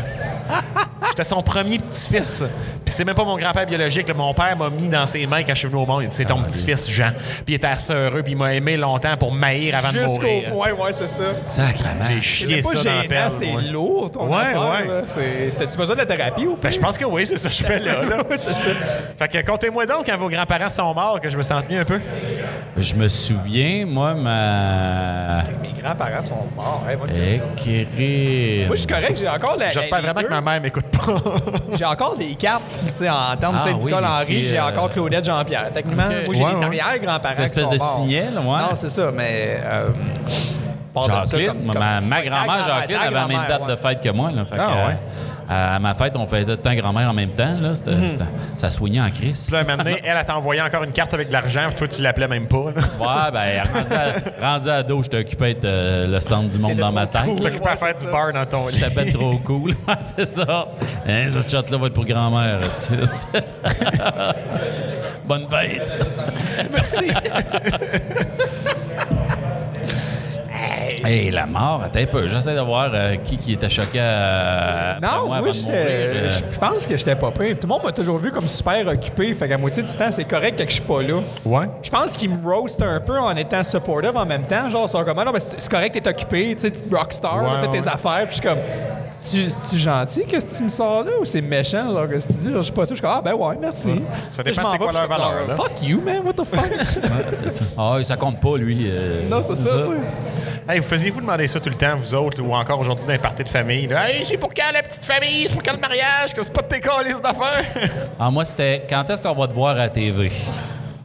J'étais 1.12 1.24
son 1.26 1.41
premier 1.43 1.78
petit-fils. 1.78 2.43
Puis 2.86 2.93
c'est 2.93 3.03
même 3.05 3.16
pas 3.16 3.26
mon 3.26 3.38
grand-père 3.38 3.66
biologique. 3.66 4.07
là. 4.07 4.14
Mon 4.14 4.34
père 4.34 4.55
m'a 4.57 4.70
mis 4.70 4.88
dans 4.88 5.05
ses 5.05 5.28
mains 5.28 5.43
quand 5.43 5.53
je 5.53 5.59
suis 5.59 5.68
venu 5.68 5.82
au 5.82 5.86
monde. 5.86 6.05
C'est 6.09 6.26
ton 6.26 6.39
Ah, 6.41 6.47
petit-fils, 6.47 6.89
Jean. 6.89 7.12
Puis 7.45 7.45
il 7.49 7.53
était 7.55 7.68
assez 7.68 7.93
heureux, 7.93 8.24
puis 8.24 8.32
il 8.32 8.38
m'a 8.38 8.53
aimé 8.53 8.78
longtemps 8.78 9.16
pour 9.18 9.32
maïr 9.34 9.76
avant 9.78 9.89
de 9.91 9.97
Jusqu'au 9.99 10.12
mourir. 10.22 10.49
point, 10.51 10.72
ouais, 10.72 10.91
c'est 10.93 11.07
ça. 11.07 11.24
Sacrement. 11.47 12.05
J'ai 12.16 12.22
chié 12.22 12.62
ça 12.62 12.82
dans 12.84 12.95
la 12.95 13.03
pelle. 13.03 13.32
c'est 13.39 13.72
lourd, 13.72 14.09
ton 14.12 14.28
Ouais, 14.30 14.38
affaire, 14.39 14.62
ouais. 14.89 15.01
C'est- 15.05 15.53
T'as-tu 15.57 15.78
besoin 15.78 15.95
de 15.95 15.99
la 16.01 16.05
thérapie 16.05 16.47
ou 16.47 16.55
pas? 16.55 16.70
Ben, 16.70 16.74
je 16.74 16.80
pense 16.80 16.97
que 16.97 17.05
oui, 17.05 17.26
c'est 17.26 17.38
ça 17.38 17.49
que 17.49 17.55
je 17.55 17.64
fais 17.64 17.80
là. 17.80 18.03
là. 18.03 18.18
Fait 19.20 19.28
que 19.28 19.49
contez-moi 19.51 19.86
donc 19.86 20.05
quand 20.05 20.18
vos 20.18 20.30
grands-parents 20.30 20.70
sont 20.70 20.93
morts 20.93 21.20
que 21.22 21.30
je 21.30 21.38
me 21.38 21.43
sente 21.43 21.70
mieux 21.70 21.80
un 21.82 21.86
peu. 21.86 21.99
Je 22.78 22.95
me 22.95 23.07
souviens, 23.09 23.86
moi, 23.86 24.13
ma. 24.13 25.43
Mes 25.61 25.74
grands-parents 25.82 26.24
sont 26.24 26.47
morts. 26.55 26.84
Bonne 26.99 27.09
question. 27.09 27.43
Écrire. 27.57 28.67
Moi, 28.67 28.76
je 28.76 28.80
suis 28.80 28.88
correct, 28.88 29.17
j'ai 29.17 29.28
encore 29.28 29.57
la. 29.57 29.69
J'espère 29.72 30.01
vraiment 30.01 30.22
que 30.22 30.30
ma 30.30 30.41
mère 30.41 30.61
m'écoute 30.61 30.86
pas. 30.86 31.15
J'ai 31.78 31.86
encore 31.86 32.17
des 32.17 32.34
cartes, 32.36 32.82
tu 32.88 32.91
sais, 32.93 33.09
en 33.09 33.36
termes 33.38 33.57
Ah 33.59 33.63
tu 33.63 33.69
sais, 33.69 33.76
oui, 33.76 33.91
Nicole 33.91 34.05
Henry, 34.05 34.43
j'ai 34.45 34.59
euh, 34.59 34.65
encore 34.67 34.89
Claudette 34.89 35.26
Jean-Pierre. 35.26 35.72
Techniquement, 35.74 36.03
moi, 36.07 36.13
j'ai 36.15 36.43
Ouais, 36.43 36.53
des 36.53 36.59
ouais. 36.59 36.65
arrière-grands-parents 36.65 37.36
qui 37.38 37.41
Espèce 37.43 37.63
sont 37.65 37.72
de 37.74 37.78
morts. 37.80 37.95
signal, 37.95 38.34
ouais. 38.38 38.43
Non, 38.43 38.76
c'est 38.76 38.89
ça, 38.89 39.11
mais... 39.11 39.59
Euh, 39.65 39.89
de 39.89 41.01
ça, 41.01 41.24
Jacqueline, 41.24 41.47
comme- 41.47 41.63
ma, 41.65 41.74
comme- 41.74 41.82
ma- 41.82 42.01
ma 42.01 42.19
Ouais, 42.19 42.28
grand-mère 42.28 42.63
Jacqueline 42.65 42.97
avait 42.97 43.11
la 43.15 43.28
même 43.28 43.41
date 43.47 43.65
de 43.65 43.72
ouais. 43.72 43.78
fête 43.78 44.01
que 44.03 44.09
moi. 44.09 44.32
Là. 44.32 44.45
Fait 44.45 44.55
Ah, 44.59 44.65
que, 44.67 44.72
euh, 44.72 44.88
ouais. 44.88 44.97
À, 45.52 45.76
à 45.76 45.80
ma 45.80 45.93
fête, 45.93 46.14
on 46.16 46.26
faisait 46.26 46.45
tout 46.45 46.52
le 46.52 46.58
temps 46.58 46.74
grand-mère 46.74 47.10
en 47.10 47.14
même 47.14 47.32
temps. 47.32 47.58
Là. 47.60 47.76
C'était- 47.76 48.08
c'était- 48.10 48.24
ça 48.58 48.70
soignait 48.70 49.02
en 49.02 49.10
crise. 49.10 49.47
Puis 49.47 49.54
là, 49.54 49.64
donné, 49.76 49.97
elle, 50.04 50.16
elle 50.18 50.26
t'a 50.26 50.38
envoyé 50.38 50.62
encore 50.62 50.84
une 50.84 50.91
carte 50.93 51.14
avec 51.14 51.28
de 51.28 51.34
l'argent, 51.34 51.64
puis 51.68 51.76
toi, 51.76 51.88
tu 51.88 52.02
l'appelais 52.02 52.28
même 52.28 52.47
pas. 52.47 52.72
là. 52.76 52.82
Ouais, 52.99 53.32
ben, 53.34 53.64
rendu 53.74 53.93
à, 54.41 54.52
rendu 54.54 54.70
à 54.70 54.84
dos, 54.84 55.04
j'étais 55.04 55.18
occupé 55.20 55.54
d'être 55.54 55.66
euh, 55.66 56.08
le 56.08 56.22
centre 56.22 56.47
du 56.49 56.58
monde 56.60 56.76
dans 56.78 56.91
ma 56.91 57.06
tête. 57.08 57.24
cool. 57.26 57.39
T'es 57.39 57.47
occupé 57.47 57.70
à 57.70 57.76
faire 57.76 57.97
du 57.97 58.06
bar 58.08 58.32
dans 58.34 58.45
ton 58.45 58.68
lit. 58.68 58.78
J'étais 58.78 58.95
ben 58.95 59.12
trop 59.14 59.38
cool. 59.45 59.72
Ouais, 59.88 59.95
c'est 60.16 60.26
ça. 60.28 60.68
Hein, 61.08 61.28
ce 61.30 61.39
chat-là 61.47 61.78
va 61.78 61.88
être 61.88 61.93
pour 61.93 62.06
grand-mère. 62.06 62.60
aussi. 62.68 62.93
Bonne 65.26 65.47
fête. 65.49 65.91
Merci. 66.72 67.12
Hey, 71.04 71.32
la 71.32 71.45
mort, 71.45 71.82
attends 71.86 71.99
un 71.99 72.06
peu. 72.06 72.28
J'essaie 72.28 72.56
de 72.56 72.60
voir 72.62 72.89
euh, 72.93 73.16
qui, 73.24 73.38
qui 73.38 73.54
était 73.54 73.70
choqué 73.70 73.99
à, 73.99 74.97
après 74.97 75.08
Non, 75.08 75.28
moi 75.28 75.39
euh. 75.70 76.30
je 76.32 76.60
pense 76.60 76.86
que 76.86 76.97
j'étais 76.97 77.16
pas 77.16 77.32
pire. 77.32 77.56
Tout 77.60 77.68
le 77.68 77.68
monde 77.68 77.84
m'a 77.84 77.91
toujours 77.91 78.18
vu 78.18 78.32
comme 78.32 78.47
super 78.47 78.88
occupé, 78.88 79.34
fait 79.34 79.47
qu'à 79.47 79.58
moitié 79.58 79.84
du 79.84 79.93
temps, 79.93 80.12
c'est 80.12 80.24
correct 80.26 80.58
que 80.58 80.66
je 80.70 80.74
suis 80.76 80.82
pas 80.82 81.02
là. 81.02 81.20
Ouais. 81.45 81.66
Je 81.82 81.89
pense 81.89 82.14
qu'ils 82.14 82.30
me 82.30 82.47
roast 82.49 82.82
un 82.82 82.99
peu 82.99 83.18
en 83.20 83.36
étant 83.36 83.64
supportive 83.64 84.16
en 84.16 84.26
même 84.26 84.43
temps. 84.43 84.70
Genre, 84.70 84.86
ils 84.88 84.91
sont 84.91 85.04
comme, 85.04 85.20
Ah 85.20 85.26
non, 85.26 85.32
mais 85.34 85.39
c'est 85.39 85.70
correct, 85.70 85.93
t'es 86.02 86.08
occupé, 86.10 86.56
tu 86.56 86.62
sais, 86.62 86.72
tu 86.72 86.95
rockstar, 86.95 87.41
Ouais, 87.41 87.49
t'as 87.62 87.68
tes 87.68 87.88
affaires. 87.88 88.26
Puis 88.28 88.36
je 88.38 88.41
suis 88.41 88.41
comme, 88.41 88.60
c'est-tu 89.22 89.78
gentil 89.78 90.26
que 90.26 90.38
tu 90.38 90.64
me 90.64 90.70
sors 90.70 91.04
là 91.04 91.12
ou 91.20 91.26
c'est 91.26 91.41
méchant, 91.41 91.91
là, 91.91 92.08
que 92.08 92.16
tu 92.16 92.34
dis? 92.34 92.45
Genre, 92.52 92.58
Je 92.58 92.66
suis 92.66 92.72
pas 92.74 92.86
sûr. 92.86 92.95
Je 92.95 92.99
suis 92.99 93.02
comme, 93.02 93.18
ah 93.18 93.22
ben 93.24 93.34
ouais, 93.34 93.56
merci. 93.60 94.02
Ça 94.30 94.43
dépend 94.43 94.64
c'est 94.66 94.78
quoi 94.78 94.91
leur 94.91 95.08
valeur. 95.08 95.56
Fuck 95.56 95.82
you, 95.84 95.99
man, 96.02 96.22
what 96.26 96.34
the 96.34 96.43
fuck? 96.45 96.66
Ouais, 96.70 97.26
c'est 97.34 97.49
ça. 97.49 97.66
Ah, 97.78 97.97
ça 98.04 98.16
compte 98.18 98.39
pas, 98.39 98.58
lui. 98.58 98.86
euh. 98.88 99.28
non, 99.30 99.41
c'est 99.41 99.56
ça, 99.56 99.70
tu 99.80 99.86
sais. 99.86 99.91
Hey, 100.70 100.80
vous 100.80 100.86
faisiez-vous 100.88 101.22
demander 101.22 101.47
ça 101.47 101.59
tout 101.59 101.70
le 101.70 101.76
temps, 101.76 101.97
vous 101.97 102.14
autres, 102.14 102.41
ou 102.41 102.53
encore 102.53 102.80
aujourd'hui 102.80 103.05
dans 103.05 103.12
les 103.14 103.18
parties 103.20 103.43
de 103.43 103.49
famille? 103.49 103.88
Là? 103.88 104.09
Hey, 104.09 104.24
c'est 104.24 104.38
pour 104.38 104.53
quand 104.53 104.72
la 104.72 104.84
petite 104.84 105.03
famille? 105.03 105.47
C'est 105.47 105.53
pour 105.53 105.64
quand 105.64 105.74
le 105.74 105.80
mariage? 105.80 106.34
Comme 106.34 106.43
c'est 106.43 106.53
pas 106.53 106.62
de 106.62 106.68
tes 106.68 106.80
calices 106.80 107.22
d'affaires? 107.22 107.66
Ah, 108.20 108.30
moi, 108.30 108.45
c'était 108.45 108.86
quand 108.89 109.09
est-ce 109.09 109.22
qu'on 109.22 109.34
va 109.34 109.47
te 109.47 109.53
voir 109.53 109.72
à 109.72 109.80
la 109.80 109.89
TV? 109.89 110.32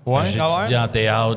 Ouais. 0.04 0.22
J'ai 0.26 0.38
Ah 0.40 0.84
en 0.84 0.88
théâtre, 0.88 1.36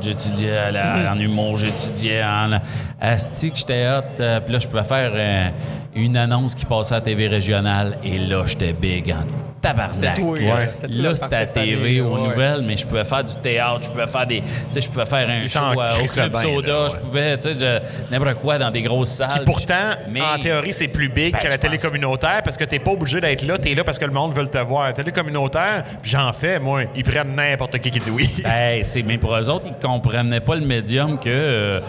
la- 0.71 1.11
en 1.13 1.17
humour, 1.19 1.63
étudié 1.63 2.21
en 2.23 2.59
asti 3.01 3.51
que 3.51 3.57
j'étais 3.57 3.87
hot. 3.87 4.19
euh, 4.19 4.39
Puis 4.41 4.53
là, 4.53 4.59
je 4.59 4.67
pouvais 4.67 4.83
faire 4.83 5.11
euh, 5.15 5.49
une 5.95 6.17
annonce 6.17 6.55
qui 6.55 6.65
passait 6.65 6.93
à 6.93 6.97
la 6.97 7.01
TV 7.01 7.27
régionale. 7.27 7.97
Et 8.03 8.17
là, 8.19 8.43
j'étais 8.45 8.73
big 8.73 9.11
en 9.11 9.23
tabarnak. 9.61 10.15
Toi, 10.15 10.31
Ouais. 10.39 10.69
Là, 10.89 11.15
c'était 11.15 11.35
à 11.35 11.45
TV, 11.45 11.75
famille, 11.75 12.01
aux 12.01 12.15
ouais. 12.15 12.29
nouvelles, 12.29 12.61
mais 12.65 12.77
je 12.77 12.85
pouvais 12.85 13.03
faire 13.03 13.25
du 13.25 13.35
théâtre, 13.35 13.81
je 13.83 13.89
pouvais 13.89 14.07
faire 14.07 14.25
des... 14.25 14.37
Tu 14.39 14.45
sais, 14.71 14.81
je 14.81 14.87
pouvais 14.89 15.05
faire 15.05 15.27
un 15.29 15.47
show 15.47 15.59
au 15.59 16.05
Club 16.07 16.31
bien, 16.31 16.39
Soda, 16.41 16.67
là, 16.67 16.83
ouais. 16.83 16.89
je 16.91 16.97
pouvais, 16.97 17.37
tu 17.37 17.53
sais, 17.53 17.81
n'importe 18.09 18.35
quoi 18.35 18.57
dans 18.57 18.71
des 18.71 18.81
grosses 18.81 19.09
salles. 19.09 19.39
Qui 19.39 19.45
pourtant, 19.45 19.73
Mais- 20.09 20.21
en 20.21 20.39
théorie, 20.39 20.71
c'est 20.71 20.87
plus 20.87 21.09
big 21.09 21.33
Ben, 21.33 21.39
que 21.39 21.47
la 21.49 21.57
télé 21.57 21.77
communautaire 21.77 22.41
parce 22.43 22.55
que 22.55 22.63
t'es 22.63 22.79
pas 22.79 22.91
obligé 22.91 23.19
d'être 23.19 23.45
là, 23.45 23.57
t'es 23.57 23.75
là 23.75 23.83
parce 23.83 23.99
que 23.99 24.05
le 24.05 24.13
monde 24.13 24.33
veut 24.33 24.47
te 24.47 24.57
voir. 24.59 24.85
La 24.85 24.93
télé 24.93 25.11
communautaire, 25.11 25.83
j'en 26.03 26.31
fais, 26.31 26.57
moi, 26.59 26.83
ils 26.95 27.03
prennent 27.03 27.35
n'importe 27.35 27.77
qui 27.79 27.91
qui 27.91 27.99
dit 27.99 28.11
oui. 28.11 28.29
Hey, 28.45 28.85
c'est 28.85 29.03
mais 29.03 29.17
pour 29.17 29.35
eux 29.35 29.49
autres, 29.49 29.65
ils 29.67 29.85
comprenaient 29.85 30.39
pas 30.39 30.55
le 30.55 30.65
médium 30.65 31.19
que 31.19 31.27
euh, 31.27 31.79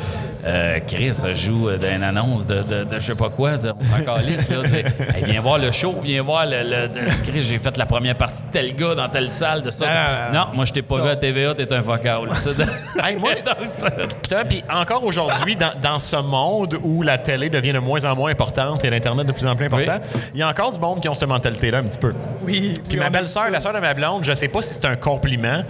euh, 0.44 0.78
Chris 0.86 1.12
joue 1.34 1.68
euh, 1.68 1.76
dans 1.78 1.94
une 1.94 2.02
annonce 2.02 2.46
de, 2.46 2.62
de, 2.62 2.84
de 2.84 2.98
je 2.98 3.04
sais 3.06 3.14
pas 3.14 3.28
quoi. 3.30 3.56
dire, 3.56 3.74
On 3.80 3.84
s'en 3.98 4.04
calisse, 4.04 4.48
là. 4.48 4.62
dire, 4.62 4.84
Hey, 5.16 5.24
viens 5.24 5.40
voir 5.40 5.58
le 5.58 5.70
show, 5.72 5.94
viens 6.02 6.22
voir 6.22 6.46
le. 6.46 6.62
le- 6.62 6.88
dire, 6.88 7.02
Chris, 7.26 7.42
j'ai 7.42 7.58
fait 7.58 7.76
la 7.76 7.86
première 7.86 8.16
partie 8.16 8.42
de 8.42 8.48
tel 8.50 8.74
gars 8.74 8.94
dans 8.94 9.08
telle 9.08 9.30
salle 9.30 9.62
de 9.62 9.70
ça. 9.70 9.86
ça. 9.86 9.92
Ah, 9.94 10.32
non, 10.32 10.46
moi 10.54 10.64
je 10.64 10.72
t'ai 10.72 10.82
pas 10.82 10.96
ça. 10.96 11.02
vu 11.02 11.08
à 11.10 11.16
TVA, 11.16 11.54
t'es 11.54 11.72
un 11.72 11.80
vocal. 11.80 12.20
Hey, 13.02 13.16
moi- 13.16 13.32
puis 14.48 14.62
encore 14.70 15.04
aujourd'hui, 15.04 15.56
dans, 15.56 15.70
dans 15.80 15.98
ce 15.98 16.16
monde 16.16 16.76
où 16.82 17.02
la 17.02 17.18
télé 17.18 17.48
devient 17.50 17.72
de 17.72 17.78
moins 17.78 18.04
en 18.04 18.14
moins 18.16 18.30
importante 18.30 18.84
et 18.84 18.90
l'Internet 18.90 19.26
de 19.26 19.32
plus 19.32 19.46
en 19.46 19.56
plus 19.56 19.66
important, 19.66 19.98
il 20.34 20.40
y 20.40 20.42
a 20.42 20.48
encore 20.48 20.70
du 20.72 20.78
monde 20.78 21.00
qui 21.00 21.08
ont 21.08 21.14
cette 21.14 21.28
mentalité-là 21.28 21.78
un 21.78 21.82
petit 21.84 21.98
peu. 21.98 22.12
Oui. 22.44 22.74
Puis 22.88 22.98
ma 22.98 23.10
belle-sœur, 23.10 23.50
la 23.50 23.60
sœur 23.60 23.72
de 23.72 23.78
ma 23.78 23.94
blonde, 23.94 24.24
je 24.24 24.32
sais 24.32 24.48
pas 24.48 24.62
si 24.62 24.74
c'est 24.74 24.84
un 24.86 24.96
compliment 24.96 25.62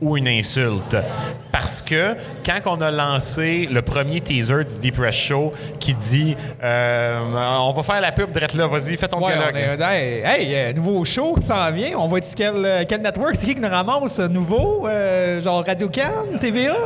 ou 0.00 0.16
une 0.16 0.28
insulte. 0.28 0.96
Parce 1.50 1.82
que 1.82 2.14
quand 2.46 2.76
on 2.76 2.80
a 2.80 2.90
lancé 2.90 3.68
le 3.70 3.82
premier 3.82 4.20
teaser 4.20 4.64
du 4.64 4.76
Deep 4.76 4.96
Press 4.96 5.14
Show 5.14 5.52
qui 5.80 5.94
dit 5.94 6.36
euh, 6.62 7.20
On 7.60 7.72
va 7.72 7.82
faire 7.82 8.00
la 8.00 8.12
pub, 8.12 8.30
drette 8.30 8.54
là, 8.54 8.66
vas-y, 8.66 8.96
fais 8.96 9.08
ton 9.08 9.18
Ouais, 9.20 9.32
dialogue. 9.32 9.54
on 9.54 9.82
est, 9.82 9.82
hey, 9.82 10.22
hey, 10.24 10.54
euh, 10.54 10.72
nouveau 10.72 11.04
show 11.04 11.34
qui 11.34 11.46
s'en 11.46 11.70
vient. 11.72 11.98
On 11.98 12.06
va 12.06 12.18
être 12.18 12.28
quel, 12.36 12.52
euh, 12.64 12.84
quel 12.88 13.02
network? 13.02 13.34
C'est 13.34 13.46
qui 13.46 13.54
qui 13.56 13.60
nous 13.60 13.68
ramasse 13.68 14.20
nouveau? 14.20 14.86
Euh, 14.86 15.40
genre 15.42 15.64
Radio 15.66 15.88
Can, 15.88 16.38
TVA? 16.38 16.76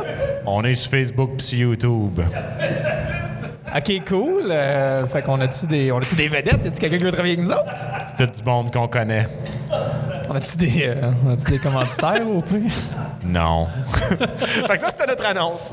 On 0.45 0.63
est 0.63 0.75
sur 0.75 0.91
Facebook 0.91 1.31
puis 1.37 1.45
sur 1.45 1.59
YouTube. 1.59 2.19
OK, 3.75 4.05
cool. 4.07 4.43
Euh, 4.49 5.07
fait 5.07 5.21
qu'on 5.21 5.39
a-tu 5.41 5.65
des, 5.67 5.91
on 5.91 5.97
a-tu 5.97 6.15
des 6.15 6.27
vedettes? 6.27 6.61
Y 6.63 6.67
a-tu 6.67 6.79
quelqu'un 6.79 6.97
qui 6.97 7.03
veut 7.03 7.11
travailler 7.11 7.35
avec 7.35 7.45
nous 7.45 7.51
autres? 7.51 7.73
C'est 8.15 8.27
tout 8.31 8.39
du 8.39 8.43
monde 8.43 8.71
qu'on 8.71 8.87
connaît. 8.87 9.25
On 10.29 10.35
a-tu 10.35 10.57
des, 10.57 10.87
euh, 10.87 11.11
on 11.25 11.33
a-tu 11.33 11.51
des 11.51 11.59
commanditaires 11.59 12.27
au 12.29 12.41
plus? 12.41 12.71
Non. 13.25 13.67
fait 13.85 14.73
que 14.73 14.79
ça, 14.79 14.89
c'était 14.89 15.07
notre 15.07 15.25
annonce. 15.25 15.69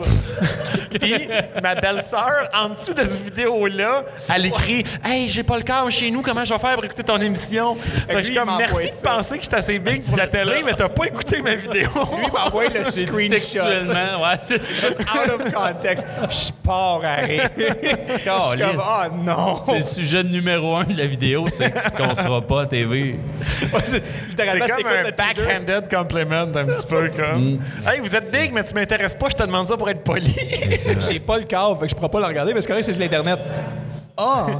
Puis, 0.99 1.29
ma 1.63 1.75
belle-sœur, 1.75 2.49
en 2.55 2.71
dessous 2.71 2.95
de 2.95 3.03
cette 3.03 3.23
vidéo-là, 3.23 4.05
elle 4.35 4.47
écrit 4.47 4.85
Hey, 5.05 5.29
j'ai 5.29 5.43
pas 5.43 5.57
le 5.57 5.63
câble 5.63 5.91
chez 5.91 6.11
nous, 6.11 6.23
comment 6.23 6.45
je 6.45 6.53
vais 6.53 6.59
faire 6.59 6.75
pour 6.75 6.85
écouter 6.85 7.05
ton 7.05 7.19
émission? 7.19 7.77
Fait 7.77 8.15
que 8.15 8.19
je 8.19 8.25
suis 8.25 8.35
comme 8.35 8.51
Merci 8.59 8.89
de 8.89 8.95
ça. 8.95 9.17
penser 9.17 9.39
que 9.39 9.45
je 9.45 9.49
suis 9.49 9.57
assez 9.57 9.79
big 9.79 10.05
pour 10.05 10.17
la 10.17 10.27
télé, 10.27 10.63
mais 10.65 10.73
t'as 10.73 10.89
pas 10.89 11.07
écouté 11.07 11.43
ma 11.43 11.55
vidéo. 11.55 11.89
Lui, 12.17 12.27
il 12.27 12.33
m'a 12.33 12.47
envoyé 12.47 12.71
le 12.71 12.85
screenshot. 12.85 13.29
textuellement, 13.29 14.23
ouais, 14.23 14.37
c'est. 14.39 14.61
Out 14.61 15.41
of 15.41 15.53
context. 15.53 16.07
Je 16.29 16.53
pars 16.65 17.01
à 17.05 17.17
rire. 17.17 17.49
Je 17.83 17.89
suis 17.89 18.25
comme, 18.25 18.59
Calisse. 18.59 18.83
oh 18.85 19.15
non. 19.25 19.61
C'est 19.67 19.77
le 19.77 19.83
sujet 19.83 20.23
numéro 20.25 20.77
un 20.77 20.85
de 20.85 20.97
la 20.97 21.07
vidéo, 21.07 21.45
c'est 21.47 21.73
qu'on 21.97 22.15
sera 22.15 22.41
pas 22.41 22.63
à 22.63 22.67
TV. 22.67 23.17
Ouais, 23.73 23.81
c'est- 23.85 24.03
comme 24.37 24.87
un 24.87 25.11
backhanded 25.11 25.89
compliment, 25.95 26.43
un 26.43 26.65
petit 26.67 26.87
peu 26.87 27.09
comme. 27.09 27.59
Hey, 27.87 28.01
vous 28.01 28.15
êtes 28.15 28.31
big, 28.33 28.53
mais 28.53 28.65
tu 28.65 28.75
m'intéresses 28.75 29.15
pas, 29.15 29.29
je 29.31 29.37
te 29.37 29.43
demande 29.43 29.67
ça 29.67 29.77
pour 29.77 29.89
être 29.91 30.03
poli. 30.03 30.35
J'ai 31.09 31.19
pas 31.19 31.39
le 31.39 31.45
câble, 31.45 31.77
fait 31.79 31.85
que 31.87 31.91
je 31.91 31.95
pourrais 31.95 32.09
pas 32.09 32.21
le 32.21 32.27
regarder, 32.27 32.55
mais 32.55 32.61
c'est 32.61 32.69
correct, 32.69 32.85
c'est 32.85 32.93
sur 32.93 33.01
l'Internet. 33.01 33.43
Ah! 34.17 34.47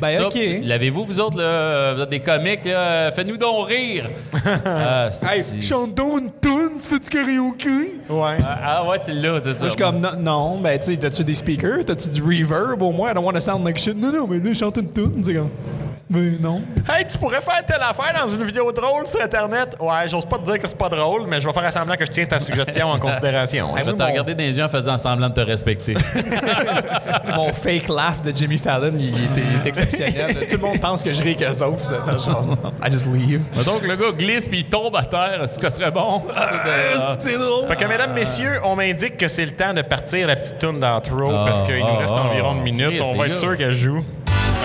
Ben, 0.00 0.16
Ça, 0.16 0.26
OK. 0.26 0.36
L'avez-vous, 0.62 1.04
vous 1.04 1.20
autres, 1.20 1.38
là, 1.38 1.94
vous 1.94 2.02
êtes 2.02 2.08
des 2.10 2.20
comiques, 2.20 2.64
là? 2.64 3.10
Faites-nous 3.12 3.36
donc 3.36 3.68
rire! 3.68 4.10
Ah, 4.64 5.08
Hey, 5.22 5.42
une 5.60 5.94
toune, 5.94 6.30
tu 6.76 6.88
fais 6.88 6.98
du 6.98 7.08
karaoké? 7.08 7.94
Ouais. 8.08 8.38
Ah, 8.42 8.58
ah 8.64 8.88
ouais, 8.88 9.00
tu 9.04 9.12
l'as, 9.12 9.40
c'est 9.40 9.54
ça. 9.54 9.60
Moi, 9.60 9.68
je 9.68 9.74
suis 9.74 9.76
comme, 9.76 10.00
non, 10.00 10.16
non, 10.18 10.60
ben, 10.60 10.78
tu 10.78 10.86
sais, 10.86 10.96
t'as-tu 10.96 11.24
des 11.24 11.34
speakers? 11.34 11.84
T'as-tu 11.84 12.08
du 12.08 12.22
reverb 12.22 12.80
au 12.82 12.92
moins? 12.92 13.10
I 13.10 13.14
don't 13.14 13.24
want 13.24 13.34
to 13.34 13.40
sound 13.40 13.64
like 13.64 13.78
shit. 13.78 13.96
Non, 13.96 14.12
non, 14.12 14.26
mais 14.28 14.38
là, 14.38 14.54
chante 14.54 14.76
une 14.76 14.90
toune. 14.90 15.22
C'est 15.24 15.34
comme, 15.34 15.50
mais 16.08 16.32
non. 16.40 16.62
Hey, 16.88 17.04
tu 17.04 17.18
pourrais 17.18 17.40
faire 17.40 17.64
telle 17.66 17.82
affaire 17.82 18.12
dans 18.20 18.28
une 18.28 18.44
vidéo 18.44 18.70
drôle 18.70 19.06
sur 19.06 19.20
Internet. 19.20 19.76
Ouais, 19.80 20.08
j'ose 20.08 20.24
pas 20.24 20.38
te 20.38 20.44
dire 20.44 20.58
que 20.60 20.68
c'est 20.68 20.78
pas 20.78 20.88
drôle, 20.88 21.26
mais 21.26 21.40
je 21.40 21.46
vais 21.48 21.52
faire 21.52 21.72
semblant 21.72 21.96
que 21.96 22.04
je 22.04 22.10
tiens 22.10 22.26
ta 22.26 22.38
suggestion 22.38 22.86
en 22.88 22.98
considération. 23.00 23.70
Je 23.76 23.82
vais 23.82 23.92
te 23.92 23.98
mon- 23.98 24.06
regarder 24.06 24.34
dans 24.34 24.44
les 24.44 24.56
yeux 24.56 24.64
en 24.64 24.68
faisant 24.68 24.96
semblant 24.98 25.28
de 25.28 25.34
te 25.34 25.40
respecter. 25.40 25.94
Mon 27.34 27.52
fake 27.52 27.88
laugh 27.88 28.22
de 28.24 28.34
Jimmy 28.34 28.58
Fallon, 28.58 28.92
il, 28.96 29.08
était, 29.08 29.42
il 29.50 29.56
est 29.56 29.66
exceptionnel. 29.66 30.46
Tout 30.50 30.56
le 30.56 30.62
monde 30.62 30.80
pense 30.80 31.02
que 31.02 31.12
je 31.12 31.22
ris 31.22 31.36
qu'eux 31.36 31.62
autres. 31.64 31.92
genre, 32.24 32.56
I 32.84 32.90
just 32.90 33.06
leave. 33.06 33.42
Donc, 33.64 33.82
le 33.82 33.96
gars 33.96 34.12
glisse 34.12 34.46
puis 34.46 34.60
il 34.60 34.68
tombe 34.68 34.94
à 34.94 35.04
terre. 35.04 35.42
Est-ce 35.42 35.58
que 35.58 35.68
ça 35.68 35.76
serait 35.76 35.90
bon? 35.90 36.22
C'est 37.18 37.36
drôle? 37.36 37.66
Fait 37.66 37.76
que, 37.76 37.84
mesdames, 37.84 38.12
messieurs, 38.12 38.60
on 38.62 38.76
m'indique 38.76 39.16
que 39.16 39.26
c'est 39.26 39.44
le 39.44 39.52
temps 39.52 39.74
de 39.74 39.82
partir 39.82 40.28
la 40.28 40.36
petite 40.36 40.58
tune 40.58 40.78
d'outro 40.78 41.30
parce 41.30 41.62
qu'il 41.62 41.78
nous 41.78 41.84
ah, 41.84 41.98
reste 41.98 42.14
ah, 42.16 42.28
environ 42.30 42.54
une 42.54 42.62
minute. 42.62 43.02
On 43.04 43.16
va 43.16 43.26
être 43.26 43.36
sûr 43.36 43.56
qu'elle 43.56 43.72
joue. 43.72 44.04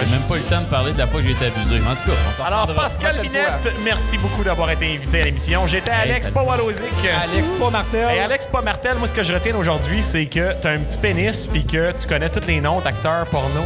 J'ai 0.04 0.12
même 0.12 0.22
pas 0.28 0.36
eu 0.36 0.40
le 0.40 0.44
temps 0.46 0.62
de 0.62 0.66
parler 0.66 0.94
de 0.94 0.98
la 0.98 1.08
fois 1.08 1.22
que 1.22 1.28
j'ai 1.28 1.34
été 1.34 1.46
abusé. 1.46 1.76
En 1.76 1.96
tout 1.96 2.04
cas, 2.04 2.18
on 2.30 2.38
s'en 2.38 2.44
Alors. 2.46 2.74
Pascal 2.76 3.22
Minette, 3.22 3.76
merci 3.84 4.18
beaucoup 4.18 4.44
d'avoir 4.44 4.72
été 4.72 4.96
invité 4.96 5.22
à 5.22 5.26
l'émission. 5.26 5.68
J'étais 5.68 5.92
Alex 5.92 6.26
salut. 6.26 6.34
Powalozic. 6.34 6.86
Alex, 7.24 7.50
pas 7.60 7.70
Martel. 7.70 8.16
Et 8.16 8.20
Alex 8.20 8.48
pas 8.48 8.62
Martel, 8.62 8.98
moi, 8.98 9.08
ce 9.08 9.14
que 9.14 9.24
je 9.24 9.34
retiens 9.34 9.56
aujourd'hui, 9.56 10.02
c'est 10.02 10.26
que 10.26 10.60
tu 10.60 10.68
as 10.68 10.72
un 10.72 10.80
petit 10.80 10.98
pénis 10.98 11.48
puis 11.48 11.66
que 11.66 11.92
tu 11.92 12.08
connais 12.08 12.30
tous 12.30 12.48
les 12.48 12.62
noms 12.62 12.80
d'acteurs 12.80 13.26
porno 13.28 13.62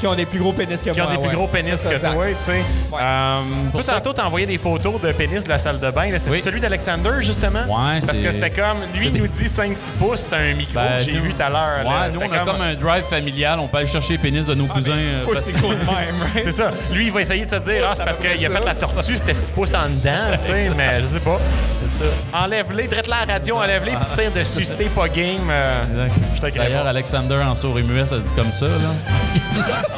Qui 0.00 0.06
ont 0.06 0.14
des 0.14 0.24
plus 0.24 0.38
gros 0.38 0.52
pénis 0.54 0.82
que 0.82 0.88
qui 0.90 1.00
ont 1.00 1.04
moi. 1.04 1.12
des 1.12 1.18
plus 1.18 1.28
ouais. 1.28 1.34
gros 1.34 1.46
pénis 1.46 1.72
que 1.72 1.78
ça, 1.78 1.90
toi, 2.10 2.24
tu 2.28 2.34
sais. 2.44 2.62
Euh, 2.98 3.40
toi, 3.74 3.82
ça- 3.82 3.92
tantôt, 3.94 4.12
t'as 4.14 4.24
envoyé 4.24 4.46
des 4.46 4.56
photos 4.56 4.98
de 5.00 5.12
pénis 5.12 5.44
de 5.44 5.48
la 5.50 5.58
salle 5.58 5.78
de 5.78 5.90
bain. 5.90 6.06
C'était 6.14 6.30
Oui. 6.30 6.40
celui 6.40 6.58
d'Alexander, 6.60 7.10
justement? 7.20 7.60
Ouais, 7.68 8.00
Parce 8.06 8.18
que 8.18 8.30
c'était 8.32 8.48
comme, 8.50 8.78
lui, 8.94 9.10
nous 9.12 9.26
dit 9.28 9.46
5-6 9.46 9.90
pouces, 9.98 10.20
c'était 10.20 10.36
un 10.36 10.54
micro 10.54 10.74
Ben, 10.74 10.96
que 10.96 11.04
j'ai 11.04 11.12
nous- 11.12 11.22
vu 11.22 11.34
tout 11.34 11.42
à 11.42 11.50
l'heure. 11.50 11.86
Ouais, 11.86 12.10
nous, 12.14 12.20
on 12.20 12.32
a 12.32 12.38
comme 12.50 12.60
un 12.62 12.74
drive 12.74 13.04
familial. 13.04 13.60
On 13.60 13.68
peut 13.68 13.76
aller 13.78 13.86
chercher 13.86 14.14
les 14.14 14.18
pénis 14.18 14.46
de 14.46 14.54
nos 14.54 14.64
cousins. 14.66 14.92
euh, 14.92 15.18
C'est 15.42 15.60
cool 15.60 15.74
de 15.74 15.80
même, 15.84 15.86
right? 16.34 16.44
C'est 16.46 16.52
ça. 16.52 16.70
Lui, 16.92 17.06
il 17.06 17.12
va 17.12 17.20
essayer 17.20 17.44
de 17.44 17.50
se 17.50 17.56
dire, 17.56 17.84
ah, 17.86 17.92
c'est 17.94 18.04
parce 18.04 18.18
qu'il 18.18 18.30
a 18.46 18.50
fait 18.50 18.64
la 18.64 18.74
tortue, 18.74 19.14
c'était 19.16 19.34
6 19.34 19.50
pouces 19.50 19.74
en 19.74 19.86
dedans, 19.88 20.38
tu 20.42 20.50
sais, 20.50 20.70
mais 20.76 21.02
je 21.02 21.06
sais 21.08 21.20
pas. 21.20 21.38
C'est 21.86 22.04
ça. 22.04 22.10
Enlève-les, 22.44 22.88
drette 22.88 23.06
la 23.08 23.24
radio, 23.30 23.56
enlève-les, 23.56 23.92
puis 23.92 24.06
tire 24.14 24.30
dessus, 24.32 24.64
c'était 24.64 24.84
pas 24.86 25.08
game. 25.08 25.48
euh, 25.50 26.08
je 26.34 26.40
D'ailleurs. 26.40 26.86
Alexander 26.86 27.36
en 27.46 27.54
sourd 27.54 27.78
et 27.78 27.82
muet, 27.82 28.06
ça 28.06 28.16
se 28.18 28.24
dit 28.24 28.32
comme 28.34 28.50
ça. 28.52 28.66
Là. 28.66 28.72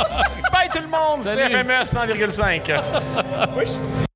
Bye 0.52 0.68
tout 0.72 0.82
le 0.82 0.88
monde, 0.88 1.22
c'est. 1.22 1.48
FMS 1.48 1.84
100,5. 1.84 4.11